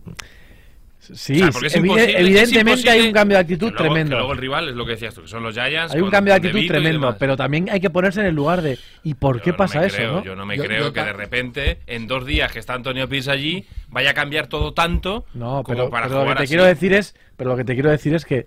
Sí, 1.13 1.33
O 1.33 1.37
sea, 1.37 1.51
porque 1.51 1.67
es 1.67 1.75
evi- 1.75 1.85
imposible- 1.87 2.09
es 2.13 2.15
evidentemente 2.19 2.89
hay 2.89 3.01
un 3.07 3.11
cambio 3.13 3.37
de 3.37 3.41
actitud 3.41 3.67
que 3.67 3.73
luego- 3.73 3.93
tremendo. 3.93 4.09
que 4.11 4.17
luego 4.19 4.31
el 4.33 4.37
rival 4.37 4.69
es 4.69 4.75
lo 4.75 4.85
que 4.85 4.91
decías 4.91 5.13
tú, 5.15 5.21
que 5.21 5.27
son 5.27 5.43
los 5.43 5.53
Giants. 5.55 5.93
Hay 5.93 5.99
un 5.99 6.05
con- 6.05 6.11
cambio 6.11 6.33
de 6.33 6.37
actitud 6.37 6.67
tremendo, 6.67 7.15
pero 7.19 7.35
también 7.37 7.69
hay 7.69 7.79
que 7.79 7.89
ponerse 7.89 8.19
en 8.21 8.27
el 8.27 8.35
lugar 8.35 8.61
de 8.61 8.77
¿y 9.03 9.13
por 9.15 9.37
Yo 9.37 9.41
qué 9.43 9.51
no 9.51 9.57
pasa 9.57 9.85
eso? 9.85 9.95
creo, 9.97 10.11
¿no? 10.13 10.23
Yo 10.23 10.35
no 10.35 10.45
me 10.45 10.57
Yo- 10.57 10.63
creo 10.63 10.85
yo 10.85 10.93
que 10.93 11.03
de 11.03 11.13
repente, 11.13 11.79
en 11.87 12.07
dos 12.07 12.25
días 12.25 12.51
que 12.51 12.59
está 12.59 12.73
Antonio 12.73 13.07
Pierce 13.09 13.31
allí, 13.31 13.65
vaya 13.89 14.11
a 14.11 14.13
cambiar 14.13 14.47
todo 14.47 14.73
tanto 14.73 15.25
No, 15.33 15.63
como 15.63 15.77
pero, 15.77 15.89
para 15.89 16.05
pero 16.07 16.15
lo 16.15 16.21
que 16.21 16.25
jugar 16.25 16.37
te 16.37 16.43
así. 16.43 16.49
quiero 16.49 16.63
decir 16.65 16.93
es, 16.93 17.15
pero 17.37 17.49
lo 17.51 17.57
que 17.57 17.63
te 17.63 17.73
quiero 17.73 17.89
decir 17.89 18.13
es 18.13 18.25
que 18.25 18.45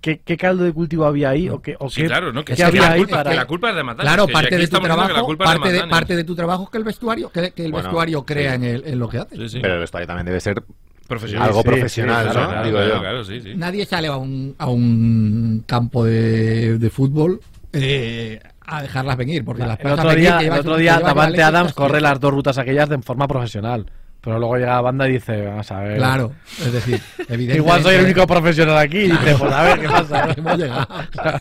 ¿qué, 0.00 0.20
qué 0.22 0.36
caldo 0.36 0.64
de 0.64 0.72
cultivo 0.74 1.06
había 1.06 1.30
ahí 1.30 1.48
o 1.48 1.62
qué, 1.62 1.76
o 1.78 1.88
Sí, 1.88 2.02
qué- 2.02 2.08
claro, 2.08 2.30
¿no? 2.30 2.44
Que, 2.44 2.54
qué 2.54 2.62
había 2.62 2.82
la 2.82 2.92
ahí 2.92 3.00
culpa, 3.00 3.16
para 3.16 3.30
que 3.30 3.36
la 3.36 3.46
culpa 3.46 3.70
es 3.70 3.76
de 3.76 3.82
matar. 3.82 4.04
Claro, 4.04 4.28
parte 4.28 4.58
de 4.58 4.66
tu 4.68 4.78
trabajo, 4.78 5.36
parte 5.38 5.72
de, 5.72 5.78
parte 5.78 5.90
parte 5.90 6.16
de 6.16 6.24
tu 6.24 6.34
trabajo 6.36 6.64
es 6.64 6.68
que 6.70 6.76
el 6.78 6.84
vestuario, 6.84 7.30
que, 7.32 7.52
que 7.52 7.64
el 7.64 7.72
Bueno, 7.72 7.88
vestuario 7.88 8.22
crea 8.24 8.50
sí. 8.50 8.56
en, 8.56 8.64
el- 8.64 8.86
en 8.86 8.98
lo 8.98 9.08
que 9.08 9.16
hace. 9.18 9.34
Sí, 9.36 9.48
sí. 9.48 9.58
Pero 9.62 9.74
el 9.74 9.80
vestuario 9.80 10.06
también 10.06 10.26
debe 10.26 10.40
ser 10.40 10.62
Profesional. 11.08 11.48
algo 11.48 11.62
sí, 11.62 11.68
profesional, 11.68 12.22
sí, 12.22 12.26
¿no? 12.28 12.32
claro, 12.32 12.48
Claro, 12.50 12.66
Digo 12.66 12.78
claro, 12.78 12.94
yo. 12.94 13.00
claro, 13.00 13.24
sí, 13.24 13.40
sí. 13.40 13.52
Nadie 13.56 13.84
sale 13.86 14.08
a 14.08 14.16
un, 14.16 14.54
a 14.58 14.68
un 14.68 15.62
campo 15.66 16.04
de, 16.04 16.78
de 16.78 16.90
fútbol 16.90 17.40
eh, 17.72 18.40
a 18.66 18.82
dejarlas 18.82 19.16
venir, 19.16 19.44
porque 19.44 19.66
las 19.66 19.78
el 19.80 19.90
otro 19.92 20.14
día, 20.14 20.38
el 20.40 20.52
otro 20.52 20.76
día 20.76 20.98
Davante 21.00 21.42
Adams 21.42 21.70
estás 21.70 21.74
corre 21.76 22.00
las 22.00 22.18
dos 22.20 22.32
rutas 22.32 22.56
aquellas 22.56 22.88
de 22.88 22.98
forma 23.02 23.28
profesional. 23.28 23.86
Pero 24.24 24.38
luego 24.38 24.56
llega 24.56 24.72
la 24.74 24.80
banda 24.80 25.08
y 25.08 25.12
dice, 25.12 25.44
vamos 25.44 25.70
a 25.70 25.80
ver. 25.80 25.96
Claro, 25.98 26.32
es 26.58 26.72
decir, 26.72 27.00
evidentemente... 27.18 27.56
Igual 27.56 27.82
soy 27.82 27.94
el 27.96 28.04
único 28.04 28.26
profesional 28.26 28.78
aquí 28.78 28.98
y 28.98 29.10
dice, 29.10 29.36
pues 29.38 29.52
a 29.52 29.62
ver 29.62 29.80
qué 29.80 29.88
pasa. 29.88 30.28
Hemos 30.36 30.58
llegado. 30.58 30.86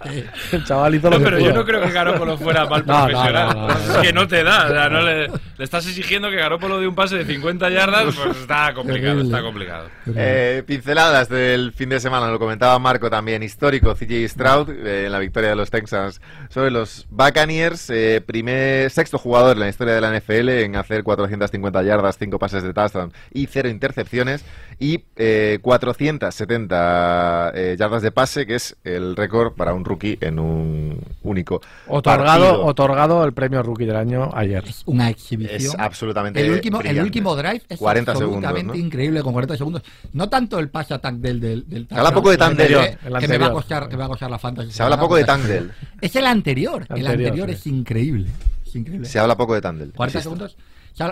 El 0.51 0.63
chaval 0.65 0.95
hizo 0.95 1.09
lo 1.09 1.17
No, 1.17 1.19
que 1.19 1.25
pero 1.25 1.37
pudo. 1.37 1.49
yo 1.49 1.55
no 1.55 1.65
creo 1.65 1.81
que 1.81 1.91
Garópolo 1.91 2.37
fuera 2.37 2.65
mal 2.65 2.83
profesional. 2.83 3.47
no, 3.55 3.61
no, 3.61 3.67
no. 3.67 3.73
Es 3.73 3.97
que 3.99 4.13
no 4.13 4.27
te 4.27 4.43
da. 4.43 4.65
o 4.65 4.69
sea, 4.69 4.89
no 4.89 5.01
le, 5.01 5.27
le 5.27 5.63
estás 5.63 5.87
exigiendo 5.87 6.29
que 6.29 6.35
Garópolo 6.35 6.79
dé 6.79 6.87
un 6.87 6.95
pase 6.95 7.17
de 7.17 7.25
50 7.25 7.69
yardas, 7.69 8.15
pues 8.15 8.37
está 8.37 8.73
complicado, 8.73 9.21
está 9.21 9.41
complicado. 9.41 9.87
Eh, 10.15 10.63
pinceladas 10.65 11.29
del 11.29 11.71
fin 11.73 11.89
de 11.89 11.99
semana, 11.99 12.29
lo 12.29 12.39
comentaba 12.39 12.77
Marco 12.79 13.09
también, 13.09 13.43
histórico 13.43 13.95
CJ 13.95 14.27
Stroud 14.27 14.69
eh, 14.69 15.05
en 15.05 15.11
la 15.11 15.19
victoria 15.19 15.49
de 15.51 15.55
los 15.55 15.69
Texans 15.69 16.19
sobre 16.49 16.71
los 16.71 17.05
Buccaneers, 17.09 17.89
eh, 17.89 18.21
primer, 18.25 18.89
sexto 18.89 19.17
jugador 19.17 19.53
en 19.53 19.59
la 19.61 19.69
historia 19.69 19.93
de 19.93 20.01
la 20.01 20.17
NFL 20.19 20.49
en 20.49 20.75
hacer 20.75 21.03
450 21.03 21.83
yardas, 21.83 22.17
5 22.17 22.39
pases 22.39 22.63
de 22.63 22.72
touchdown 22.73 23.11
y 23.33 23.45
0 23.47 23.69
intercepciones 23.69 24.43
y 24.79 25.03
eh, 25.15 25.59
470 25.61 27.51
eh, 27.55 27.75
yardas 27.77 28.01
de 28.01 28.11
pase, 28.11 28.45
que 28.45 28.55
es 28.55 28.75
el 28.83 29.15
récord 29.15 29.53
para 29.53 29.73
un 29.73 29.85
rookie 29.85 30.17
en 30.21 30.39
un 30.39 30.99
único 31.23 31.61
Otorgado, 31.87 32.45
partido. 32.45 32.65
otorgado 32.65 33.23
el 33.25 33.33
premio 33.33 33.63
rookie 33.63 33.85
del 33.85 33.95
año 33.95 34.29
ayer. 34.33 34.63
Es 34.67 34.83
una 34.85 35.09
exhibición. 35.09 35.59
Es 35.59 35.75
absolutamente 35.79 36.41
el 36.41 36.51
último, 36.51 36.81
el 36.81 36.99
último 37.01 37.35
drive 37.35 37.61
es 37.69 37.77
40 37.79 38.15
segundos, 38.15 38.43
absolutamente 38.43 38.77
¿no? 38.79 38.85
increíble 38.85 39.21
con 39.21 39.33
40 39.33 39.57
segundos. 39.57 39.83
No 40.13 40.29
tanto 40.29 40.59
el 40.59 40.69
pase 40.69 40.93
attack 40.93 41.15
del 41.15 41.39
del, 41.39 41.67
del 41.69 41.87
habla 41.91 42.13
poco 42.13 42.29
de 42.31 42.37
Tank 42.37 42.57
que- 42.57 42.67
que, 42.67 42.97
El 43.03 43.27
me 43.29 43.37
va 43.37 43.47
a 43.47 43.51
costar, 43.51 43.87
que 43.87 43.95
me 43.95 43.99
va 43.99 44.05
a 44.05 44.09
costar 44.09 44.29
la 44.31 44.39
fantasy. 44.39 44.71
Se 44.71 44.83
habla 44.83 44.99
poco 44.99 45.15
de 45.15 45.23
Tangdell. 45.23 45.71
Es 46.01 46.15
el 46.15 46.25
anterior. 46.25 46.85
El 46.89 47.07
Anterior, 47.07 47.11
anterior 47.31 47.49
sí. 47.49 47.55
es 47.55 47.67
increíble. 47.67 48.27
Es 48.65 48.75
increíble. 48.75 49.07
Se 49.07 49.19
habla 49.19 49.35
poco 49.37 49.53
de 49.53 49.61
Tandel. 49.61 49.91
40 49.93 50.03
insisto. 50.19 50.21
segundos. 50.23 50.57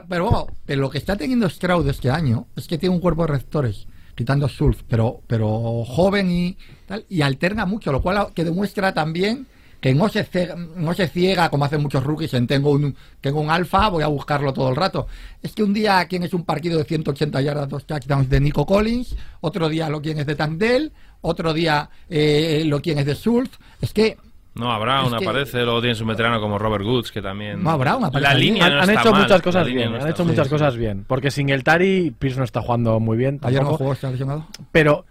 Pero 0.07 0.47
lo 0.67 0.89
que 0.89 0.97
está 0.97 1.15
teniendo 1.15 1.49
Stroud 1.49 1.88
este 1.88 2.09
año 2.09 2.47
es 2.55 2.67
que 2.67 2.77
tiene 2.77 2.95
un 2.95 3.01
cuerpo 3.01 3.23
de 3.23 3.34
receptores, 3.34 3.88
quitando 4.15 4.47
Schultz, 4.47 4.84
pero, 4.88 5.21
pero 5.27 5.84
joven 5.86 6.29
y 6.29 6.57
tal, 6.86 7.05
y 7.09 7.21
alterna 7.21 7.65
mucho, 7.65 7.91
lo 7.91 8.01
cual 8.01 8.27
que 8.34 8.43
demuestra 8.43 8.93
también 8.93 9.47
que 9.82 9.95
no 9.95 10.09
se, 10.09 10.23
ciega, 10.23 10.55
no 10.55 10.93
se 10.93 11.07
ciega 11.07 11.49
como 11.49 11.65
hacen 11.65 11.82
muchos 11.82 12.03
rookies 12.03 12.36
en 12.36 12.45
tengo 12.45 12.69
un, 12.69 12.95
tengo 13.19 13.41
un 13.41 13.49
alfa, 13.49 13.89
voy 13.89 14.03
a 14.03 14.07
buscarlo 14.07 14.53
todo 14.53 14.69
el 14.69 14.75
rato. 14.75 15.07
Es 15.41 15.53
que 15.53 15.63
un 15.63 15.73
día 15.73 16.05
quien 16.05 16.21
es 16.21 16.36
un 16.36 16.45
partido 16.45 16.77
de 16.77 16.86
180 16.86 17.41
yardas, 17.41 17.67
dos 17.67 17.86
touchdowns 17.88 18.29
de 18.29 18.39
Nico 18.39 18.67
Collins, 18.67 19.15
otro 19.41 19.67
día 19.69 19.89
lo 19.89 19.99
quien 19.99 20.19
es 20.19 20.27
de 20.27 20.36
Tank 20.36 20.59
Dell, 20.59 20.93
otro 21.21 21.51
día 21.51 21.89
eh, 22.09 22.61
lo 22.67 22.79
quien 22.79 22.99
es 22.99 23.07
de 23.07 23.15
Schultz. 23.15 23.57
Es 23.82 23.91
que 23.91 24.17
No, 24.53 24.77
Brown 24.79 25.13
Es 25.13 25.19
que- 25.19 25.25
aparece, 25.25 25.63
luego 25.63 25.79
tienes 25.79 26.01
un 26.01 26.07
veterano 26.09 26.41
como 26.41 26.59
Robert 26.59 26.83
Woods, 26.83 27.11
que 27.11 27.21
también... 27.21 27.63
No, 27.63 27.77
Brown 27.77 28.03
aparece 28.03 28.33
La 28.33 28.37
línea 28.37 28.65
Han, 28.65 28.73
no 28.73 28.81
han 28.81 28.89
está 28.89 29.01
hecho 29.01 29.11
mal, 29.11 29.21
muchas 29.21 29.41
cosas 29.41 29.65
bien, 29.67 29.91
no 29.93 30.01
han 30.01 30.09
hecho 30.09 30.23
mal. 30.25 30.31
muchas 30.33 30.47
Sí, 30.47 30.53
cosas 30.53 30.75
bien. 30.75 31.05
Porque 31.07 31.31
sin 31.31 31.49
el 31.49 31.63
Tari, 31.63 32.11
Pierce 32.19 32.37
no 32.37 32.43
está 32.43 32.61
jugando 32.61 32.99
muy 32.99 33.17
bien. 33.17 33.39
ayer 33.43 33.59
no 33.61 33.67
tampoco. 33.67 33.77
jugó, 33.77 33.93
está 33.93 34.11
lesionado. 34.11 34.45
Pero 34.73 35.05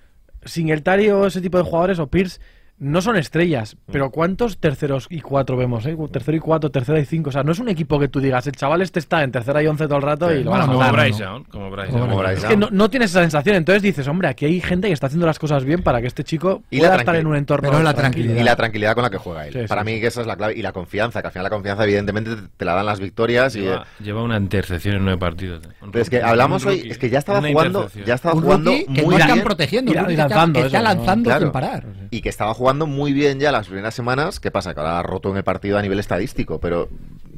sin 0.44 0.68
el 0.68 0.82
Tari 0.82 1.08
o 1.08 1.26
ese 1.26 1.40
tipo 1.40 1.56
de 1.56 1.64
jugadores, 1.64 1.98
o 1.98 2.06
Pierce, 2.08 2.40
no 2.80 3.00
son 3.02 3.16
estrellas. 3.16 3.76
Mm. 3.86 3.92
Pero 3.92 4.10
¿cuántos 4.10 4.58
terceros 4.58 5.06
y 5.08 5.20
cuatro 5.20 5.56
vemos? 5.56 5.86
Eh? 5.86 5.96
Tercero 6.10 6.36
y 6.36 6.40
cuatro, 6.40 6.70
tercera 6.70 6.98
y 6.98 7.04
cinco. 7.04 7.28
O 7.28 7.32
sea, 7.32 7.44
no 7.44 7.52
es 7.52 7.58
un 7.60 7.68
equipo 7.68 7.98
que 8.00 8.08
tú 8.08 8.18
digas, 8.20 8.46
el 8.48 8.56
chaval 8.56 8.82
este 8.82 8.98
está 8.98 9.22
en 9.22 9.30
tercera 9.30 9.62
y 9.62 9.66
once 9.68 9.84
todo 9.86 9.96
el 9.98 10.02
rato 10.02 10.28
Sí. 10.28 10.36
y 10.36 10.44
lo 10.44 10.50
Bueno, 10.50 10.66
van 10.66 10.70
a 10.70 11.08
no, 11.08 11.44
Como 11.44 11.50
como 11.50 11.70
Bryce 11.70 11.92
Como 11.92 12.06
Young. 12.08 12.18
Bryce 12.18 12.38
Es 12.38 12.44
que 12.46 12.56
no, 12.56 12.68
no 12.72 12.90
tienes 12.90 13.10
esa 13.10 13.20
sensación. 13.20 13.54
Entonces 13.56 13.82
dices, 13.82 14.08
hombre, 14.08 14.28
aquí 14.28 14.46
hay 14.46 14.60
gente 14.60 14.88
que 14.88 14.94
está 14.94 15.06
haciendo 15.06 15.26
las 15.26 15.38
cosas 15.38 15.64
bien 15.64 15.82
para 15.82 16.00
que 16.00 16.06
este 16.08 16.24
chico 16.24 16.62
Y 16.70 16.76
la 16.78 16.88
pueda 16.88 16.96
estar 16.96 17.16
en 17.16 17.26
un 17.26 17.36
entorno. 17.36 17.68
Pero 17.70 17.82
la 17.82 17.92
tranquilo. 17.94 18.24
tranquilidad. 18.24 18.40
Y 18.40 18.44
la 18.44 18.56
tranquilidad 18.56 18.94
con 18.94 19.02
la 19.04 19.10
que 19.10 19.18
juega 19.18 19.46
él. 19.46 19.52
Sí, 19.52 19.60
sí, 19.60 19.66
Para 19.66 19.82
sí. 19.82 19.86
mí 19.92 20.00
que 20.00 20.06
esa 20.06 20.22
es 20.22 20.26
la 20.26 20.36
clave. 20.36 20.54
Y 20.56 20.62
la 20.62 20.72
confianza, 20.72 21.20
que 21.20 21.26
al 21.28 21.32
final 21.32 21.44
la 21.44 21.50
confianza 21.50 21.84
evidentemente 21.84 22.30
te, 22.56 22.64
la 22.64 22.74
dan 22.74 22.86
las 22.86 22.98
victorias. 22.98 23.54
Y, 23.56 23.66
eh, 23.66 23.76
Lleva, 24.02 24.22
una 24.22 24.38
intercepción 24.38 24.96
en 24.96 25.04
nueve 25.04 25.18
partidos. 25.18 25.62
eh. 25.64 25.68
Un 25.82 25.90
pero 25.90 26.02
es 26.02 26.08
que 26.10 26.22
hablamos 26.22 26.64
hoy, 26.64 26.88
es 26.90 26.96
que 26.96 27.10
ya 27.10 27.18
estaba 27.18 27.42
jugando, 27.42 27.90
ya 28.06 28.14
estaba 28.14 28.40
jugando 28.40 28.70
que 28.70 29.02
muy 29.02 29.14
no 29.14 29.18
están 29.18 29.32
bien. 29.34 29.44
protegiendo, 29.44 29.92
Y 29.92 29.96
está- 29.96 30.80
lanzando 30.80 31.38
sin 31.38 31.50
parar. 31.50 31.84
y 32.10 32.20
que 32.22 32.28
estaba 32.30 32.54
jugando 32.54 32.69
muy 32.86 33.12
bien 33.12 33.40
ya 33.40 33.52
las 33.52 33.66
primeras 33.66 33.94
semanas. 33.94 34.40
¿Qué 34.40 34.50
pasa? 34.50 34.74
Que 34.74 34.80
ahora 34.80 34.98
ha 34.98 35.02
roto 35.02 35.30
en 35.30 35.36
el 35.36 35.44
partido 35.44 35.78
a 35.78 35.82
nivel 35.82 35.98
estadístico, 35.98 36.60
pero 36.60 36.88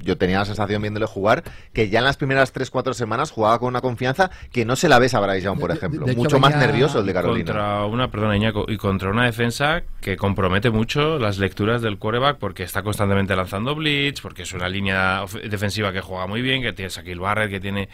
yo 0.05 0.19
tenía 0.19 0.41
la 0.41 0.45
sensación 0.45 0.83
viéndole 0.83 1.07
jugar 1.07 1.45
que 1.73 1.89
ya 1.89 2.01
en 2.01 2.05
las 2.05 2.17
primeras 2.17 2.53
3-4 2.53 2.93
semanas 2.93 3.31
jugaba 3.31 3.61
con 3.61 3.69
una 3.69 3.81
confianza 3.81 4.33
que 4.51 4.65
no 4.65 4.75
se 4.75 4.89
la 4.89 4.99
ves 4.99 5.15
a 5.15 5.21
Bryce 5.21 5.43
Young, 5.43 5.61
por 5.61 5.69
De- 5.69 5.75
de- 5.75 5.79
ejemplo. 5.79 6.05
de 6.07 6.13
hecho, 6.13 6.21
Mucho 6.21 6.41
más 6.41 6.57
nervioso 6.57 6.99
el 6.99 7.07
de 7.07 7.13
Carolina. 7.13 7.45
Contra 7.47 7.85
una, 7.87 8.11
perdona, 8.11 8.37
Iñaco, 8.37 8.65
y 8.69 8.77
contra 8.79 9.11
una 9.11 9.27
defensa 9.27 9.83
que 10.01 10.17
compromete 10.17 10.71
mucho 10.71 11.21
las 11.21 11.39
lecturas 11.39 11.83
del 11.83 11.99
quarterback 11.99 12.39
porque 12.39 12.65
está 12.65 12.83
constantemente 12.83 13.37
lanzando 13.37 13.77
blitz, 13.77 14.21
porque 14.21 14.43
es 14.43 14.53
una 14.53 14.69
línea 14.69 15.25
defensiva 15.49 15.93
que 15.93 16.01
juega 16.01 16.27
muy 16.27 16.43
bien, 16.43 16.63
que 16.63 16.73
tiene 16.73 16.89
Shaquille 16.91 17.21
Barrett, 17.21 17.51
que 17.51 17.61
tiene 17.61 17.89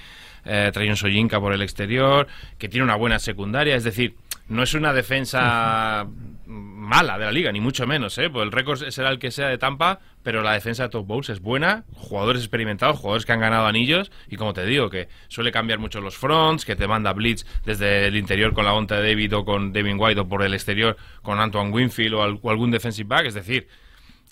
eh, 0.48 0.70
Trayon 0.72 0.96
Soyinka 0.96 1.38
por 1.40 1.52
el 1.52 1.62
exterior, 1.62 2.26
que 2.58 2.68
tiene 2.68 2.84
una 2.84 2.96
buena 2.96 3.18
secundaria, 3.18 3.76
es 3.76 3.84
decir, 3.84 4.16
no 4.48 4.62
es 4.62 4.72
una 4.74 4.92
defensa 4.94 6.06
mala 6.46 7.18
de 7.18 7.24
la 7.26 7.32
liga, 7.32 7.52
ni 7.52 7.60
mucho 7.60 7.86
menos, 7.86 8.16
¿eh? 8.16 8.30
Pues 8.30 8.44
el 8.44 8.52
récord 8.52 8.82
será 8.88 9.10
el 9.10 9.18
que 9.18 9.30
sea 9.30 9.48
de 9.48 9.58
Tampa, 9.58 10.00
pero 10.22 10.42
la 10.42 10.54
defensa 10.54 10.84
de 10.84 10.88
Top 10.88 11.06
Bowls 11.06 11.28
es 11.28 11.40
buena, 11.40 11.84
jugadores 11.92 12.40
experimentados, 12.42 12.96
jugadores 12.98 13.26
que 13.26 13.32
han 13.32 13.40
ganado 13.40 13.66
anillos, 13.66 14.10
y 14.28 14.36
como 14.36 14.54
te 14.54 14.64
digo, 14.64 14.88
que 14.88 15.08
suele 15.28 15.52
cambiar 15.52 15.78
mucho 15.78 16.00
los 16.00 16.16
fronts, 16.16 16.64
que 16.64 16.76
te 16.76 16.88
manda 16.88 17.12
blitz 17.12 17.44
desde 17.66 18.06
el 18.06 18.16
interior 18.16 18.54
con 18.54 18.64
la 18.64 18.72
onta 18.72 18.98
de 18.98 19.08
David 19.10 19.36
o 19.36 19.44
con 19.44 19.72
Devin 19.74 19.98
White 20.00 20.20
o 20.20 20.28
por 20.28 20.42
el 20.42 20.54
exterior 20.54 20.96
con 21.22 21.38
Antoine 21.38 21.70
Winfield 21.70 22.14
o, 22.14 22.22
al- 22.22 22.38
o 22.40 22.50
algún 22.50 22.70
defensive 22.70 23.06
back, 23.06 23.26
es 23.26 23.34
decir, 23.34 23.68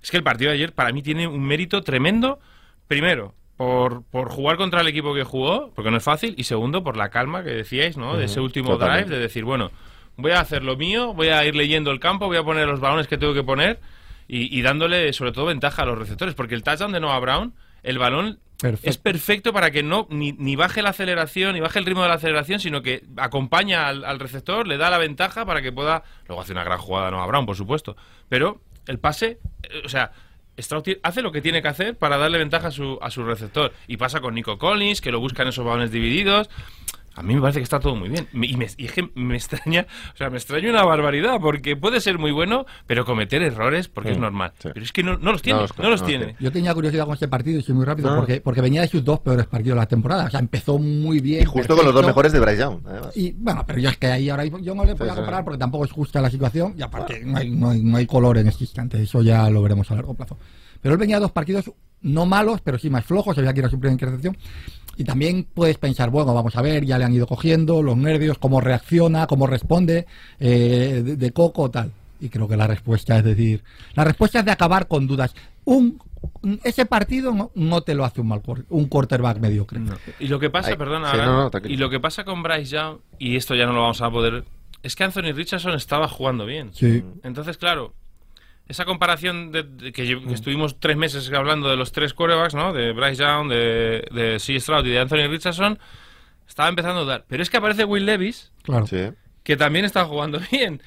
es 0.02 0.10
que 0.10 0.16
el 0.16 0.22
partido 0.22 0.50
de 0.50 0.56
ayer 0.56 0.72
para 0.72 0.92
mí 0.92 1.02
tiene 1.02 1.26
un 1.26 1.44
mérito 1.44 1.82
tremendo, 1.82 2.38
primero, 2.88 3.34
por, 3.57 4.02
por 4.04 4.28
jugar 4.30 4.57
contra 4.57 4.80
el 4.82 4.86
equipo 4.88 5.14
que 5.14 5.24
jugó, 5.24 5.72
porque 5.74 5.90
no 5.90 5.96
es 5.96 6.02
fácil, 6.02 6.34
y 6.36 6.44
segundo, 6.44 6.84
por 6.84 6.96
la 6.96 7.09
calma 7.09 7.42
que 7.42 7.50
decíais, 7.50 7.96
¿no? 7.96 8.16
De 8.16 8.26
ese 8.26 8.40
último 8.40 8.70
totalmente. 8.70 9.07
drive, 9.07 9.16
de 9.16 9.22
decir, 9.22 9.44
bueno, 9.44 9.70
voy 10.16 10.32
a 10.32 10.40
hacer 10.40 10.62
lo 10.62 10.76
mío, 10.76 11.14
voy 11.14 11.28
a 11.28 11.44
ir 11.44 11.54
leyendo 11.57 11.90
el 11.90 12.00
campo, 12.00 12.26
voy 12.26 12.36
a 12.36 12.42
poner 12.42 12.66
los 12.68 12.80
balones 12.80 13.09
que 13.09 13.16
tengo 13.18 13.34
que 13.34 13.42
poner 13.42 13.80
y, 14.28 14.57
y 14.57 14.62
dándole 14.62 15.12
sobre 15.12 15.32
todo 15.32 15.46
ventaja 15.46 15.82
a 15.82 15.86
los 15.86 15.98
receptores, 15.98 16.34
porque 16.34 16.54
el 16.54 16.62
touchdown 16.62 16.92
de 16.92 17.00
Noah 17.00 17.18
Brown, 17.20 17.54
el 17.82 17.98
balón 17.98 18.40
Perfecto. 18.61 18.88
es 18.88 18.96
perfecto 18.98 19.52
para 19.52 19.70
que 19.70 19.82
no 19.82 20.07
ni, 20.11 20.32
ni 20.32 20.57
baje 20.57 20.80
la 20.82 20.90
aceleración, 20.90 21.52
ni 21.54 21.61
baje 21.61 21.78
el 21.78 21.84
ritmo 21.84 22.02
de 22.02 22.09
la 22.09 22.14
aceleración, 22.14 22.59
sino 22.59 22.82
que 22.82 23.04
acompaña 23.16 23.86
al, 23.86 24.04
al 24.04 24.18
receptor, 24.18 24.66
le 24.66 24.78
da 24.78 24.90
la 24.90 24.98
ventaja 24.98 25.44
para 25.44 25.61
que 25.62 25.72
pueda, 25.72 26.02
luego 26.26 26.42
hace 26.42 26.52
una 26.52 26.64
gran 26.64 26.78
jugada 26.78 27.11
Noah 27.11 27.26
Brown, 27.26 27.46
por 27.46 27.57
supuesto, 27.57 27.96
pero 28.28 28.61
el 28.86 28.98
pase, 28.98 29.38
eh, 29.62 29.82
o 29.84 29.88
sea, 29.88 30.12
Stroud 30.59 30.98
hace 31.02 31.22
lo 31.22 31.32
que 31.32 31.42
tiene 31.42 31.62
que 31.62 31.68
hacer 31.68 31.96
para 31.96 32.16
darle 32.16 32.38
ventaja 32.38 32.68
a 32.68 32.70
su, 32.70 32.98
a 33.00 33.11
su 33.11 33.24
receptor. 33.24 33.72
Y 33.86 33.96
pasa 33.96 34.20
con 34.20 34.34
Nico 34.34 34.59
Collins, 34.59 35.00
que 35.00 35.12
lo 35.12 35.20
buscan 35.20 35.48
esos 35.48 35.64
balones 35.64 35.90
divididos. 35.90 36.48
A 37.16 37.22
mí 37.22 37.34
me 37.34 37.40
parece 37.40 37.60
que 37.60 37.64
está 37.64 37.80
todo 37.80 37.94
muy 37.96 38.08
bien. 38.08 38.28
Y, 38.32 38.56
me, 38.56 38.66
y 38.76 38.84
es 38.86 38.92
que 38.92 39.10
me 39.14 39.34
extraña, 39.36 39.86
o 40.14 40.16
sea, 40.16 40.28
me 40.30 40.36
extraña 40.36 40.68
una 40.70 40.84
barbaridad, 40.84 41.38
porque 41.40 41.74
puede 41.76 42.00
ser 42.00 42.18
muy 42.18 42.30
bueno, 42.30 42.66
pero 42.86 43.04
cometer 43.04 43.42
errores, 43.42 43.88
porque 43.88 44.12
es 44.12 44.18
normal. 44.18 44.52
sí. 44.58 44.68
Pero 44.72 44.84
es 44.84 44.92
que 44.92 45.02
no, 45.02 45.16
no 45.18 45.32
los 45.32 45.42
tiene, 45.42 45.56
No 45.60 45.62
no 45.62 45.68
los- 45.68 45.78
no 45.78 45.90
los 45.90 46.04
tiene. 46.04 46.24
tiene. 46.26 46.38
Yo 46.40 46.52
tenía 46.52 46.74
curiosidad 46.74 47.04
con 47.06 47.14
este 47.14 47.28
partido 47.28 47.58
y 47.58 47.62
soy 47.62 47.74
muy 47.74 47.84
rápido 47.84 48.10
Ah. 48.12 48.16
porque, 48.16 48.40
porque 48.40 48.60
venía 48.60 48.82
de 48.82 48.88
sus 48.88 49.02
dos 49.04 49.20
peores 49.20 49.46
partidos 49.46 49.76
de 49.76 49.80
la 49.80 49.86
temporada. 49.86 50.26
O 50.26 50.30
sea, 50.30 50.40
empezó 50.40 50.78
muy 50.78 51.20
bien. 51.20 51.42
Y 51.42 51.44
justo 51.46 51.74
con 51.76 51.84
los 51.86 51.94
dos 51.94 52.04
mejores 52.06 52.32
de 52.32 52.40
Bryce 52.40 52.58
Young, 52.60 52.80
además. 52.86 53.16
Y 53.16 53.32
bueno, 53.32 53.64
pero 53.66 53.78
yo 53.78 53.88
es 53.88 53.96
que 53.96 54.06
ahí 54.08 54.28
ahora 54.30 54.44
yo 54.44 54.74
no 54.74 54.84
le 54.84 54.92
voy 54.94 55.06
Sí, 55.06 55.10
a 55.10 55.14
sí. 55.14 55.16
comparar 55.16 55.44
porque 55.44 55.58
tampoco 55.58 55.84
es 55.84 55.90
justa 55.92 56.20
la 56.20 56.30
situación 56.30 56.74
y 56.76 56.82
aparte 56.82 57.22
no, 57.24 57.38
hay, 57.38 57.50
no, 57.50 57.70
hay, 57.70 57.82
no 57.82 57.96
hay 57.96 58.06
color 58.06 58.38
en 58.38 58.48
este 58.48 58.64
instante, 58.64 59.02
eso 59.02 59.22
ya 59.22 59.48
lo 59.50 59.62
veremos 59.62 59.90
a 59.90 59.94
largo 59.94 60.14
plazo. 60.14 60.38
Pero 60.82 60.94
él 60.94 60.98
venía 61.00 61.16
de 61.16 61.22
dos 61.22 61.32
partidos 61.32 61.72
no 62.02 62.26
malos, 62.26 62.60
pero 62.60 62.78
sí 62.78 62.90
más 62.90 63.04
flojos, 63.04 63.36
había 63.38 63.52
que 63.54 63.60
ir 63.60 63.66
a 63.66 63.70
su 63.70 63.80
primera 63.80 63.92
intercepción. 63.94 64.36
Y 64.97 65.05
también 65.05 65.47
puedes 65.53 65.78
pensar, 65.78 66.11
bueno, 66.11 66.32
vamos 66.32 66.57
a 66.57 66.62
ver, 66.62 66.84
ya 66.84 66.99
le 66.99 67.05
han 67.05 67.12
ido 67.12 67.26
cogiendo 67.26 67.82
los 67.82 67.97
nervios, 67.97 68.38
cómo 68.38 68.61
reacciona, 68.61 69.26
cómo 69.26 69.47
responde, 69.47 70.07
eh, 70.40 71.03
de, 71.05 71.16
de 71.16 71.30
coco, 71.32 71.70
tal. 71.70 71.92
Y 72.18 72.30
creo 72.30 72.49
que 72.49 72.57
la 72.57 72.66
respuesta 72.66 73.18
es 73.18 73.24
decir, 73.24 73.62
la 73.94 74.05
respuesta 74.05 74.38
es 74.38 74.44
de 74.44 74.51
acabar 74.53 74.88
con 74.88 75.07
dudas. 75.07 75.34
Un, 75.64 75.99
ese 76.64 76.86
partido 76.86 77.32
no, 77.34 77.51
no 77.55 77.82
te 77.82 77.94
lo 77.94 78.05
hace 78.05 78.20
un 78.20 78.28
mal 78.28 78.42
un 78.70 78.86
quarterback 78.86 79.38
mediocre. 79.38 79.78
No. 79.78 79.94
Y 80.18 80.28
lo 80.28 80.38
que 80.38 80.49
pasa, 80.51 80.70
Ay, 80.70 80.76
perdona, 80.76 81.11
sí, 81.11 81.14
Alan, 81.16 81.26
no, 81.26 81.42
no, 81.42 81.51
tranquilo. 81.51 81.74
y 81.74 81.76
lo 81.76 81.90
que 81.90 82.01
pasa 82.01 82.24
con 82.24 82.42
Bryce 82.42 82.76
Young, 82.76 82.99
y 83.18 83.36
esto 83.36 83.55
ya 83.55 83.66
no 83.66 83.72
lo 83.72 83.82
vamos 83.82 84.01
a 84.01 84.11
poder, 84.11 84.44
es 84.82 84.94
que 84.97 85.05
Anthony 85.05 85.32
Richardson 85.34 85.74
estaba 85.74 86.09
jugando 86.09 86.47
bien. 86.47 86.70
Sí. 86.72 87.05
Entonces, 87.22 87.59
claro, 87.59 87.92
esa 88.68 88.84
comparación 88.84 89.52
de, 89.52 89.62
de 89.62 89.92
que, 89.92 90.20
estuvimos 90.32 90.80
tres 90.80 90.96
meses 90.96 91.32
hablando 91.32 91.68
de 91.68 91.76
los 91.76 91.92
tres 91.92 92.14
quarterbacks, 92.14 92.54
¿no? 92.54 92.72
De 92.72 92.92
Bryce 92.92 93.22
Young, 93.22 93.48
de, 93.48 94.08
de 94.12 94.38
C. 94.40 94.58
Stroud 94.58 94.84
y 94.86 94.90
de 94.90 94.98
Anthony 94.98 95.28
Richardson, 95.28 95.78
estaba 96.48 96.68
empezando 96.68 97.00
a 97.00 97.02
dudar. 97.04 97.24
Pero 97.28 97.42
es 97.42 97.50
que 97.50 97.56
aparece 97.58 97.84
Will 97.84 98.06
Levis, 98.06 98.52
Claro. 98.62 98.86
Sí. 98.86 99.08
que 99.44 99.56
también 99.56 99.84
está 99.84 100.04
jugando 100.04 100.40
bien. 100.50 100.82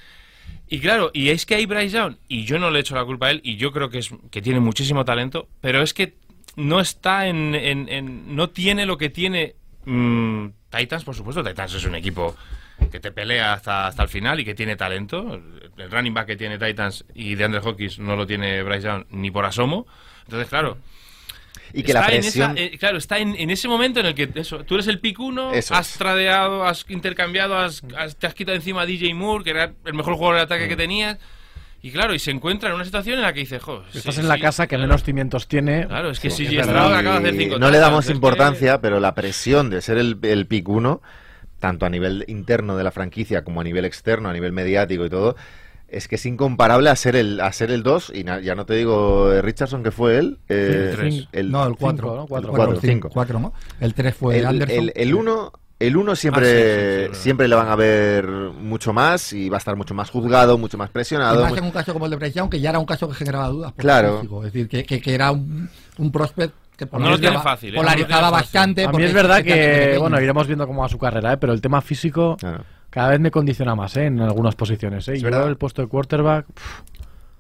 Y 0.67 0.80
claro, 0.80 1.09
y 1.13 1.30
es 1.30 1.45
que 1.45 1.55
hay 1.55 1.65
Bryce 1.65 1.89
Young, 1.97 2.15
y 2.27 2.43
yo 2.45 2.59
no 2.59 2.69
le 2.69 2.80
echo 2.80 2.95
la 2.95 3.05
culpa 3.05 3.27
a 3.27 3.32
él, 3.32 3.41
y 3.43 3.55
yo 3.55 3.71
creo 3.71 3.89
que, 3.89 3.99
es, 3.99 4.09
que 4.30 4.41
tiene 4.41 4.59
muchísimo 4.59 5.05
talento, 5.05 5.47
pero 5.61 5.82
es 5.82 5.93
que 5.93 6.15
no 6.55 6.80
está 6.80 7.27
en... 7.27 7.55
en- 7.55 7.88
en- 7.89 8.36
no 8.36 8.49
tiene 8.49 8.86
lo 8.86 8.97
que 8.97 9.09
tiene 9.09 9.55
mm, 9.86 10.47
Titans, 10.69 11.03
por 11.05 11.15
supuesto. 11.15 11.43
Titans 11.43 11.73
es 11.73 11.86
un 11.86 11.95
equipo 11.95 12.36
que 12.91 12.99
te 12.99 13.11
pelea 13.11 13.53
hasta, 13.53 13.88
hasta 13.88 14.03
el 14.03 14.09
final 14.09 14.39
y 14.39 14.45
que 14.45 14.55
tiene 14.55 14.75
talento. 14.75 15.41
El 15.77 15.91
running 15.91 16.13
back 16.13 16.27
que 16.27 16.36
tiene 16.38 16.57
Titans 16.57 17.05
y 17.13 17.36
de 17.36 17.43
Andre 17.45 17.61
Hawkins 17.63 17.99
no 17.99 18.15
lo 18.15 18.25
tiene 18.27 18.61
Bryce 18.63 18.88
Young 18.88 19.05
ni 19.11 19.32
por 19.32 19.45
asomo. 19.45 19.86
Entonces, 20.25 20.47
claro, 20.49 20.77
Y 21.73 21.84
que 21.84 21.93
la 21.93 22.01
está 22.01 22.13
en 22.15 22.21
presión... 22.21 22.51
esa- 22.57 22.61
eh, 22.63 22.77
claro, 22.77 22.97
está 22.97 23.19
en, 23.19 23.36
en 23.38 23.49
ese 23.49 23.67
momento 23.67 23.99
en 23.99 24.07
el 24.07 24.15
que 24.15 24.30
eso, 24.36 24.63
tú 24.65 24.75
eres 24.75 24.88
el 24.88 24.99
pick 24.99 25.19
uno, 25.19 25.53
Eso 25.53 25.73
has 25.75 25.91
es. 25.93 25.97
tradeado, 25.97 26.65
has 26.65 26.86
intercambiado, 26.89 27.57
has, 27.57 27.84
has- 27.97 28.15
te 28.17 28.27
has 28.27 28.34
quitado 28.34 28.55
encima 28.55 28.82
a 28.82 28.86
DJ 28.86 29.13
Moore, 29.13 29.43
que 29.43 29.51
era 29.51 29.73
el 29.86 29.93
mejor 29.93 30.15
jugador 30.15 30.36
de 30.38 30.41
ataque 30.43 30.65
Mm. 30.65 30.69
que 30.69 30.75
tenías. 30.75 31.17
Y 31.82 31.91
claro, 31.91 32.13
y 32.13 32.19
se 32.19 32.32
encuentra 32.32 32.67
en 32.69 32.75
una 32.75 32.84
situación 32.84 33.15
en 33.15 33.21
la 33.21 33.32
que 33.32 33.39
dice, 33.39 33.57
jo, 33.59 33.84
Estás 33.93 34.15
sí, 34.15 34.19
en 34.21 34.27
la 34.27 34.36
sí, 34.36 34.41
casa 34.41 34.65
que 34.67 34.75
claro. 34.75 34.82
menos 34.89 35.03
cimientos 35.03 35.47
tiene. 35.47 35.88
Claro, 35.88 36.09
es 36.09 36.19
que 36.19 36.30
si 36.30 36.43
verdad. 36.53 36.73
Stroud 36.73 36.93
acaba 36.93 37.19
de 37.21 37.30
hacer 37.30 37.39
cinco 37.41 37.57
no 37.57 37.69
le 37.71 37.77
damos 37.77 38.03
es 38.03 38.07
que- 38.09 38.15
importancia, 38.15 38.82
pero 38.82 38.99
la 38.99 39.15
presión 39.15 39.69
de 39.69 39.82
ser 39.82 39.97
el, 39.97 40.17
el 40.23 40.45
pick 40.45 40.67
uno, 40.67 41.01
tanto 41.60 41.86
a 41.86 41.89
nivel 41.89 42.26
interno 42.28 42.76
de 42.78 42.84
la 42.84 42.91
franquicia 42.91 43.43
como 43.43 43.62
a 43.62 43.64
nivel 43.64 43.86
externo, 43.86 44.30
a 44.30 44.34
nivel 44.34 44.51
mediático 44.51 45.05
y 45.05 45.10
todo, 45.10 45.36
es 45.88 46.07
que 46.07 46.16
es 46.16 46.26
incomparable 46.26 46.89
a 46.89 46.95
ser 46.95 47.16
el 47.16 47.39
a 47.41 47.51
ser 47.51 47.72
el 47.72 47.82
2 47.84 48.12
y 48.16 48.24
na- 48.24 48.39
ya 48.39 48.53
no 48.55 48.66
te 48.66 48.76
digo 48.76 49.32
eh, 49.34 49.41
Richardson 49.41 49.82
que 49.84 49.91
fue 49.91 50.18
él, 50.20 50.38
eh, 50.47 50.89
el 50.91 50.95
tres. 50.97 51.28
el, 51.32 51.51
no, 51.51 51.64
el 51.64 51.70
cinco, 51.70 51.80
4. 51.80 52.16
¿no? 52.16 52.28
Cuatro. 52.28 52.49
El 52.51 52.55
Cuatro, 52.55 52.74
4, 52.76 52.82
cinco. 52.82 53.10
4, 53.12 53.39
¿no? 53.39 53.53
El 53.80 53.93
3 53.93 54.16
fue 54.16 54.38
el, 54.39 54.45
Anderson. 54.45 54.78
el, 54.78 54.93
el 54.95 55.14
uno 55.16 55.51
el 55.80 55.95
uno 55.95 56.14
siempre, 56.16 56.45
Ah, 56.45 57.05
sí, 57.05 57.10
sí, 57.14 57.16
sí, 57.16 57.22
siempre 57.24 57.47
le 57.47 57.55
van 57.55 57.70
a 57.70 57.76
ver 57.78 58.28
mucho 58.28 58.91
más 58.91 59.32
y 59.32 59.47
va 59.47 59.55
a 59.55 59.60
estar 59.60 59.78
mucho 59.78 59.93
más 59.93 60.10
juzgado, 60.10 60.57
mucho 60.57 60.78
más 60.78 60.89
Y 60.89 60.93
presionado. 60.93 61.41
más 61.41 61.51
mu- 61.51 61.57
en 61.57 61.64
un 61.64 61.72
caso 61.72 61.93
como 61.93 62.03
el 62.05 62.12
de 62.12 62.18
Bryce 62.18 62.34
Young, 62.38 62.49
que 62.49 62.60
ya 62.60 62.72
era 62.72 62.80
un 62.80 62.86
caso 62.86 63.07
que 63.07 63.16
generaba 63.16 63.47
dudas. 63.47 63.72
por 63.72 63.82
Claro. 63.82 64.18
físico. 64.18 64.45
Es 64.45 64.51
decir, 64.51 64.68
que, 64.68 64.84
que, 64.84 65.01
que 65.01 65.14
era 65.16 65.32
un, 65.32 65.70
un 65.97 66.12
prospect 66.12 66.53
que 66.80 66.97
No 66.97 67.09
lo 67.09 67.19
tiene 67.19 67.38
polarizaba- 67.38 67.43
fácil, 67.43 67.69
¿eh? 67.69 67.77
No 67.77 67.84
lo 67.84 67.88
tiene 67.89 68.03
polarizaba 68.05 68.30
fácil. 68.32 68.43
bastante. 68.45 68.84
A 68.86 68.91
mí 68.91 69.03
es 69.03 69.13
verdad 69.13 69.43
que, 69.43 69.97
bueno, 69.99 70.19
iremos 70.21 70.47
viendo 70.47 70.65
cómo 70.65 70.82
va 70.82 70.89
su 70.89 70.97
carrera, 70.97 71.34
¿eh? 71.34 71.38
pero 71.38 71.53
el 71.53 71.61
tema 71.61 71.82
físico 71.82 72.38
Claro. 72.39 72.63
cada 72.89 73.09
vez 73.09 73.19
me 73.19 73.30
condiciona 73.30 73.75
más 73.75 73.95
¿eh? 73.97 74.05
en 74.07 74.19
algunas 74.21 74.55
posiciones. 74.55 75.07
¿eh? 75.09 75.13
Es 75.13 75.21
Yo 75.21 75.25
verdad. 75.30 75.47
el 75.47 75.57
puesto 75.57 75.82
de 75.84 75.88
quarterback, 75.88 76.45
pff, 76.47 76.82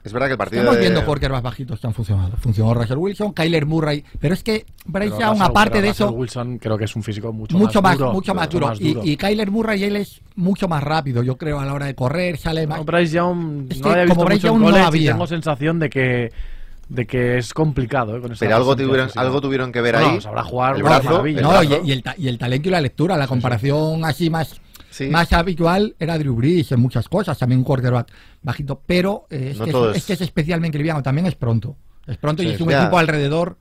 Es 0.01 0.13
verdad 0.13 0.27
que 0.27 0.31
el 0.31 0.37
partido 0.37 0.61
Estamos 0.61 0.77
de- 0.77 0.81
viendo 0.81 1.05
quarterbacks 1.05 1.43
bajitos 1.43 1.79
que 1.81 1.85
han 1.87 1.93
funcionado. 1.93 2.37
Funcionó 2.37 2.73
Russell 2.73 2.97
Wilson, 2.97 3.33
Kyler 3.33 3.65
Murray. 3.65 4.03
Pero 4.17 4.33
es 4.33 4.43
que 4.43 4.65
Bryce 4.85 5.09
Young, 5.19 5.31
Russell- 5.33 5.41
aparte 5.43 5.81
de 5.81 5.89
Russell 5.89 6.05
eso, 6.07 6.13
Wilson 6.15 6.57
creo 6.57 6.77
que 6.77 6.85
es 6.85 6.95
un 6.95 7.03
físico 7.03 7.33
mucho, 7.33 7.57
mucho 7.57 7.81
más, 7.81 7.97
duro, 7.97 8.13
mucho 8.13 8.33
más 8.33 8.49
duro. 8.49 8.71
Y, 8.79 8.97
y 9.11 9.17
Kyler 9.17 9.51
Murray, 9.51 9.83
él 9.83 9.97
es 9.97 10.21
mucho 10.35 10.69
más 10.69 10.81
rápido, 10.83 11.21
yo 11.21 11.37
creo, 11.37 11.59
a 11.59 11.65
la 11.65 11.73
hora 11.73 11.85
de 11.87 11.95
correr, 11.95 12.37
sale 12.37 12.65
más. 12.65 12.77
No, 12.79 12.85
Bryce 12.85 13.13
Young 13.13 13.67
Es 13.69 13.77
no 13.79 13.83
que 13.83 13.89
había 13.89 14.03
visto 14.03 14.15
como 14.15 14.25
Bryce 14.25 14.37
mucho 14.37 14.47
en 14.47 14.53
Young 14.53 14.59
no 14.61 14.65
college 14.67 14.83
y 14.83 14.87
había. 14.87 15.11
tengo 15.11 15.27
sensación 15.27 15.79
de 15.79 15.89
que 15.89 16.31
de 16.89 17.05
que 17.07 17.37
es 17.37 17.53
complicado 17.53 18.17
¿eh? 18.17 18.21
con 18.21 18.31
esa 18.31 18.39
Pero 18.45 18.55
algo 18.57 18.75
tuvieron, 18.75 19.05
física. 19.07 19.21
algo 19.21 19.39
tuvieron 19.41 19.71
que 19.71 19.79
ver 19.81 19.95
No, 19.97 20.09
ahí. 20.09 20.21
sabrá 20.21 20.43
jugar 20.43 20.75
el 20.75 20.83
brazo, 20.83 21.23
no, 21.23 21.63
y, 21.63 21.69
y 21.85 21.91
el, 21.91 22.03
y 22.17 22.27
el 22.27 22.37
talento 22.37 22.67
y 22.67 22.71
la 22.71 22.81
lectura, 22.81 23.15
la 23.15 23.27
comparación 23.27 24.03
así 24.05 24.29
más, 24.29 24.59
Sí. 24.89 25.05
más 25.07 25.31
habitual 25.33 25.95
era 25.99 26.17
Drew 26.17 26.35
Brees 26.35 26.71
en 26.71 26.79
muchas 26.79 27.07
cosas, 27.07 27.37
también 27.37 27.59
un 27.59 27.63
quarterback 27.63 28.11
bajito, 28.41 28.81
pero 28.85 29.27
eh, 29.29 29.49
es, 29.51 29.57
No 29.59 29.65
que 29.65 29.71
es, 29.91 29.97
es 29.97 30.05
que 30.05 30.13
es 30.13 30.21
especialmente 30.21 30.77
liviano, 30.79 31.03
también 31.03 31.27
es 31.27 31.35
pronto. 31.35 31.77
Es 32.07 32.17
pronto 32.17 32.41
y 32.41 32.47
es 32.49 32.59
un 32.59 32.69
ya. 32.69 32.81
equipo 32.81 32.97
alrededor. 32.97 33.57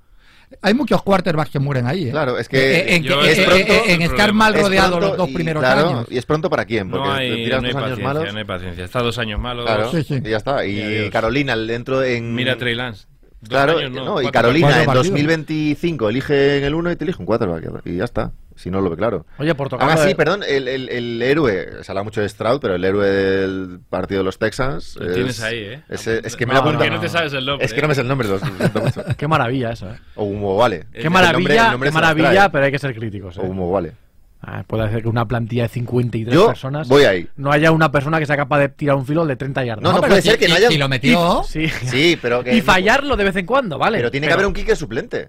Hay 0.63 0.73
muchos 0.73 1.03
quarterbacks 1.03 1.51
que 1.51 1.59
mueren 1.59 1.87
ahí. 1.87 2.09
¿eh? 2.09 2.11
Claro, 2.11 2.39
es 2.39 2.49
que 2.49 2.77
Eh, 2.79 2.97
en, 2.97 3.03
yo- 3.03 3.21
que- 3.21 3.33
es 3.33 3.41
pronto 3.41 3.73
en 3.87 4.01
el 4.01 4.11
estar 4.11 4.33
mal 4.33 4.55
rodeado 4.55 4.99
los 4.99 5.15
dos 5.19 5.29
y, 5.29 5.35
primeros 5.35 5.63
claro, 5.63 5.89
años. 5.91 6.07
Y 6.11 6.17
es 6.17 6.25
pronto 6.25 6.49
para 6.49 6.65
quién, 6.65 6.89
porque 6.89 7.07
No 7.07 7.13
hay, 7.13 7.45
tiras 7.45 7.61
no 7.61 7.69
hay 7.69 7.75
dos 7.75 7.83
años 7.83 7.91
paciencia, 7.99 8.07
malos. 8.15 8.33
no 8.33 8.39
hay 8.39 8.45
paciencia. 8.47 8.85
Está 8.87 9.03
dos 9.03 9.19
años 9.19 9.39
malos. 9.39 9.67
Claro, 9.67 9.91
Sí, 9.91 10.03
sí. 10.03 10.15
y 10.25 10.31
ya 10.31 10.39
está. 10.39 10.65
Y 10.65 10.81
Y. 11.05 11.11
Carolina 11.11 11.55
dentro 11.55 12.03
en. 12.03 12.35
Mira 12.35 12.55
a 12.55 12.57
Trey 12.57 12.75
Lance. 12.75 13.07
Dos 13.41 13.49
Claro, 13.51 13.79
años, 13.79 13.93
no, 13.93 14.05
no, 14.05 14.23
y 14.23 14.31
Carolina 14.33 14.81
en 14.81 14.87
partidos. 14.87 15.07
2025 15.11 16.09
elige 16.09 16.59
en 16.59 16.65
el 16.65 16.75
1 16.75 16.91
y 16.93 16.97
te 16.97 17.05
elige 17.05 17.21
un 17.21 17.27
4 17.27 17.61
y 17.85 17.97
ya 17.97 18.05
está. 18.05 18.33
Si 18.57 18.69
no 18.73 18.81
lo 18.81 18.91
ve 18.91 18.97
claro. 18.97 19.25
Oye, 19.39 19.55
por 19.55 19.69
tocar 19.69 19.89
lo 19.97 20.03
sí, 20.03 20.09
de- 20.09 20.15
perdón, 20.17 20.43
el, 20.45 20.67
el, 20.67 20.89
el 20.89 21.23
héroe, 21.23 21.85
se 21.85 21.93
habla 21.93 22.03
mucho 22.03 22.21
de 22.21 22.29
Stroud, 22.29 22.59
pero 22.61 22.75
el 22.75 22.85
héroe 22.85 23.07
del 23.07 23.79
partido 23.89 24.19
de 24.21 24.25
los 24.25 24.37
Texans. 24.41 24.97
Lo 24.97 25.07
es- 25.07 25.15
tienes 25.15 25.41
ahí, 25.41 25.59
¿eh? 25.59 25.83
Es, 25.89 26.05
es 26.09 26.35
que 26.35 26.45
me 26.45 26.55
No, 26.55 26.59
apunto. 26.61 26.79
Porque 26.79 26.91
no 26.91 26.99
te 27.01 27.09
sabes 27.09 27.33
el 27.35 27.47
nombre. 27.47 27.65
Es 27.65 27.73
que 27.73 27.81
no 27.81 27.87
me 27.87 27.95
sé 27.95 28.01
el 28.01 28.09
nombre, 28.09 28.27
lo 28.27 28.41
siento 28.41 28.81
mucho. 28.81 29.05
Qué 29.17 29.29
maravilla 29.29 29.71
eso, 29.71 29.89
¿eh? 29.89 29.99
O 30.17 30.25
Humo 30.25 30.57
Vale. 30.57 30.87
Qué 30.93 31.09
maravilla, 31.09 31.33
nombre- 31.39 31.55
el 31.67 31.71
nombre 31.71 31.91
qué 31.91 31.95
maravilla, 31.95 32.49
pero 32.51 32.65
hay 32.65 32.73
que 32.73 32.79
ser 32.81 32.93
críticos. 32.97 33.37
¿eh? 33.37 33.41
O 33.41 33.45
Humo 33.45 33.71
Vale. 33.71 33.93
Ah, 34.41 34.63
puede 34.67 34.89
ser 34.91 35.03
que 35.03 35.09
una 35.09 35.27
plantilla 35.27 35.65
de 35.65 35.69
53 35.69 36.33
Yo 36.35 36.47
personas 36.47 36.87
voy 36.89 37.03
ahí. 37.05 37.29
no 37.37 37.51
haya 37.51 37.73
una 37.73 37.91
persona 37.91 38.21
que 38.21 38.27
sea 38.27 38.37
capaz 38.37 38.61
de 38.61 38.69
tirar 38.69 38.95
un 38.95 39.05
filo 39.05 39.27
de 39.27 39.35
30 39.35 39.65
yardas. 39.65 39.83
No, 39.83 39.91
no 39.93 39.97
pero 40.01 40.11
puede 40.11 40.23
si- 40.23 40.29
ser 40.31 40.39
que 40.39 40.47
no 40.49 40.55
haya- 40.55 40.69
Si 40.69 40.79
lo 40.79 40.89
metió. 40.89 41.43
Sí. 41.43 41.69
Sí, 41.69 42.17
pero 42.23 42.45
que. 42.45 42.55
y 42.57 42.61
fallarlo 42.61 43.17
de 43.17 43.25
vez 43.25 43.35
en 43.37 43.47
cuando, 43.47 43.79
¿vale? 43.79 43.99
Pero 43.99 44.11
tiene 44.13 44.29
que 44.29 44.33
haber 44.33 44.47
un 44.47 44.53
kicker 44.55 44.77
suplente. 44.77 45.29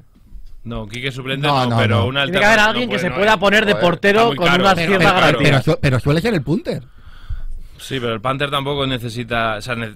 No, 0.64 0.88
Quique 0.88 1.12
suplente 1.12 1.48
No, 1.48 1.64
no, 1.64 1.70
no, 1.72 1.78
pero 1.78 1.96
no. 2.02 2.06
una 2.08 2.24
Tiene 2.26 2.40
que 2.40 2.46
haber 2.46 2.60
alguien 2.60 2.90
no 2.90 2.94
que 2.94 3.00
se 3.00 3.06
puede, 3.08 3.16
pueda 3.22 3.32
no 3.32 3.34
hay. 3.34 3.40
poner 3.40 3.66
de 3.66 3.76
portero 3.76 4.36
con 4.36 4.46
caro. 4.46 4.62
unas 4.64 4.76
Pero- 4.76 4.88
ciertas 4.90 5.12
pero- 5.14 5.22
garantías. 5.26 5.50
Pero, 5.64 5.74
su- 5.76 5.80
pero 5.82 6.00
suele 6.00 6.22
ser 6.22 6.34
el 6.36 6.42
punter. 6.44 6.84
Sí, 7.78 8.00
pero 8.00 8.14
el 8.14 8.22
Panther 8.22 8.52
tampoco 8.52 8.86
necesita. 8.86 9.56
O 9.56 9.62
sea, 9.62 9.76
no 9.76 9.86
es 9.86 9.96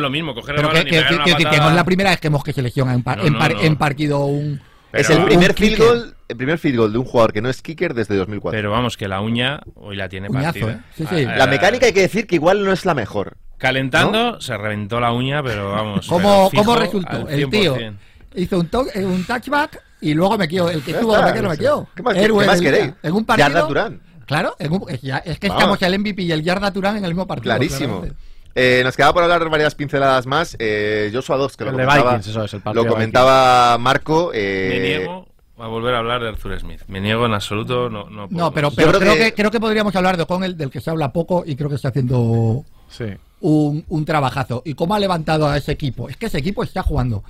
lo 0.00 0.10
mismo 0.10 0.34
coger 0.34 0.56
el 0.56 0.62
Pero 0.62 0.68
que, 0.70 0.74
balón 0.74 0.86
y 0.88 0.90
que, 0.90 0.96
pegar 0.96 1.08
que, 1.08 1.14
una 1.14 1.24
que- 1.24 1.44
que 1.50 1.56
no 1.58 1.68
es 1.70 1.74
la 1.76 1.84
primera 1.84 2.10
vez 2.10 2.20
que 2.20 2.26
hemos 2.26 2.42
que 2.44 2.52
se 2.52 2.60
lesiona 2.60 2.92
en, 2.92 3.02
par- 3.04 3.18
No, 3.18 3.24
en, 3.24 3.32
no, 3.32 3.38
par- 3.38 3.54
no. 3.54 3.60
en 3.62 3.76
partido 3.76 4.18
un. 4.26 4.60
es 4.92 5.06
Pero- 5.06 5.20
el 5.20 5.26
primer 5.26 5.54
field 5.54 5.78
goal, 5.78 6.14
el 6.30 6.36
primer 6.36 6.58
field 6.58 6.78
goal 6.78 6.92
de 6.92 6.98
un 6.98 7.04
jugador 7.04 7.32
que 7.32 7.42
no 7.42 7.48
es 7.50 7.60
kicker 7.62 7.92
desde 7.94 8.16
2004. 8.16 8.56
Pero 8.56 8.70
vamos, 8.70 8.96
que 8.96 9.06
la 9.08 9.20
uña 9.20 9.60
hoy 9.74 9.96
la 9.96 10.08
tiene 10.08 10.28
Uñazo, 10.28 10.44
partida. 10.44 10.70
¿eh? 10.72 10.80
Sí, 10.96 11.04
sí. 11.08 11.24
Ah, 11.28 11.36
la 11.36 11.46
mecánica 11.46 11.86
hay 11.86 11.92
que 11.92 12.00
decir 12.02 12.26
que 12.26 12.36
igual 12.36 12.64
no 12.64 12.72
es 12.72 12.84
la 12.84 12.94
mejor. 12.94 13.36
Calentando, 13.58 14.40
se 14.40 14.56
reventó 14.56 15.00
la 15.00 15.12
uña, 15.12 15.42
pero 15.42 15.70
vamos. 15.72 16.06
¿Cómo, 16.08 16.48
pero 16.50 16.62
¿Cómo 16.64 16.76
resultó? 16.76 17.28
El 17.28 17.50
tío 17.50 17.76
100%. 17.76 17.94
hizo 18.36 18.58
un, 18.58 18.68
to- 18.68 18.86
eh, 18.94 19.04
un 19.04 19.24
touchback 19.24 19.82
y 20.00 20.14
luego 20.14 20.38
me 20.38 20.48
quedó. 20.48 20.70
El 20.70 20.82
que 20.82 20.92
Ya 20.92 21.00
tuvo 21.00 21.14
está, 21.14 21.26
que 21.26 21.30
meter 21.32 21.42
lo 21.44 21.50
metió. 21.50 21.88
¿Qué 21.94 22.02
más, 22.02 22.16
Héroe 22.16 22.40
qué 22.40 22.46
más 22.46 22.60
del 22.60 22.64
día. 22.64 22.72
queréis? 22.80 22.94
En 23.02 23.12
un 23.14 23.24
partido. 23.26 23.48
Yarda 23.48 23.68
Turán. 23.68 24.00
Claro, 24.26 24.56
en 24.58 24.72
un- 24.72 24.84
es, 24.88 25.02
ya- 25.02 25.18
es 25.18 25.38
que 25.38 25.48
Vamos. 25.48 25.62
estamos 25.62 25.82
el 25.82 25.94
MVP 25.98 26.22
y 26.22 26.32
el 26.32 26.42
Yarda 26.42 26.72
Turán 26.72 26.96
en 26.96 27.04
el 27.04 27.10
mismo 27.10 27.26
partido. 27.26 27.54
Clarísimo. 27.54 28.00
claramente. 28.00 28.16
Eh, 28.54 28.80
nos 28.82 28.96
queda 28.96 29.12
por 29.12 29.22
hablar 29.22 29.48
varias 29.48 29.74
pinceladas 29.76 30.26
más. 30.26 30.56
Eh, 30.58 31.10
Joshua 31.12 31.36
Dobbs, 31.36 31.56
que 31.56 31.64
lo 31.64 31.70
El 31.70 31.76
comentaba, 31.76 32.10
Vikings, 32.12 32.26
eso 32.28 32.44
es, 32.44 32.54
el 32.54 32.62
lo 32.74 32.86
comentaba 32.86 33.78
Marco. 33.78 34.32
eh, 34.34 34.68
Me 34.70 34.80
niego 34.80 35.28
a 35.64 35.68
volver 35.68 35.94
a 35.94 35.98
hablar 35.98 36.22
de 36.22 36.28
Arthur 36.28 36.58
Smith. 36.60 36.80
Me 36.88 37.00
niego 37.00 37.26
en 37.26 37.34
absoluto. 37.34 37.88
No, 37.90 38.08
no, 38.10 38.28
puedo. 38.28 38.38
No, 38.38 38.52
pero, 38.52 38.70
Yo 38.70 38.76
pero 38.76 38.88
creo 38.90 39.00
creo, 39.00 39.14
que- 39.14 39.20
que... 39.24 39.34
creo 39.34 39.50
que 39.50 39.60
podríamos 39.60 39.94
hablar 39.96 40.16
de 40.16 40.22
O'Connell, 40.24 40.56
del 40.56 40.70
que 40.70 40.80
se 40.80 40.90
habla 40.90 41.12
poco 41.12 41.44
y 41.46 41.56
creo 41.56 41.68
que 41.68 41.76
está 41.76 41.88
haciendo 41.88 42.64
Sí. 42.88 43.04
un, 43.40 43.84
un 43.88 44.04
trabajazo. 44.04 44.62
¿Y 44.64 44.74
cómo 44.74 44.94
ha 44.94 44.98
levantado 44.98 45.48
a 45.48 45.56
ese 45.56 45.72
equipo? 45.72 46.08
Es 46.08 46.16
que 46.16 46.26
ese 46.26 46.38
equipo 46.38 46.62
está 46.62 46.82
jugando 46.82 47.22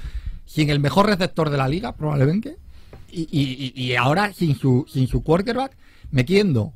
sin 0.46 0.70
el 0.70 0.80
mejor 0.80 1.06
receptor 1.06 1.50
de 1.50 1.56
la 1.58 1.68
liga, 1.68 1.92
probablemente, 1.92 2.56
y, 3.10 3.22
y- 3.22 3.72
y- 3.76 3.82
y 3.90 3.94
ahora 3.96 4.32
sin 4.32 4.56
su, 4.56 4.86
sin 4.88 5.06
su 5.08 5.22
quarterback, 5.22 5.72
metiendo 6.10 6.72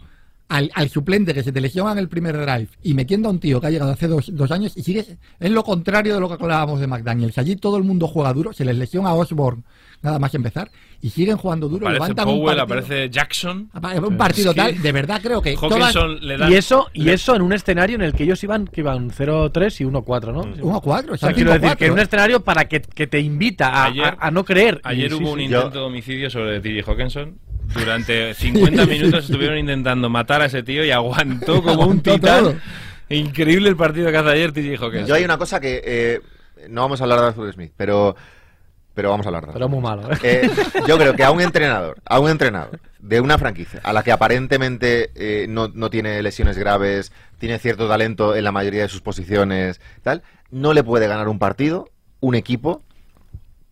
al, 0.49 0.70
al 0.74 0.88
suplente 0.90 1.32
que 1.34 1.42
se 1.42 1.53
te 1.53 1.61
lesiona 1.61 1.92
en 1.92 1.99
el 1.99 2.09
primer 2.09 2.36
drive 2.36 2.68
y 2.82 2.95
metiendo 2.95 3.28
a 3.28 3.32
un 3.32 3.40
tío 3.40 3.61
que 3.61 3.66
ha 3.66 3.70
llegado 3.70 3.90
hace 3.92 4.07
dos, 4.09 4.30
dos 4.34 4.51
años 4.51 4.76
y 4.76 4.82
sigue 4.82 5.05
es 5.40 5.51
lo 5.51 5.64
contrario 5.64 6.14
de 6.14 6.20
lo 6.20 6.28
que 6.28 6.34
hablábamos 6.42 6.80
de 6.80 6.86
McDaniels. 6.86 7.38
Allí 7.38 7.57
todo 7.57 7.76
el 7.78 7.84
mundo 7.84 8.07
juega 8.07 8.32
duro, 8.32 8.53
se 8.53 8.64
les 8.64 8.76
lesiona 8.76 9.09
a 9.11 9.14
Osborne 9.14 9.62
nada 10.03 10.18
más 10.18 10.34
empezar 10.34 10.70
y 11.01 11.09
siguen 11.09 11.38
jugando 11.38 11.66
duro. 11.66 11.86
Aparece 11.86 12.03
levantan 12.03 12.28
un 12.28 12.34
Powell, 12.40 12.57
partido, 12.59 12.78
aparece 12.78 13.11
Jackson. 13.11 13.70
un 14.07 14.16
partido 14.18 14.51
Es 14.51 14.55
que 14.55 14.61
tal, 14.61 14.82
de 14.82 14.92
verdad 14.92 15.20
creo 15.22 15.40
que 15.40 15.55
todas, 15.57 15.95
le 16.20 16.36
da. 16.36 16.51
Y 16.51 16.55
eso, 16.55 16.88
y 16.92 17.05
le- 17.05 17.14
eso 17.14 17.34
en 17.34 17.40
un 17.40 17.55
escenario 17.55 17.97
en 17.97 18.03
el 18.03 18.12
que 18.12 18.24
ellos 18.24 18.42
iban, 18.45 18.66
que 18.66 18.82
iban 18.82 19.11
0-3 19.11 19.80
y 19.80 19.84
1-4, 19.84 20.32
¿no? 20.32 20.45
1-4, 20.45 21.12
O 21.12 21.16
sea, 21.16 21.32
quiero 21.32 21.53
decir 21.53 21.70
5-4, 21.70 21.76
que 21.78 21.86
en 21.86 21.92
un 21.92 21.99
escenario 22.01 22.45
para 22.45 22.66
que, 22.68 22.82
que 22.82 23.07
te 23.07 23.18
invita 23.18 23.68
a, 23.70 23.86
Ayer- 23.86 24.05
a- 24.05 24.26
a 24.26 24.30
no 24.30 24.45
creer. 24.45 24.78
Ayer 24.84 25.11
Y 25.11 25.16
sí, 25.16 25.22
hubo 25.22 25.32
un 25.32 25.38
sí. 25.38 25.49
Yo- 25.49 25.57
intento 25.61 25.78
de 25.78 25.84
homicidio 25.86 26.28
sobre 26.28 26.61
TJ 26.61 26.82
Hawkinson. 26.86 27.38
Durante 27.73 28.35
50 28.35 28.87
minutos 28.87 29.25
estuvieron 29.25 29.59
intentando 29.59 30.11
matar 30.11 30.43
a 30.43 30.47
ese 30.47 30.62
tío 30.62 30.85
y 30.85 30.91
aguantó 30.91 31.62
como 31.62 31.87
un 31.87 32.01
titán. 32.01 32.45
todo. 32.45 32.55
Increíble 33.09 33.69
el 33.69 33.77
partido 33.77 34.11
que 34.11 34.17
hace 34.17 34.29
ayer 34.31 34.53
TJ 34.53 34.77
Hawkinson. 34.83 35.07
Yo 35.07 35.15
hay 35.15 35.25
una 35.25 35.39
cosa 35.39 35.61
que 35.61 35.83
eh, 35.85 36.21
no 36.69 36.83
vamos 36.83 37.01
a 37.01 37.05
hablar 37.05 37.21
de 37.21 37.27
Arthur 37.27 37.53
Smith, 37.53 37.73
pero, 37.77 38.17
pero 38.95 39.11
vamos 39.11 39.27
a 39.27 39.29
hablar 39.29 39.47
de 39.47 39.53
Pero 39.53 39.69
muy 39.69 39.81
malo, 39.81 40.11
¿eh? 40.11 40.19
Eh, 40.23 40.51
yo 40.87 40.97
creo 40.99 41.15
que 41.15 41.25
a 41.25 41.31
un 41.31 41.41
entrenador, 41.41 41.99
a 42.05 42.19
un 42.19 42.31
entrenador 42.31 42.81
de 42.99 43.21
una 43.21 43.37
franquicia 43.39 43.81
a 43.83 43.93
la 43.93 44.03
que 44.03 44.12
aparentemente 44.12 45.11
eh, 45.15 45.47
no, 45.49 45.69
no 45.69 45.91
tiene 45.91 46.23
lesiones 46.23 46.57
graves, 46.57 47.12
tiene 47.39 47.59
cierto 47.59 47.89
talento 47.89 48.35
en 48.35 48.45
la 48.45 48.53
mayoría 48.53 48.83
de 48.83 48.89
sus 48.89 49.03
posiciones, 49.03 49.81
tal, 50.03 50.23
no 50.51 50.73
le 50.73 50.83
puede 50.83 51.07
ganar 51.07 51.29
un 51.29 51.39
partido 51.39 51.91
un 52.25 52.35
equipo 52.35 52.83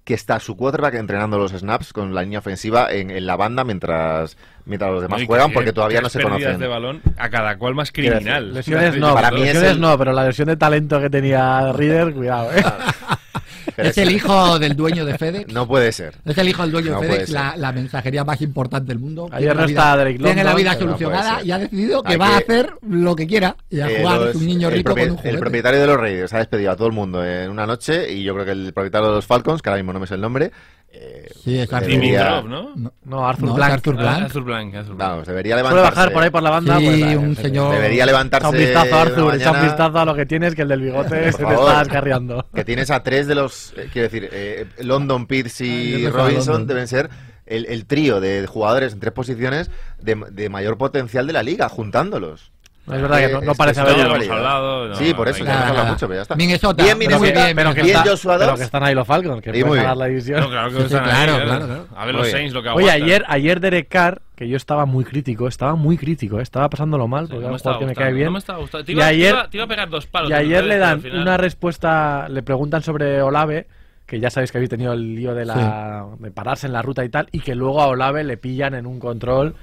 que 0.04 0.14
está 0.14 0.40
su 0.40 0.56
quarterback 0.56 0.94
entrenando 0.94 1.38
los 1.38 1.52
snaps 1.52 1.92
con 1.92 2.12
la 2.14 2.22
línea 2.22 2.40
ofensiva 2.40 2.90
en, 2.92 3.10
en 3.10 3.24
la 3.24 3.36
banda 3.36 3.62
mientras, 3.62 4.36
mientras 4.64 4.90
los 4.90 5.02
demás 5.02 5.20
No, 5.20 5.26
juegan 5.26 5.48
que- 5.50 5.54
porque 5.54 5.72
todavía 5.72 6.00
no 6.00 6.08
se 6.08 6.20
conocen. 6.22 6.58
de 6.58 6.66
balón 6.66 7.02
a 7.16 7.30
cada 7.30 7.56
cual 7.56 7.74
más 7.76 7.92
criminal. 7.92 8.52
Lesiones 8.52 8.96
no, 8.96 9.14
Para 9.14 9.30
mí 9.30 9.42
es 9.42 9.46
lesiones 9.54 9.70
el- 9.72 9.80
no, 9.80 9.96
pero 9.98 10.12
la 10.12 10.24
lesión 10.24 10.48
de 10.48 10.56
talento 10.56 11.00
que 11.00 11.08
tenía 11.08 11.72
Reader, 11.72 12.12
cuidado, 12.14 12.52
¿eh? 12.52 12.62
Es 13.76 13.98
el 13.98 14.10
hijo 14.10 14.58
del 14.58 14.74
dueño 14.76 15.04
de 15.04 15.16
FedEx. 15.18 15.52
No 15.52 15.66
puede 15.66 15.92
ser. 15.92 16.14
Es 16.24 16.36
el 16.38 16.48
hijo 16.48 16.62
del 16.62 16.72
dueño 16.72 16.90
No 16.92 17.00
de 17.00 17.06
puede 17.06 17.12
FedEx, 17.20 17.30
la, 17.30 17.56
la 17.56 17.72
mensajería 17.72 18.24
más 18.24 18.40
importante 18.42 18.88
del 18.88 18.98
mundo. 18.98 19.28
Ayer 19.32 19.38
Tiene 19.50 19.54
no 19.54 19.60
la 19.60 19.66
está 19.66 19.96
Drake 19.96 20.18
Tiene 20.18 20.34
la 20.36 20.42
London, 20.50 20.56
vida 20.56 20.72
no 20.72 20.78
puede 20.78 20.88
solucionada 20.98 21.36
ser. 21.38 21.46
y 21.46 21.50
ha 21.52 21.58
decidido 21.58 22.02
que 22.02 22.12
Hay 22.12 22.18
va 22.18 22.26
a 22.26 22.38
que- 22.38 22.44
hacer 22.52 22.74
lo 22.88 23.16
que 23.16 23.26
quiera 23.26 23.56
y 23.70 23.80
a 23.80 23.88
Eh, 23.90 23.98
jugar. 24.00 24.20
los- 24.20 24.34
un 24.36 24.46
niño 24.46 24.68
el 24.68 24.74
rico 24.74 24.92
con 24.92 25.00
un 25.02 25.08
El 25.08 25.16
juguete. 25.16 25.38
propietario 25.38 25.80
de 25.80 25.86
los 25.86 25.96
Raiders 25.98 26.32
ha 26.34 26.38
despedido 26.38 26.70
a 26.72 26.76
todo 26.76 26.86
el 26.88 26.92
mundo 26.92 27.24
en 27.24 27.50
una 27.50 27.66
noche 27.66 28.12
y 28.12 28.22
yo 28.22 28.34
creo 28.34 28.44
que 28.46 28.52
el 28.52 28.72
propietario 28.72 29.08
de 29.08 29.14
los 29.16 29.26
Falcons, 29.26 29.62
que 29.62 29.68
ahora 29.70 29.82
mismo 29.82 29.92
no 29.92 30.00
me 30.00 30.06
sé 30.06 30.14
el 30.14 30.20
nombre, 30.20 30.50
eh, 30.94 31.26
Sí, 31.42 31.58
es 31.58 31.72
Arthur 31.72 31.90
debería- 31.90 32.42
¿no? 32.42 32.74
No, 32.76 32.92
No, 33.06 33.26
Arthur 33.26 33.44
no, 33.46 33.50
es 33.52 33.56
Blank. 33.56 33.72
Arthur 33.72 33.96
Blanc. 33.96 34.22
Arthur 34.24 34.42
Blank, 34.44 34.74
Arthur 34.74 34.94
Blanc. 34.94 35.10
Vamos, 35.10 35.26
debería 35.26 35.54
Suele 35.54 35.68
levantarse. 35.70 35.96
bajar 35.96 36.12
por 36.12 36.22
ahí 36.22 36.30
por 36.30 36.42
la 36.42 36.50
banda. 36.50 36.78
Sí, 36.78 36.84
pues, 36.84 37.16
un 37.16 37.36
señor- 37.36 37.74
Debería 37.74 38.04
levantarse. 38.06 38.46
Echa 38.48 38.56
un 38.56 38.58
vistazo, 38.62 38.94
Arthur, 39.00 39.34
echa 39.34 39.52
un 39.52 39.62
vistazo 39.62 39.98
a 39.98 40.04
lo 40.04 40.14
que 40.14 40.26
tienes, 40.26 40.54
que 40.54 40.62
el 40.62 40.68
del 40.68 40.80
bigote 40.82 41.32
se 41.32 41.38
te 41.38 41.44
favor. 41.44 41.68
está 41.68 41.78
descarriando. 41.84 42.46
Que 42.54 42.64
tienes 42.64 42.90
a 42.90 43.02
tres 43.02 43.26
de 43.26 43.34
los 43.34 43.51
dos, 43.52 43.74
eh, 43.76 43.88
quiero 43.92 44.08
decir, 44.08 44.28
eh, 44.32 44.66
London, 44.78 45.26
Pierce 45.26 45.64
Ah, 45.64 45.66
y 45.66 46.08
Robinson 46.08 46.66
deben 46.66 46.88
ser 46.88 47.10
el, 47.46 47.66
el 47.66 47.86
trío 47.86 48.20
de 48.20 48.46
jugadores 48.46 48.92
en 48.92 49.00
tres 49.00 49.12
posiciones 49.12 49.70
de, 50.00 50.14
de 50.30 50.48
mayor 50.48 50.78
potencial 50.78 51.26
de 51.26 51.32
la 51.32 51.42
liga, 51.42 51.68
juntándolos. 51.68 52.52
Es 52.84 53.00
verdad 53.00 53.18
que 53.18 53.28
no, 53.32 53.40
no 53.42 53.52
Es- 53.52 53.58
parece 53.58 53.80
haber 53.80 54.00
hablado, 54.00 54.88
no, 54.88 54.94
sí, 54.96 55.14
por 55.14 55.28
eso, 55.28 55.44
no 55.44 55.50
ya 55.50 55.54
no 55.54 55.60
que- 55.62 55.68
habla 55.78 55.84
mucho, 55.92 56.08
pero 56.08 56.18
ya 56.18 56.22
está. 56.22 56.34
Minnesota, 56.34 56.82
Bien, 56.82 56.98
Minnesota, 56.98 57.44
bien, 57.44 57.56
pero 57.56 57.74
que, 57.74 57.82
bien 57.82 57.96
está- 57.96 58.10
Joshua 58.10 58.38
pero 58.38 58.54
que 58.56 58.62
están 58.64 58.82
ahí 58.82 58.94
los 58.94 59.06
Falcons, 59.06 59.40
que 59.40 59.50
Y 59.50 59.62
pueden 59.62 59.84
ganar 59.84 59.84
bien. 59.92 59.98
la 59.98 60.06
división. 60.06 60.40
No, 60.40 60.48
claro 60.50 60.68
que 60.68 60.74
Sí, 60.74 60.78
sí, 60.80 60.84
están 60.86 61.04
claro, 61.04 61.32
¿eh? 61.38 61.44
claro, 61.44 61.66
claro. 61.66 61.86
A 61.96 62.04
ver 62.06 62.14
los 62.16 62.22
bien. 62.24 62.36
Saints 62.36 62.54
lo 62.54 62.62
que 62.62 62.68
Oye, 62.70 62.90
aguantan. 62.90 63.02
ayer, 63.02 63.24
ayer 63.28 63.60
Derek 63.60 63.88
Carr, 63.88 64.22
que 64.34 64.48
yo 64.48 64.56
estaba 64.56 64.84
muy 64.84 65.04
crítico, 65.04 65.46
estaba 65.46 65.76
muy 65.76 65.96
crítico, 65.96 66.40
eh, 66.40 66.42
estaba 66.42 66.68
pasándolo 66.68 67.06
mal, 67.06 67.26
Sí, 67.26 67.34
porque 67.34 67.46
no 67.46 67.52
me 67.52 67.78
que 67.78 67.86
me 67.86 67.94
cae 67.94 68.12
bien. 68.12 68.24
no 68.26 68.32
me 68.32 68.38
estaba 68.40 68.58
gustando. 68.58 68.84
Te 68.84 68.90
Y 68.92 68.94
iba, 68.96 69.04
te 69.04 69.10
ayer- 69.10 69.30
iba- 69.34 69.48
te 69.48 69.56
iba 69.58 69.64
a 69.64 69.68
pegar 69.68 69.88
dos 69.88 70.06
palos. 70.06 70.30
Y 70.30 70.32
ayer 70.34 70.64
le 70.64 70.78
dan 70.78 71.02
una 71.14 71.36
respuesta, 71.36 72.28
le 72.28 72.42
preguntan 72.42 72.82
sobre 72.82 73.22
Olave, 73.22 73.68
que 74.06 74.18
ya 74.18 74.28
sabéis 74.28 74.50
que 74.50 74.58
habéis 74.58 74.70
tenido 74.70 74.92
el 74.92 75.14
lío 75.14 75.34
de, 75.34 75.44
la, 75.44 76.04
de 76.18 76.30
pararse 76.32 76.66
en 76.66 76.72
la 76.72 76.82
ruta 76.82 77.04
y 77.04 77.08
tal, 77.08 77.28
y 77.30 77.38
que 77.40 77.54
luego 77.54 77.80
a 77.80 77.86
Olave 77.86 78.24
le 78.24 78.36
pillan 78.36 78.74
en 78.74 78.86
un 78.86 78.98
control, 78.98 79.54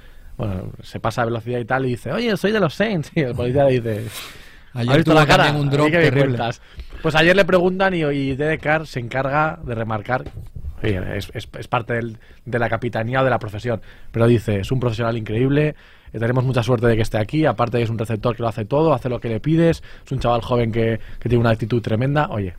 bueno, 0.46 0.72
se 0.82 1.00
pasa 1.00 1.22
a 1.22 1.24
velocidad 1.26 1.58
y 1.58 1.64
tal, 1.64 1.86
y 1.86 1.90
dice, 1.90 2.12
oye, 2.12 2.36
soy 2.36 2.52
de 2.52 2.60
los 2.60 2.74
Saints, 2.74 3.10
y 3.14 3.20
el 3.20 3.34
policía 3.34 3.64
le 3.64 3.80
dice, 3.80 4.06
¿has 4.74 4.80
Ayer 4.82 4.96
visto 4.96 5.14
la 5.14 5.26
cara? 5.26 5.50
un 5.52 5.56
¿A 5.56 5.62
mí 5.62 5.68
drop 5.70 5.90
terrible. 5.90 6.38
Pues 7.02 7.14
ayer 7.14 7.34
le 7.34 7.44
preguntan 7.44 7.94
y, 7.94 8.02
y 8.04 8.36
Derek 8.36 8.60
Carr 8.60 8.86
se 8.86 9.00
encarga 9.00 9.58
de 9.64 9.74
remarcar, 9.74 10.24
oye, 10.82 11.00
es, 11.16 11.30
es- 11.34 11.48
es 11.58 11.68
parte 11.68 11.94
del- 11.94 12.18
de 12.44 12.58
la 12.58 12.68
capitanía 12.68 13.22
o 13.22 13.24
de 13.24 13.30
la 13.30 13.38
profesión, 13.38 13.80
pero 14.12 14.26
dice, 14.26 14.60
es 14.60 14.70
un 14.70 14.80
profesional 14.80 15.16
increíble, 15.16 15.74
eh, 16.12 16.18
tenemos 16.18 16.44
mucha 16.44 16.62
suerte 16.62 16.86
de 16.88 16.96
que 16.96 17.02
esté 17.02 17.16
aquí, 17.18 17.46
aparte 17.46 17.80
es 17.80 17.88
un 17.88 17.96
receptor 17.98 18.36
que 18.36 18.42
lo 18.42 18.48
hace 18.48 18.64
todo, 18.66 18.92
hace 18.92 19.08
lo 19.08 19.18
que 19.20 19.28
le 19.30 19.40
pides, 19.40 19.82
es 20.04 20.12
un 20.12 20.18
chaval 20.18 20.42
joven 20.42 20.72
que, 20.72 21.00
que 21.18 21.28
tiene 21.28 21.40
una 21.40 21.50
actitud 21.50 21.80
tremenda, 21.80 22.28
oye, 22.28 22.54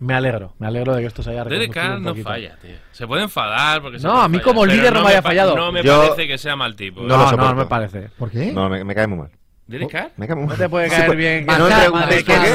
me 0.00 0.14
alegro, 0.14 0.54
me 0.58 0.66
alegro 0.66 0.94
de 0.94 1.02
que 1.02 1.06
esto 1.06 1.22
se 1.22 1.30
haya 1.30 1.44
Carr 1.70 1.96
un 1.98 2.02
no 2.02 2.10
poquito. 2.10 2.28
falla, 2.28 2.56
tío. 2.60 2.72
Se 2.90 3.06
puede 3.06 3.22
enfadar 3.22 3.80
porque 3.82 3.98
se 3.98 4.06
No, 4.06 4.14
puede 4.14 4.24
a 4.24 4.28
mí 4.28 4.38
fallar, 4.38 4.44
como 4.44 4.66
líder 4.66 4.92
no 4.92 4.98
me 5.00 5.04
me 5.04 5.10
haya 5.12 5.22
fallado. 5.22 5.56
No 5.56 5.70
me 5.72 5.82
Yo- 5.82 6.00
parece 6.08 6.26
que 6.26 6.38
sea 6.38 6.56
mal 6.56 6.74
tipo. 6.74 7.00
¿eh? 7.02 7.04
No 7.06 7.16
lo 7.16 7.24
No, 7.30 7.36
no, 7.36 7.48
no 7.50 7.54
me 7.54 7.66
parece. 7.66 8.08
¿Por 8.18 8.30
qué? 8.30 8.50
No, 8.52 8.68
me, 8.68 8.82
me 8.82 8.94
cae 8.94 9.06
muy 9.06 9.18
mal. 9.18 9.30
¿Derek 9.66 9.88
Carr? 9.90 10.10
Me 10.16 10.26
cae 10.26 10.34
muy 10.34 10.42
No 10.44 10.48
mal. 10.48 10.58
te 10.58 10.68
puede 10.68 10.88
caer 10.88 11.06
por- 11.06 11.16
bien 11.16 11.46
No 11.46 11.58
me 11.68 11.70
preguntéis 11.70 12.24
por 12.24 12.34
qué. 12.34 12.50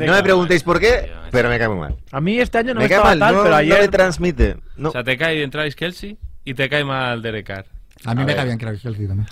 No 0.00 0.06
No 0.06 0.12
me 0.14 0.22
preguntéis 0.22 0.62
por 0.64 0.80
qué, 0.80 1.12
pero 1.30 1.48
me 1.48 1.58
cae 1.58 1.68
muy 1.68 1.78
mal. 1.78 1.96
A 2.10 2.20
mí 2.20 2.38
este 2.40 2.58
año 2.58 2.74
no 2.74 2.80
Me 2.80 2.84
me 2.84 2.88
cae 2.88 2.96
estaba 2.96 3.10
mal, 3.10 3.18
tal, 3.20 3.34
no, 3.34 3.40
pero 3.42 3.50
no 3.52 3.56
ayer 3.58 3.80
me 3.82 3.88
transmite. 3.88 4.56
No. 4.76 4.88
O 4.88 4.92
sea, 4.92 5.04
te 5.04 5.16
cae 5.16 5.36
bien 5.36 5.50
Travis 5.50 5.76
Kelsey 5.76 6.18
y 6.44 6.54
te 6.54 6.68
cae 6.68 6.82
mal 6.84 7.22
Derek 7.22 7.46
Carr. 7.46 7.66
A 8.04 8.14
mí 8.14 8.22
A 8.22 8.24
me 8.26 8.34
cae 8.34 8.46
bien 8.46 8.58
Travis 8.58 8.80
Kelsey 8.82 9.06
también. 9.06 9.28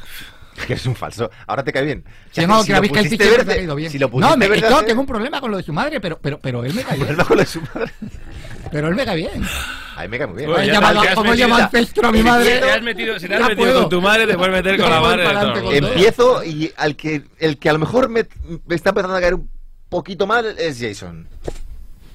que 0.67 0.73
eres 0.75 0.87
un 0.87 0.95
falso. 0.95 1.31
Ahora 1.47 1.65
te 1.65 1.73
cae 1.73 1.85
bien. 1.85 2.05
O 2.07 2.35
sea, 2.35 2.45
Sí, 2.45 2.49
no, 2.49 2.65
que 2.65 2.75
si 2.75 2.89
pusiste 2.89 3.09
siempre 3.09 3.29
me 3.29 3.37
verde- 3.37 3.53
ha 3.53 3.57
caído 3.57 3.75
bien. 3.77 3.91
Si 3.91 3.99
lo 3.99 4.09
no, 4.09 4.37
me, 4.37 4.49
verde 4.49 4.69
yo 4.69 4.85
tengo 4.85 5.01
un 5.01 5.07
problema 5.07 5.41
con 5.41 5.51
lo 5.51 5.57
de 5.57 5.63
su 5.63 5.73
madre, 5.73 6.01
pero, 6.01 6.19
pero, 6.21 6.39
pero 6.41 6.65
él 6.65 6.75
me 6.75 6.83
cae 6.83 6.97
bien. 6.99 7.17
Con 7.17 7.37
lo 7.37 7.43
de 7.43 7.47
su 7.47 7.61
madre. 7.75 7.93
Pero 8.71 8.89
él 8.89 8.95
me 8.95 9.05
cae 9.05 9.17
bien. 9.17 9.43
A 9.97 10.03
mí 10.03 10.09
me 10.09 10.19
cae 10.19 10.27
muy 10.27 10.37
bien. 10.39 10.51
Ya 10.67 10.73
llamado- 10.75 11.01
has 11.01 11.15
¿Cómo 11.15 11.35
llama 11.35 11.65
ancestro 11.65 12.09
a 12.09 12.13
mi 12.13 12.19
Si 12.19 12.25
madre? 12.25 12.59
te 12.59 12.71
has 12.71 12.83
metido, 12.83 13.19
si 13.19 13.29
te 13.29 13.35
has 13.35 13.49
metido 13.49 13.81
con 13.81 13.89
tu 13.91 14.01
madre, 14.01 14.27
te 14.27 14.37
puedes 14.37 14.53
meter 14.53 14.81
con 14.81 14.91
la 14.91 15.01
madre 15.01 15.23
de 15.63 15.79
el 15.79 15.85
Empiezo 15.85 16.45
y 16.45 16.73
al 16.77 16.97
que, 16.97 17.23
el 17.39 17.59
que 17.59 17.69
a 17.69 17.73
lo 17.75 17.79
mejor 17.79 18.09
me, 18.09 18.27
me 18.67 18.75
está 18.75 18.91
empezando 18.91 19.17
a 19.17 19.21
caer 19.21 19.35
un 19.35 19.51
poquito 19.89 20.27
mal 20.27 20.55
es 20.59 20.79
Jason. 20.81 21.29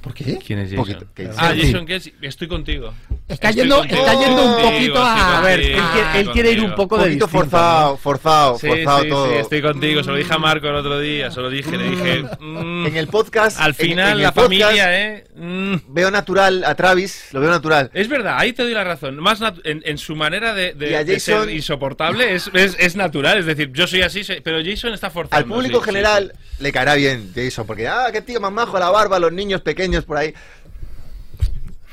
¿Por 0.02 0.14
qué? 0.14 0.38
¿Quién 0.46 0.60
es 0.60 0.74
Poquito, 0.74 1.00
Jason? 1.00 1.14
que 1.16 1.30
Ah, 1.38 1.52
sí. 1.54 1.62
Jason 1.64 1.86
Kelsey. 1.86 2.14
Estoy 2.22 2.48
contigo. 2.48 2.94
Está 3.28 3.50
Estoy 3.50 3.62
yendo, 3.64 3.78
contigo. 3.80 4.00
está 4.06 4.14
yendo 4.20 4.46
un 4.46 4.62
poquito 4.62 5.02
a... 5.04 5.38
A 5.40 5.42
ver, 5.42 5.60
él 5.60 5.82
quiere, 5.94 6.20
él 6.22 6.30
quiere 6.32 6.52
ir 6.52 6.62
un 6.64 6.76
poco 6.76 6.96
Un 6.96 7.02
de 7.02 7.08
poquito 7.08 7.26
distinto, 7.26 7.28
forzado, 7.50 7.98
forzado, 7.98 8.58
Sí, 8.60 8.68
forzado 8.68 9.04
sí, 9.04 9.10
todo. 9.10 9.28
sí, 9.30 9.34
estoy 9.40 9.62
contigo. 9.62 10.04
Se 10.04 10.12
lo 10.12 10.16
dije 10.18 10.34
a 10.34 10.38
Marco 10.38 10.68
el 10.70 10.76
otro 10.76 11.00
día. 11.00 11.30
Se 11.32 11.42
lo 11.42 11.50
dije, 11.50 11.76
le 11.78 11.90
dije. 11.90 12.24
mm, 12.40 12.86
En 12.86 12.96
el 12.98 13.08
podcast. 13.08 13.60
al 13.60 13.70
en- 13.70 13.76
final, 13.76 14.08
en 14.12 14.18
el 14.18 14.24
la 14.24 14.32
podcast, 14.34 14.46
familia, 14.64 15.06
¿eh? 15.08 15.24
Mm. 15.36 15.76
Veo 15.90 16.10
natural 16.12 16.64
a 16.64 16.76
Travis, 16.76 17.30
lo 17.34 17.42
veo 17.42 17.50
natural. 17.50 17.92
Es 17.94 18.08
verdad, 18.08 18.36
ahí 18.38 18.54
te 18.54 18.64
doy 18.64 18.74
la 18.74 18.84
razón. 18.86 19.18
Más 19.18 19.40
en, 19.66 19.82
en 19.86 19.98
su 19.98 20.16
manera 20.16 20.54
de, 20.54 20.74
de- 20.74 20.96
a 20.96 21.04
de 21.04 21.16
Jason- 21.16 21.46
ser 21.48 21.56
insoportable 21.56 22.34
es, 22.34 22.50
es, 22.54 22.78
es 22.80 22.96
natural. 22.96 23.40
Es 23.40 23.46
decir, 23.46 23.72
yo 23.74 23.88
soy 23.88 24.04
así, 24.04 24.22
pero 24.44 24.60
Jason 24.64 24.94
está 24.94 25.10
forzando. 25.10 25.38
Al 25.38 25.46
público 25.62 25.80
sí, 25.80 25.86
general 25.86 26.32
sí, 26.34 26.47
le 26.60 26.72
caerá 26.72 26.96
bien 26.96 27.32
Jason, 27.36 27.66
porque, 27.68 27.88
ah, 27.88 28.08
qué 28.12 28.22
tío 28.22 28.40
más 28.42 28.52
majo, 28.52 28.78
la 28.80 28.90
barba, 28.90 29.20
los 29.20 29.32
niños 29.32 29.62
pequeños 29.62 30.04
por 30.06 30.18
ahí. 30.18 30.34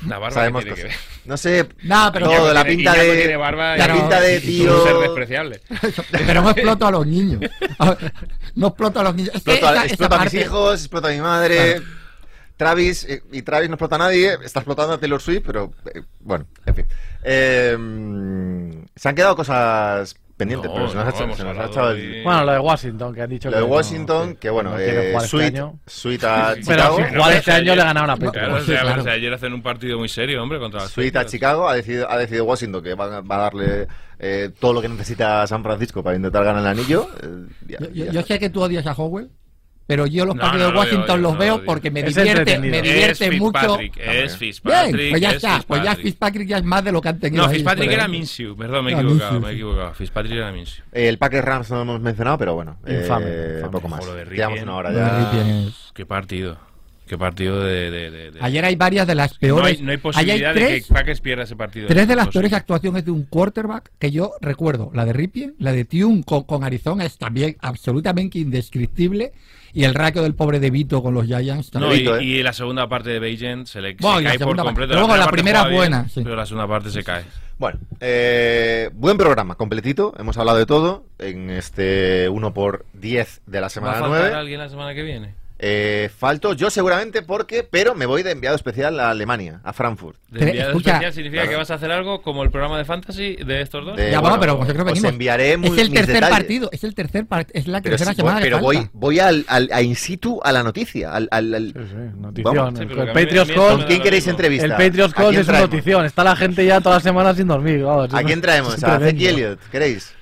La 0.06 0.18
barba 0.18 0.34
Sabemos 0.34 0.64
que 0.64 0.72
tiene 0.74 0.82
cosas. 0.90 0.98
que 1.00 1.06
ver. 1.06 1.28
No 1.28 1.36
sé, 1.38 1.68
No, 1.84 2.10
pero- 2.12 2.26
todo, 2.28 2.52
la 2.52 2.64
pinta 2.64 2.92
de. 2.92 3.16
tiene 3.16 3.36
barba 3.36 3.76
la 3.76 3.92
pinta 3.92 4.20
de 4.20 4.40
tío. 4.40 4.84
ser 4.84 4.96
despreciable. 4.98 5.60
Pero 6.26 6.42
no 6.42 6.50
exploto 6.50 6.86
a 6.86 6.90
los 6.90 7.06
niños. 7.06 7.40
No 8.54 8.66
exploto 8.68 9.00
a 9.00 9.04
los 9.04 9.14
niños. 9.14 9.34
Explota 9.34 9.80
a 9.80 9.84
mis 9.84 9.96
parte- 9.96 10.40
hijos, 10.42 10.80
explota 10.80 11.08
a 11.08 11.12
mi 11.12 11.20
madre. 11.20 11.80
Travis, 12.56 13.04
eh, 13.08 13.22
y 13.32 13.42
Travis 13.42 13.68
no 13.68 13.74
explota 13.74 13.96
a 13.96 13.98
nadie, 13.98 14.36
está 14.44 14.60
explotando 14.60 14.92
a 14.94 14.98
Taylor 15.00 15.20
Swift, 15.20 15.42
pero 15.46 15.72
eh, 15.92 16.02
bueno, 16.20 16.46
en 16.66 16.74
fin. 16.74 16.86
Eh, 17.24 17.76
se 18.94 19.08
han 19.08 19.14
quedado 19.14 19.34
cosas 19.34 20.14
pendientes, 20.36 20.68
No, 20.70 20.74
pero 20.76 20.88
se 20.88 20.94
nos 20.96 21.06
ha 21.06 21.10
no, 21.18 21.24
hemos 21.24 21.36
se 21.36 21.44
nos 21.44 21.58
ha 21.58 21.64
echado 21.66 21.90
el- 21.92 22.22
Bueno, 22.24 22.44
lo 22.44 22.52
de 22.52 22.58
Washington, 22.58 23.14
que 23.14 23.22
han 23.22 23.30
dicho 23.30 23.50
Lo 23.50 23.56
de 23.56 23.62
que 23.62 23.68
no- 23.68 23.74
Washington, 23.74 24.30
sí, 24.30 24.36
que 24.40 24.50
bueno, 24.50 24.70
no 24.70 24.78
eh, 24.78 25.08
jugar 25.12 25.24
este. 25.24 25.28
Sweet 25.86 26.24
a 26.24 26.54
Chicago. 26.56 26.96
si 26.96 27.02
Pero 27.12 27.24
que 27.28 27.36
este 27.36 27.52
año 27.52 27.74
le 27.76 27.84
ganaron 27.84 28.10
a 28.10 28.14
No, 28.16 28.18
Patriots. 28.24 28.38
Claro, 28.38 28.54
o 28.56 28.60
Sí, 28.60 28.66
sea, 28.72 28.80
claro. 28.82 29.00
o 29.00 29.04
sea, 29.04 29.12
ayer 29.12 29.32
hacen 29.34 29.52
un 29.52 29.62
partido 29.62 29.98
muy 29.98 30.08
serio, 30.08 30.42
hombre, 30.42 30.58
contra 30.58 30.80
los 30.82 30.90
Sweet 30.90 31.16
a. 31.16 31.26
Chicago, 31.26 31.68
ha 31.68 31.74
decidido, 31.74 32.10
ha 32.10 32.18
decidido 32.18 32.44
Washington 32.44 32.82
que 32.82 32.94
va, 32.94 33.20
va 33.20 33.36
a 33.36 33.38
darle 33.38 33.86
eh, 34.18 34.50
todo 34.58 34.72
lo 34.72 34.80
que 34.82 34.88
necesita 34.88 35.46
San 35.46 35.62
Francisco 35.62 36.02
para 36.02 36.16
intentar 36.16 36.44
ganar 36.44 36.62
el 36.62 36.68
anillo. 36.68 37.08
eh, 37.22 37.46
ya- 37.68 37.78
Yo, 37.80 37.86
yo- 37.90 38.04
ya 38.06 38.12
yo 38.12 38.22
sé 38.22 38.38
que 38.38 38.50
tú 38.50 38.62
odias 38.62 38.86
a 38.86 38.92
Howell, 38.92 39.28
pero 39.86 40.06
yo 40.06 40.24
los 40.24 40.34
No, 40.36 40.40
partidos 40.42 40.62
no, 40.62 40.68
de 40.68 40.72
lo 40.74 40.80
Washington 40.80 41.10
odio, 41.10 41.16
los 41.22 41.32
lo 41.34 41.38
veo 41.38 41.54
odio. 41.56 41.64
porque 41.66 41.90
me 41.90 42.00
Es 42.00 42.14
divierte, 42.14 42.58
me 42.58 42.76
Es 42.78 42.82
divierte 42.82 43.30
mucho. 43.32 43.58
Fitzpatrick, 43.58 43.96
es 43.98 44.06
Bien, 44.14 44.28
Fitzpatrick. 44.30 45.10
pues 45.10 45.20
ya 45.22 45.28
es 45.30 45.34
está. 45.36 45.48
Pues 45.66 45.82
ya 45.82 45.90
Fitzpatrick. 45.90 46.02
Fitzpatrick 46.04 46.48
ya 46.48 46.56
es 46.58 46.64
más 46.64 46.84
de 46.84 46.92
lo 46.92 47.00
que 47.02 47.08
han 47.08 47.20
tenido. 47.20 47.42
No, 47.44 47.50
Fitzpatrick 47.50 47.90
era 47.92 48.04
ahí. 48.04 48.10
Minshew, 48.10 48.56
perdón, 48.56 48.84
me 48.84 48.90
he 48.92 48.94
equivocado, 48.94 49.32
Minshew, 49.32 49.40
me 49.40 49.46
he 49.46 49.50
sí. 49.50 49.54
equivocado. 49.56 49.94
Fitzpatrick 49.94 50.34
era 50.36 50.52
Minshew. 50.52 50.84
El 50.92 51.18
Packers 51.18 51.44
Rams 51.44 51.70
no 51.70 51.76
lo 51.76 51.82
hemos 51.82 52.00
mencionado, 52.00 52.38
pero 52.38 52.54
bueno. 52.54 52.76
Infame, 52.86 53.26
eh, 53.28 53.52
infame. 53.56 53.72
Poco 53.72 53.88
más. 53.88 54.04
Lo 54.06 54.14
de 54.14 54.24
Llevamos 54.24 54.62
una 54.62 54.74
hora 54.76 54.90
Lo 54.90 54.98
de 54.98 55.04
ya. 55.04 55.58
Es- 55.68 55.90
Qué 55.94 56.06
partido. 56.06 56.56
Qué 57.06 57.18
partido 57.18 57.60
de. 57.62 57.90
de, 57.90 58.10
de- 58.10 58.30
de- 58.30 58.38
Ayer 58.40 58.64
hay 58.64 58.76
varias 58.76 59.06
de 59.06 59.14
las 59.14 59.32
no, 59.34 59.38
peores. 59.38 59.76
hay, 59.78 59.82
no 59.84 59.90
hay 59.90 59.98
posibilidad 59.98 60.54
de 60.54 60.60
tres, 60.60 60.86
que 60.86 60.94
Packers 60.94 61.20
pierda 61.20 61.42
ese 61.44 61.54
partido. 61.54 61.86
tres 61.86 62.08
de 62.08 62.16
las 62.16 62.28
peores 62.28 62.50
actuaciones 62.54 63.04
de 63.04 63.10
un 63.10 63.24
quarterback 63.24 63.90
que 63.98 64.10
yo 64.10 64.32
recuerdo. 64.40 64.90
La 64.94 65.04
de 65.04 65.12
Ripien, 65.12 65.54
la 65.58 65.72
de 65.72 65.84
Tune 65.84 66.22
con, 66.24 66.44
con 66.44 66.64
Arizona 66.64 67.04
es 67.04 67.18
también 67.18 67.56
absolutamente 67.60 68.38
indescriptible. 68.38 69.32
Y 69.74 69.84
el 69.84 69.92
raquio 69.94 70.22
del 70.22 70.34
pobre 70.34 70.60
De 70.60 70.70
Vito 70.70 71.02
con 71.02 71.12
los 71.14 71.26
Giants 71.26 71.74
No, 71.74 71.92
y, 71.94 72.06
¿eh? 72.08 72.22
y 72.22 72.42
la 72.42 72.52
segunda 72.52 72.88
parte 72.88 73.10
de 73.10 73.18
Beijing 73.18 73.66
se 73.66 73.80
le 73.80 73.90
se 73.90 73.96
Bueno, 74.00 74.20
la 74.20 74.30
cae 74.30 74.38
por 74.38 74.56
completo. 74.56 74.94
parte. 74.94 74.94
Luego 74.94 75.16
la 75.16 75.26
primera 75.26 75.60
juega 75.62 75.70
bien, 75.70 75.78
buena, 75.90 76.08
sí. 76.08 76.20
Pero 76.22 76.36
la 76.36 76.46
segunda 76.46 76.68
parte 76.68 76.90
se 76.90 77.02
cae. 77.02 77.24
Bueno, 77.58 77.78
eh, 78.00 78.90
buen 78.94 79.16
programa, 79.16 79.54
completito. 79.56 80.14
Hemos 80.18 80.36
hablado 80.38 80.58
de 80.58 80.66
todo 80.66 81.06
en 81.18 81.50
este 81.50 82.28
1 82.28 82.54
por 82.54 82.86
10 82.94 83.42
de 83.46 83.52
la 83.60 83.62
¿Va 83.62 83.66
a 83.66 83.70
semana 83.70 83.92
faltar 83.94 84.10
9. 84.22 84.34
alguien 84.34 84.60
la 84.60 84.68
semana 84.68 84.94
que 84.94 85.02
viene? 85.02 85.34
Eh, 85.66 86.10
falto 86.14 86.52
yo 86.52 86.68
seguramente 86.68 87.22
porque, 87.22 87.62
pero 87.62 87.94
me 87.94 88.04
voy 88.04 88.22
de 88.22 88.32
enviado 88.32 88.54
especial 88.54 89.00
a 89.00 89.08
Alemania, 89.08 89.60
a 89.64 89.72
Frankfurt. 89.72 90.18
De 90.28 90.40
enviado 90.48 90.70
escucha, 90.72 90.90
especial 90.90 91.12
significa 91.14 91.40
claro. 91.44 91.50
que 91.52 91.56
vas 91.56 91.70
a 91.70 91.74
hacer 91.74 91.90
algo 91.90 92.20
como 92.20 92.42
el 92.42 92.50
programa 92.50 92.76
de 92.76 92.84
fantasy 92.84 93.36
de 93.36 93.62
estos 93.62 93.82
dos. 93.86 93.96
De- 93.96 94.10
Ya, 94.10 94.20
bueno, 94.20 94.38
pero 94.38 94.58
nosotros 94.58 94.78
os 94.80 94.84
venimos. 94.84 95.10
enviaré 95.10 95.56
mu- 95.56 95.72
es 95.72 95.78
el 95.80 95.88
mis 95.88 95.94
tercer 96.00 96.14
detalles. 96.16 96.36
partido, 96.38 96.68
es 96.70 96.84
el 96.84 96.94
tercer 96.94 97.26
es 97.54 97.66
la 97.66 97.80
Pero, 97.80 97.92
tercera 97.96 98.10
sí, 98.10 98.16
semana 98.16 98.34
voy, 98.34 98.42
que 98.42 98.46
pero 98.50 98.58
voy, 98.60 98.76
falta. 98.76 98.90
voy 98.92 99.18
al, 99.20 99.44
al- 99.48 99.70
a 99.72 99.80
in 99.80 99.96
situ 99.96 100.38
a 100.44 100.52
la 100.52 100.62
noticia. 100.62 101.14
Al, 101.14 101.28
al- 101.30 101.54
al- 101.54 101.72
Sí, 101.72 101.78
sí, 101.88 102.20
notición. 102.20 102.54
Vamos. 102.56 102.78
Sí, 102.78 102.84
el 102.84 102.98
el 102.98 103.12
Patriots 103.14 103.50
Call- 103.50 103.76
¿Con 103.78 103.82
quién 103.84 104.02
queréis 104.02 104.26
entrevista? 104.26 104.66
El 104.66 104.72
Patriots 104.72 105.14
¿A 105.14 105.16
Call 105.16 105.34
es 105.34 105.36
una 105.38 105.46
traemos? 105.46 105.70
notición. 105.70 106.04
Está 106.04 106.24
la 106.24 106.36
gente 106.36 106.66
ya 106.66 106.80
toda 106.82 106.96
la 106.96 107.00
semana 107.00 107.34
sin 107.34 107.46
dormir. 107.48 107.82
vamos, 107.84 108.12
¿A 108.12 108.22
quién 108.22 108.42
traemos? 108.42 108.84
¿A. 108.84 108.98
Zeki 108.98 109.26
Elliott? 109.28 109.60
¿Queréis? 109.70 110.14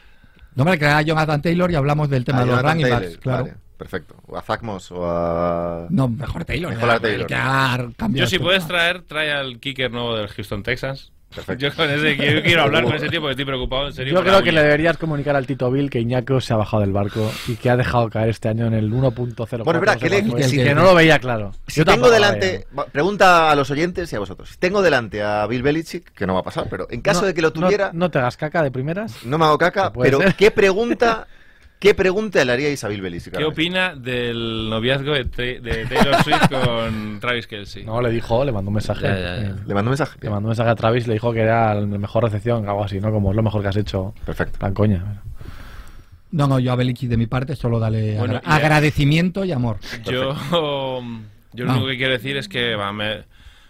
No 0.54 0.64
me 0.64 0.78
creerá 0.78 0.98
a 0.98 1.02
Jonathan 1.02 1.42
Taylor 1.42 1.68
y 1.70 1.74
hablamos 1.74 2.10
del 2.10 2.24
tema 2.24 2.42
A 2.42 2.44
de 2.44 2.46
los 2.52 2.62
running 2.62 2.88
backs, 2.88 3.16
claro. 3.18 3.44
vale, 3.44 3.54
perfecto. 3.82 4.14
O 4.26 4.36
a 4.36 4.42
Zach 4.42 4.62
Moss 4.62 4.92
o 4.92 5.04
a... 5.04 5.86
No, 5.90 6.08
mejor 6.08 6.44
Taylor. 6.44 6.72
Mejor 6.74 6.90
a 6.90 7.00
Taylor. 7.00 7.26
que 7.26 8.18
Yo 8.18 8.26
si 8.26 8.38
puedes 8.38 8.66
traer, 8.66 9.02
trae 9.02 9.32
al 9.32 9.58
kicker 9.58 9.90
nuevo 9.90 10.16
del 10.16 10.28
Houston 10.28 10.62
Texans. 10.62 11.10
Perfecto. 11.34 11.62
Yo 11.66 11.74
con 11.74 11.88
ese 11.88 12.14
quiero, 12.16 12.42
quiero 12.42 12.62
hablar 12.62 12.84
con 12.84 12.94
ese 12.94 13.08
tío 13.08 13.18
porque 13.20 13.30
estoy 13.32 13.46
preocupado 13.46 13.86
en 13.86 13.94
serio. 13.94 14.12
Yo 14.14 14.20
creo 14.22 14.42
que 14.42 14.50
uña. 14.50 14.60
le 14.60 14.62
deberías 14.64 14.98
comunicar 14.98 15.34
al 15.34 15.46
Tito 15.46 15.70
Bill 15.70 15.88
que 15.88 15.98
Iñaco 15.98 16.40
se 16.42 16.52
ha 16.52 16.56
bajado 16.56 16.82
del 16.82 16.92
barco 16.92 17.32
y 17.48 17.54
que 17.56 17.70
ha 17.70 17.76
dejado 17.78 18.10
caer 18.10 18.28
este 18.28 18.50
año 18.50 18.66
en 18.66 18.74
el 18.74 18.92
1.0. 18.92 19.64
Bueno, 19.64 19.80
espera, 19.80 19.96
que 19.96 20.10
le- 20.10 20.22
que- 20.24 20.50
que, 20.50 20.64
que- 20.64 20.74
no 20.74 20.82
lo 20.84 20.94
veía 20.94 21.18
claro. 21.18 21.52
Si 21.66 21.80
Yo 21.80 21.84
tengo 21.86 22.10
delante, 22.10 22.66
pregunta 22.92 23.50
a 23.50 23.56
los 23.56 23.70
oyentes 23.70 24.12
y 24.12 24.16
a 24.16 24.18
vosotros. 24.18 24.50
Si 24.50 24.58
tengo 24.58 24.82
delante 24.82 25.22
a 25.22 25.46
Bill 25.46 25.62
Belichick, 25.62 26.12
que 26.12 26.26
no 26.26 26.34
va 26.34 26.40
a 26.40 26.44
pasar, 26.44 26.66
pero 26.70 26.86
en 26.90 27.00
caso 27.00 27.22
No, 27.22 27.26
de 27.28 27.34
que 27.34 27.40
lo 27.42 27.50
tuviera, 27.52 27.90
No, 27.94 28.10
te 28.10 28.18
hagas 28.18 28.36
caca 28.36 28.62
de 28.62 28.70
primeras. 28.70 29.24
no 29.24 29.38
me 29.38 29.46
hago 29.46 29.56
caca, 29.58 29.90
pero 29.92 30.20
ser. 30.20 30.34
¿qué 30.34 30.50
pregunta, 30.50 31.26
qué 31.82 31.94
pregunta 31.94 32.44
le 32.44 32.52
haríais 32.52 32.84
a 32.84 32.88
Bill 32.88 33.02
Belichick? 33.02 33.36
¿Qué 33.36 33.42
opina 33.44 33.96
del 33.96 34.70
noviazgo 34.70 35.14
de, 35.14 35.24
de 35.24 35.84
Taylor 35.86 36.22
Swift 36.22 36.48
con 36.48 37.18
Travis 37.18 37.48
Kelsey? 37.48 37.84
No, 37.84 38.00
le 38.00 38.10
dijo, 38.10 38.44
le 38.44 38.52
mandó 38.52 38.68
un 38.68 38.74
mensaje. 38.74 39.02
Ya, 39.02 39.18
ya, 39.18 39.36
ya. 39.42 39.56
Le 39.66 39.74
mando 39.74 39.88
un 39.88 39.88
mensaje. 39.90 40.16
Le 40.20 40.30
mandó 40.30 40.46
un 40.46 40.50
mensaje 40.50 40.70
a 40.70 40.76
Travis, 40.76 41.08
le 41.08 41.14
dijo 41.14 41.32
que 41.32 41.40
era 41.40 41.74
la 41.74 41.84
mejor 41.84 42.22
recepción, 42.22 42.68
algo 42.68 42.84
así, 42.84 43.00
¿no? 43.00 43.10
Como 43.10 43.30
es 43.30 43.36
lo 43.36 43.42
mejor 43.42 43.62
que 43.62 43.68
has 43.68 43.76
hecho. 43.76 44.14
Perfecto. 44.24 44.60
Plan 44.60 44.72
coña. 44.74 45.22
No, 46.30 46.46
no, 46.46 46.60
yo 46.60 46.70
a 46.72 46.76
Belichick 46.76 47.10
de 47.10 47.16
mi 47.16 47.26
parte 47.26 47.56
solo 47.56 47.80
dale 47.80 48.16
Bueno, 48.16 48.36
agra- 48.36 48.48
y 48.48 48.50
a- 48.52 48.54
agradecimiento 48.54 49.44
y 49.44 49.50
amor. 49.50 49.78
Yo. 50.04 50.36
Yo 51.54 51.64
lo 51.66 51.72
único 51.72 51.86
que 51.88 51.96
quiero 51.96 52.12
decir 52.12 52.36
es 52.36 52.48
que 52.48 52.76
va, 52.76 52.92
me- 52.92 53.24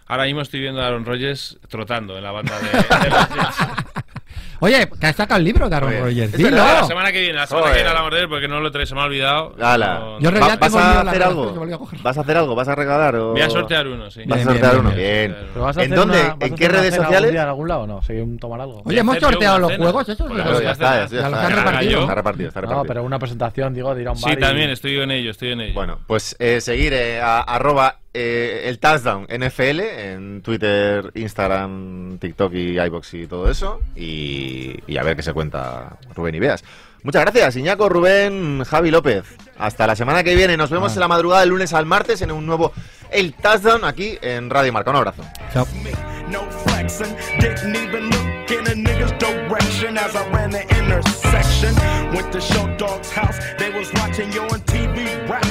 ahora 0.06 0.24
mismo 0.26 0.42
estoy 0.42 0.60
viendo 0.60 0.82
a 0.82 0.86
Aaron 0.86 1.04
Rodgers 1.06 1.58
trotando 1.68 2.16
en 2.18 2.22
la 2.22 2.30
banda 2.30 2.52
de, 2.60 2.66
de 2.68 3.10
los 3.10 3.28
Jets. 3.34 4.11
Oye, 4.64 4.88
que 5.00 5.06
has 5.08 5.16
sacado 5.16 5.38
el 5.38 5.44
libro 5.44 5.68
de 5.68 5.74
Aaron 5.74 5.88
Oye, 5.90 6.00
Rodgers. 6.00 6.32
Dilo. 6.36 6.50
La 6.52 6.84
semana 6.84 7.10
que 7.10 7.18
viene, 7.20 7.34
la 7.34 7.48
semana 7.48 7.62
Joder. 7.66 7.72
que 7.74 7.82
viene 7.82 7.88
hablamos 7.90 8.12
de 8.12 8.20
él 8.20 8.28
porque 8.28 8.46
no 8.46 8.60
lo 8.60 8.70
trae, 8.70 8.86
se 8.86 8.94
me 8.94 9.00
ha 9.00 9.04
olvidado. 9.06 9.56
Ala. 9.60 9.98
No- 9.98 10.20
Yo 10.20 10.28
en 10.28 10.34
realidad 10.36 10.58
¿Vas 10.60 10.72
tengo 10.72 10.84
a 10.84 11.02
la 11.04 11.10
hacer 11.10 11.22
algo? 11.24 11.66
que 11.66 11.76
coger. 11.78 12.00
¿Vas 12.00 12.16
a 12.18 12.20
hacer 12.20 12.36
algo? 12.36 12.54
¿vas 12.54 12.68
a 12.68 12.74
regalar? 12.76 13.16
O... 13.16 13.32
Voy 13.32 13.40
a 13.40 13.50
sortear 13.50 13.88
uno, 13.88 14.08
sí. 14.08 14.22
Vas 14.24 14.40
a 14.40 14.44
sortear 14.44 14.72
bien, 14.74 14.86
uno. 14.86 14.94
bien. 14.94 15.32
Bien. 15.32 15.46
¿Pero 15.52 15.64
vas 15.64 15.76
a 15.76 15.82
¿En 15.82 15.90
dónde? 15.90 16.18
a 16.20 16.36
¿En 16.38 16.54
qué 16.54 16.68
redes 16.68 16.94
sociales? 16.94 17.30
en 17.32 17.38
algún 17.38 17.66
lado? 17.66 17.88
No, 17.88 18.02
sí, 18.02 18.12
un 18.12 18.38
tomar 18.38 18.60
algo. 18.60 18.82
Oye, 18.84 19.00
hemos 19.00 19.18
sorteado 19.18 19.58
los 19.58 19.72
juegos, 19.76 20.08
esos. 20.08 20.30
Ya, 20.62 20.70
está, 20.70 21.06
ya 21.08 21.26
está. 21.26 21.48
repartido. 22.14 22.52
No, 22.68 22.84
pero 22.84 23.02
una 23.02 23.18
presentación, 23.18 23.74
digo, 23.74 23.92
de 23.96 24.02
ir 24.02 24.08
a 24.08 24.12
un 24.12 24.20
bar 24.20 24.30
Sí, 24.32 24.38
también, 24.38 24.70
estoy 24.70 24.96
en 25.00 25.10
ello, 25.10 25.32
estoy 25.32 25.50
en 25.52 25.60
ello. 25.62 25.74
Bueno, 25.74 25.98
pues 26.06 26.36
eh, 26.38 26.60
seguir 26.60 26.92
eh, 26.92 27.20
a, 27.20 27.40
arroba 27.40 27.96
eh, 28.14 28.62
el 28.66 28.78
touchdown 28.78 29.24
NFL 29.24 29.80
en 29.80 30.42
Twitter, 30.42 31.10
Instagram, 31.14 32.18
TikTok 32.18 32.52
y 32.54 32.78
iBox 32.78 33.14
y 33.14 33.26
todo 33.26 33.50
eso. 33.50 33.80
Y, 33.96 34.76
y 34.86 34.96
a 34.96 35.02
ver 35.02 35.16
qué 35.16 35.22
se 35.22 35.32
cuenta 35.32 35.96
Rubén 36.14 36.34
y 36.34 36.40
Beas. 36.40 36.62
Muchas 37.04 37.22
gracias, 37.22 37.56
Iñaco, 37.56 37.88
Rubén, 37.88 38.62
Javi 38.64 38.90
López. 38.90 39.24
Hasta 39.58 39.86
la 39.86 39.96
semana 39.96 40.22
que 40.22 40.34
viene. 40.36 40.56
Nos 40.56 40.70
vemos 40.70 40.92
Ah. 40.92 40.94
en 40.94 41.00
la 41.00 41.08
madrugada 41.08 41.40
del 41.40 41.50
lunes 41.50 41.72
al 41.72 41.84
martes 41.86 42.22
en 42.22 42.30
un 42.30 42.46
nuevo 42.46 42.72
El 43.10 43.34
Touchdown 43.34 43.84
aquí 43.84 44.18
en 44.22 44.48
Radio 44.50 44.72
Marca. 44.72 44.90
Un 44.90 44.96
abrazo. 44.96 45.24
Chao. 45.52 45.66
no 46.30 46.40
flexing. 46.64 47.14
Didn't 47.40 47.76
even 47.76 48.04
look 48.10 48.50
in 48.50 48.66
a 48.68 48.74
nigga's 48.74 49.12
direction 49.18 49.98
as 49.98 50.14
I 50.14 50.26
ran 50.30 50.50
the 50.50 50.62
intersection. 50.78 51.74
Went 52.14 52.30
to 52.32 52.40
Show 52.40 52.66
Dog's 52.78 53.10
house, 53.10 53.38
they 53.58 53.70
was 53.70 53.90
watching 53.94 54.30
yo 54.32 54.42
on 54.44 54.60
TV 54.62 55.28
rap. 55.28 55.42